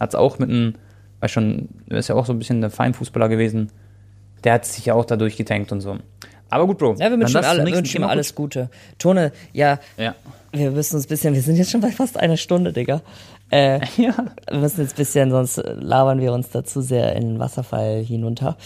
hat 0.00 0.10
es 0.10 0.14
auch 0.14 0.38
mit 0.38 0.50
einem, 0.50 0.74
weiß 1.20 1.30
schon, 1.30 1.68
er 1.88 1.98
ist 1.98 2.08
ja 2.08 2.14
auch 2.14 2.26
so 2.26 2.32
ein 2.32 2.38
bisschen 2.38 2.60
der 2.60 2.70
Feinfußballer 2.70 3.28
gewesen. 3.28 3.70
Der 4.44 4.54
hat 4.54 4.64
sich 4.64 4.86
ja 4.86 4.94
auch 4.94 5.04
dadurch 5.04 5.36
getankt 5.36 5.72
und 5.72 5.80
so. 5.80 5.98
Aber 6.48 6.66
gut, 6.66 6.78
Bro. 6.78 6.94
Ja, 6.98 7.10
wir 7.10 7.18
wünschen, 7.18 7.44
alle, 7.44 7.66
wünschen 7.66 8.02
ihm 8.02 8.08
alles 8.08 8.34
Gute. 8.34 8.70
Tone, 8.98 9.32
ja, 9.52 9.78
Ja. 9.96 10.14
wir 10.52 10.70
müssen 10.70 10.96
uns 10.96 11.06
ein 11.06 11.08
bisschen, 11.08 11.34
wir 11.34 11.42
sind 11.42 11.56
jetzt 11.56 11.70
schon 11.70 11.80
bei 11.80 11.90
fast 11.90 12.18
einer 12.18 12.36
Stunde, 12.36 12.72
Digga. 12.72 13.02
Äh, 13.50 13.80
ja. 13.96 14.14
wir 14.48 14.58
müssen 14.58 14.82
jetzt 14.82 14.94
ein 14.94 14.96
bisschen, 14.96 15.30
sonst 15.30 15.56
labern 15.56 16.20
wir 16.20 16.32
uns 16.32 16.50
dazu 16.50 16.80
sehr 16.80 17.16
in 17.16 17.22
den 17.30 17.38
Wasserfall 17.40 18.02
hinunter. 18.02 18.56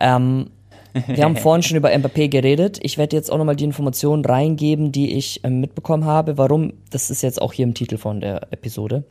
Ähm, 0.00 0.50
wir 1.06 1.24
haben 1.24 1.36
vorhin 1.36 1.62
schon 1.62 1.76
über 1.76 1.90
Mbappé 1.90 2.28
geredet. 2.28 2.78
Ich 2.82 2.98
werde 2.98 3.16
jetzt 3.16 3.30
auch 3.30 3.38
nochmal 3.38 3.56
die 3.56 3.64
Informationen 3.64 4.24
reingeben, 4.24 4.92
die 4.92 5.16
ich 5.16 5.40
ähm, 5.44 5.60
mitbekommen 5.60 6.04
habe. 6.04 6.38
Warum, 6.38 6.74
das 6.90 7.10
ist 7.10 7.22
jetzt 7.22 7.40
auch 7.40 7.52
hier 7.52 7.64
im 7.64 7.74
Titel 7.74 7.96
von 7.96 8.20
der 8.20 8.52
Episode, 8.52 9.04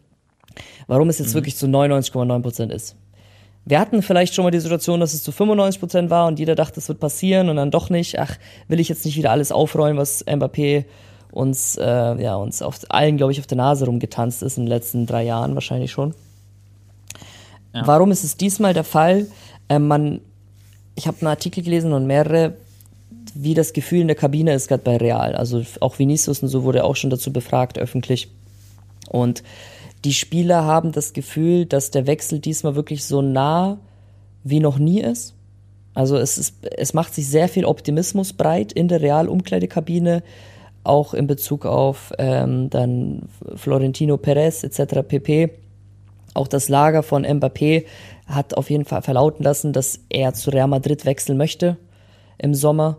warum 0.87 1.09
es 1.09 1.19
jetzt 1.19 1.33
wirklich 1.33 1.55
zu 1.55 1.65
99,9% 1.67 2.69
ist. 2.69 2.95
Wir 3.63 3.79
hatten 3.79 4.01
vielleicht 4.01 4.33
schon 4.33 4.43
mal 4.43 4.51
die 4.51 4.59
Situation, 4.59 4.99
dass 4.99 5.13
es 5.13 5.21
zu 5.23 5.31
95% 5.31 6.09
war 6.09 6.27
und 6.27 6.39
jeder 6.39 6.55
dachte, 6.55 6.79
es 6.79 6.87
wird 6.87 6.99
passieren 6.99 7.49
und 7.49 7.57
dann 7.57 7.69
doch 7.69 7.89
nicht. 7.89 8.19
Ach, 8.19 8.37
will 8.67 8.79
ich 8.79 8.89
jetzt 8.89 9.05
nicht 9.05 9.17
wieder 9.17 9.31
alles 9.31 9.51
aufrollen, 9.51 9.97
was 9.97 10.25
Mbappé 10.25 10.85
uns, 11.31 11.77
äh, 11.77 12.21
ja, 12.21 12.35
uns 12.35 12.61
auf 12.61 12.79
allen, 12.89 13.17
glaube 13.17 13.31
ich, 13.31 13.39
auf 13.39 13.47
der 13.47 13.57
Nase 13.57 13.85
rumgetanzt 13.85 14.43
ist 14.43 14.57
in 14.57 14.65
den 14.65 14.69
letzten 14.69 15.05
drei 15.05 15.23
Jahren 15.23 15.53
wahrscheinlich 15.53 15.91
schon. 15.91 16.13
Warum 17.73 18.11
ist 18.11 18.23
es 18.23 18.35
diesmal 18.35 18.73
der 18.73 18.83
Fall? 18.83 19.27
Äh, 19.69 19.79
man, 19.79 20.21
ich 21.01 21.07
habe 21.07 21.17
einen 21.21 21.29
Artikel 21.29 21.63
gelesen 21.63 21.93
und 21.93 22.05
mehrere, 22.05 22.53
wie 23.33 23.55
das 23.55 23.73
Gefühl 23.73 24.01
in 24.01 24.07
der 24.07 24.15
Kabine 24.15 24.53
ist 24.53 24.67
gerade 24.67 24.83
bei 24.83 24.97
Real. 24.97 25.35
Also 25.35 25.63
auch 25.79 25.97
Vinicius 25.97 26.43
und 26.43 26.49
so 26.49 26.63
wurde 26.63 26.83
auch 26.83 26.95
schon 26.95 27.09
dazu 27.09 27.33
befragt 27.33 27.79
öffentlich. 27.79 28.29
Und 29.09 29.41
die 30.05 30.13
Spieler 30.13 30.63
haben 30.63 30.91
das 30.91 31.13
Gefühl, 31.13 31.65
dass 31.65 31.89
der 31.89 32.05
Wechsel 32.05 32.37
diesmal 32.37 32.75
wirklich 32.75 33.03
so 33.03 33.23
nah 33.23 33.79
wie 34.43 34.59
noch 34.59 34.77
nie 34.77 35.01
ist. 35.01 35.33
Also 35.95 36.17
es, 36.17 36.37
ist, 36.37 36.57
es 36.77 36.93
macht 36.93 37.15
sich 37.15 37.27
sehr 37.27 37.49
viel 37.49 37.65
Optimismus 37.65 38.33
breit 38.33 38.71
in 38.71 38.87
der 38.87 39.01
Real-Umkleidekabine, 39.01 40.21
auch 40.83 41.15
in 41.15 41.25
Bezug 41.25 41.65
auf 41.65 42.13
ähm, 42.19 42.69
dann 42.69 43.23
Florentino 43.55 44.17
Perez 44.17 44.63
etc. 44.63 45.01
pp. 45.07 45.49
Auch 46.35 46.47
das 46.47 46.69
Lager 46.69 47.01
von 47.01 47.25
Mbappé 47.25 47.85
hat 48.27 48.55
auf 48.55 48.69
jeden 48.69 48.85
Fall 48.85 49.01
verlauten 49.01 49.43
lassen, 49.43 49.73
dass 49.73 49.99
er 50.09 50.33
zu 50.33 50.51
Real 50.51 50.67
Madrid 50.67 51.05
wechseln 51.05 51.37
möchte 51.37 51.77
im 52.37 52.53
Sommer. 52.53 52.97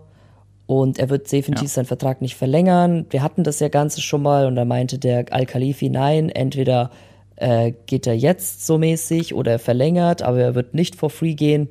Und 0.66 0.98
er 0.98 1.10
wird 1.10 1.30
definitiv 1.30 1.68
Ja. 1.68 1.74
seinen 1.74 1.86
Vertrag 1.86 2.22
nicht 2.22 2.36
verlängern. 2.36 3.06
Wir 3.10 3.22
hatten 3.22 3.44
das 3.44 3.60
ja 3.60 3.68
Ganze 3.68 4.00
schon 4.00 4.22
mal 4.22 4.46
und 4.46 4.56
da 4.56 4.64
meinte 4.64 4.98
der 4.98 5.26
Al-Khalifi, 5.30 5.90
nein, 5.90 6.28
entweder 6.28 6.90
äh, 7.36 7.72
geht 7.86 8.06
er 8.06 8.14
jetzt 8.14 8.64
so 8.66 8.78
mäßig 8.78 9.34
oder 9.34 9.52
er 9.52 9.58
verlängert, 9.58 10.22
aber 10.22 10.40
er 10.40 10.54
wird 10.54 10.74
nicht 10.74 10.94
for 10.96 11.10
free 11.10 11.34
gehen. 11.34 11.68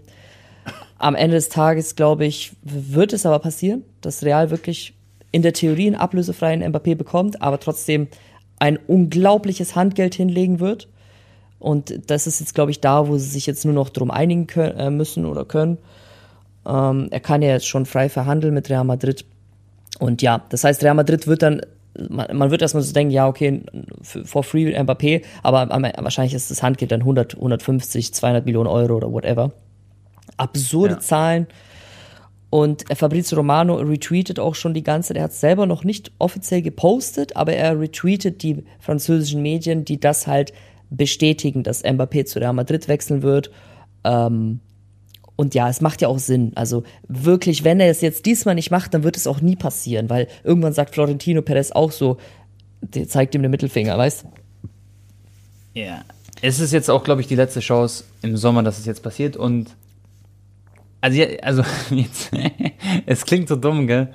Am 0.97 1.15
Ende 1.15 1.35
des 1.35 1.49
Tages, 1.49 1.95
glaube 1.95 2.25
ich, 2.25 2.51
wird 2.61 3.13
es 3.13 3.25
aber 3.25 3.39
passieren, 3.39 3.83
dass 4.01 4.23
Real 4.23 4.51
wirklich 4.51 4.93
in 5.31 5.41
der 5.41 5.53
Theorie 5.53 5.87
einen 5.87 5.95
ablösefreien 5.95 6.61
Mbappé 6.63 6.95
bekommt, 6.95 7.41
aber 7.41 7.59
trotzdem 7.59 8.07
ein 8.59 8.77
unglaubliches 8.77 9.75
Handgeld 9.75 10.13
hinlegen 10.13 10.59
wird. 10.59 10.87
Und 11.61 12.09
das 12.09 12.27
ist 12.27 12.39
jetzt, 12.39 12.55
glaube 12.55 12.71
ich, 12.71 12.81
da, 12.81 13.07
wo 13.07 13.17
sie 13.17 13.29
sich 13.29 13.45
jetzt 13.45 13.63
nur 13.65 13.73
noch 13.73 13.89
drum 13.89 14.11
einigen 14.11 14.47
können, 14.47 14.77
äh, 14.77 14.89
müssen 14.89 15.25
oder 15.25 15.45
können. 15.45 15.77
Ähm, 16.65 17.07
er 17.11 17.19
kann 17.19 17.41
ja 17.41 17.49
jetzt 17.49 17.67
schon 17.67 17.85
frei 17.85 18.09
verhandeln 18.09 18.53
mit 18.53 18.69
Real 18.69 18.83
Madrid. 18.83 19.25
Und 19.99 20.21
ja, 20.21 20.43
das 20.49 20.63
heißt, 20.63 20.83
Real 20.83 20.95
Madrid 20.95 21.27
wird 21.27 21.41
dann 21.43 21.61
man, 22.09 22.35
man 22.35 22.51
wird 22.51 22.61
erstmal 22.61 22.83
so 22.83 22.93
denken, 22.93 23.11
ja, 23.11 23.27
okay, 23.27 23.63
for 24.01 24.43
free 24.43 24.77
Mbappé, 24.77 25.23
aber 25.43 25.69
wahrscheinlich 25.97 26.33
ist 26.33 26.51
das 26.51 26.63
Handgeld 26.63 26.91
dann 26.91 27.01
100, 27.01 27.35
150, 27.35 28.13
200 28.13 28.45
Millionen 28.45 28.67
Euro 28.67 28.95
oder 28.95 29.11
whatever. 29.11 29.51
Absurde 30.37 30.95
ja. 30.95 30.99
Zahlen. 30.99 31.47
Und 32.49 32.83
Fabrizio 32.93 33.37
Romano 33.37 33.75
retweetet 33.75 34.37
auch 34.39 34.55
schon 34.55 34.73
die 34.73 34.83
ganze, 34.83 35.15
er 35.15 35.23
hat 35.23 35.31
es 35.31 35.39
selber 35.39 35.65
noch 35.65 35.85
nicht 35.85 36.11
offiziell 36.19 36.61
gepostet, 36.61 37.35
aber 37.37 37.53
er 37.53 37.79
retweetet 37.79 38.43
die 38.43 38.65
französischen 38.79 39.41
Medien, 39.41 39.85
die 39.85 39.99
das 39.99 40.27
halt 40.27 40.51
bestätigen, 40.91 41.63
dass 41.63 41.83
Mbappé 41.83 42.25
zu 42.25 42.39
Real 42.39 42.53
Madrid 42.53 42.87
wechseln 42.87 43.23
wird. 43.23 43.49
Ähm, 44.03 44.59
und 45.35 45.55
ja, 45.55 45.69
es 45.69 45.81
macht 45.81 46.01
ja 46.01 46.07
auch 46.07 46.19
Sinn. 46.19 46.51
Also 46.53 46.83
wirklich, 47.07 47.63
wenn 47.63 47.79
er 47.79 47.89
es 47.89 48.01
jetzt 48.01 48.27
diesmal 48.27 48.53
nicht 48.53 48.69
macht, 48.69 48.93
dann 48.93 49.03
wird 49.03 49.17
es 49.17 49.25
auch 49.25 49.41
nie 49.41 49.55
passieren, 49.55 50.09
weil 50.09 50.27
irgendwann 50.43 50.73
sagt 50.73 50.93
Florentino 50.93 51.41
Perez 51.41 51.71
auch 51.71 51.91
so, 51.91 52.17
der 52.81 53.07
zeigt 53.07 53.33
ihm 53.33 53.41
den 53.41 53.49
Mittelfinger, 53.49 53.97
weißt 53.97 54.25
Ja. 55.73 55.83
Yeah. 55.83 56.05
Es 56.43 56.59
ist 56.59 56.73
jetzt 56.73 56.89
auch, 56.89 57.03
glaube 57.03 57.21
ich, 57.21 57.27
die 57.27 57.35
letzte 57.35 57.59
Chance 57.59 58.03
im 58.23 58.35
Sommer, 58.35 58.63
dass 58.63 58.79
es 58.79 58.85
jetzt 58.85 59.03
passiert 59.03 59.37
und 59.37 59.75
also, 60.99 61.23
also 61.41 61.63
jetzt, 61.91 62.31
es 63.05 63.25
klingt 63.25 63.47
so 63.47 63.55
dumm, 63.55 63.87
gell? 63.87 64.13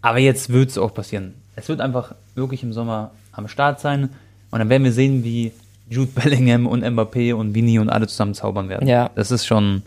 Aber 0.00 0.18
jetzt 0.18 0.50
wird 0.50 0.70
es 0.70 0.78
auch 0.78 0.92
passieren. 0.92 1.34
Es 1.56 1.68
wird 1.68 1.80
einfach 1.80 2.14
wirklich 2.34 2.62
im 2.62 2.72
Sommer 2.72 3.12
am 3.32 3.48
Start 3.48 3.80
sein 3.80 4.10
und 4.50 4.58
dann 4.58 4.68
werden 4.68 4.84
wir 4.84 4.92
sehen, 4.92 5.24
wie 5.24 5.52
Jude 5.88 6.10
Bellingham 6.14 6.66
und 6.66 6.84
Mbappé 6.84 7.34
und 7.34 7.54
Vini 7.54 7.78
und 7.78 7.90
alle 7.90 8.06
zusammen 8.06 8.34
zaubern 8.34 8.68
werden. 8.68 8.88
Ja. 8.88 9.10
Das 9.14 9.30
ist 9.30 9.46
schon 9.46 9.82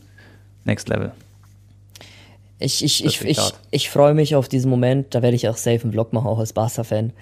Next 0.66 0.90
Level. 0.90 1.12
Ich, 2.60 2.84
ich, 2.84 3.06
ich, 3.06 3.22
ich, 3.24 3.54
ich 3.70 3.90
freue 3.90 4.14
mich 4.14 4.36
auf 4.36 4.48
diesen 4.48 4.70
Moment, 4.70 5.14
da 5.14 5.22
werde 5.22 5.36
ich 5.36 5.48
auch 5.48 5.58
safe 5.58 5.82
einen 5.84 5.92
Vlog 5.92 6.12
machen, 6.14 6.28
auch 6.28 6.40
als 6.40 6.54
Barca-Fan. 6.54 7.14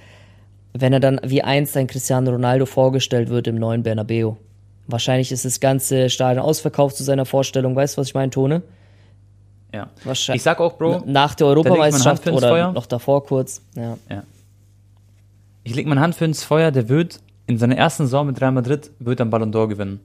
Wenn 0.73 0.93
er 0.93 0.99
dann 0.99 1.19
wie 1.23 1.41
einst 1.41 1.75
ein 1.75 1.87
Cristiano 1.87 2.31
Ronaldo 2.31 2.65
vorgestellt 2.65 3.29
wird 3.29 3.47
im 3.47 3.55
neuen 3.55 3.83
Bernabeu. 3.83 4.33
Wahrscheinlich 4.87 5.31
ist 5.31 5.45
das 5.45 5.59
ganze 5.59 6.09
Stadion 6.09 6.45
ausverkauft 6.45 6.95
zu 6.95 7.03
seiner 7.03 7.25
Vorstellung. 7.25 7.75
Weißt 7.75 7.97
du, 7.97 8.01
was 8.01 8.07
ich 8.07 8.13
meine, 8.13 8.29
Tone? 8.29 8.61
Ja. 9.73 9.89
Wahrscheinlich. 10.03 10.39
Ich 10.39 10.43
sag 10.43 10.59
auch, 10.59 10.77
Bro. 10.77 11.03
Nach 11.05 11.33
der 11.35 11.47
Europameisterschaft 11.47 12.27
oder 12.27 12.49
Feuer. 12.49 12.71
noch 12.71 12.85
davor 12.85 13.25
kurz. 13.25 13.61
Ja. 13.75 13.97
ja. 14.09 14.23
Ich 15.63 15.75
leg 15.75 15.87
meine 15.87 16.01
Hand 16.01 16.15
für 16.15 16.25
ins 16.25 16.43
Feuer, 16.43 16.71
der 16.71 16.87
wird 16.87 17.19
in 17.47 17.57
seiner 17.57 17.77
ersten 17.77 18.03
Saison 18.03 18.27
mit 18.27 18.41
Real 18.41 18.51
Madrid 18.51 18.91
wird 18.99 19.19
dann 19.19 19.29
Ballon 19.29 19.53
d'Or 19.53 19.67
gewinnen. 19.67 19.99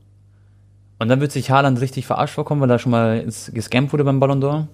Und 0.98 1.08
dann 1.08 1.20
wird 1.20 1.32
sich 1.32 1.50
Haaland 1.50 1.80
richtig 1.80 2.06
verarscht 2.06 2.34
vorkommen, 2.34 2.60
weil 2.60 2.70
er 2.70 2.78
schon 2.78 2.92
mal 2.92 3.24
gescampt 3.24 3.92
wurde 3.92 4.04
beim 4.04 4.20
Ballon 4.20 4.42
d'Or. 4.42 4.66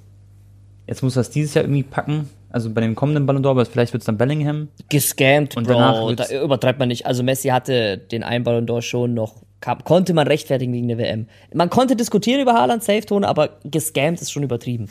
Jetzt 0.88 1.02
muss 1.02 1.16
er 1.16 1.20
es 1.20 1.30
dieses 1.30 1.54
Jahr 1.54 1.64
irgendwie 1.64 1.82
packen, 1.84 2.28
also 2.50 2.70
bei 2.70 2.80
dem 2.80 2.94
kommenden 2.94 3.26
Ballon 3.26 3.44
d'Or, 3.44 3.50
aber 3.50 3.66
vielleicht 3.66 3.92
wird 3.92 4.02
es 4.02 4.06
dann 4.06 4.18
Bellingham. 4.18 4.68
Gescampt, 4.88 5.56
und 5.56 5.66
Bro, 5.66 6.14
da 6.14 6.26
übertreibt 6.42 6.78
man 6.78 6.88
nicht. 6.88 7.06
Also 7.06 7.22
Messi 7.22 7.48
hatte 7.48 7.98
den 7.98 8.22
einen 8.22 8.44
Ballon 8.44 8.66
d'Or 8.66 8.82
schon 8.82 9.14
noch, 9.14 9.42
kam, 9.60 9.82
konnte 9.84 10.14
man 10.14 10.26
rechtfertigen 10.26 10.72
wegen 10.72 10.88
der 10.88 10.98
WM. 10.98 11.26
Man 11.54 11.70
konnte 11.70 11.94
diskutieren 11.94 12.40
über 12.40 12.54
Haaland, 12.54 12.82
Safe-Tone, 12.82 13.26
aber 13.26 13.50
gescampt 13.64 14.20
ist 14.20 14.32
schon 14.32 14.42
übertrieben. 14.42 14.88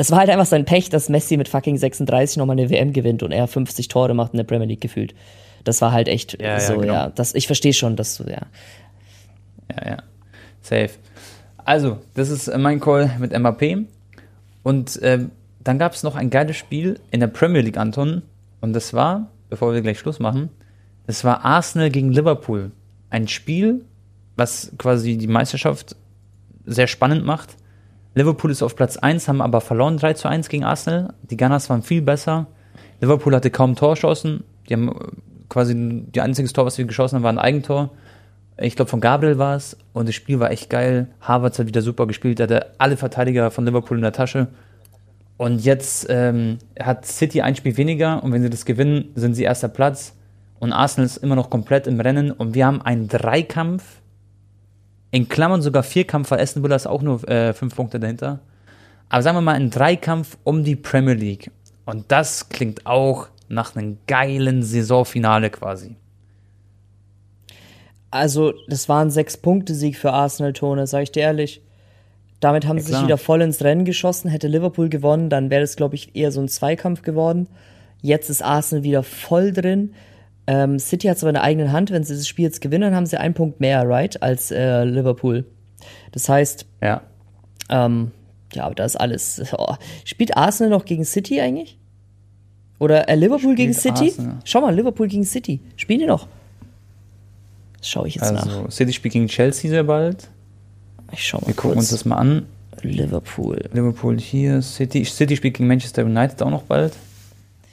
Es 0.00 0.10
war 0.10 0.20
halt 0.20 0.30
einfach 0.30 0.46
sein 0.46 0.64
Pech, 0.64 0.88
dass 0.88 1.10
Messi 1.10 1.36
mit 1.36 1.46
fucking 1.46 1.76
36 1.76 2.38
nochmal 2.38 2.58
eine 2.58 2.70
WM 2.70 2.94
gewinnt 2.94 3.22
und 3.22 3.32
er 3.32 3.46
50 3.46 3.88
Tore 3.88 4.14
macht 4.14 4.32
in 4.32 4.38
der 4.38 4.44
Premier 4.44 4.66
League 4.66 4.80
gefühlt. 4.80 5.14
Das 5.64 5.82
war 5.82 5.92
halt 5.92 6.08
echt 6.08 6.40
ja, 6.40 6.58
so, 6.58 6.72
ja. 6.72 6.80
Genau. 6.80 6.92
ja 6.94 7.08
das, 7.10 7.34
ich 7.34 7.46
verstehe 7.46 7.74
schon, 7.74 7.96
dass 7.96 8.16
du, 8.16 8.24
ja. 8.24 8.46
Ja, 9.70 9.90
ja. 9.90 9.96
Safe. 10.62 10.88
Also, 11.58 11.98
das 12.14 12.30
ist 12.30 12.50
mein 12.56 12.80
Call 12.80 13.10
mit 13.18 13.38
MAP. 13.38 13.84
Und 14.62 15.02
äh, 15.02 15.26
dann 15.62 15.78
gab 15.78 15.92
es 15.92 16.02
noch 16.02 16.16
ein 16.16 16.30
geiles 16.30 16.56
Spiel 16.56 16.98
in 17.10 17.20
der 17.20 17.26
Premier 17.26 17.60
League, 17.60 17.76
Anton. 17.76 18.22
Und 18.62 18.72
das 18.72 18.94
war, 18.94 19.28
bevor 19.50 19.74
wir 19.74 19.82
gleich 19.82 19.98
Schluss 19.98 20.18
machen, 20.18 20.48
das 21.06 21.24
war 21.24 21.44
Arsenal 21.44 21.90
gegen 21.90 22.10
Liverpool. 22.10 22.70
Ein 23.10 23.28
Spiel, 23.28 23.84
was 24.36 24.72
quasi 24.78 25.18
die 25.18 25.26
Meisterschaft 25.26 25.94
sehr 26.64 26.86
spannend 26.86 27.26
macht. 27.26 27.56
Liverpool 28.20 28.50
ist 28.50 28.62
auf 28.62 28.76
Platz 28.76 28.98
1, 28.98 29.28
haben 29.28 29.40
aber 29.40 29.62
verloren 29.62 29.96
3 29.96 30.12
zu 30.12 30.28
1 30.28 30.50
gegen 30.50 30.62
Arsenal. 30.62 31.14
Die 31.22 31.38
Gunners 31.38 31.70
waren 31.70 31.82
viel 31.82 32.02
besser. 32.02 32.48
Liverpool 33.00 33.34
hatte 33.34 33.50
kaum 33.50 33.76
Torschancen. 33.76 34.44
Die 34.68 34.74
haben 34.74 34.94
quasi, 35.48 35.74
die 35.74 36.20
einzige 36.20 36.52
Tor, 36.52 36.66
was 36.66 36.76
wir 36.76 36.84
geschossen 36.84 37.16
haben, 37.16 37.22
war 37.22 37.32
ein 37.32 37.38
Eigentor. 37.38 37.90
Ich 38.58 38.76
glaube, 38.76 38.90
von 38.90 39.00
Gabriel 39.00 39.38
war 39.38 39.56
es. 39.56 39.78
Und 39.94 40.06
das 40.06 40.14
Spiel 40.14 40.38
war 40.38 40.50
echt 40.50 40.68
geil. 40.68 41.08
Harvards 41.22 41.58
hat 41.58 41.66
wieder 41.66 41.80
super 41.80 42.06
gespielt. 42.06 42.40
Er 42.40 42.44
hatte 42.44 42.66
alle 42.76 42.98
Verteidiger 42.98 43.50
von 43.50 43.64
Liverpool 43.64 43.96
in 43.96 44.02
der 44.02 44.12
Tasche. 44.12 44.48
Und 45.38 45.64
jetzt 45.64 46.06
ähm, 46.10 46.58
hat 46.78 47.06
City 47.06 47.40
ein 47.40 47.56
Spiel 47.56 47.78
weniger. 47.78 48.22
Und 48.22 48.34
wenn 48.34 48.42
sie 48.42 48.50
das 48.50 48.66
gewinnen, 48.66 49.12
sind 49.14 49.32
sie 49.32 49.44
erster 49.44 49.68
Platz. 49.68 50.14
Und 50.58 50.74
Arsenal 50.74 51.06
ist 51.06 51.16
immer 51.16 51.36
noch 51.36 51.48
komplett 51.48 51.86
im 51.86 51.98
Rennen. 51.98 52.32
Und 52.32 52.54
wir 52.54 52.66
haben 52.66 52.82
einen 52.82 53.08
Dreikampf 53.08 53.99
in 55.10 55.28
Klammern 55.28 55.62
sogar 55.62 55.82
Vierkampf, 55.82 56.30
weil 56.30 56.40
Aston 56.40 56.62
Villa 56.62 56.76
ist 56.76 56.86
auch 56.86 57.02
nur 57.02 57.28
äh, 57.28 57.52
fünf 57.52 57.74
Punkte 57.74 57.98
dahinter. 57.98 58.40
Aber 59.08 59.22
sagen 59.22 59.36
wir 59.36 59.42
mal 59.42 59.54
ein 59.54 59.70
Dreikampf 59.70 60.38
um 60.44 60.62
die 60.62 60.76
Premier 60.76 61.14
League. 61.14 61.50
Und 61.84 62.04
das 62.08 62.48
klingt 62.48 62.86
auch 62.86 63.28
nach 63.48 63.74
einem 63.74 63.98
geilen 64.06 64.62
Saisonfinale 64.62 65.50
quasi. 65.50 65.96
Also, 68.12 68.54
das 68.68 68.88
war 68.88 69.04
ein 69.04 69.10
Sechs-Punkte-Sieg 69.10 69.96
für 69.96 70.12
Arsenal, 70.12 70.52
Tone, 70.52 70.86
sag 70.86 71.02
ich 71.02 71.12
dir 71.12 71.22
ehrlich. 71.22 71.62
Damit 72.40 72.66
haben 72.66 72.78
ja, 72.78 72.82
sie 72.82 72.92
sich 72.92 73.02
wieder 73.02 73.18
voll 73.18 73.42
ins 73.42 73.62
Rennen 73.62 73.84
geschossen. 73.84 74.30
Hätte 74.30 74.48
Liverpool 74.48 74.88
gewonnen, 74.88 75.28
dann 75.28 75.50
wäre 75.50 75.62
es, 75.62 75.76
glaube 75.76 75.94
ich, 75.94 76.16
eher 76.16 76.32
so 76.32 76.40
ein 76.40 76.48
Zweikampf 76.48 77.02
geworden. 77.02 77.48
Jetzt 78.00 78.30
ist 78.30 78.42
Arsenal 78.42 78.82
wieder 78.82 79.02
voll 79.02 79.52
drin. 79.52 79.94
Ähm, 80.50 80.80
City 80.80 81.06
hat 81.06 81.16
es 81.16 81.22
aber 81.22 81.30
in 81.30 81.34
der 81.34 81.44
eigenen 81.44 81.70
Hand. 81.70 81.92
Wenn 81.92 82.02
sie 82.02 82.16
das 82.16 82.26
Spiel 82.26 82.44
jetzt 82.44 82.60
gewinnen, 82.60 82.92
haben 82.92 83.06
sie 83.06 83.20
einen 83.20 83.34
Punkt 83.34 83.60
mehr, 83.60 83.88
right, 83.88 84.20
als 84.20 84.50
äh, 84.50 84.82
Liverpool. 84.82 85.44
Das 86.10 86.28
heißt, 86.28 86.66
ja, 86.82 87.02
ähm, 87.68 88.10
ja, 88.52 88.64
aber 88.64 88.74
das 88.74 88.94
ist 88.94 89.00
alles. 89.00 89.42
Oh. 89.56 89.74
Spielt 90.04 90.36
Arsenal 90.36 90.70
noch 90.70 90.84
gegen 90.84 91.04
City 91.04 91.40
eigentlich? 91.40 91.78
Oder 92.80 93.08
äh, 93.08 93.14
Liverpool 93.14 93.52
Spielt 93.52 93.56
gegen 93.58 93.74
City? 93.74 94.06
Arsenal. 94.06 94.38
Schau 94.44 94.60
mal, 94.60 94.74
Liverpool 94.74 95.06
gegen 95.06 95.22
City. 95.22 95.60
Spielen 95.76 96.00
die 96.00 96.06
noch? 96.06 96.26
Das 97.78 97.88
schaue 97.88 98.08
ich 98.08 98.16
jetzt 98.16 98.24
also, 98.24 98.34
nach. 98.34 98.56
Also, 98.56 98.70
City 98.70 98.92
spielt 98.92 99.12
gegen 99.12 99.28
Chelsea 99.28 99.70
sehr 99.70 99.84
bald. 99.84 100.28
Ich 101.12 101.24
schau 101.24 101.38
mal 101.38 101.46
Wir 101.46 101.54
gucken 101.54 101.78
uns 101.78 101.90
das 101.90 102.04
mal 102.04 102.16
an. 102.16 102.46
Liverpool. 102.82 103.68
Liverpool 103.72 104.18
hier, 104.18 104.62
City. 104.62 105.04
City 105.04 105.36
spielt 105.36 105.54
gegen 105.54 105.68
Manchester 105.68 106.04
United 106.04 106.42
auch 106.42 106.50
noch 106.50 106.62
bald. 106.62 106.94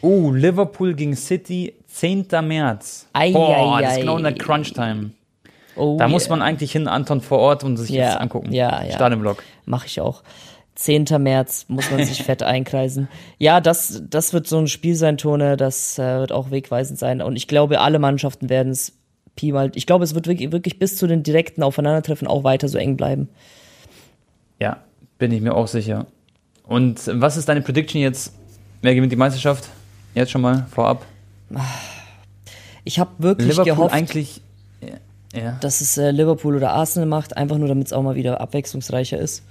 Oh, 0.02 0.32
Liverpool 0.32 0.94
gegen 0.94 1.16
City, 1.16 1.74
10. 1.98 2.28
März. 2.44 3.08
Ei, 3.14 3.32
Boah, 3.32 3.78
ei, 3.78 3.82
das 3.82 3.94
ist 3.94 4.00
genau 4.02 4.18
in 4.18 4.24
der 4.24 4.36
Crunch-Time. 4.36 5.12
Oh, 5.76 5.98
da 5.98 6.06
yeah. 6.06 6.12
muss 6.12 6.30
man 6.30 6.44
eigentlich 6.44 6.72
hin, 6.72 6.88
Anton, 6.88 7.22
vor 7.22 7.40
Ort 7.40 7.64
und 7.64 7.78
sich 7.78 7.90
ja, 7.90 8.06
das 8.06 8.18
angucken. 8.18 8.54
Ja, 8.54 8.84
ja. 8.84 8.92
Stadionblock. 8.92 9.44
Mach 9.66 9.86
ich 9.86 10.00
auch. 10.00 10.22
10. 10.76 11.06
März 11.20 11.66
muss 11.70 11.90
man 11.90 12.04
sich 12.04 12.24
fett 12.24 12.44
einkreisen. 12.44 13.08
Ja, 13.40 13.62
das, 13.62 14.04
das 14.08 14.32
wird 14.32 14.46
so 14.46 14.60
ein 14.60 14.68
Spiel 14.68 14.94
sein, 14.94 15.18
Tone. 15.18 15.58
Das 15.58 15.98
äh, 15.98 16.20
wird 16.20 16.32
auch 16.32 16.52
wegweisend 16.52 17.00
sein. 17.00 17.20
Und 17.20 17.36
ich 17.36 17.48
glaube, 17.48 17.82
alle 17.82 17.98
Mannschaften 17.98 18.48
werden 18.48 18.72
es 18.72 18.94
Pi 19.36 19.52
mal. 19.52 19.72
Ich 19.74 19.88
glaube, 19.88 20.04
es 20.04 20.14
wird 20.14 20.28
wirklich, 20.28 20.52
wirklich 20.52 20.78
bis 20.78 20.98
zu 20.98 21.08
den 21.08 21.24
direkten 21.24 21.64
Aufeinandertreffen 21.64 22.28
auch 22.28 22.44
weiter 22.44 22.68
so 22.68 22.78
eng 22.78 22.96
bleiben. 22.96 23.28
Ja, 24.60 24.84
bin 25.18 25.32
ich 25.32 25.42
mir 25.42 25.56
auch 25.56 25.68
sicher. 25.68 26.06
Und 26.64 27.02
was 27.12 27.38
ist 27.38 27.50
deine 27.50 27.62
Prediction 27.62 28.02
jetzt? 28.02 28.34
Wer 28.84 28.94
gewinnt 28.94 29.12
die 29.12 29.18
Meisterschaft? 29.18 29.70
Jetzt 30.14 30.30
schon 30.32 30.42
mal 30.42 30.68
vorab. 30.70 31.04
Ich 32.84 33.00
habe 33.00 33.12
wirklich 33.18 33.50
Liverpool 33.50 33.74
gehofft, 33.74 33.94
eigentlich, 33.94 34.42
ja. 35.34 35.54
dass 35.62 35.82
es 35.82 35.98
äh, 35.98 36.12
Liverpool 36.12 36.56
oder 36.56 36.72
Arsenal 36.72 37.08
macht, 37.08 37.36
einfach 37.36 37.58
nur 37.58 37.68
damit 37.68 37.88
es 37.88 37.94
auch 37.94 38.02
mal 38.02 38.16
wieder 38.16 38.40
abwechslungsreicher 38.42 39.18
ist. 39.18 39.44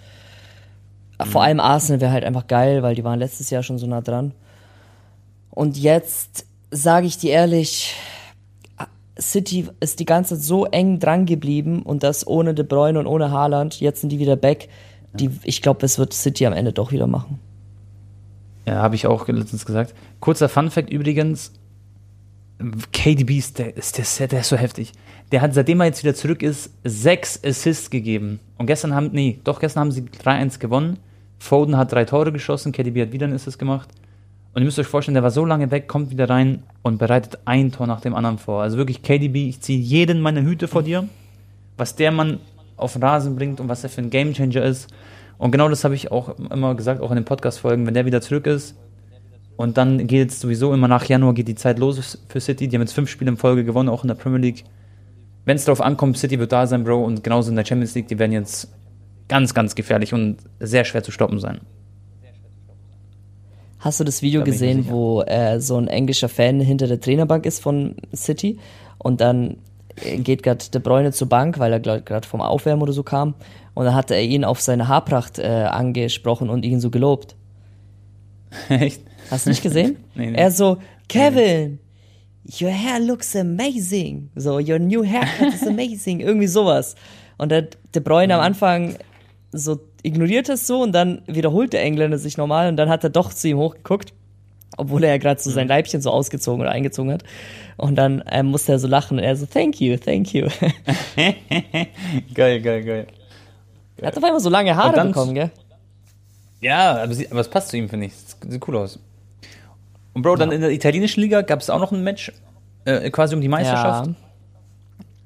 Mhm. 1.18 1.24
Vor 1.26 1.42
allem 1.42 1.61
Arsenal 1.61 2.01
wäre 2.01 2.12
halt 2.12 2.24
einfach 2.24 2.47
geil, 2.47 2.82
weil 2.82 2.94
die 2.94 3.05
waren 3.05 3.18
letztes 3.18 3.51
Jahr 3.51 3.62
schon 3.62 3.78
so 3.78 3.86
nah 3.86 4.01
dran. 4.01 4.32
Und 5.51 5.76
jetzt 5.78 6.47
sage 6.70 7.07
ich 7.07 7.18
dir 7.18 7.32
ehrlich, 7.32 7.94
City 9.18 9.68
ist 9.80 9.99
die 9.99 10.05
ganze 10.05 10.34
Zeit 10.34 10.44
so 10.44 10.66
eng 10.66 10.99
dran 10.99 11.24
geblieben 11.24 11.82
und 11.82 12.03
das 12.03 12.26
ohne 12.26 12.55
De 12.55 12.64
Bruyne 12.64 12.99
und 12.99 13.07
ohne 13.07 13.30
Haaland. 13.30 13.80
Jetzt 13.80 14.03
sind 14.03 14.11
die 14.11 14.18
wieder 14.18 14.36
back. 14.36 14.68
Die, 15.14 15.30
ich 15.44 15.62
glaube, 15.62 15.86
es 15.86 15.99
wird 15.99 16.12
City 16.12 16.47
am 16.47 16.53
Ende 16.53 16.72
doch 16.72 16.92
wieder 16.92 17.07
machen. 17.07 17.38
Ja, 18.66 18.82
habe 18.82 18.97
ich 18.97 19.07
auch 19.07 19.26
letztens 19.28 19.64
gesagt. 19.64 19.94
Kurzer 20.20 20.51
Fun-Fact 20.51 20.90
übrigens: 20.90 21.53
KDB 22.93 23.39
ist 23.39 23.59
der, 23.59 23.77
ist 23.77 23.99
der, 24.19 24.29
der 24.29 24.41
ist 24.41 24.49
so 24.49 24.57
heftig. 24.57 24.93
Der 25.33 25.43
hat, 25.43 25.53
seitdem 25.55 25.81
er 25.81 25.87
jetzt 25.87 26.03
wieder 26.03 26.15
zurück 26.15 26.43
ist, 26.43 26.71
sechs 26.85 27.43
Assists 27.45 27.91
gegeben. 27.91 28.41
Und 28.57 28.67
gestern 28.67 28.95
haben, 28.95 29.11
nee, 29.13 29.41
doch 29.45 29.61
gestern 29.61 29.83
haben 29.83 29.93
sie 29.93 30.03
3-1 30.03 30.59
gewonnen. 30.59 30.99
Foden 31.39 31.77
hat 31.77 31.93
drei 31.93 32.05
Tore 32.05 32.33
geschossen, 32.33 32.73
KDB 32.73 33.03
hat 33.03 33.13
wieder 33.13 33.27
einen 33.27 33.35
Assist 33.35 33.59
gemacht. 33.59 33.89
Und 34.55 34.63
ihr 34.63 34.65
müsst 34.65 34.79
euch 34.79 34.87
vorstellen, 34.87 35.15
der 35.15 35.23
war 35.23 35.31
so 35.31 35.45
lange 35.45 35.71
weg, 35.71 35.87
kommt 35.87 36.11
wieder 36.11 36.31
rein 36.31 36.63
und 36.83 36.97
bereitet 36.97 37.39
ein 37.45 37.73
Tor 37.73 37.87
nach 37.87 38.01
dem 38.01 38.15
anderen 38.15 38.39
vor. 38.39 38.63
Also 38.63 38.79
wirklich, 38.79 39.03
KDB, 39.03 39.51
ich 39.51 39.61
ziehe 39.61 39.79
jeden 39.79 40.21
meiner 40.21 40.41
Hüte 40.41 40.67
vor 40.67 40.83
dir. 40.83 41.07
Was 41.77 41.95
der 41.95 42.11
Mann 42.11 42.41
auf 42.79 42.95
den 42.95 43.03
Rasen 43.03 43.37
bringt 43.37 43.61
und 43.61 43.69
was 43.69 43.85
er 43.85 43.91
für 43.91 44.01
ein 44.01 44.09
Gamechanger 44.09 44.63
ist. 44.63 44.89
Und 45.37 45.51
genau 45.51 45.69
das 45.69 45.85
habe 45.85 45.95
ich 45.95 46.11
auch 46.11 46.39
immer 46.39 46.75
gesagt, 46.75 47.03
auch 47.03 47.11
in 47.11 47.17
den 47.17 47.27
Podcast-Folgen, 47.27 47.87
wenn 47.87 47.93
der 47.93 48.07
wieder 48.07 48.23
zurück 48.23 48.47
ist, 48.47 48.77
Und 49.57 49.79
dann 49.79 50.07
geht 50.07 50.31
es 50.31 50.41
sowieso 50.41 50.75
immer 50.75 50.89
nach 50.89 51.05
Januar 51.07 51.35
geht 51.35 51.49
die 51.49 51.55
Zeit 51.55 51.79
los 51.79 52.19
für 52.29 52.41
City. 52.41 52.69
Die 52.69 52.77
haben 52.77 52.83
jetzt 52.83 52.93
fünf 52.93 53.09
Spiele 53.09 53.31
in 53.31 53.37
Folge 53.37 53.65
gewonnen, 53.65 53.89
auch 53.89 54.05
in 54.05 54.09
der 54.09 54.15
Premier 54.15 54.41
League. 54.41 54.65
Wenn 55.45 55.57
es 55.57 55.65
darauf 55.65 55.81
ankommt, 55.81 56.19
City 56.19 56.39
wird 56.39 56.53
da 56.53 56.67
sein, 56.67 56.85
Bro. 56.85 57.05
Und 57.05 57.25
genauso 57.25 57.51
in 57.51 57.57
der 57.57 57.65
Champions 57.65 57.95
League, 57.95 58.09
die 58.09 58.19
werden 58.19 58.33
jetzt 58.33 58.69
ganz, 59.29 59.55
ganz 59.55 59.75
gefährlich 59.75 60.13
und 60.13 60.39
sehr 60.61 60.85
schwer 60.85 61.03
zu 61.03 61.11
stoppen 61.11 61.41
sein. 61.41 61.61
Hast 63.79 64.01
du 64.01 64.05
das 64.05 64.23
Video 64.23 64.41
da 64.41 64.45
gesehen, 64.45 64.87
wo 64.89 65.23
äh, 65.23 65.61
so 65.61 65.77
ein 65.77 65.89
englischer 65.89 66.29
Fan 66.29 66.61
hinter 66.61 66.87
der 66.87 67.01
Trainerbank 67.01 67.47
ist 67.47 67.63
von 67.63 67.97
City 68.15 68.59
und 68.99 69.21
dann 69.21 69.59
geht 70.19 70.43
gerade 70.43 70.65
De 70.73 70.81
Bruyne 70.81 71.13
zur 71.13 71.29
Bank, 71.29 71.59
weil 71.59 71.73
er 71.73 71.81
gerade 71.81 72.27
vom 72.27 72.41
Aufwärmen 72.41 72.83
oder 72.83 72.93
so 72.93 73.03
kam 73.03 73.35
und 73.75 73.85
dann 73.85 73.95
hat 73.95 74.11
er 74.11 74.21
ihn 74.23 74.45
auf 74.45 74.61
seine 74.61 74.89
Haarpracht 74.89 75.39
äh, 75.39 75.47
angesprochen 75.71 76.51
und 76.51 76.65
ihn 76.65 76.81
so 76.81 76.91
gelobt. 76.91 77.37
Echt? 78.69 79.03
Hast 79.31 79.47
du 79.47 79.51
nicht 79.51 79.62
gesehen? 79.62 79.97
nee, 80.14 80.31
nee. 80.31 80.39
Er 80.39 80.51
so, 80.51 80.79
Kevin, 81.09 81.79
your 82.61 82.70
hair 82.70 83.01
looks 83.01 83.35
amazing. 83.35 84.31
So, 84.35 84.59
your 84.59 84.79
new 84.79 85.05
haircut 85.05 85.55
is 85.55 85.66
amazing. 85.66 86.20
Irgendwie 86.20 86.47
sowas. 86.47 86.95
Und 87.39 87.51
der 87.51 87.68
De 87.95 88.03
Bruyne 88.03 88.35
am 88.35 88.41
Anfang 88.41 88.97
so 89.53 89.81
ignoriert 90.03 90.49
es 90.49 90.66
so 90.66 90.83
und 90.83 90.93
dann 90.93 91.22
wiederholt 91.27 91.72
der 91.72 91.83
Engländer 91.83 92.18
sich 92.18 92.37
normal 92.37 92.68
und 92.68 92.77
dann 92.77 92.89
hat 92.89 93.05
er 93.05 93.11
doch 93.11 93.33
zu 93.33 93.49
ihm 93.49 93.59
hochgeguckt, 93.59 94.12
obwohl 94.77 95.05
er 95.05 95.11
ja 95.11 95.18
gerade 95.18 95.41
so 95.41 95.51
sein. 95.51 95.68
Leibchen 95.68 96.01
so 96.01 96.11
ausgezogen 96.11 96.61
oder 96.61 96.70
eingezogen 96.70 97.12
hat. 97.12 97.24
Und 97.77 97.97
dann 97.97 98.20
äh, 98.22 98.43
musste 98.43 98.72
er 98.72 98.79
so 98.79 98.89
lachen 98.89 99.18
und 99.18 99.24
er 99.24 99.37
so, 99.37 99.47
thank 99.47 99.81
you, 99.81 99.97
thank 99.97 100.33
you. 100.33 100.49
geil, 102.35 102.61
geil, 102.61 102.85
geil. 102.85 103.07
Er 103.99 104.09
hat 104.09 104.16
auf 104.16 104.24
einmal 104.24 104.41
so 104.41 104.51
lange 104.51 104.77
Haare 104.77 105.07
bekommen, 105.07 105.35
gell? 105.35 105.51
Ja, 106.61 107.03
aber, 107.03 107.14
sie, 107.14 107.31
aber 107.31 107.41
es 107.41 107.49
passt 107.49 107.68
zu 107.68 107.77
ihm, 107.77 107.89
finde 107.89 108.07
ich. 108.07 108.12
Sieht 108.14 108.68
cool 108.68 108.77
aus. 108.77 108.99
Und 110.17 110.23
Bro, 110.23 110.37
dann 110.37 110.49
ja. 110.49 110.55
in 110.55 110.61
der 110.62 110.71
italienischen 110.71 111.21
Liga 111.21 111.43
gab 111.43 111.61
es 111.61 111.69
auch 111.69 111.79
noch 111.79 111.93
ein 111.93 112.03
Match, 112.03 112.33
äh, 112.87 113.11
quasi 113.11 113.35
um 113.35 113.43
die 113.43 113.49
Meisterschaft. 113.49 114.07
Ja. 114.07 114.14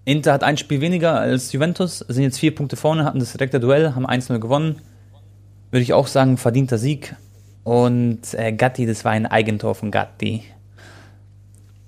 Inter 0.04 0.32
hat 0.32 0.42
ein 0.42 0.56
Spiel 0.56 0.80
weniger 0.80 1.20
als 1.20 1.52
Juventus, 1.52 2.00
sind 2.08 2.24
jetzt 2.24 2.40
vier 2.40 2.52
Punkte 2.52 2.74
vorne, 2.74 3.04
hatten 3.04 3.20
das 3.20 3.30
direkte 3.30 3.60
Duell, 3.60 3.94
haben 3.94 4.04
1-0 4.04 4.40
gewonnen. 4.40 4.80
Würde 5.70 5.82
ich 5.82 5.92
auch 5.92 6.08
sagen, 6.08 6.38
verdienter 6.38 6.76
Sieg. 6.76 7.14
Und 7.62 8.34
äh, 8.34 8.50
Gatti, 8.50 8.84
das 8.84 9.04
war 9.04 9.12
ein 9.12 9.26
Eigentor 9.26 9.76
von 9.76 9.92
Gatti. 9.92 10.42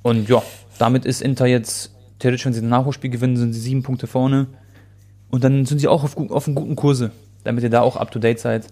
Und 0.03 0.29
ja, 0.29 0.41
damit 0.79 1.05
ist 1.05 1.23
Inter 1.23 1.47
jetzt, 1.47 1.93
theoretisch, 2.21 2.47
wenn 2.47 2.53
sie 2.53 2.61
ein 2.61 2.69
Nachholspiel 2.69 3.11
gewinnen, 3.11 3.37
sind 3.37 3.53
sie 3.53 3.59
sieben 3.59 3.83
Punkte 3.83 4.07
vorne. 4.07 4.47
Und 5.29 5.43
dann 5.43 5.65
sind 5.65 5.81
sie 5.81 5.89
auch 5.89 6.05
auf, 6.05 6.17
auf 6.17 6.47
einem 6.47 6.55
guten 6.55 6.77
Kurse, 6.77 7.11
damit 7.43 7.65
ihr 7.65 7.71
da 7.71 7.81
auch 7.81 7.97
up 7.97 8.13
to 8.13 8.21
date 8.21 8.39
seid. 8.39 8.69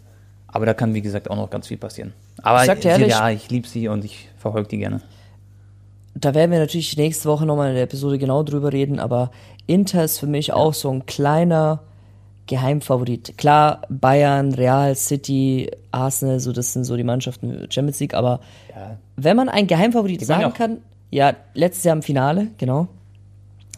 Aber 0.53 0.67
da 0.67 0.75
kann, 0.75 0.95
wie 0.95 1.03
gesagt, 1.03 1.31
auch 1.31 1.37
noch 1.37 1.51
ganz 1.51 1.69
viel 1.69 1.77
passieren. 1.77 2.13
Aber 2.43 2.63
ich, 2.65 2.85
ehrlich, 2.85 3.09
ja, 3.09 3.31
ich 3.31 3.51
liebe 3.51 3.69
sie 3.69 3.89
und 3.89 4.05
ich 4.05 4.29
verfolge 4.39 4.69
die 4.69 4.79
gerne. 4.79 5.01
Da 6.15 6.35
werden 6.35 6.51
wir 6.51 6.59
natürlich 6.59 6.97
nächste 6.97 7.29
Woche 7.29 7.47
nochmal 7.47 7.69
in 7.69 7.75
der 7.75 7.85
Episode 7.85 8.19
genau 8.19 8.43
drüber 8.43 8.73
reden, 8.73 8.99
aber 8.99 9.31
Inter 9.67 10.05
ist 10.05 10.19
für 10.19 10.27
mich 10.27 10.49
ja. 10.49 10.55
auch 10.55 10.75
so 10.75 10.91
ein 10.91 11.07
kleiner 11.07 11.81
Geheimfavorit. 12.47 13.39
Klar, 13.39 13.83
Bayern, 13.89 14.53
Real, 14.55 14.97
City, 14.97 15.71
Arsenal, 15.93 16.41
so 16.41 16.53
das 16.53 16.73
sind 16.73 16.85
so 16.85 16.97
die 16.97 17.05
Mannschaften 17.05 17.69
Champions 17.71 18.01
League, 18.01 18.15
aber 18.15 18.41
ja. 18.75 18.99
wenn 19.17 19.37
man 19.37 19.49
ein 19.49 19.69
Geheimfavorit 19.69 20.27
sagen 20.27 20.53
kann, 20.53 20.79
ja, 21.11 21.35
letztes 21.55 21.85
Jahr 21.85 21.95
im 21.95 22.03
Finale, 22.03 22.49
genau. 22.59 22.89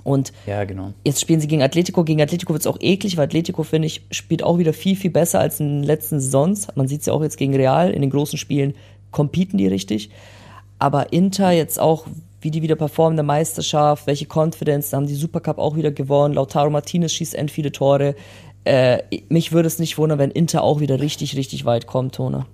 Und 0.04 0.32
ja, 0.46 0.64
genau. 0.64 0.92
jetzt 1.04 1.20
spielen 1.20 1.40
sie 1.40 1.46
gegen 1.46 1.62
Atletico. 1.62 2.04
Gegen 2.04 2.20
Atletico 2.20 2.52
wird 2.52 2.62
es 2.62 2.66
auch 2.66 2.78
eklig, 2.80 3.16
weil 3.16 3.24
Atletico, 3.24 3.62
finde 3.62 3.86
ich, 3.86 4.02
spielt 4.10 4.42
auch 4.42 4.58
wieder 4.58 4.72
viel, 4.72 4.96
viel 4.96 5.10
besser 5.10 5.40
als 5.40 5.60
in 5.60 5.68
den 5.68 5.82
letzten 5.84 6.20
Saisons. 6.20 6.68
Man 6.74 6.88
sieht 6.88 7.00
es 7.00 7.06
ja 7.06 7.12
auch 7.12 7.22
jetzt 7.22 7.36
gegen 7.36 7.54
Real. 7.54 7.90
In 7.90 8.00
den 8.00 8.10
großen 8.10 8.38
Spielen 8.38 8.74
competen 9.10 9.58
die 9.58 9.68
richtig. 9.68 10.10
Aber 10.78 11.12
Inter 11.12 11.52
jetzt 11.52 11.78
auch, 11.78 12.06
wie 12.40 12.50
die 12.50 12.62
wieder 12.62 12.74
performen 12.74 13.12
in 13.12 13.18
der 13.18 13.24
Meisterschaft, 13.24 14.06
welche 14.08 14.26
Confidence, 14.26 14.90
da 14.90 14.96
haben 14.96 15.06
die 15.06 15.14
Supercup 15.14 15.58
auch 15.58 15.76
wieder 15.76 15.92
gewonnen. 15.92 16.34
Lautaro 16.34 16.70
Martinez 16.70 17.12
schießt 17.12 17.36
end 17.36 17.52
viele 17.52 17.70
Tore. 17.70 18.16
Äh, 18.64 19.02
mich 19.28 19.52
würde 19.52 19.68
es 19.68 19.78
nicht 19.78 19.98
wundern, 19.98 20.18
wenn 20.18 20.30
Inter 20.30 20.62
auch 20.62 20.80
wieder 20.80 21.00
richtig, 21.00 21.36
richtig 21.36 21.64
weit 21.64 21.86
kommt, 21.86 22.16
Tone. 22.16 22.46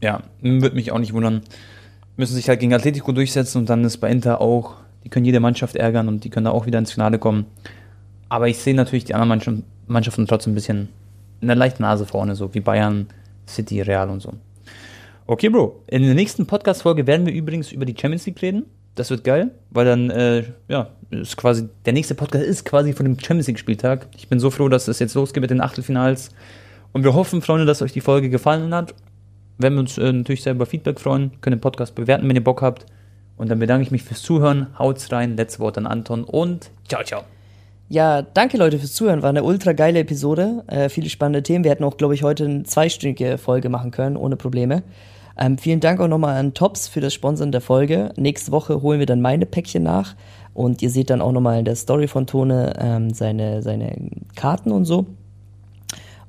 Ja, 0.00 0.22
würde 0.40 0.74
mich 0.74 0.90
auch 0.90 0.98
nicht 0.98 1.12
wundern. 1.12 1.42
Müssen 2.16 2.34
sich 2.34 2.48
halt 2.48 2.60
gegen 2.60 2.74
Atletico 2.74 3.12
durchsetzen 3.12 3.58
und 3.58 3.70
dann 3.70 3.84
ist 3.84 3.98
bei 3.98 4.10
Inter 4.10 4.40
auch 4.40 4.74
die 5.04 5.08
können 5.08 5.24
jede 5.24 5.40
Mannschaft 5.40 5.76
ärgern 5.76 6.08
und 6.08 6.24
die 6.24 6.30
können 6.30 6.44
da 6.44 6.50
auch 6.50 6.66
wieder 6.66 6.78
ins 6.78 6.92
Finale 6.92 7.18
kommen. 7.18 7.46
Aber 8.28 8.48
ich 8.48 8.58
sehe 8.58 8.74
natürlich 8.74 9.04
die 9.04 9.14
anderen 9.14 9.64
Mannschaften 9.86 10.26
trotzdem 10.26 10.52
ein 10.52 10.54
bisschen 10.54 10.88
in 11.40 11.48
der 11.48 11.56
leichten 11.56 11.82
Nase 11.82 12.06
vorne, 12.06 12.34
so 12.34 12.54
wie 12.54 12.60
Bayern, 12.60 13.06
City, 13.46 13.82
Real 13.82 14.08
und 14.08 14.20
so. 14.20 14.32
Okay, 15.26 15.48
Bro. 15.48 15.82
In 15.86 16.02
der 16.02 16.14
nächsten 16.14 16.46
Podcast-Folge 16.46 17.06
werden 17.06 17.26
wir 17.26 17.32
übrigens 17.32 17.72
über 17.72 17.84
die 17.84 17.94
Champions 17.98 18.26
League 18.26 18.40
reden. 18.42 18.64
Das 18.94 19.10
wird 19.10 19.24
geil, 19.24 19.50
weil 19.70 19.86
dann, 19.86 20.10
äh, 20.10 20.44
ja, 20.68 20.90
ist 21.10 21.36
quasi, 21.36 21.68
der 21.86 21.92
nächste 21.92 22.14
Podcast 22.14 22.44
ist 22.44 22.64
quasi 22.64 22.92
von 22.92 23.04
dem 23.04 23.18
Champions 23.18 23.46
League-Spieltag. 23.46 24.08
Ich 24.16 24.28
bin 24.28 24.40
so 24.40 24.50
froh, 24.50 24.68
dass 24.68 24.88
es 24.88 24.98
jetzt 24.98 25.14
losgeht 25.14 25.40
mit 25.40 25.50
den 25.50 25.60
Achtelfinals. 25.60 26.30
Und 26.92 27.04
wir 27.04 27.14
hoffen, 27.14 27.40
Freunde, 27.40 27.64
dass 27.64 27.82
euch 27.82 27.92
die 27.92 28.00
Folge 28.00 28.30
gefallen 28.30 28.74
hat. 28.74 28.94
Werden 29.58 29.74
wir 29.74 29.80
uns 29.80 29.96
äh, 29.96 30.12
natürlich 30.12 30.42
sehr 30.42 30.52
über 30.52 30.66
Feedback 30.66 31.00
freuen. 31.00 31.32
Können 31.40 31.56
den 31.56 31.60
Podcast 31.60 31.94
bewerten, 31.94 32.28
wenn 32.28 32.36
ihr 32.36 32.44
Bock 32.44 32.62
habt. 32.62 32.86
Und 33.42 33.48
dann 33.48 33.58
bedanke 33.58 33.82
ich 33.82 33.90
mich 33.90 34.04
fürs 34.04 34.22
Zuhören. 34.22 34.68
Haut's 34.78 35.10
rein. 35.10 35.36
Letztes 35.36 35.58
Wort 35.58 35.76
an 35.76 35.84
Anton 35.84 36.22
und 36.22 36.70
ciao, 36.86 37.02
ciao. 37.02 37.22
Ja, 37.88 38.22
danke 38.22 38.56
Leute 38.56 38.78
fürs 38.78 38.94
Zuhören. 38.94 39.22
War 39.22 39.30
eine 39.30 39.42
ultra 39.42 39.72
geile 39.72 39.98
Episode. 39.98 40.62
Äh, 40.68 40.88
viele 40.88 41.10
spannende 41.10 41.42
Themen. 41.42 41.64
Wir 41.64 41.72
hätten 41.72 41.82
auch, 41.82 41.96
glaube 41.96 42.14
ich, 42.14 42.22
heute 42.22 42.44
eine 42.44 42.62
zweistündige 42.62 43.38
Folge 43.38 43.68
machen 43.68 43.90
können, 43.90 44.16
ohne 44.16 44.36
Probleme. 44.36 44.84
Ähm, 45.36 45.58
vielen 45.58 45.80
Dank 45.80 45.98
auch 46.00 46.06
nochmal 46.06 46.36
an 46.36 46.54
Tops 46.54 46.86
für 46.86 47.00
das 47.00 47.14
Sponsern 47.14 47.50
der 47.50 47.60
Folge. 47.60 48.12
Nächste 48.14 48.52
Woche 48.52 48.80
holen 48.80 49.00
wir 49.00 49.06
dann 49.06 49.20
meine 49.20 49.44
Päckchen 49.44 49.82
nach. 49.82 50.14
Und 50.54 50.80
ihr 50.80 50.90
seht 50.90 51.10
dann 51.10 51.20
auch 51.20 51.32
nochmal 51.32 51.58
in 51.58 51.64
der 51.64 51.74
Story 51.74 52.06
von 52.06 52.28
Tone 52.28 52.74
ähm, 52.78 53.12
seine, 53.12 53.60
seine 53.60 54.08
Karten 54.36 54.70
und 54.70 54.84
so. 54.84 55.06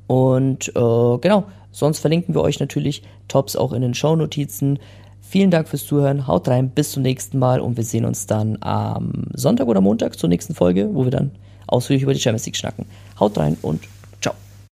Und 0.08 0.70
äh, 0.70 1.18
genau, 1.22 1.44
sonst 1.70 2.00
verlinken 2.00 2.34
wir 2.34 2.42
euch 2.42 2.60
natürlich 2.60 3.04
Tops 3.28 3.56
auch 3.56 3.72
in 3.72 3.84
den 3.84 3.94
Shownotizen. 3.94 4.80
Vielen 5.34 5.50
Dank 5.50 5.68
fürs 5.68 5.88
Zuhören. 5.88 6.28
Haut 6.28 6.48
rein. 6.48 6.70
Bis 6.70 6.92
zum 6.92 7.02
nächsten 7.02 7.40
Mal. 7.40 7.60
Und 7.60 7.76
wir 7.76 7.84
sehen 7.84 8.06
uns 8.06 8.28
dann 8.28 8.60
am 8.62 9.24
Sonntag 9.34 9.66
oder 9.66 9.82
Montag 9.82 10.16
zur 10.20 10.30
nächsten 10.30 10.54
Folge, 10.54 10.92
wo 10.94 11.06
wir 11.06 11.10
dann 11.10 11.32
ausführlich 11.66 12.04
über 12.04 12.14
die 12.14 12.20
Champions 12.20 12.46
League 12.46 12.56
schnacken. 12.56 12.86
Haut 13.20 13.36
rein 13.40 13.58
und 13.64 13.82